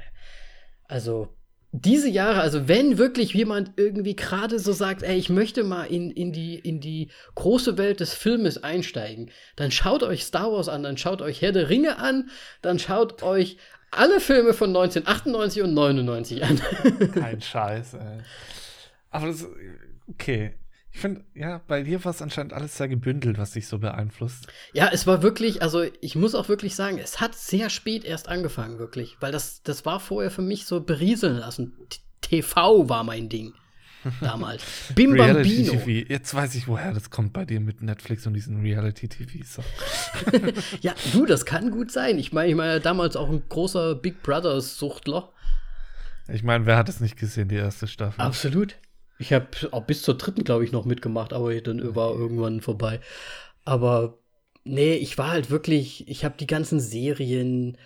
Also, 0.87 1.35
diese 1.73 2.09
Jahre, 2.09 2.41
also 2.41 2.67
wenn 2.67 2.97
wirklich 2.97 3.33
jemand 3.33 3.71
irgendwie 3.77 4.15
gerade 4.15 4.59
so 4.59 4.73
sagt, 4.73 5.03
ey, 5.03 5.17
ich 5.17 5.29
möchte 5.29 5.63
mal 5.63 5.85
in, 5.85 6.11
in, 6.11 6.33
die, 6.33 6.55
in 6.55 6.81
die 6.81 7.09
große 7.35 7.77
Welt 7.77 8.01
des 8.01 8.13
Filmes 8.13 8.61
einsteigen, 8.61 9.31
dann 9.55 9.71
schaut 9.71 10.03
euch 10.03 10.25
Star 10.25 10.51
Wars 10.51 10.67
an, 10.67 10.83
dann 10.83 10.97
schaut 10.97 11.21
euch 11.21 11.41
Herr 11.41 11.53
der 11.53 11.69
Ringe 11.69 11.97
an, 11.97 12.29
dann 12.61 12.77
schaut 12.77 13.23
euch 13.23 13.57
alle 13.91 14.19
Filme 14.19 14.53
von 14.53 14.69
1998 14.69 15.63
und 15.63 15.73
99 15.73 16.43
an. 16.43 16.61
Kein 17.13 17.41
Scheiß, 17.41 17.93
ey. 17.95 18.19
Aber 19.09 19.27
das, 19.27 19.45
okay. 20.07 20.53
Ich 20.93 20.99
finde, 20.99 21.23
ja, 21.33 21.61
bei 21.67 21.83
dir 21.83 22.03
war 22.03 22.11
es 22.11 22.21
anscheinend 22.21 22.51
alles 22.51 22.75
sehr 22.75 22.89
gebündelt, 22.89 23.37
was 23.37 23.51
dich 23.51 23.67
so 23.67 23.79
beeinflusst. 23.79 24.47
Ja, 24.73 24.89
es 24.91 25.07
war 25.07 25.23
wirklich, 25.23 25.61
also 25.61 25.85
ich 26.01 26.15
muss 26.15 26.35
auch 26.35 26.49
wirklich 26.49 26.75
sagen, 26.75 26.97
es 26.97 27.21
hat 27.21 27.33
sehr 27.33 27.69
spät 27.69 28.03
erst 28.03 28.27
angefangen, 28.27 28.77
wirklich. 28.77 29.15
Weil 29.21 29.31
das, 29.31 29.63
das 29.63 29.85
war 29.85 30.01
vorher 30.01 30.31
für 30.31 30.41
mich 30.41 30.65
so 30.65 30.81
berieseln 30.81 31.37
lassen. 31.37 31.73
TV 32.21 32.89
war 32.89 33.05
mein 33.05 33.29
Ding 33.29 33.53
damals. 34.21 34.63
Bim 34.95 35.13
Reality 35.13 35.63
Bambino. 35.63 35.71
TV. 35.83 36.09
Jetzt 36.09 36.33
weiß 36.33 36.55
ich, 36.55 36.67
woher 36.67 36.93
das 36.93 37.09
kommt 37.09 37.33
bei 37.33 37.45
dir 37.45 37.59
mit 37.59 37.81
Netflix 37.81 38.25
und 38.27 38.33
diesen 38.33 38.61
Reality 38.61 39.07
TVs. 39.07 39.59
Ja, 40.81 40.93
du, 41.13 41.25
das 41.25 41.45
kann 41.45 41.71
gut 41.71 41.91
sein. 41.91 42.17
Ich 42.17 42.31
meine, 42.33 42.49
ich 42.49 42.55
meine 42.55 42.79
damals 42.79 43.15
auch 43.15 43.29
ein 43.29 43.43
großer 43.47 43.95
Big 43.95 44.23
Brother 44.23 44.59
Suchtler. 44.61 45.31
Ich 46.27 46.43
meine, 46.43 46.65
wer 46.65 46.77
hat 46.77 46.89
es 46.89 46.99
nicht 46.99 47.17
gesehen, 47.17 47.49
die 47.49 47.55
erste 47.55 47.87
Staffel? 47.87 48.21
Absolut. 48.21 48.75
Ich 49.19 49.33
habe 49.33 49.47
auch 49.71 49.83
bis 49.83 50.01
zur 50.01 50.17
dritten, 50.17 50.43
glaube 50.43 50.63
ich, 50.63 50.71
noch 50.71 50.85
mitgemacht, 50.85 51.33
aber 51.33 51.53
dann 51.61 51.95
war 51.95 52.13
irgendwann 52.13 52.61
vorbei. 52.61 52.99
Aber 53.65 54.17
nee, 54.63 54.95
ich 54.95 55.17
war 55.17 55.29
halt 55.29 55.49
wirklich, 55.49 56.07
ich 56.07 56.25
habe 56.25 56.35
die 56.39 56.47
ganzen 56.47 56.79
Serien, 56.79 57.77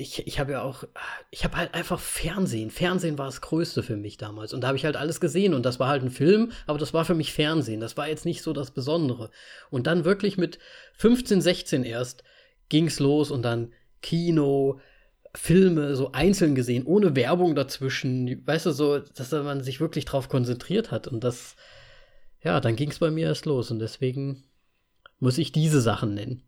ich, 0.00 0.26
ich 0.26 0.40
habe 0.40 0.52
ja 0.52 0.62
auch, 0.62 0.84
ich 1.30 1.44
habe 1.44 1.56
halt 1.56 1.74
einfach 1.74 2.00
Fernsehen. 2.00 2.70
Fernsehen 2.70 3.18
war 3.18 3.26
das 3.26 3.42
Größte 3.42 3.82
für 3.82 3.96
mich 3.96 4.16
damals. 4.16 4.54
Und 4.54 4.62
da 4.62 4.68
habe 4.68 4.78
ich 4.78 4.84
halt 4.84 4.96
alles 4.96 5.20
gesehen. 5.20 5.52
Und 5.52 5.64
das 5.66 5.78
war 5.78 5.88
halt 5.88 6.02
ein 6.02 6.10
Film, 6.10 6.52
aber 6.66 6.78
das 6.78 6.94
war 6.94 7.04
für 7.04 7.14
mich 7.14 7.32
Fernsehen. 7.32 7.80
Das 7.80 7.96
war 7.96 8.08
jetzt 8.08 8.24
nicht 8.24 8.42
so 8.42 8.52
das 8.52 8.70
Besondere. 8.70 9.30
Und 9.68 9.86
dann 9.86 10.04
wirklich 10.04 10.38
mit 10.38 10.58
15, 10.94 11.42
16 11.42 11.84
erst 11.84 12.24
ging's 12.70 12.98
los 12.98 13.30
und 13.30 13.42
dann 13.42 13.72
Kino, 14.00 14.80
Filme 15.34 15.94
so 15.94 16.12
einzeln 16.12 16.54
gesehen, 16.54 16.86
ohne 16.86 17.14
Werbung 17.14 17.54
dazwischen. 17.54 18.46
Weißt 18.46 18.66
du, 18.66 18.70
so, 18.70 18.98
dass 18.98 19.30
man 19.32 19.62
sich 19.62 19.80
wirklich 19.80 20.06
drauf 20.06 20.28
konzentriert 20.28 20.90
hat. 20.90 21.08
Und 21.08 21.22
das, 21.24 21.56
ja, 22.42 22.60
dann 22.60 22.74
ging 22.74 22.90
es 22.90 23.00
bei 23.00 23.10
mir 23.10 23.26
erst 23.26 23.44
los 23.44 23.70
und 23.70 23.80
deswegen 23.80 24.44
muss 25.18 25.36
ich 25.36 25.52
diese 25.52 25.82
Sachen 25.82 26.14
nennen. 26.14 26.42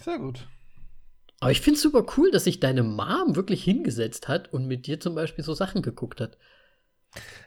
Sehr 0.00 0.18
gut. 0.18 0.48
Aber 1.44 1.50
ich 1.50 1.60
finde 1.60 1.76
es 1.76 1.82
super 1.82 2.06
cool, 2.16 2.30
dass 2.30 2.44
sich 2.44 2.58
deine 2.58 2.82
Mom 2.82 3.36
wirklich 3.36 3.62
hingesetzt 3.62 4.28
hat 4.28 4.50
und 4.54 4.66
mit 4.66 4.86
dir 4.86 4.98
zum 4.98 5.14
Beispiel 5.14 5.44
so 5.44 5.52
Sachen 5.52 5.82
geguckt 5.82 6.22
hat. 6.22 6.38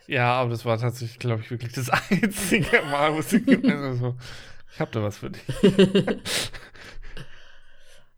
Ja, 0.05 0.33
aber 0.33 0.51
das 0.51 0.65
war 0.65 0.77
tatsächlich, 0.77 1.17
glaube 1.17 1.41
ich, 1.41 1.49
wirklich 1.49 1.73
das 1.73 1.89
einzige 2.11 2.83
Mal, 2.83 3.15
wo 3.15 3.23
sie 3.23 3.43
also, 3.67 4.15
ich 4.71 4.79
habe 4.79 4.91
da 4.91 5.01
was 5.01 5.17
für 5.17 5.31
dich. 5.31 5.41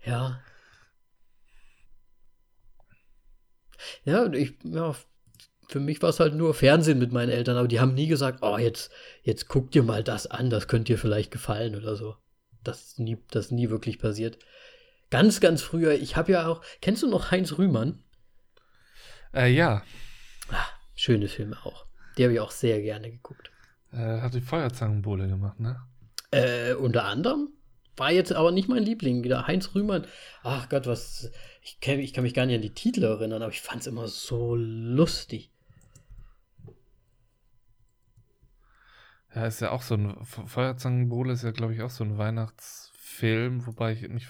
ja. 0.06 0.43
Ja, 4.03 4.34
ich, 4.34 4.56
ja, 4.65 4.93
für 5.69 5.80
mich 5.80 6.01
war 6.01 6.10
es 6.10 6.19
halt 6.19 6.34
nur 6.34 6.53
Fernsehen 6.53 6.99
mit 6.99 7.14
meinen 7.14 7.30
Eltern, 7.30 7.56
aber 7.56 7.69
die 7.69 7.80
haben 7.80 7.93
nie 7.93 8.07
gesagt, 8.07 8.39
oh, 8.41 8.57
jetzt, 8.57 8.91
jetzt 9.23 9.47
guck 9.47 9.72
dir 9.72 9.84
mal 9.84 10.03
das 10.03 10.27
an, 10.27 10.49
das 10.49 10.68
könnte 10.68 10.91
dir 10.91 10.99
vielleicht 10.99 11.31
gefallen 11.31 11.77
oder 11.77 11.95
so. 11.95 12.18
Das 12.65 12.84
ist 12.84 12.99
nie, 12.99 13.18
das 13.31 13.45
ist 13.45 13.51
nie 13.53 13.69
wirklich 13.69 13.97
passiert. 13.97 14.39
Ganz, 15.10 15.40
ganz 15.40 15.61
früher, 15.61 15.94
ich 15.94 16.15
habe 16.15 16.31
ja 16.31 16.48
auch, 16.48 16.61
kennst 16.81 17.02
du 17.03 17.10
noch 17.10 17.31
Heinz 17.31 17.57
Rühmann? 17.57 18.03
Äh, 19.34 19.52
ja. 19.52 19.84
Ach, 20.52 20.73
schöne 20.95 21.27
Filme 21.27 21.57
auch. 21.65 21.86
Die 22.18 22.23
habe 22.23 22.34
ich 22.34 22.40
auch 22.40 22.52
sehr 22.52 22.81
gerne 22.81 23.10
geguckt. 23.10 23.52
Äh, 23.91 24.22
hat 24.22 24.34
die 24.34 24.41
Feuerzangenbowle 24.41 25.27
gemacht, 25.27 25.60
ne? 25.60 25.81
Äh, 26.31 26.73
unter 26.73 27.06
anderem. 27.06 27.49
War 27.98 28.11
jetzt 28.11 28.31
aber 28.31 28.52
nicht 28.52 28.69
mein 28.69 28.84
Liebling. 28.84 29.23
Wieder 29.23 29.48
Heinz 29.48 29.73
Rühmann. 29.76 30.06
Ach 30.44 30.69
Gott, 30.69 30.88
was. 30.88 31.31
Ich 31.61 31.80
kann, 31.81 31.99
ich 31.99 32.14
kann 32.14 32.23
mich 32.23 32.34
gar 32.34 32.45
nicht 32.45 32.56
an 32.56 32.61
die 32.61 32.73
Titel 32.73 33.03
erinnern, 33.03 33.41
aber 33.41 33.52
ich 33.52 33.61
fand 33.61 33.81
es 33.81 33.88
immer 33.88 34.07
so 34.07 34.56
lustig. 34.56 35.52
Ja, 39.36 39.45
ist 39.45 39.60
ja 39.60 39.72
auch 39.72 39.81
so 39.81 39.95
ein. 39.95 40.15
Feuerzangenbowle 40.23 41.34
ist 41.34 41.44
ja, 41.44 41.52
glaube 41.52 41.73
ich, 41.73 41.81
auch 41.81 41.90
so 41.90 42.03
ein 42.03 42.18
Weihnachtsfilm, 42.18 43.65
wobei 43.68 43.94
ich 43.94 44.07
nicht 44.07 44.27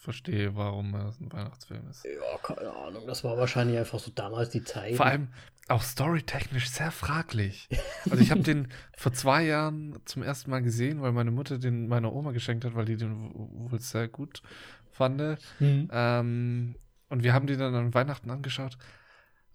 verstehe, 0.00 0.56
warum 0.56 0.94
es 0.94 1.20
ein 1.20 1.30
Weihnachtsfilm 1.30 1.86
ist. 1.90 2.04
Ja, 2.04 2.38
keine 2.42 2.72
Ahnung. 2.72 3.06
Das 3.06 3.22
war 3.22 3.36
wahrscheinlich 3.36 3.78
einfach 3.78 3.98
so 3.98 4.10
damals 4.10 4.48
die 4.48 4.64
Zeit. 4.64 4.96
Vor 4.96 5.06
allem 5.06 5.28
auch 5.68 5.82
storytechnisch 5.82 6.70
sehr 6.70 6.90
fraglich. 6.90 7.68
Also 8.10 8.22
ich 8.22 8.30
habe 8.30 8.40
den 8.40 8.68
vor 8.96 9.12
zwei 9.12 9.44
Jahren 9.44 10.00
zum 10.06 10.22
ersten 10.22 10.50
Mal 10.50 10.62
gesehen, 10.62 11.02
weil 11.02 11.12
meine 11.12 11.30
Mutter 11.30 11.58
den 11.58 11.86
meiner 11.86 12.12
Oma 12.12 12.32
geschenkt 12.32 12.64
hat, 12.64 12.74
weil 12.74 12.86
die 12.86 12.96
den 12.96 13.30
wohl 13.34 13.78
sehr 13.78 14.08
gut 14.08 14.42
fand. 14.90 15.38
Mhm. 15.58 15.88
Ähm, 15.92 16.74
und 17.10 17.22
wir 17.22 17.34
haben 17.34 17.46
den 17.46 17.58
dann 17.58 17.74
an 17.74 17.94
Weihnachten 17.94 18.30
angeschaut. 18.30 18.78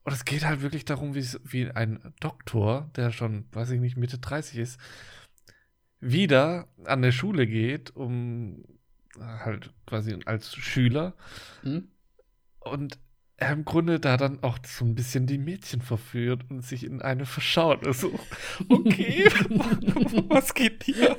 Und 0.04 0.14
es 0.14 0.26
geht 0.26 0.46
halt 0.46 0.62
wirklich 0.62 0.86
darum, 0.86 1.16
wie, 1.16 1.26
wie 1.44 1.72
ein 1.72 2.14
Doktor, 2.20 2.92
der 2.96 3.12
schon, 3.12 3.46
weiß 3.52 3.72
ich 3.72 3.80
nicht, 3.80 3.98
Mitte 3.98 4.20
30 4.20 4.60
ist, 4.60 4.80
wieder 6.00 6.68
an 6.86 7.02
der 7.02 7.12
Schule 7.12 7.48
geht, 7.48 7.96
um 7.96 8.64
halt 9.20 9.74
quasi 9.86 10.18
als 10.26 10.56
Schüler. 10.56 11.16
Mhm. 11.64 11.90
Und 12.60 12.98
er 13.38 13.52
im 13.52 13.66
Grunde 13.66 14.00
da 14.00 14.16
dann 14.16 14.42
auch 14.44 14.58
so 14.66 14.86
ein 14.86 14.96
bisschen 14.96 15.28
die 15.28 15.38
Mädchen 15.38 15.82
verführt 15.82 16.44
und 16.50 16.62
sich 16.62 16.86
in 16.86 17.02
eine 17.02 17.26
verschaut. 17.26 17.86
Also, 17.86 18.18
okay, 18.70 19.26
was 20.30 20.54
geht 20.54 20.84
hier? 20.84 21.18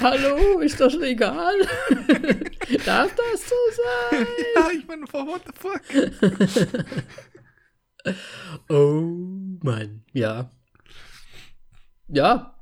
Hallo, 0.00 0.60
ist 0.60 0.80
das 0.80 0.94
legal? 0.94 1.54
Darf 2.86 3.14
das 3.14 3.48
so 3.48 3.56
sein? 4.10 4.26
Ja, 4.56 4.70
ich 4.72 4.86
meine, 4.86 5.02
what 5.12 5.42
the 5.46 5.52
fuck? 5.54 5.82
oh 8.70 9.02
Mann, 9.62 10.02
ja. 10.12 10.50
Ja. 12.08 12.56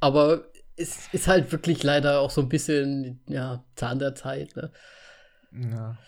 Aber 0.00 0.51
es 0.82 1.08
ist 1.12 1.28
halt 1.28 1.52
wirklich 1.52 1.82
leider 1.82 2.20
auch 2.20 2.30
so 2.30 2.40
ein 2.40 2.48
bisschen, 2.48 3.20
ja, 3.28 3.64
Zahn 3.76 3.98
der 3.98 4.14
Zeit, 4.14 4.54
ne? 4.56 4.70
Ja. 5.52 5.98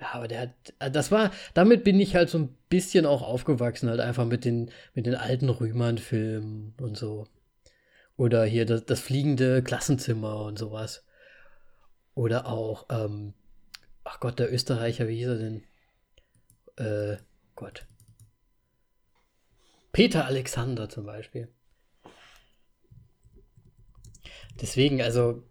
Ja, 0.00 0.14
aber 0.14 0.28
der 0.28 0.40
hat, 0.40 0.54
äh, 0.78 0.90
das 0.90 1.10
war, 1.10 1.30
damit 1.52 1.84
bin 1.84 2.00
ich 2.00 2.14
halt 2.14 2.30
so 2.30 2.38
ein 2.38 2.56
bisschen 2.70 3.04
auch 3.04 3.22
aufgewachsen, 3.22 3.90
halt 3.90 4.00
einfach 4.00 4.24
mit 4.24 4.44
den, 4.44 4.70
mit 4.94 5.06
den 5.06 5.14
alten 5.14 5.50
Rühmann-Filmen 5.50 6.74
und 6.80 6.96
so. 6.96 7.26
Oder 8.16 8.44
hier 8.44 8.64
das, 8.66 8.86
das 8.86 9.00
fliegende 9.00 9.62
Klassenzimmer 9.62 10.44
und 10.44 10.58
sowas. 10.58 11.04
Oder 12.14 12.46
auch, 12.46 12.86
ähm, 12.90 13.34
ach 14.04 14.20
Gott, 14.20 14.38
der 14.38 14.52
Österreicher, 14.52 15.08
wie 15.08 15.16
hieß 15.16 15.28
er 15.28 15.38
denn? 15.38 15.62
Äh, 16.76 17.16
Gott. 17.54 17.86
Peter 19.92 20.24
Alexander 20.24 20.88
zum 20.88 21.04
Beispiel. 21.04 21.48
Deswegen, 24.60 25.00
also, 25.02 25.42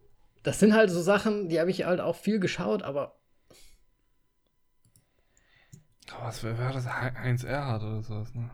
das 0.43 0.59
sind 0.59 0.73
halt 0.73 0.89
so 0.89 1.01
Sachen, 1.01 1.49
die 1.49 1.59
habe 1.59 1.71
ich 1.71 1.85
halt 1.85 1.99
auch 1.99 2.15
viel 2.15 2.39
geschaut, 2.39 2.83
aber. 2.83 3.19
Oh, 6.11 6.23
was 6.23 6.43
war 6.43 6.73
das? 6.73 6.87
Heinz 6.87 7.43
Erhardt 7.43 7.83
oder 7.83 8.01
sowas, 8.01 8.33
ne? 8.33 8.49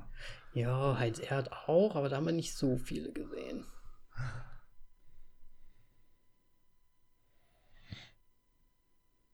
Ja, 0.54 0.98
Heinz 0.98 1.20
Erhardt 1.20 1.52
auch, 1.52 1.96
aber 1.96 2.10
da 2.10 2.18
haben 2.18 2.26
wir 2.26 2.34
nicht 2.34 2.56
so 2.56 2.78
viele 2.78 3.12
gesehen. 3.12 3.66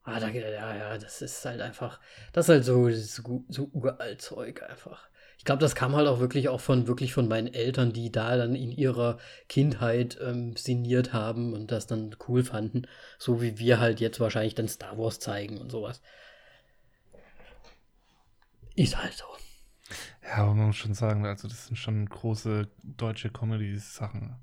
Ah, 0.03 0.19
da, 0.19 0.29
ja, 0.29 0.75
ja, 0.75 0.97
das 0.97 1.21
ist 1.21 1.45
halt 1.45 1.61
einfach, 1.61 1.99
das 2.33 2.45
ist 2.45 2.49
halt 2.49 2.65
so, 2.65 2.89
so, 2.89 3.45
so 3.47 3.69
uralt 3.71 4.19
Zeug 4.21 4.63
einfach 4.63 5.10
ich 5.41 5.45
glaube, 5.45 5.59
das 5.59 5.73
kam 5.73 5.95
halt 5.95 6.07
auch 6.07 6.19
wirklich 6.19 6.49
auch 6.49 6.61
von 6.61 6.85
wirklich 6.85 7.15
von 7.15 7.27
meinen 7.27 7.51
Eltern, 7.51 7.93
die 7.93 8.11
da 8.11 8.37
dann 8.37 8.53
in 8.53 8.71
ihrer 8.71 9.17
Kindheit 9.49 10.19
ähm, 10.21 10.55
sinniert 10.55 11.13
haben 11.13 11.53
und 11.55 11.71
das 11.71 11.87
dann 11.87 12.15
cool 12.27 12.43
fanden, 12.43 12.83
so 13.17 13.41
wie 13.41 13.57
wir 13.57 13.79
halt 13.79 13.99
jetzt 13.99 14.19
wahrscheinlich 14.19 14.53
dann 14.53 14.67
Star 14.67 14.99
Wars 14.99 15.19
zeigen 15.19 15.57
und 15.57 15.71
sowas. 15.71 16.03
Ist 18.75 18.95
halt 19.01 19.13
so. 19.13 19.25
Ja, 20.21 20.43
aber 20.43 20.53
man 20.53 20.67
muss 20.67 20.75
schon 20.75 20.93
sagen, 20.93 21.25
also 21.25 21.47
das 21.47 21.65
sind 21.65 21.75
schon 21.75 22.07
große 22.07 22.69
deutsche 22.83 23.31
Comedy-Sachen. 23.31 24.35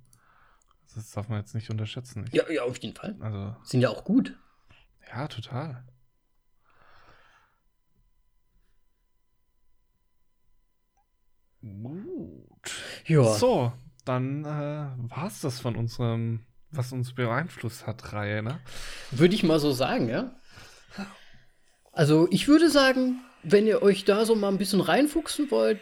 Das 0.97 1.13
darf 1.13 1.29
man 1.29 1.39
jetzt 1.39 1.55
nicht 1.55 1.71
unterschätzen. 1.71 2.25
Ich, 2.27 2.35
ja, 2.35 2.51
ja, 2.51 2.63
auf 2.65 2.77
jeden 2.79 2.97
Fall. 2.97 3.15
Also, 3.21 3.55
sind 3.63 3.83
ja 3.83 3.91
auch 3.91 4.03
gut. 4.03 4.37
Ja, 5.09 5.29
total. 5.29 5.85
Gut. 11.63 12.73
Ja. 13.07 13.25
So, 13.25 13.73
dann 14.05 14.45
äh, 14.45 14.47
war 15.11 15.27
es 15.27 15.41
das 15.41 15.61
von 15.61 15.77
unserem, 15.77 16.41
was 16.71 16.93
uns 16.93 17.15
beeinflusst 17.15 17.87
hat, 17.87 18.13
Reihe, 18.13 18.43
ne? 18.43 18.61
Würde 19.11 19.35
ich 19.35 19.43
mal 19.43 19.61
so 19.61 19.73
sagen, 19.73 20.09
ja. 20.09 20.35
Also 21.93 22.29
ich 22.31 22.47
würde 22.47 22.71
sagen, 22.71 23.21
wenn 23.43 23.67
ihr 23.67 23.83
euch 23.83 24.05
da 24.05 24.25
so 24.25 24.35
mal 24.35 24.49
ein 24.49 24.59
bisschen 24.59 24.81
reinfuchsen 24.81 25.51
wollt, 25.51 25.81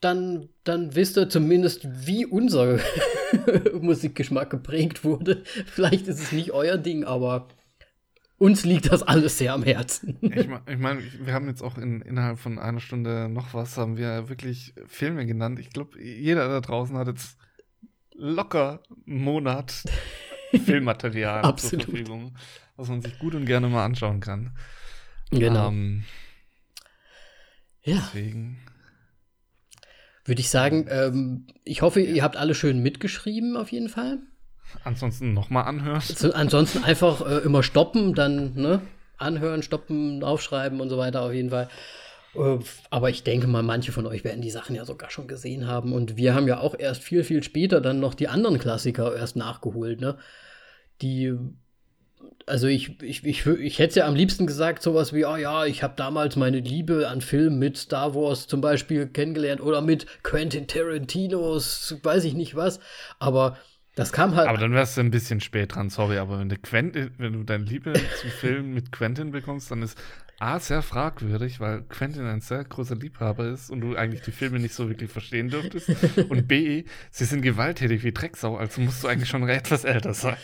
dann, 0.00 0.48
dann 0.64 0.94
wisst 0.94 1.16
ihr 1.18 1.28
zumindest, 1.28 1.86
wie 2.06 2.24
unser 2.24 2.78
Musikgeschmack 3.80 4.50
geprägt 4.50 5.04
wurde. 5.04 5.42
Vielleicht 5.66 6.08
ist 6.08 6.20
es 6.20 6.32
nicht 6.32 6.52
euer 6.52 6.78
Ding, 6.78 7.04
aber 7.04 7.48
uns 8.38 8.64
liegt 8.64 8.90
das 8.90 9.02
alles 9.02 9.38
sehr 9.38 9.52
am 9.52 9.64
Herzen. 9.64 10.16
Ich 10.20 10.46
meine, 10.46 10.62
ich 10.68 10.78
mein, 10.78 11.02
wir 11.24 11.34
haben 11.34 11.48
jetzt 11.48 11.62
auch 11.62 11.76
in, 11.76 12.02
innerhalb 12.02 12.38
von 12.38 12.58
einer 12.58 12.80
Stunde 12.80 13.28
noch 13.28 13.52
was, 13.52 13.76
haben 13.76 13.96
wir 13.96 14.28
wirklich 14.28 14.74
Filme 14.86 15.26
genannt. 15.26 15.58
Ich 15.58 15.70
glaube, 15.70 16.00
jeder 16.02 16.48
da 16.48 16.60
draußen 16.60 16.96
hat 16.96 17.08
jetzt 17.08 17.36
locker 18.14 18.82
einen 19.06 19.22
Monat 19.22 19.84
Filmmaterial 20.64 21.56
zur 21.56 21.80
Verfügung, 21.80 22.36
was 22.76 22.88
man 22.88 23.02
sich 23.02 23.18
gut 23.18 23.34
und 23.34 23.44
gerne 23.44 23.68
mal 23.68 23.84
anschauen 23.84 24.20
kann. 24.20 24.56
Genau. 25.30 25.68
Ähm, 25.68 26.04
ja. 27.82 27.96
Deswegen. 27.96 28.58
Würde 30.24 30.40
ich 30.40 30.50
sagen, 30.50 30.86
ähm, 30.90 31.46
ich 31.64 31.82
hoffe, 31.82 32.00
ihr 32.00 32.22
habt 32.22 32.36
alle 32.36 32.54
schön 32.54 32.82
mitgeschrieben, 32.82 33.56
auf 33.56 33.72
jeden 33.72 33.88
Fall. 33.88 34.18
Ansonsten 34.84 35.34
nochmal 35.34 35.64
anhören. 35.64 36.02
Also 36.08 36.32
ansonsten 36.32 36.84
einfach 36.84 37.26
äh, 37.26 37.38
immer 37.38 37.62
stoppen, 37.62 38.14
dann 38.14 38.54
ne? 38.54 38.80
anhören, 39.18 39.62
stoppen, 39.62 40.22
aufschreiben 40.22 40.80
und 40.80 40.88
so 40.88 40.98
weiter 40.98 41.22
auf 41.22 41.32
jeden 41.32 41.50
Fall. 41.50 41.68
Äh, 42.34 42.58
aber 42.90 43.10
ich 43.10 43.24
denke 43.24 43.46
mal, 43.46 43.62
manche 43.62 43.92
von 43.92 44.06
euch 44.06 44.24
werden 44.24 44.42
die 44.42 44.50
Sachen 44.50 44.76
ja 44.76 44.84
sogar 44.84 45.10
schon 45.10 45.28
gesehen 45.28 45.66
haben. 45.66 45.92
Und 45.92 46.16
wir 46.16 46.34
haben 46.34 46.48
ja 46.48 46.60
auch 46.60 46.78
erst 46.78 47.02
viel, 47.02 47.24
viel 47.24 47.42
später 47.42 47.80
dann 47.80 48.00
noch 48.00 48.14
die 48.14 48.28
anderen 48.28 48.58
Klassiker 48.58 49.14
erst 49.14 49.36
nachgeholt, 49.36 50.00
ne? 50.00 50.16
Die, 51.02 51.32
also 52.46 52.66
ich, 52.66 53.00
ich, 53.02 53.24
ich, 53.24 53.46
ich 53.46 53.78
hätte 53.78 54.00
ja 54.00 54.06
am 54.06 54.16
liebsten 54.16 54.46
gesagt, 54.46 54.82
sowas 54.82 55.12
wie, 55.12 55.24
oh 55.24 55.36
ja, 55.36 55.64
ich 55.64 55.82
habe 55.82 55.94
damals 55.96 56.34
meine 56.34 56.58
Liebe 56.58 57.08
an 57.08 57.20
Filmen 57.20 57.58
mit 57.58 57.76
Star 57.76 58.14
Wars 58.14 58.48
zum 58.48 58.60
Beispiel 58.60 59.06
kennengelernt 59.06 59.60
oder 59.60 59.80
mit 59.80 60.06
Quentin 60.24 60.66
Tarantinos, 60.66 61.94
weiß 62.02 62.24
ich 62.24 62.34
nicht 62.34 62.56
was. 62.56 62.80
Aber 63.20 63.58
Das 63.98 64.12
kam 64.12 64.36
halt. 64.36 64.48
Aber 64.48 64.58
dann 64.58 64.72
wärst 64.74 64.96
du 64.96 65.00
ein 65.00 65.10
bisschen 65.10 65.40
spät 65.40 65.74
dran, 65.74 65.90
sorry. 65.90 66.18
Aber 66.18 66.38
wenn 66.38 66.48
du, 66.48 66.56
Quentin, 66.56 67.10
wenn 67.18 67.32
du 67.32 67.42
deine 67.42 67.64
Liebe 67.64 67.94
zu 67.94 68.28
Filmen 68.28 68.72
mit 68.72 68.92
Quentin 68.92 69.32
bekommst, 69.32 69.72
dann 69.72 69.82
ist 69.82 69.98
A, 70.40 70.60
sehr 70.60 70.82
fragwürdig, 70.82 71.58
weil 71.58 71.82
Quentin 71.88 72.24
ein 72.24 72.40
sehr 72.40 72.62
großer 72.62 72.94
Liebhaber 72.94 73.48
ist 73.48 73.70
und 73.70 73.80
du 73.80 73.96
eigentlich 73.96 74.22
die 74.22 74.30
Filme 74.30 74.60
nicht 74.60 74.72
so 74.72 74.88
wirklich 74.88 75.10
verstehen 75.10 75.48
dürftest. 75.48 75.90
Und 76.28 76.46
B, 76.46 76.84
sie 77.10 77.24
sind 77.24 77.42
gewalttätig 77.42 78.04
wie 78.04 78.12
Drecksau, 78.12 78.56
also 78.56 78.80
musst 78.80 79.02
du 79.02 79.08
eigentlich 79.08 79.28
schon 79.28 79.48
etwas 79.48 79.82
älter 79.82 80.14
sein. 80.14 80.36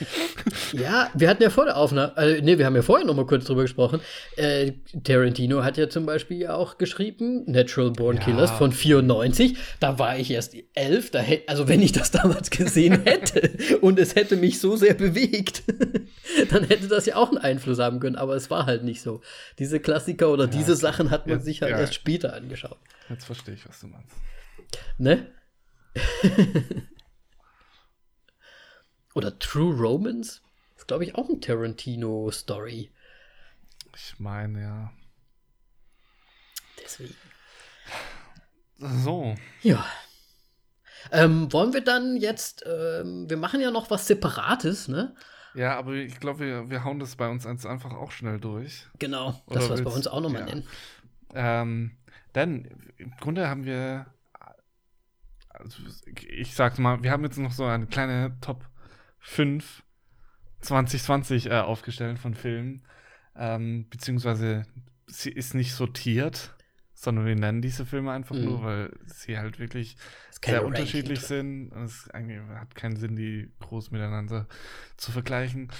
Ja, 0.72 1.10
wir 1.14 1.28
hatten 1.28 1.44
ja 1.44 1.50
vor 1.50 1.66
der 1.66 1.76
Aufnahme, 1.76 2.12
äh, 2.16 2.42
nee, 2.42 2.58
wir 2.58 2.66
haben 2.66 2.74
ja 2.74 2.82
vorher 2.82 3.06
noch 3.06 3.14
mal 3.14 3.24
kurz 3.24 3.44
drüber 3.44 3.62
gesprochen. 3.62 4.00
Äh, 4.36 4.72
Tarantino 5.04 5.62
hat 5.62 5.76
ja 5.76 5.88
zum 5.88 6.06
Beispiel 6.06 6.38
ja 6.38 6.54
auch 6.54 6.76
geschrieben, 6.76 7.44
Natural 7.46 7.92
Born 7.92 8.16
Ja. 8.16 8.24
Killers 8.24 8.50
von 8.50 8.72
94. 8.72 9.56
Da 9.78 10.00
war 10.00 10.18
ich 10.18 10.32
erst 10.32 10.56
elf, 10.74 11.12
da 11.12 11.20
hätt, 11.20 11.48
also 11.48 11.68
wenn 11.68 11.80
ich 11.80 11.92
das 11.92 12.10
damals 12.10 12.50
gesehen 12.50 13.02
hätte 13.04 13.78
und 13.80 14.00
es 14.00 14.16
hätte 14.16 14.34
mich 14.34 14.58
so 14.58 14.74
sehr 14.74 14.94
bewegt, 14.94 15.62
dann 16.50 16.64
hätte 16.64 16.88
das 16.88 17.06
ja 17.06 17.14
auch 17.14 17.28
einen 17.28 17.38
Einfluss 17.38 17.78
haben 17.78 18.00
können, 18.00 18.16
aber 18.16 18.34
es 18.34 18.50
war 18.50 18.66
halt 18.66 18.82
nicht 18.82 19.00
so. 19.00 19.20
Diese 19.60 19.83
Klassiker 19.84 20.30
oder 20.30 20.46
diese 20.48 20.74
Sachen 20.74 21.10
hat 21.10 21.26
man 21.28 21.38
Ja, 21.38 21.44
sich 21.44 21.62
halt 21.62 21.72
ja. 21.72 21.78
erst 21.78 21.94
später 21.94 22.32
angeschaut. 22.34 22.78
Jetzt 23.08 23.24
verstehe 23.26 23.54
ich, 23.54 23.68
was 23.68 23.78
du 23.80 23.86
meinst. 23.86 24.16
Ne? 24.98 25.32
Oder 29.14 29.38
True 29.38 29.74
Romance? 29.76 30.40
ist, 30.76 30.88
glaube 30.88 31.04
ich, 31.04 31.14
auch 31.14 31.28
ein 31.28 31.40
Tarantino-Story. 31.40 32.90
Ich 33.94 34.18
meine, 34.18 34.60
ja. 34.62 34.92
Deswegen. 36.82 37.14
So. 38.78 39.36
Ja. 39.62 39.86
Ähm, 41.12 41.52
wollen 41.52 41.72
wir 41.72 41.82
dann 41.84 42.16
jetzt, 42.16 42.64
ähm, 42.66 43.30
wir 43.30 43.36
machen 43.36 43.60
ja 43.60 43.70
noch 43.70 43.90
was 43.90 44.06
Separates, 44.08 44.88
ne? 44.88 45.14
Ja, 45.54 45.78
aber 45.78 45.92
ich 45.94 46.18
glaube, 46.18 46.40
wir, 46.40 46.70
wir 46.70 46.84
hauen 46.84 46.98
das 46.98 47.16
bei 47.16 47.28
uns 47.28 47.46
einfach 47.46 47.92
auch 47.92 48.10
schnell 48.10 48.40
durch. 48.40 48.86
Genau, 48.98 49.40
Oder 49.46 49.60
das 49.60 49.70
was 49.70 49.82
bei 49.82 49.90
uns 49.90 50.06
auch 50.06 50.20
nochmal 50.20 50.40
ja. 50.40 50.46
nennen. 50.46 50.68
Ähm, 51.34 51.96
denn 52.34 52.92
im 52.96 53.12
Grunde 53.20 53.48
haben 53.48 53.64
wir, 53.64 54.06
also 55.48 55.78
ich 56.28 56.54
sag's 56.54 56.78
mal, 56.78 57.02
wir 57.02 57.10
haben 57.12 57.24
jetzt 57.24 57.38
noch 57.38 57.52
so 57.52 57.64
eine 57.64 57.86
kleine 57.86 58.36
Top 58.40 58.68
5 59.20 59.82
2020 60.60 61.46
äh, 61.46 61.60
aufgestellt 61.60 62.18
von 62.18 62.34
Filmen. 62.34 62.84
Ähm, 63.36 63.86
beziehungsweise 63.90 64.66
sie 65.06 65.30
ist 65.30 65.54
nicht 65.54 65.74
sortiert, 65.74 66.54
sondern 66.94 67.26
wir 67.26 67.34
nennen 67.36 67.60
diese 67.62 67.84
Filme 67.84 68.12
einfach 68.12 68.34
Mhm. 68.36 68.44
nur, 68.44 68.62
weil 68.62 68.92
sie 69.06 69.38
halt 69.38 69.58
wirklich 69.58 69.96
sehr 70.40 70.56
Ranking 70.56 70.68
unterschiedlich 70.68 71.20
drin. 71.20 71.68
sind. 71.70 71.72
Und 71.72 71.84
es 71.84 72.10
eigentlich 72.10 72.40
hat 72.40 72.74
keinen 72.74 72.96
Sinn, 72.96 73.16
die 73.16 73.50
groß 73.60 73.90
miteinander 73.90 74.46
zu 74.96 75.10
vergleichen. 75.12 75.70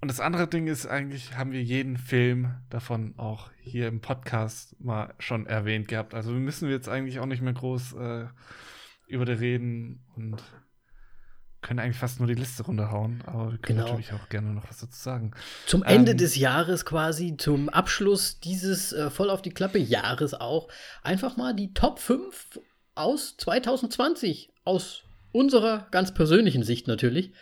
Und 0.00 0.08
das 0.08 0.20
andere 0.20 0.46
Ding 0.46 0.66
ist 0.66 0.86
eigentlich, 0.86 1.36
haben 1.36 1.52
wir 1.52 1.62
jeden 1.62 1.96
Film 1.96 2.54
davon 2.68 3.14
auch 3.18 3.50
hier 3.58 3.88
im 3.88 4.00
Podcast 4.00 4.78
mal 4.80 5.14
schon 5.18 5.46
erwähnt 5.46 5.88
gehabt. 5.88 6.14
Also 6.14 6.32
wir 6.32 6.40
müssen 6.40 6.68
jetzt 6.70 6.88
eigentlich 6.88 7.18
auch 7.18 7.26
nicht 7.26 7.42
mehr 7.42 7.54
groß 7.54 7.94
äh, 7.94 8.26
über 9.08 9.24
die 9.24 9.32
reden 9.32 10.04
und 10.14 10.42
können 11.66 11.80
eigentlich 11.80 11.96
fast 11.98 12.20
nur 12.20 12.28
die 12.28 12.34
Liste 12.34 12.62
runterhauen. 12.62 13.22
Aber 13.26 13.50
wir 13.50 13.58
können 13.58 13.78
Genau. 13.80 13.90
natürlich 13.90 14.12
auch 14.12 14.28
gerne 14.28 14.52
noch 14.52 14.68
was 14.68 14.78
dazu 14.78 14.96
sagen. 14.96 15.32
Zum 15.66 15.82
Ende 15.82 16.12
Ähm, 16.12 16.18
des 16.18 16.36
Jahres 16.36 16.84
quasi, 16.84 17.36
zum 17.36 17.68
Abschluss 17.68 18.38
dieses 18.38 18.92
äh, 18.92 19.10
voll 19.10 19.30
auf 19.30 19.42
die 19.42 19.50
Klappe 19.50 19.78
Jahres 19.78 20.32
auch, 20.32 20.68
einfach 21.02 21.36
mal 21.36 21.54
die 21.54 21.74
Top 21.74 21.98
5 21.98 22.60
aus 22.94 23.36
2020, 23.38 24.52
aus 24.64 25.02
unserer 25.32 25.88
ganz 25.90 26.14
persönlichen 26.14 26.62
Sicht 26.62 26.86
natürlich, 26.86 27.32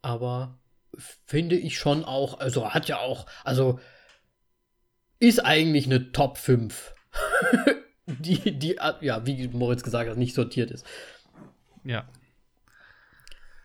aber 0.00 0.60
finde 1.26 1.56
ich 1.56 1.76
schon 1.76 2.04
auch, 2.04 2.38
also 2.38 2.70
hat 2.70 2.86
ja 2.86 2.98
auch, 2.98 3.26
also 3.42 3.80
ist 5.18 5.44
eigentlich 5.44 5.86
eine 5.86 6.12
Top 6.12 6.38
5, 6.38 6.94
die, 8.06 8.58
die, 8.58 8.76
ja, 9.00 9.26
wie 9.26 9.48
Moritz 9.48 9.82
gesagt 9.82 10.08
hat, 10.08 10.16
nicht 10.18 10.34
sortiert 10.34 10.70
ist. 10.70 10.86
Ja. 11.84 12.08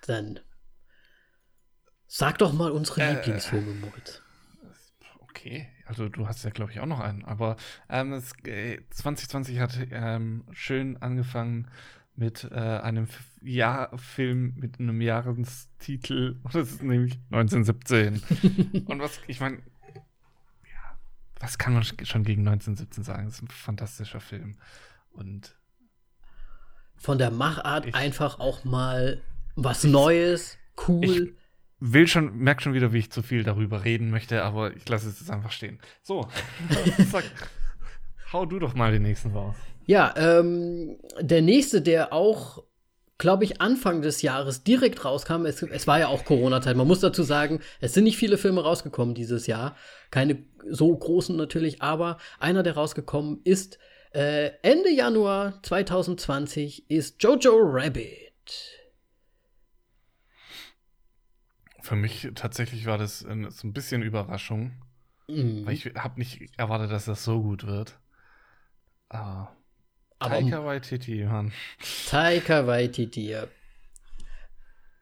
Dann 0.07 0.39
sag 2.07 2.37
doch 2.39 2.53
mal 2.53 2.71
unsere 2.71 3.01
Äh, 3.01 3.13
Lieblingsfilme, 3.15 3.73
Moritz. 3.75 4.21
Okay, 5.19 5.67
also 5.85 6.09
du 6.09 6.27
hast 6.27 6.43
ja, 6.43 6.49
glaube 6.49 6.71
ich, 6.71 6.79
auch 6.79 6.85
noch 6.87 6.99
einen. 6.99 7.23
Aber 7.25 7.57
ähm, 7.89 8.13
es, 8.13 8.31
äh, 8.45 8.79
2020 8.89 9.59
hat 9.59 9.77
ähm, 9.91 10.43
schön 10.51 10.97
angefangen 11.01 11.69
mit 12.15 12.45
äh, 12.45 12.55
einem 12.55 13.07
Jahr 13.41 13.95
Film 13.99 14.55
mit 14.55 14.79
einem 14.79 14.99
Jahrestitel. 15.01 16.39
Und 16.43 16.55
das 16.55 16.71
ist 16.71 16.81
nämlich 16.81 17.19
1917. 17.31 18.83
Und 18.87 18.99
was, 18.99 19.19
ich 19.27 19.39
meine, 19.39 19.57
ja, 20.63 20.97
was 21.39 21.57
kann 21.59 21.73
man 21.73 21.83
sch- 21.83 22.03
schon 22.05 22.23
gegen 22.23 22.41
1917 22.47 23.03
sagen? 23.03 23.25
Das 23.25 23.35
ist 23.35 23.43
ein 23.43 23.47
fantastischer 23.49 24.19
Film. 24.19 24.57
Und 25.11 25.55
von 26.95 27.19
der 27.19 27.29
Machart 27.29 27.85
Ich- 27.85 27.93
einfach 27.93 28.39
auch 28.39 28.63
mal 28.63 29.21
was 29.57 29.83
Neues, 29.83 30.57
cool. 30.87 31.35
will 31.79 32.07
schon, 32.07 32.37
merk 32.37 32.61
schon 32.61 32.73
wieder, 32.73 32.93
wie 32.93 32.99
ich 32.99 33.11
zu 33.11 33.23
viel 33.23 33.43
darüber 33.43 33.83
reden 33.83 34.11
möchte, 34.11 34.43
aber 34.43 34.75
ich 34.75 34.87
lasse 34.87 35.09
es 35.09 35.19
jetzt 35.19 35.31
einfach 35.31 35.51
stehen. 35.51 35.79
So, 36.03 36.27
sag, 37.11 37.25
hau 38.31 38.45
du 38.45 38.59
doch 38.59 38.75
mal 38.75 38.91
den 38.91 39.01
nächsten 39.01 39.31
raus. 39.31 39.55
ja, 39.85 40.13
ähm, 40.15 40.97
der 41.19 41.41
nächste, 41.41 41.81
der 41.81 42.13
auch, 42.13 42.63
glaube 43.17 43.45
ich, 43.45 43.59
Anfang 43.59 44.03
des 44.03 44.21
Jahres 44.21 44.63
direkt 44.63 45.03
rauskam, 45.03 45.45
es, 45.45 45.63
es 45.63 45.87
war 45.87 45.99
ja 45.99 46.07
auch 46.07 46.23
Corona-Zeit. 46.23 46.75
Man 46.75 46.87
muss 46.87 46.99
dazu 46.99 47.23
sagen, 47.23 47.61
es 47.81 47.95
sind 47.95 48.03
nicht 48.03 48.17
viele 48.17 48.37
Filme 48.37 48.61
rausgekommen 48.61 49.15
dieses 49.15 49.47
Jahr. 49.47 49.75
Keine 50.11 50.43
so 50.69 50.95
großen 50.95 51.35
natürlich, 51.35 51.81
aber 51.81 52.19
einer, 52.39 52.61
der 52.61 52.75
rausgekommen 52.75 53.41
ist, 53.43 53.79
äh, 54.13 54.51
Ende 54.61 54.91
Januar 54.91 55.61
2020, 55.63 56.91
ist 56.91 57.21
Jojo 57.23 57.57
Rabbit. 57.59 58.76
Für 61.87 61.95
mich 61.95 62.27
tatsächlich 62.35 62.85
war 62.85 62.97
das 62.97 63.21
äh, 63.23 63.45
so 63.49 63.65
ein 63.65 63.71
bisschen 63.71 64.01
Überraschung, 64.01 64.73
Mhm. 65.29 65.65
weil 65.65 65.73
ich 65.73 65.85
habe 65.95 66.19
nicht 66.19 66.41
erwartet, 66.57 66.91
dass 66.91 67.05
das 67.05 67.23
so 67.23 67.41
gut 67.41 67.65
wird. 67.65 67.97
Aber 69.09 69.55
Aber 70.19 70.35
Taika 70.35 70.65
Waititi, 70.65 71.23
Mann. 71.23 71.53
Taika 72.09 72.67
Waititi. 72.67 73.29
ja. 73.29 73.47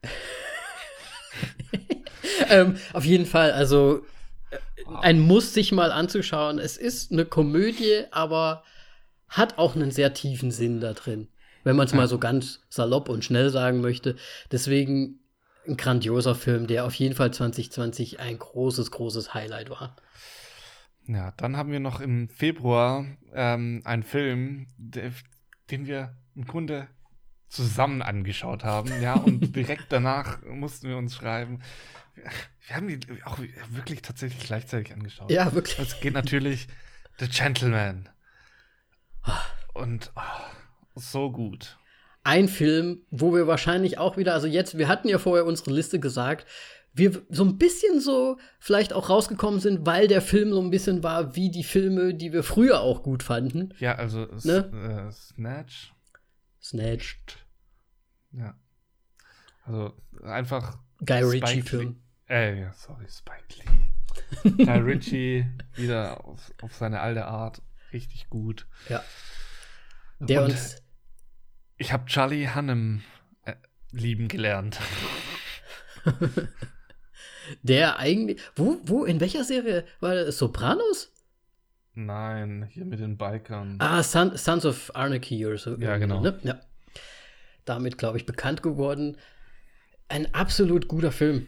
ähm, 2.49 2.77
auf 2.93 3.05
jeden 3.05 3.25
Fall, 3.25 3.51
also 3.51 4.05
äh, 4.51 4.57
ein 5.01 5.19
Muss 5.19 5.53
sich 5.55 5.71
mal 5.71 5.91
anzuschauen. 5.91 6.59
Es 6.59 6.77
ist 6.77 7.11
eine 7.11 7.25
Komödie, 7.25 8.03
aber 8.11 8.63
hat 9.27 9.57
auch 9.57 9.75
einen 9.75 9.89
sehr 9.91 10.13
tiefen 10.13 10.51
Sinn 10.51 10.79
da 10.81 10.93
drin, 10.93 11.29
wenn 11.63 11.75
man 11.75 11.87
es 11.87 11.93
mal 11.93 12.07
so 12.07 12.19
ganz 12.19 12.61
salopp 12.69 13.09
und 13.09 13.25
schnell 13.25 13.49
sagen 13.49 13.81
möchte. 13.81 14.15
Deswegen 14.51 15.19
ein 15.67 15.77
grandioser 15.77 16.35
Film, 16.35 16.67
der 16.67 16.85
auf 16.85 16.93
jeden 16.95 17.15
Fall 17.15 17.33
2020 17.33 18.19
ein 18.19 18.37
großes, 18.37 18.91
großes 18.91 19.33
Highlight 19.33 19.69
war. 19.69 19.95
Ja, 21.07 21.31
dann 21.37 21.55
haben 21.55 21.71
wir 21.71 21.79
noch 21.79 22.01
im 22.01 22.29
Februar 22.29 23.05
ähm, 23.33 23.81
einen 23.85 24.03
Film, 24.03 24.67
der, 24.77 25.11
den 25.69 25.85
wir 25.85 26.15
im 26.35 26.45
Grunde 26.45 26.87
zusammen 27.47 28.01
angeschaut 28.01 28.63
haben. 28.63 28.91
Ja, 29.01 29.13
und 29.13 29.55
direkt 29.55 29.85
danach 29.89 30.41
mussten 30.43 30.89
wir 30.89 30.97
uns 30.97 31.15
schreiben. 31.15 31.61
Wir 32.67 32.75
haben 32.75 32.87
die 32.87 32.99
auch 33.23 33.37
wirklich 33.69 34.01
tatsächlich 34.01 34.45
gleichzeitig 34.45 34.93
angeschaut. 34.93 35.29
Ja, 35.29 35.53
wirklich. 35.53 35.77
Es 35.79 35.99
geht 35.99 36.13
natürlich 36.13 36.67
The 37.19 37.27
Gentleman. 37.27 38.09
Und 39.73 40.11
oh, 40.15 40.21
so 40.95 41.31
gut. 41.31 41.77
Ein 42.25 42.47
Film, 42.49 43.05
wo 43.11 43.33
wir 43.33 43.47
wahrscheinlich 43.47 43.97
auch 43.97 44.17
wieder, 44.17 44.33
also 44.33 44.47
jetzt, 44.47 44.77
wir 44.77 44.87
hatten 44.87 45.07
ja 45.07 45.19
vorher 45.19 45.45
unsere 45.45 45.71
Liste 45.71 45.99
gesagt, 45.99 46.45
wir 46.93 47.21
so 47.29 47.43
ein 47.43 47.57
bisschen 47.57 47.99
so 47.99 48.37
vielleicht 48.59 48.93
auch 48.93 49.09
rausgekommen 49.09 49.59
sind, 49.59 49.85
weil 49.85 50.07
der 50.07 50.21
Film 50.21 50.51
so 50.51 50.61
ein 50.61 50.71
bisschen 50.71 51.03
war 51.03 51.35
wie 51.35 51.51
die 51.51 51.63
Filme, 51.63 52.13
die 52.13 52.31
wir 52.33 52.43
früher 52.43 52.79
auch 52.81 53.03
gut 53.03 53.21
fanden. 53.21 53.73
Ja, 53.79 53.95
also 53.95 54.27
Ne? 54.43 55.07
äh, 55.07 55.11
Snatch. 55.11 55.93
Snatch, 56.61 57.19
Ja. 58.31 58.55
Also 59.65 59.93
einfach 60.23 60.77
Guy 61.05 61.21
Ritchie-Film. 61.23 61.97
Äh, 62.29 62.61
ja, 62.61 62.73
sorry, 62.73 63.05
Spike 63.07 63.43
Lee. 64.43 64.49
Guy 64.65 64.79
Ritchie 64.79 65.45
wieder 65.75 66.23
auf, 66.25 66.51
auf 66.61 66.73
seine 66.73 67.01
alte 67.01 67.25
Art. 67.25 67.61
Richtig 67.93 68.29
gut. 68.29 68.65
Ja. 68.89 69.03
Der 70.19 70.43
Und- 70.43 70.51
uns. 70.51 70.81
Ich 71.77 71.91
habe 71.91 72.05
Charlie 72.05 72.47
Hannem 72.47 73.01
äh, 73.43 73.53
lieben 73.91 74.27
gelernt. 74.27 74.79
Der 77.63 77.99
eigentlich. 77.99 78.41
Wo, 78.55 78.77
wo, 78.83 79.03
in 79.05 79.19
welcher 79.19 79.43
Serie 79.43 79.85
war 79.99 80.15
das? 80.15 80.37
Sopranos? 80.37 81.11
Nein, 81.93 82.67
hier 82.71 82.85
mit 82.85 82.99
den 82.99 83.17
Bikern. 83.17 83.75
Ah, 83.79 84.03
Son, 84.03 84.35
Sons 84.37 84.65
of 84.65 84.91
Anarchy 84.95 85.45
oder 85.45 85.57
so. 85.57 85.75
Ja, 85.77 85.97
genau. 85.97 86.21
Ne? 86.21 86.39
Ja. 86.43 86.59
Damit, 87.65 87.97
glaube 87.97 88.17
ich, 88.17 88.25
bekannt 88.25 88.63
geworden. 88.63 89.17
ein 90.07 90.33
absolut 90.33 90.87
guter 90.87 91.11
Film. 91.11 91.47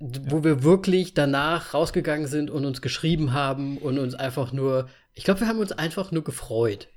Wo 0.00 0.44
wir 0.44 0.62
wirklich 0.62 1.14
danach 1.14 1.72
rausgegangen 1.72 2.26
sind 2.26 2.50
und 2.50 2.64
uns 2.64 2.82
geschrieben 2.82 3.32
haben 3.32 3.78
und 3.78 3.98
uns 3.98 4.14
einfach 4.14 4.52
nur, 4.52 4.88
ich 5.14 5.24
glaube, 5.24 5.40
wir 5.40 5.48
haben 5.48 5.58
uns 5.58 5.72
einfach 5.72 6.10
nur 6.10 6.24
gefreut. 6.24 6.88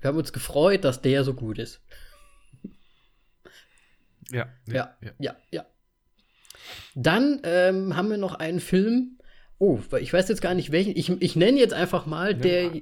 Wir 0.00 0.08
haben 0.08 0.18
uns 0.18 0.32
gefreut, 0.32 0.84
dass 0.84 1.02
der 1.02 1.24
so 1.24 1.34
gut 1.34 1.58
ist. 1.58 1.80
Ja, 4.30 4.48
ja, 4.66 4.96
ja, 5.00 5.10
ja. 5.18 5.36
ja. 5.50 5.66
Dann 6.94 7.40
ähm, 7.44 7.96
haben 7.96 8.10
wir 8.10 8.16
noch 8.16 8.34
einen 8.34 8.60
Film. 8.60 9.18
Oh, 9.58 9.78
ich 10.00 10.12
weiß 10.12 10.28
jetzt 10.28 10.42
gar 10.42 10.54
nicht 10.54 10.72
welchen. 10.72 10.96
Ich, 10.96 11.10
ich 11.10 11.36
nenne 11.36 11.58
jetzt 11.58 11.74
einfach 11.74 12.06
mal 12.06 12.34
der. 12.34 12.72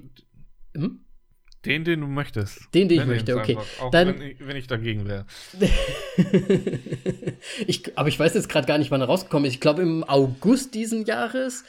Hm? 0.73 1.01
Den, 1.65 1.83
den 1.83 2.01
du 2.01 2.07
möchtest. 2.07 2.59
Den, 2.75 2.87
den 2.87 3.01
ich 3.01 3.07
möchte, 3.07 3.35
okay. 3.35 3.57
Einfach, 3.57 3.81
auch 3.81 3.91
Dann, 3.91 4.07
wenn, 4.07 4.21
ich, 4.21 4.39
wenn 4.39 4.55
ich 4.55 4.67
dagegen 4.67 5.07
wäre. 5.07 5.25
ich, 7.65 7.97
aber 7.97 8.07
ich 8.07 8.19
weiß 8.19 8.35
jetzt 8.35 8.49
gerade 8.49 8.67
gar 8.67 8.77
nicht, 8.77 8.91
wann 8.91 9.01
er 9.01 9.07
rausgekommen 9.07 9.47
ist. 9.47 9.55
Ich 9.55 9.61
glaube 9.61 9.81
im 9.81 10.03
August 10.03 10.75
diesen 10.75 11.05
Jahres. 11.05 11.63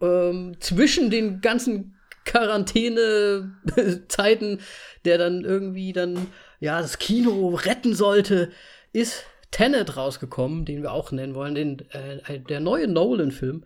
Ähm, 0.00 0.56
zwischen 0.60 1.10
den 1.10 1.42
ganzen 1.42 1.93
Quarantäne-Zeiten, 2.24 4.60
der 5.04 5.18
dann 5.18 5.44
irgendwie 5.44 5.92
dann 5.92 6.28
ja 6.60 6.80
das 6.80 6.98
Kino 6.98 7.54
retten 7.54 7.94
sollte, 7.94 8.50
ist 8.92 9.24
Tenet 9.50 9.96
rausgekommen, 9.96 10.64
den 10.64 10.82
wir 10.82 10.92
auch 10.92 11.12
nennen 11.12 11.34
wollen, 11.34 11.54
den, 11.54 11.80
äh, 11.90 12.40
der 12.40 12.60
neue 12.60 12.88
Nolan-Film, 12.88 13.64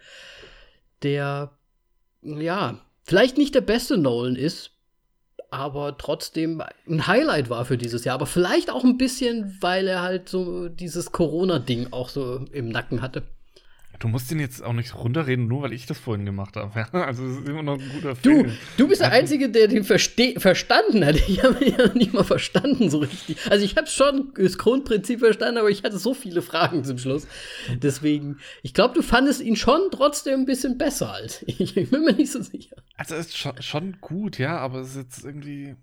der 1.02 1.52
ja 2.22 2.78
vielleicht 3.04 3.38
nicht 3.38 3.54
der 3.54 3.62
beste 3.62 3.96
Nolan 3.96 4.36
ist, 4.36 4.72
aber 5.50 5.96
trotzdem 5.96 6.62
ein 6.86 7.06
Highlight 7.06 7.48
war 7.48 7.64
für 7.64 7.78
dieses 7.78 8.04
Jahr. 8.04 8.16
Aber 8.16 8.26
vielleicht 8.26 8.70
auch 8.70 8.84
ein 8.84 8.98
bisschen, 8.98 9.56
weil 9.60 9.88
er 9.88 10.02
halt 10.02 10.28
so 10.28 10.68
dieses 10.68 11.12
Corona-Ding 11.12 11.88
auch 11.92 12.10
so 12.10 12.44
im 12.52 12.68
Nacken 12.68 13.00
hatte. 13.00 13.22
Du 13.98 14.06
musst 14.06 14.30
ihn 14.30 14.38
jetzt 14.38 14.62
auch 14.62 14.72
nicht 14.72 14.94
runterreden, 14.94 15.48
nur 15.48 15.62
weil 15.62 15.72
ich 15.72 15.86
das 15.86 15.98
vorhin 15.98 16.24
gemacht 16.24 16.56
habe. 16.56 16.86
also 16.92 17.26
es 17.26 17.38
ist 17.38 17.48
immer 17.48 17.62
noch 17.62 17.80
ein 17.80 17.88
guter 17.92 18.14
Film. 18.14 18.44
Du, 18.46 18.52
du 18.76 18.88
bist 18.88 19.00
der 19.00 19.10
Einzige, 19.10 19.50
der 19.50 19.68
den 19.68 19.84
verstanden 19.84 21.04
hat. 21.04 21.16
Ich 21.28 21.42
habe 21.42 21.62
ihn 21.64 21.74
ja 21.76 21.92
nicht 21.94 22.12
mal 22.14 22.24
verstanden 22.24 22.90
so 22.90 22.98
richtig. 22.98 23.38
Also 23.50 23.64
ich 23.64 23.76
habe 23.76 23.86
schon 23.86 24.32
das 24.34 24.56
Grundprinzip 24.56 25.20
verstanden, 25.20 25.58
aber 25.58 25.68
ich 25.68 25.82
hatte 25.82 25.98
so 25.98 26.14
viele 26.14 26.42
Fragen 26.42 26.84
zum 26.84 26.98
Schluss. 26.98 27.26
Deswegen, 27.82 28.38
ich 28.62 28.72
glaube, 28.72 28.94
du 28.94 29.02
fandest 29.02 29.40
ihn 29.40 29.56
schon 29.56 29.80
trotzdem 29.90 30.40
ein 30.40 30.46
bisschen 30.46 30.78
besser 30.78 31.12
als 31.12 31.42
ich. 31.46 31.76
Ich 31.76 31.90
bin 31.90 32.04
mir 32.04 32.14
nicht 32.14 32.32
so 32.32 32.40
sicher. 32.40 32.76
Also 32.96 33.14
es 33.14 33.26
ist 33.26 33.36
schon, 33.36 33.60
schon 33.60 33.96
gut, 34.00 34.38
ja, 34.38 34.58
aber 34.58 34.80
es 34.80 34.90
ist 34.90 34.96
jetzt 34.96 35.24
irgendwie. 35.24 35.76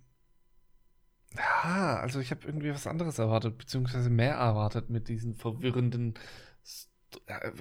Ja, 1.38 2.00
also 2.02 2.20
ich 2.20 2.32
habe 2.32 2.42
irgendwie 2.46 2.72
was 2.72 2.88
anderes 2.88 3.20
erwartet, 3.20 3.58
beziehungsweise 3.58 4.10
mehr 4.10 4.36
erwartet 4.36 4.90
mit 4.90 5.10
diesen 5.10 5.36
verwirrenden 5.36 6.14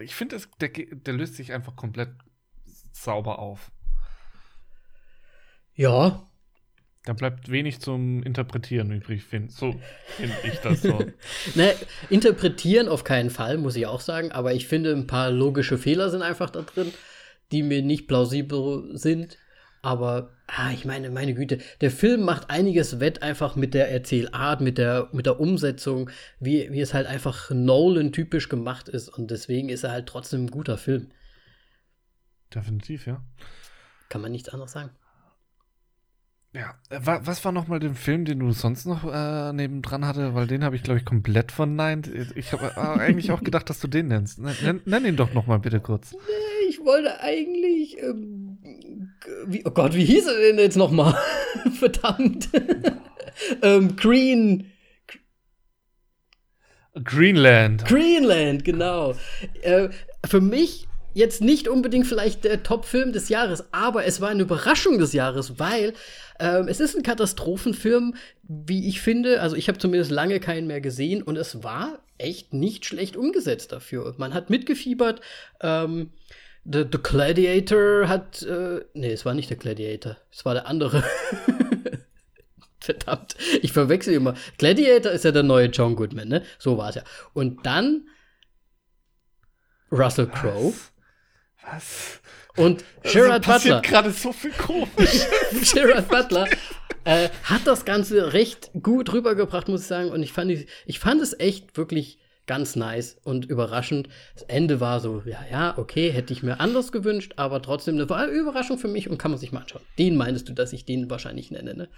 ich 0.00 0.14
finde, 0.14 0.40
der, 0.60 0.68
der 0.68 1.14
löst 1.14 1.36
sich 1.36 1.52
einfach 1.52 1.76
komplett 1.76 2.10
sauber 2.92 3.38
auf. 3.38 3.70
Ja. 5.74 6.28
Da 7.06 7.12
bleibt 7.12 7.50
wenig 7.50 7.80
zum 7.80 8.22
Interpretieren 8.22 8.90
übrig, 8.90 9.24
find, 9.24 9.52
so 9.52 9.78
finde 10.16 10.36
ich 10.44 10.58
das 10.60 10.80
so. 10.80 11.04
ne, 11.54 11.74
interpretieren 12.08 12.88
auf 12.88 13.04
keinen 13.04 13.28
Fall, 13.28 13.58
muss 13.58 13.76
ich 13.76 13.86
auch 13.86 14.00
sagen, 14.00 14.32
aber 14.32 14.54
ich 14.54 14.66
finde, 14.66 14.92
ein 14.92 15.06
paar 15.06 15.30
logische 15.30 15.76
Fehler 15.76 16.08
sind 16.08 16.22
einfach 16.22 16.48
da 16.48 16.62
drin, 16.62 16.94
die 17.52 17.62
mir 17.62 17.82
nicht 17.82 18.08
plausibel 18.08 18.96
sind. 18.96 19.36
Aber 19.84 20.30
ah, 20.46 20.70
ich 20.72 20.86
meine, 20.86 21.10
meine 21.10 21.34
Güte, 21.34 21.58
der 21.82 21.90
Film 21.90 22.22
macht 22.22 22.48
einiges 22.48 23.00
wett 23.00 23.22
einfach 23.22 23.54
mit 23.54 23.74
der 23.74 23.90
Erzählart, 23.90 24.62
mit 24.62 24.78
der, 24.78 25.10
mit 25.12 25.26
der 25.26 25.38
Umsetzung, 25.38 26.08
wie, 26.40 26.72
wie 26.72 26.80
es 26.80 26.94
halt 26.94 27.06
einfach 27.06 27.50
Nolan-typisch 27.50 28.48
gemacht 28.48 28.88
ist. 28.88 29.10
Und 29.10 29.30
deswegen 29.30 29.68
ist 29.68 29.84
er 29.84 29.90
halt 29.90 30.06
trotzdem 30.06 30.46
ein 30.46 30.50
guter 30.50 30.78
Film. 30.78 31.10
Definitiv, 32.54 33.06
ja. 33.06 33.22
Kann 34.08 34.22
man 34.22 34.32
nichts 34.32 34.48
anderes 34.48 34.72
sagen. 34.72 34.88
Ja, 36.54 36.76
äh, 36.88 37.00
was 37.02 37.44
war 37.44 37.52
nochmal 37.52 37.80
der 37.80 37.94
Film, 37.94 38.24
den 38.24 38.38
du 38.38 38.52
sonst 38.52 38.86
noch 38.86 39.04
äh, 39.04 39.52
nebendran 39.52 40.06
hatte? 40.06 40.34
Weil 40.34 40.46
den 40.46 40.64
habe 40.64 40.76
ich, 40.76 40.82
glaube 40.82 40.98
ich, 40.98 41.04
komplett 41.04 41.52
verneint. 41.52 42.08
Ich 42.36 42.52
habe 42.52 42.72
äh, 42.74 43.00
eigentlich 43.00 43.32
auch 43.32 43.42
gedacht, 43.42 43.68
dass 43.68 43.80
du 43.80 43.88
den 43.88 44.08
nennst. 44.08 44.38
Nenn, 44.38 44.80
nenn 44.86 45.04
ihn 45.04 45.16
doch 45.16 45.34
nochmal 45.34 45.58
bitte 45.58 45.80
kurz. 45.80 46.12
Nee, 46.12 46.63
ich 46.84 46.86
wollte 46.86 47.20
eigentlich. 47.20 47.98
Ähm, 47.98 48.58
wie, 49.46 49.64
oh 49.64 49.70
Gott, 49.70 49.94
wie 49.94 50.04
hieß 50.04 50.26
er 50.26 50.38
denn 50.38 50.58
jetzt 50.58 50.76
nochmal? 50.76 51.16
Verdammt. 51.78 52.48
ähm, 53.62 53.96
Green. 53.96 54.70
Greenland. 57.02 57.86
Greenland, 57.86 58.64
genau. 58.64 59.14
Äh, 59.62 59.88
für 60.26 60.40
mich 60.40 60.86
jetzt 61.14 61.40
nicht 61.40 61.68
unbedingt 61.68 62.06
vielleicht 62.06 62.44
der 62.44 62.62
Top-Film 62.62 63.12
des 63.12 63.28
Jahres, 63.28 63.64
aber 63.72 64.04
es 64.04 64.20
war 64.20 64.28
eine 64.28 64.42
Überraschung 64.42 64.98
des 64.98 65.12
Jahres, 65.12 65.58
weil 65.58 65.94
ähm, 66.38 66.68
es 66.68 66.80
ist 66.80 66.96
ein 66.96 67.02
Katastrophenfilm, 67.02 68.14
wie 68.42 68.88
ich 68.88 69.00
finde. 69.00 69.40
Also 69.40 69.56
ich 69.56 69.68
habe 69.68 69.78
zumindest 69.78 70.10
lange 70.10 70.38
keinen 70.38 70.66
mehr 70.66 70.80
gesehen 70.80 71.22
und 71.22 71.36
es 71.36 71.64
war 71.64 71.98
echt 72.18 72.52
nicht 72.52 72.84
schlecht 72.84 73.16
umgesetzt 73.16 73.72
dafür. 73.72 74.14
Man 74.18 74.34
hat 74.34 74.50
mitgefiebert. 74.50 75.20
Ähm, 75.60 76.10
The, 76.64 76.84
The 76.90 76.98
Gladiator 77.02 78.08
hat, 78.08 78.42
äh, 78.42 78.84
nee, 78.94 79.12
es 79.12 79.24
war 79.24 79.34
nicht 79.34 79.50
der 79.50 79.56
Gladiator, 79.56 80.16
es 80.32 80.44
war 80.44 80.54
der 80.54 80.66
andere. 80.66 81.04
Verdammt, 82.80 83.34
ich 83.62 83.72
verwechsel 83.72 84.14
immer. 84.14 84.34
Gladiator 84.58 85.12
ist 85.12 85.24
ja 85.24 85.32
der 85.32 85.42
neue 85.42 85.66
John 85.66 85.96
Goodman, 85.96 86.28
ne? 86.28 86.42
So 86.58 86.76
war 86.76 86.90
es 86.90 86.96
ja. 86.96 87.02
Und 87.32 87.64
dann 87.64 88.08
Russell 89.90 90.26
Crowe. 90.26 90.74
Was? 91.62 92.20
Und 92.56 92.84
Gerard 93.02 93.48
also 93.48 93.68
Butler. 93.68 93.80
gerade 93.82 94.10
so 94.10 94.32
viel 94.32 94.52
komisch. 94.52 95.26
Gerard 95.72 96.08
Butler 96.08 96.46
äh, 97.04 97.28
hat 97.44 97.66
das 97.66 97.84
Ganze 97.84 98.32
recht 98.32 98.70
gut 98.82 99.12
rübergebracht, 99.12 99.68
muss 99.68 99.82
ich 99.82 99.86
sagen. 99.86 100.10
Und 100.10 100.22
ich 100.22 100.32
fand, 100.32 100.50
ich 100.50 100.98
fand 100.98 101.20
es 101.20 101.38
echt 101.38 101.76
wirklich 101.76 102.18
ganz 102.46 102.76
nice 102.76 103.16
und 103.24 103.44
überraschend. 103.44 104.08
Das 104.34 104.42
Ende 104.44 104.80
war 104.80 105.00
so, 105.00 105.22
ja, 105.24 105.38
ja, 105.50 105.78
okay, 105.78 106.10
hätte 106.10 106.32
ich 106.32 106.42
mir 106.42 106.60
anders 106.60 106.92
gewünscht, 106.92 107.34
aber 107.36 107.62
trotzdem 107.62 107.94
eine 107.94 108.32
Überraschung 108.32 108.78
für 108.78 108.88
mich 108.88 109.08
und 109.08 109.18
kann 109.18 109.30
man 109.30 109.40
sich 109.40 109.52
mal 109.52 109.60
anschauen. 109.60 109.82
Den 109.98 110.16
meinst 110.16 110.48
du, 110.48 110.52
dass 110.52 110.72
ich 110.72 110.84
den 110.84 111.10
wahrscheinlich 111.10 111.50
nenne, 111.50 111.74
ne? 111.74 111.88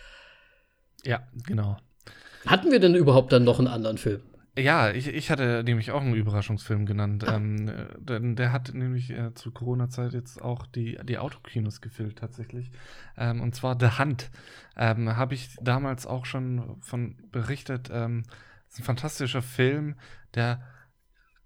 Ja, 1.04 1.26
genau. 1.46 1.76
Hatten 2.46 2.70
wir 2.70 2.80
denn 2.80 2.94
überhaupt 2.94 3.32
dann 3.32 3.44
noch 3.44 3.58
einen 3.58 3.68
anderen 3.68 3.98
Film? 3.98 4.22
Ja, 4.58 4.90
ich, 4.90 5.08
ich 5.08 5.30
hatte 5.30 5.62
nämlich 5.64 5.90
auch 5.90 6.00
einen 6.00 6.14
Überraschungsfilm 6.14 6.86
genannt. 6.86 7.28
Ah. 7.28 7.36
Ähm, 7.36 7.70
denn 7.98 8.36
der 8.36 8.52
hat 8.52 8.72
nämlich 8.72 9.10
äh, 9.10 9.34
zu 9.34 9.50
Corona-Zeit 9.50 10.14
jetzt 10.14 10.40
auch 10.40 10.66
die, 10.66 10.98
die 11.04 11.18
Autokinos 11.18 11.82
gefüllt, 11.82 12.18
tatsächlich. 12.18 12.70
Ähm, 13.18 13.42
und 13.42 13.54
zwar 13.54 13.76
The 13.78 13.98
Hand. 13.98 14.30
Ähm, 14.76 15.14
Habe 15.14 15.34
ich 15.34 15.56
damals 15.60 16.06
auch 16.06 16.24
schon 16.24 16.78
von 16.80 17.16
berichtet. 17.30 17.90
Ist 18.76 18.82
ein 18.82 18.84
fantastischer 18.84 19.40
Film, 19.40 19.96
der 20.34 20.60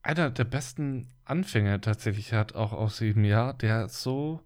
einer 0.03 0.31
der 0.31 0.43
besten 0.43 1.13
Anfänge 1.25 1.81
tatsächlich 1.81 2.33
hat, 2.33 2.57
auch 2.57 2.73
aus 2.73 2.99
diesem 2.99 3.23
Jahr, 3.25 3.55
der 3.55 3.89
so 3.89 4.45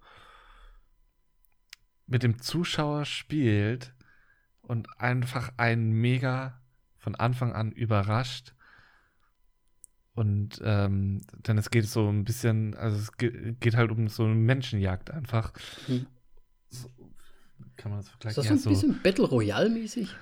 mit 2.06 2.22
dem 2.22 2.42
Zuschauer 2.42 3.06
spielt 3.06 3.94
und 4.60 5.00
einfach 5.00 5.50
einen 5.56 5.92
mega 5.92 6.60
von 6.98 7.14
Anfang 7.14 7.54
an 7.54 7.72
überrascht. 7.72 8.52
Und 10.12 10.60
ähm, 10.62 11.22
denn 11.38 11.56
es 11.56 11.70
geht 11.70 11.86
so 11.86 12.06
ein 12.10 12.24
bisschen, 12.24 12.74
also 12.74 12.98
es 12.98 13.16
geht, 13.16 13.76
halt 13.76 13.92
um 13.92 14.08
so 14.08 14.24
eine 14.24 14.34
Menschenjagd 14.34 15.10
einfach. 15.10 15.54
Hm. 15.86 16.06
So, 16.68 16.90
kann 17.76 17.92
man 17.92 18.00
das 18.00 18.10
vergleichen? 18.10 18.42
Ist 18.42 18.50
das 18.50 18.62
so 18.62 18.68
ein 18.68 18.74
ja, 18.74 18.78
bisschen 18.78 18.92
so, 18.92 19.02
Battle 19.02 19.24
Royale-mäßig? 19.24 20.14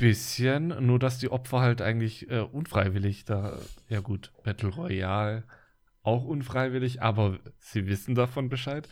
Bisschen, 0.00 0.68
nur 0.86 0.98
dass 0.98 1.18
die 1.18 1.30
Opfer 1.30 1.60
halt 1.60 1.82
eigentlich 1.82 2.30
äh, 2.30 2.40
unfreiwillig 2.40 3.24
da, 3.24 3.58
ja 3.88 4.00
gut, 4.00 4.32
Battle 4.42 4.70
Royale 4.70 5.44
auch 6.02 6.24
unfreiwillig, 6.24 7.02
aber 7.02 7.38
sie 7.58 7.86
wissen 7.86 8.14
davon 8.14 8.48
Bescheid. 8.48 8.88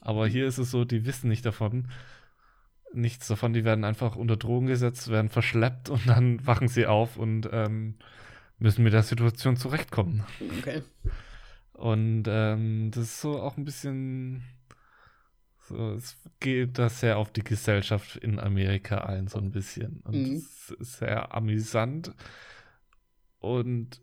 Aber 0.00 0.26
hier 0.26 0.46
ist 0.46 0.58
es 0.58 0.70
so, 0.70 0.84
die 0.84 1.04
wissen 1.04 1.28
nicht 1.28 1.44
davon 1.44 1.88
nichts 2.94 3.28
davon. 3.28 3.52
Die 3.52 3.64
werden 3.64 3.84
einfach 3.84 4.16
unter 4.16 4.36
Drogen 4.36 4.66
gesetzt, 4.66 5.10
werden 5.10 5.28
verschleppt 5.28 5.88
und 5.88 6.08
dann 6.08 6.44
wachen 6.46 6.68
sie 6.68 6.86
auf 6.86 7.16
und 7.16 7.48
ähm, 7.52 7.96
müssen 8.58 8.84
mit 8.84 8.92
der 8.92 9.02
Situation 9.02 9.56
zurechtkommen. 9.56 10.24
Okay. 10.58 10.82
Und 11.72 12.24
ähm, 12.28 12.90
das 12.92 13.04
ist 13.04 13.20
so 13.20 13.40
auch 13.40 13.56
ein 13.56 13.64
bisschen. 13.64 14.42
So, 15.72 15.92
es 15.92 16.18
geht 16.38 16.78
da 16.78 16.90
sehr 16.90 17.16
auf 17.16 17.32
die 17.32 17.42
Gesellschaft 17.42 18.16
in 18.16 18.38
Amerika 18.38 18.98
ein, 18.98 19.26
so 19.26 19.38
ein 19.38 19.50
bisschen. 19.50 20.00
Und 20.04 20.14
mhm. 20.14 20.34
es 20.34 20.70
ist 20.78 20.98
sehr 20.98 21.34
amüsant 21.34 22.12
und 23.38 24.02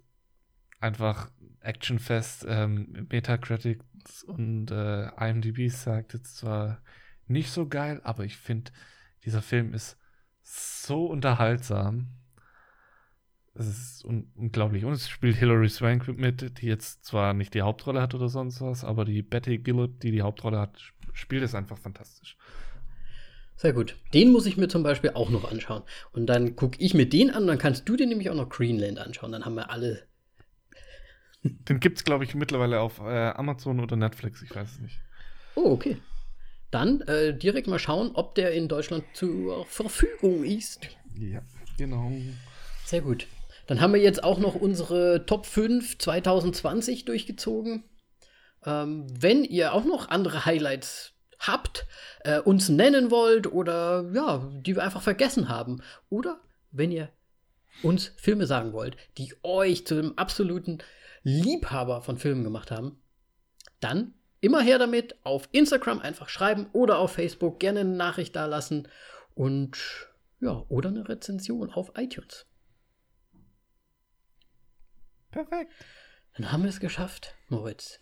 einfach 0.80 1.30
actionfest. 1.60 2.46
Ähm, 2.50 3.08
Metacritic 3.12 3.82
und 4.26 4.72
äh, 4.72 5.10
IMDb 5.30 5.70
sagt 5.70 6.14
jetzt 6.14 6.38
zwar 6.38 6.82
nicht 7.28 7.52
so 7.52 7.68
geil, 7.68 8.02
aber 8.04 8.26
ich 8.26 8.38
finde, 8.38 8.72
dieser 9.26 9.44
Film 9.44 9.74
ist 9.74 9.98
so 10.42 11.06
unterhaltsam. 11.06 12.08
es 13.54 13.68
ist 13.68 14.06
un 14.06 14.32
unglaublich. 14.36 14.86
Und 14.86 14.94
es 14.94 15.08
spielt 15.08 15.36
Hilary 15.36 15.70
Swank 15.70 16.08
mit, 16.08 16.60
die 16.60 16.66
jetzt 16.66 17.06
zwar 17.06 17.36
nicht 17.36 17.54
die 17.54 17.62
Hauptrolle 17.62 18.02
hat 18.02 18.16
oder 18.16 18.30
sonst 18.30 18.60
was, 18.60 18.84
aber 18.84 19.06
die 19.06 19.22
Betty 19.22 19.60
Gillett, 19.60 20.02
die 20.02 20.12
die 20.12 20.24
Hauptrolle 20.24 20.60
hat, 20.60 20.94
spielt 21.14 21.44
es 21.44 21.56
einfach 21.56 21.78
fantastisch. 21.78 22.38
Sehr 23.56 23.74
gut. 23.74 23.98
Den 24.14 24.32
muss 24.32 24.46
ich 24.46 24.56
mir 24.56 24.70
zum 24.70 24.84
Beispiel 24.84 25.12
auch 25.12 25.30
noch 25.30 25.52
anschauen. 25.52 25.84
Und 26.14 26.28
dann 26.28 26.56
gucke 26.56 26.78
ich 26.80 26.94
mir 26.94 27.10
den 27.10 27.30
an, 27.30 27.46
dann 27.46 27.58
kannst 27.58 27.90
du 27.90 27.98
dir 27.98 28.08
nämlich 28.08 28.30
auch 28.30 28.36
noch 28.36 28.48
Greenland 28.48 29.00
anschauen. 29.00 29.34
Dann 29.34 29.44
haben 29.44 29.56
wir 29.56 29.70
alle. 29.70 30.04
Den 31.44 31.80
gibt 31.80 31.98
es, 31.98 32.04
glaube 32.06 32.24
ich, 32.24 32.36
mittlerweile 32.36 32.80
auf 32.80 33.00
äh, 33.00 33.30
Amazon 33.32 33.80
oder 33.82 33.96
Netflix, 33.96 34.42
ich 34.42 34.56
weiß 34.56 34.72
es 34.72 34.80
nicht. 34.80 35.00
Oh, 35.56 35.72
okay. 35.72 35.98
Dann 36.72 37.02
äh, 37.02 37.38
direkt 37.38 37.68
mal 37.68 37.80
schauen, 37.80 38.12
ob 38.14 38.36
der 38.36 38.54
in 38.54 38.68
Deutschland 38.68 39.04
zur 39.14 39.66
Verfügung 39.66 40.44
ist. 40.44 40.88
Ja, 41.18 41.42
genau. 41.78 42.12
Sehr 42.86 43.02
gut. 43.02 43.28
Dann 43.68 43.82
haben 43.82 43.94
wir 43.94 44.02
jetzt 44.02 44.24
auch 44.24 44.40
noch 44.40 44.56
unsere 44.56 45.26
Top 45.26 45.46
5 45.46 45.98
2020 45.98 47.06
durchgezogen. 47.06 47.84
Ähm, 48.66 49.08
wenn 49.10 49.44
ihr 49.44 49.74
auch 49.74 49.86
noch 49.86 50.10
andere 50.10 50.46
Highlights 50.46 51.14
habt, 51.40 51.88
äh, 52.22 52.40
uns 52.40 52.70
nennen 52.70 53.12
wollt 53.12 53.52
oder 53.52 54.10
ja, 54.14 54.50
die 54.54 54.76
wir 54.76 54.84
einfach 54.84 55.02
vergessen 55.02 55.50
haben. 55.50 55.82
Oder 56.10 56.40
wenn 56.72 56.92
ihr 56.92 57.10
uns 57.84 58.12
Filme 58.18 58.46
sagen 58.46 58.74
wollt, 58.74 58.98
die 59.18 59.34
euch 59.44 59.88
zu 59.88 59.96
einem 59.96 60.14
absoluten 60.18 60.80
Liebhaber 61.24 62.02
von 62.02 62.18
Filmen 62.18 62.44
gemacht 62.44 62.72
haben, 62.72 63.02
dann 63.80 64.14
immer 64.42 64.62
her 64.62 64.80
damit. 64.80 65.16
Auf 65.24 65.48
Instagram 65.52 66.00
einfach 66.00 66.30
schreiben 66.30 66.68
oder 66.74 66.98
auf 67.00 67.14
Facebook 67.14 67.60
gerne 67.60 67.82
eine 67.82 67.90
Nachricht 67.90 68.36
da 68.36 68.46
lassen 68.46 68.88
und 69.36 69.78
ja, 70.42 70.66
oder 70.70 70.90
eine 70.90 71.08
Rezension 71.08 71.72
auf 71.72 71.94
iTunes. 71.98 72.46
Perfekt. 75.32 75.72
Dann 76.36 76.52
haben 76.52 76.64
wir 76.64 76.70
es 76.70 76.80
geschafft, 76.80 77.36
Moritz. 77.50 78.00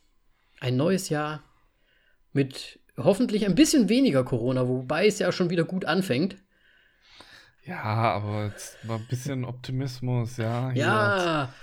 Ein 0.60 0.76
neues 0.76 1.10
Jahr 1.10 1.44
mit 2.34 2.80
hoffentlich 2.98 3.46
ein 3.46 3.56
bisschen 3.56 3.90
weniger 3.90 4.24
Corona, 4.24 4.68
wobei 4.68 5.08
es 5.08 5.20
ja 5.20 5.32
schon 5.32 5.50
wieder 5.50 5.64
gut 5.64 5.86
anfängt. 5.86 6.38
Ja, 7.64 7.84
aber 7.84 8.46
jetzt 8.46 8.84
mal 8.86 8.96
ein 8.96 9.08
bisschen 9.08 9.44
Optimismus, 9.44 10.38
ja. 10.38 10.72
Ja. 10.72 11.54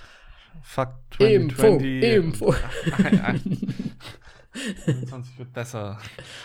Fuck 0.63 0.95
2020. 1.17 2.05
Info, 2.05 2.53
Info. 2.53 2.55
20 5.09 5.39
wird 5.39 5.53
besser. 5.53 5.99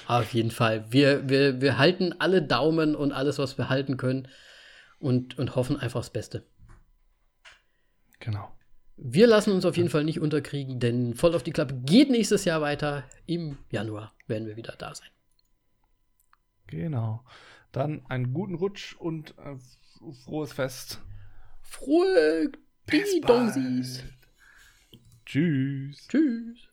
Auf 0.07 0.33
jeden 0.33 0.51
Fall. 0.51 0.91
Wir, 0.91 1.29
wir, 1.29 1.61
wir 1.61 1.77
halten 1.77 2.13
alle 2.19 2.41
Daumen 2.41 2.95
und 2.95 3.11
alles, 3.11 3.37
was 3.37 3.57
wir 3.57 3.69
halten 3.69 3.97
können 3.97 4.27
und, 4.99 5.37
und 5.37 5.55
hoffen 5.55 5.77
einfach 5.77 5.99
das 5.99 6.09
Beste. 6.09 6.45
Genau. 8.19 8.51
Wir 9.01 9.27
lassen 9.27 9.53
uns 9.53 9.65
auf 9.65 9.77
jeden 9.77 9.89
Fall 9.89 10.03
nicht 10.03 10.19
unterkriegen, 10.19 10.79
denn 10.81 11.15
voll 11.15 11.33
auf 11.33 11.43
die 11.43 11.51
Klappe 11.51 11.73
geht 11.85 12.09
nächstes 12.09 12.43
Jahr 12.43 12.59
weiter. 12.59 13.05
Im 13.25 13.57
Januar 13.69 14.13
werden 14.27 14.45
wir 14.45 14.57
wieder 14.57 14.75
da 14.77 14.93
sein. 14.93 15.07
Genau. 16.67 17.23
Dann 17.71 18.05
einen 18.09 18.33
guten 18.33 18.55
Rutsch 18.55 18.95
und 18.97 19.35
äh, 19.37 19.55
frohes 20.25 20.51
Fest. 20.51 20.99
Frohe 21.61 22.51
Dingsi 22.91 23.21
Tschüss. 25.25 26.07
Tschüss. 26.07 26.67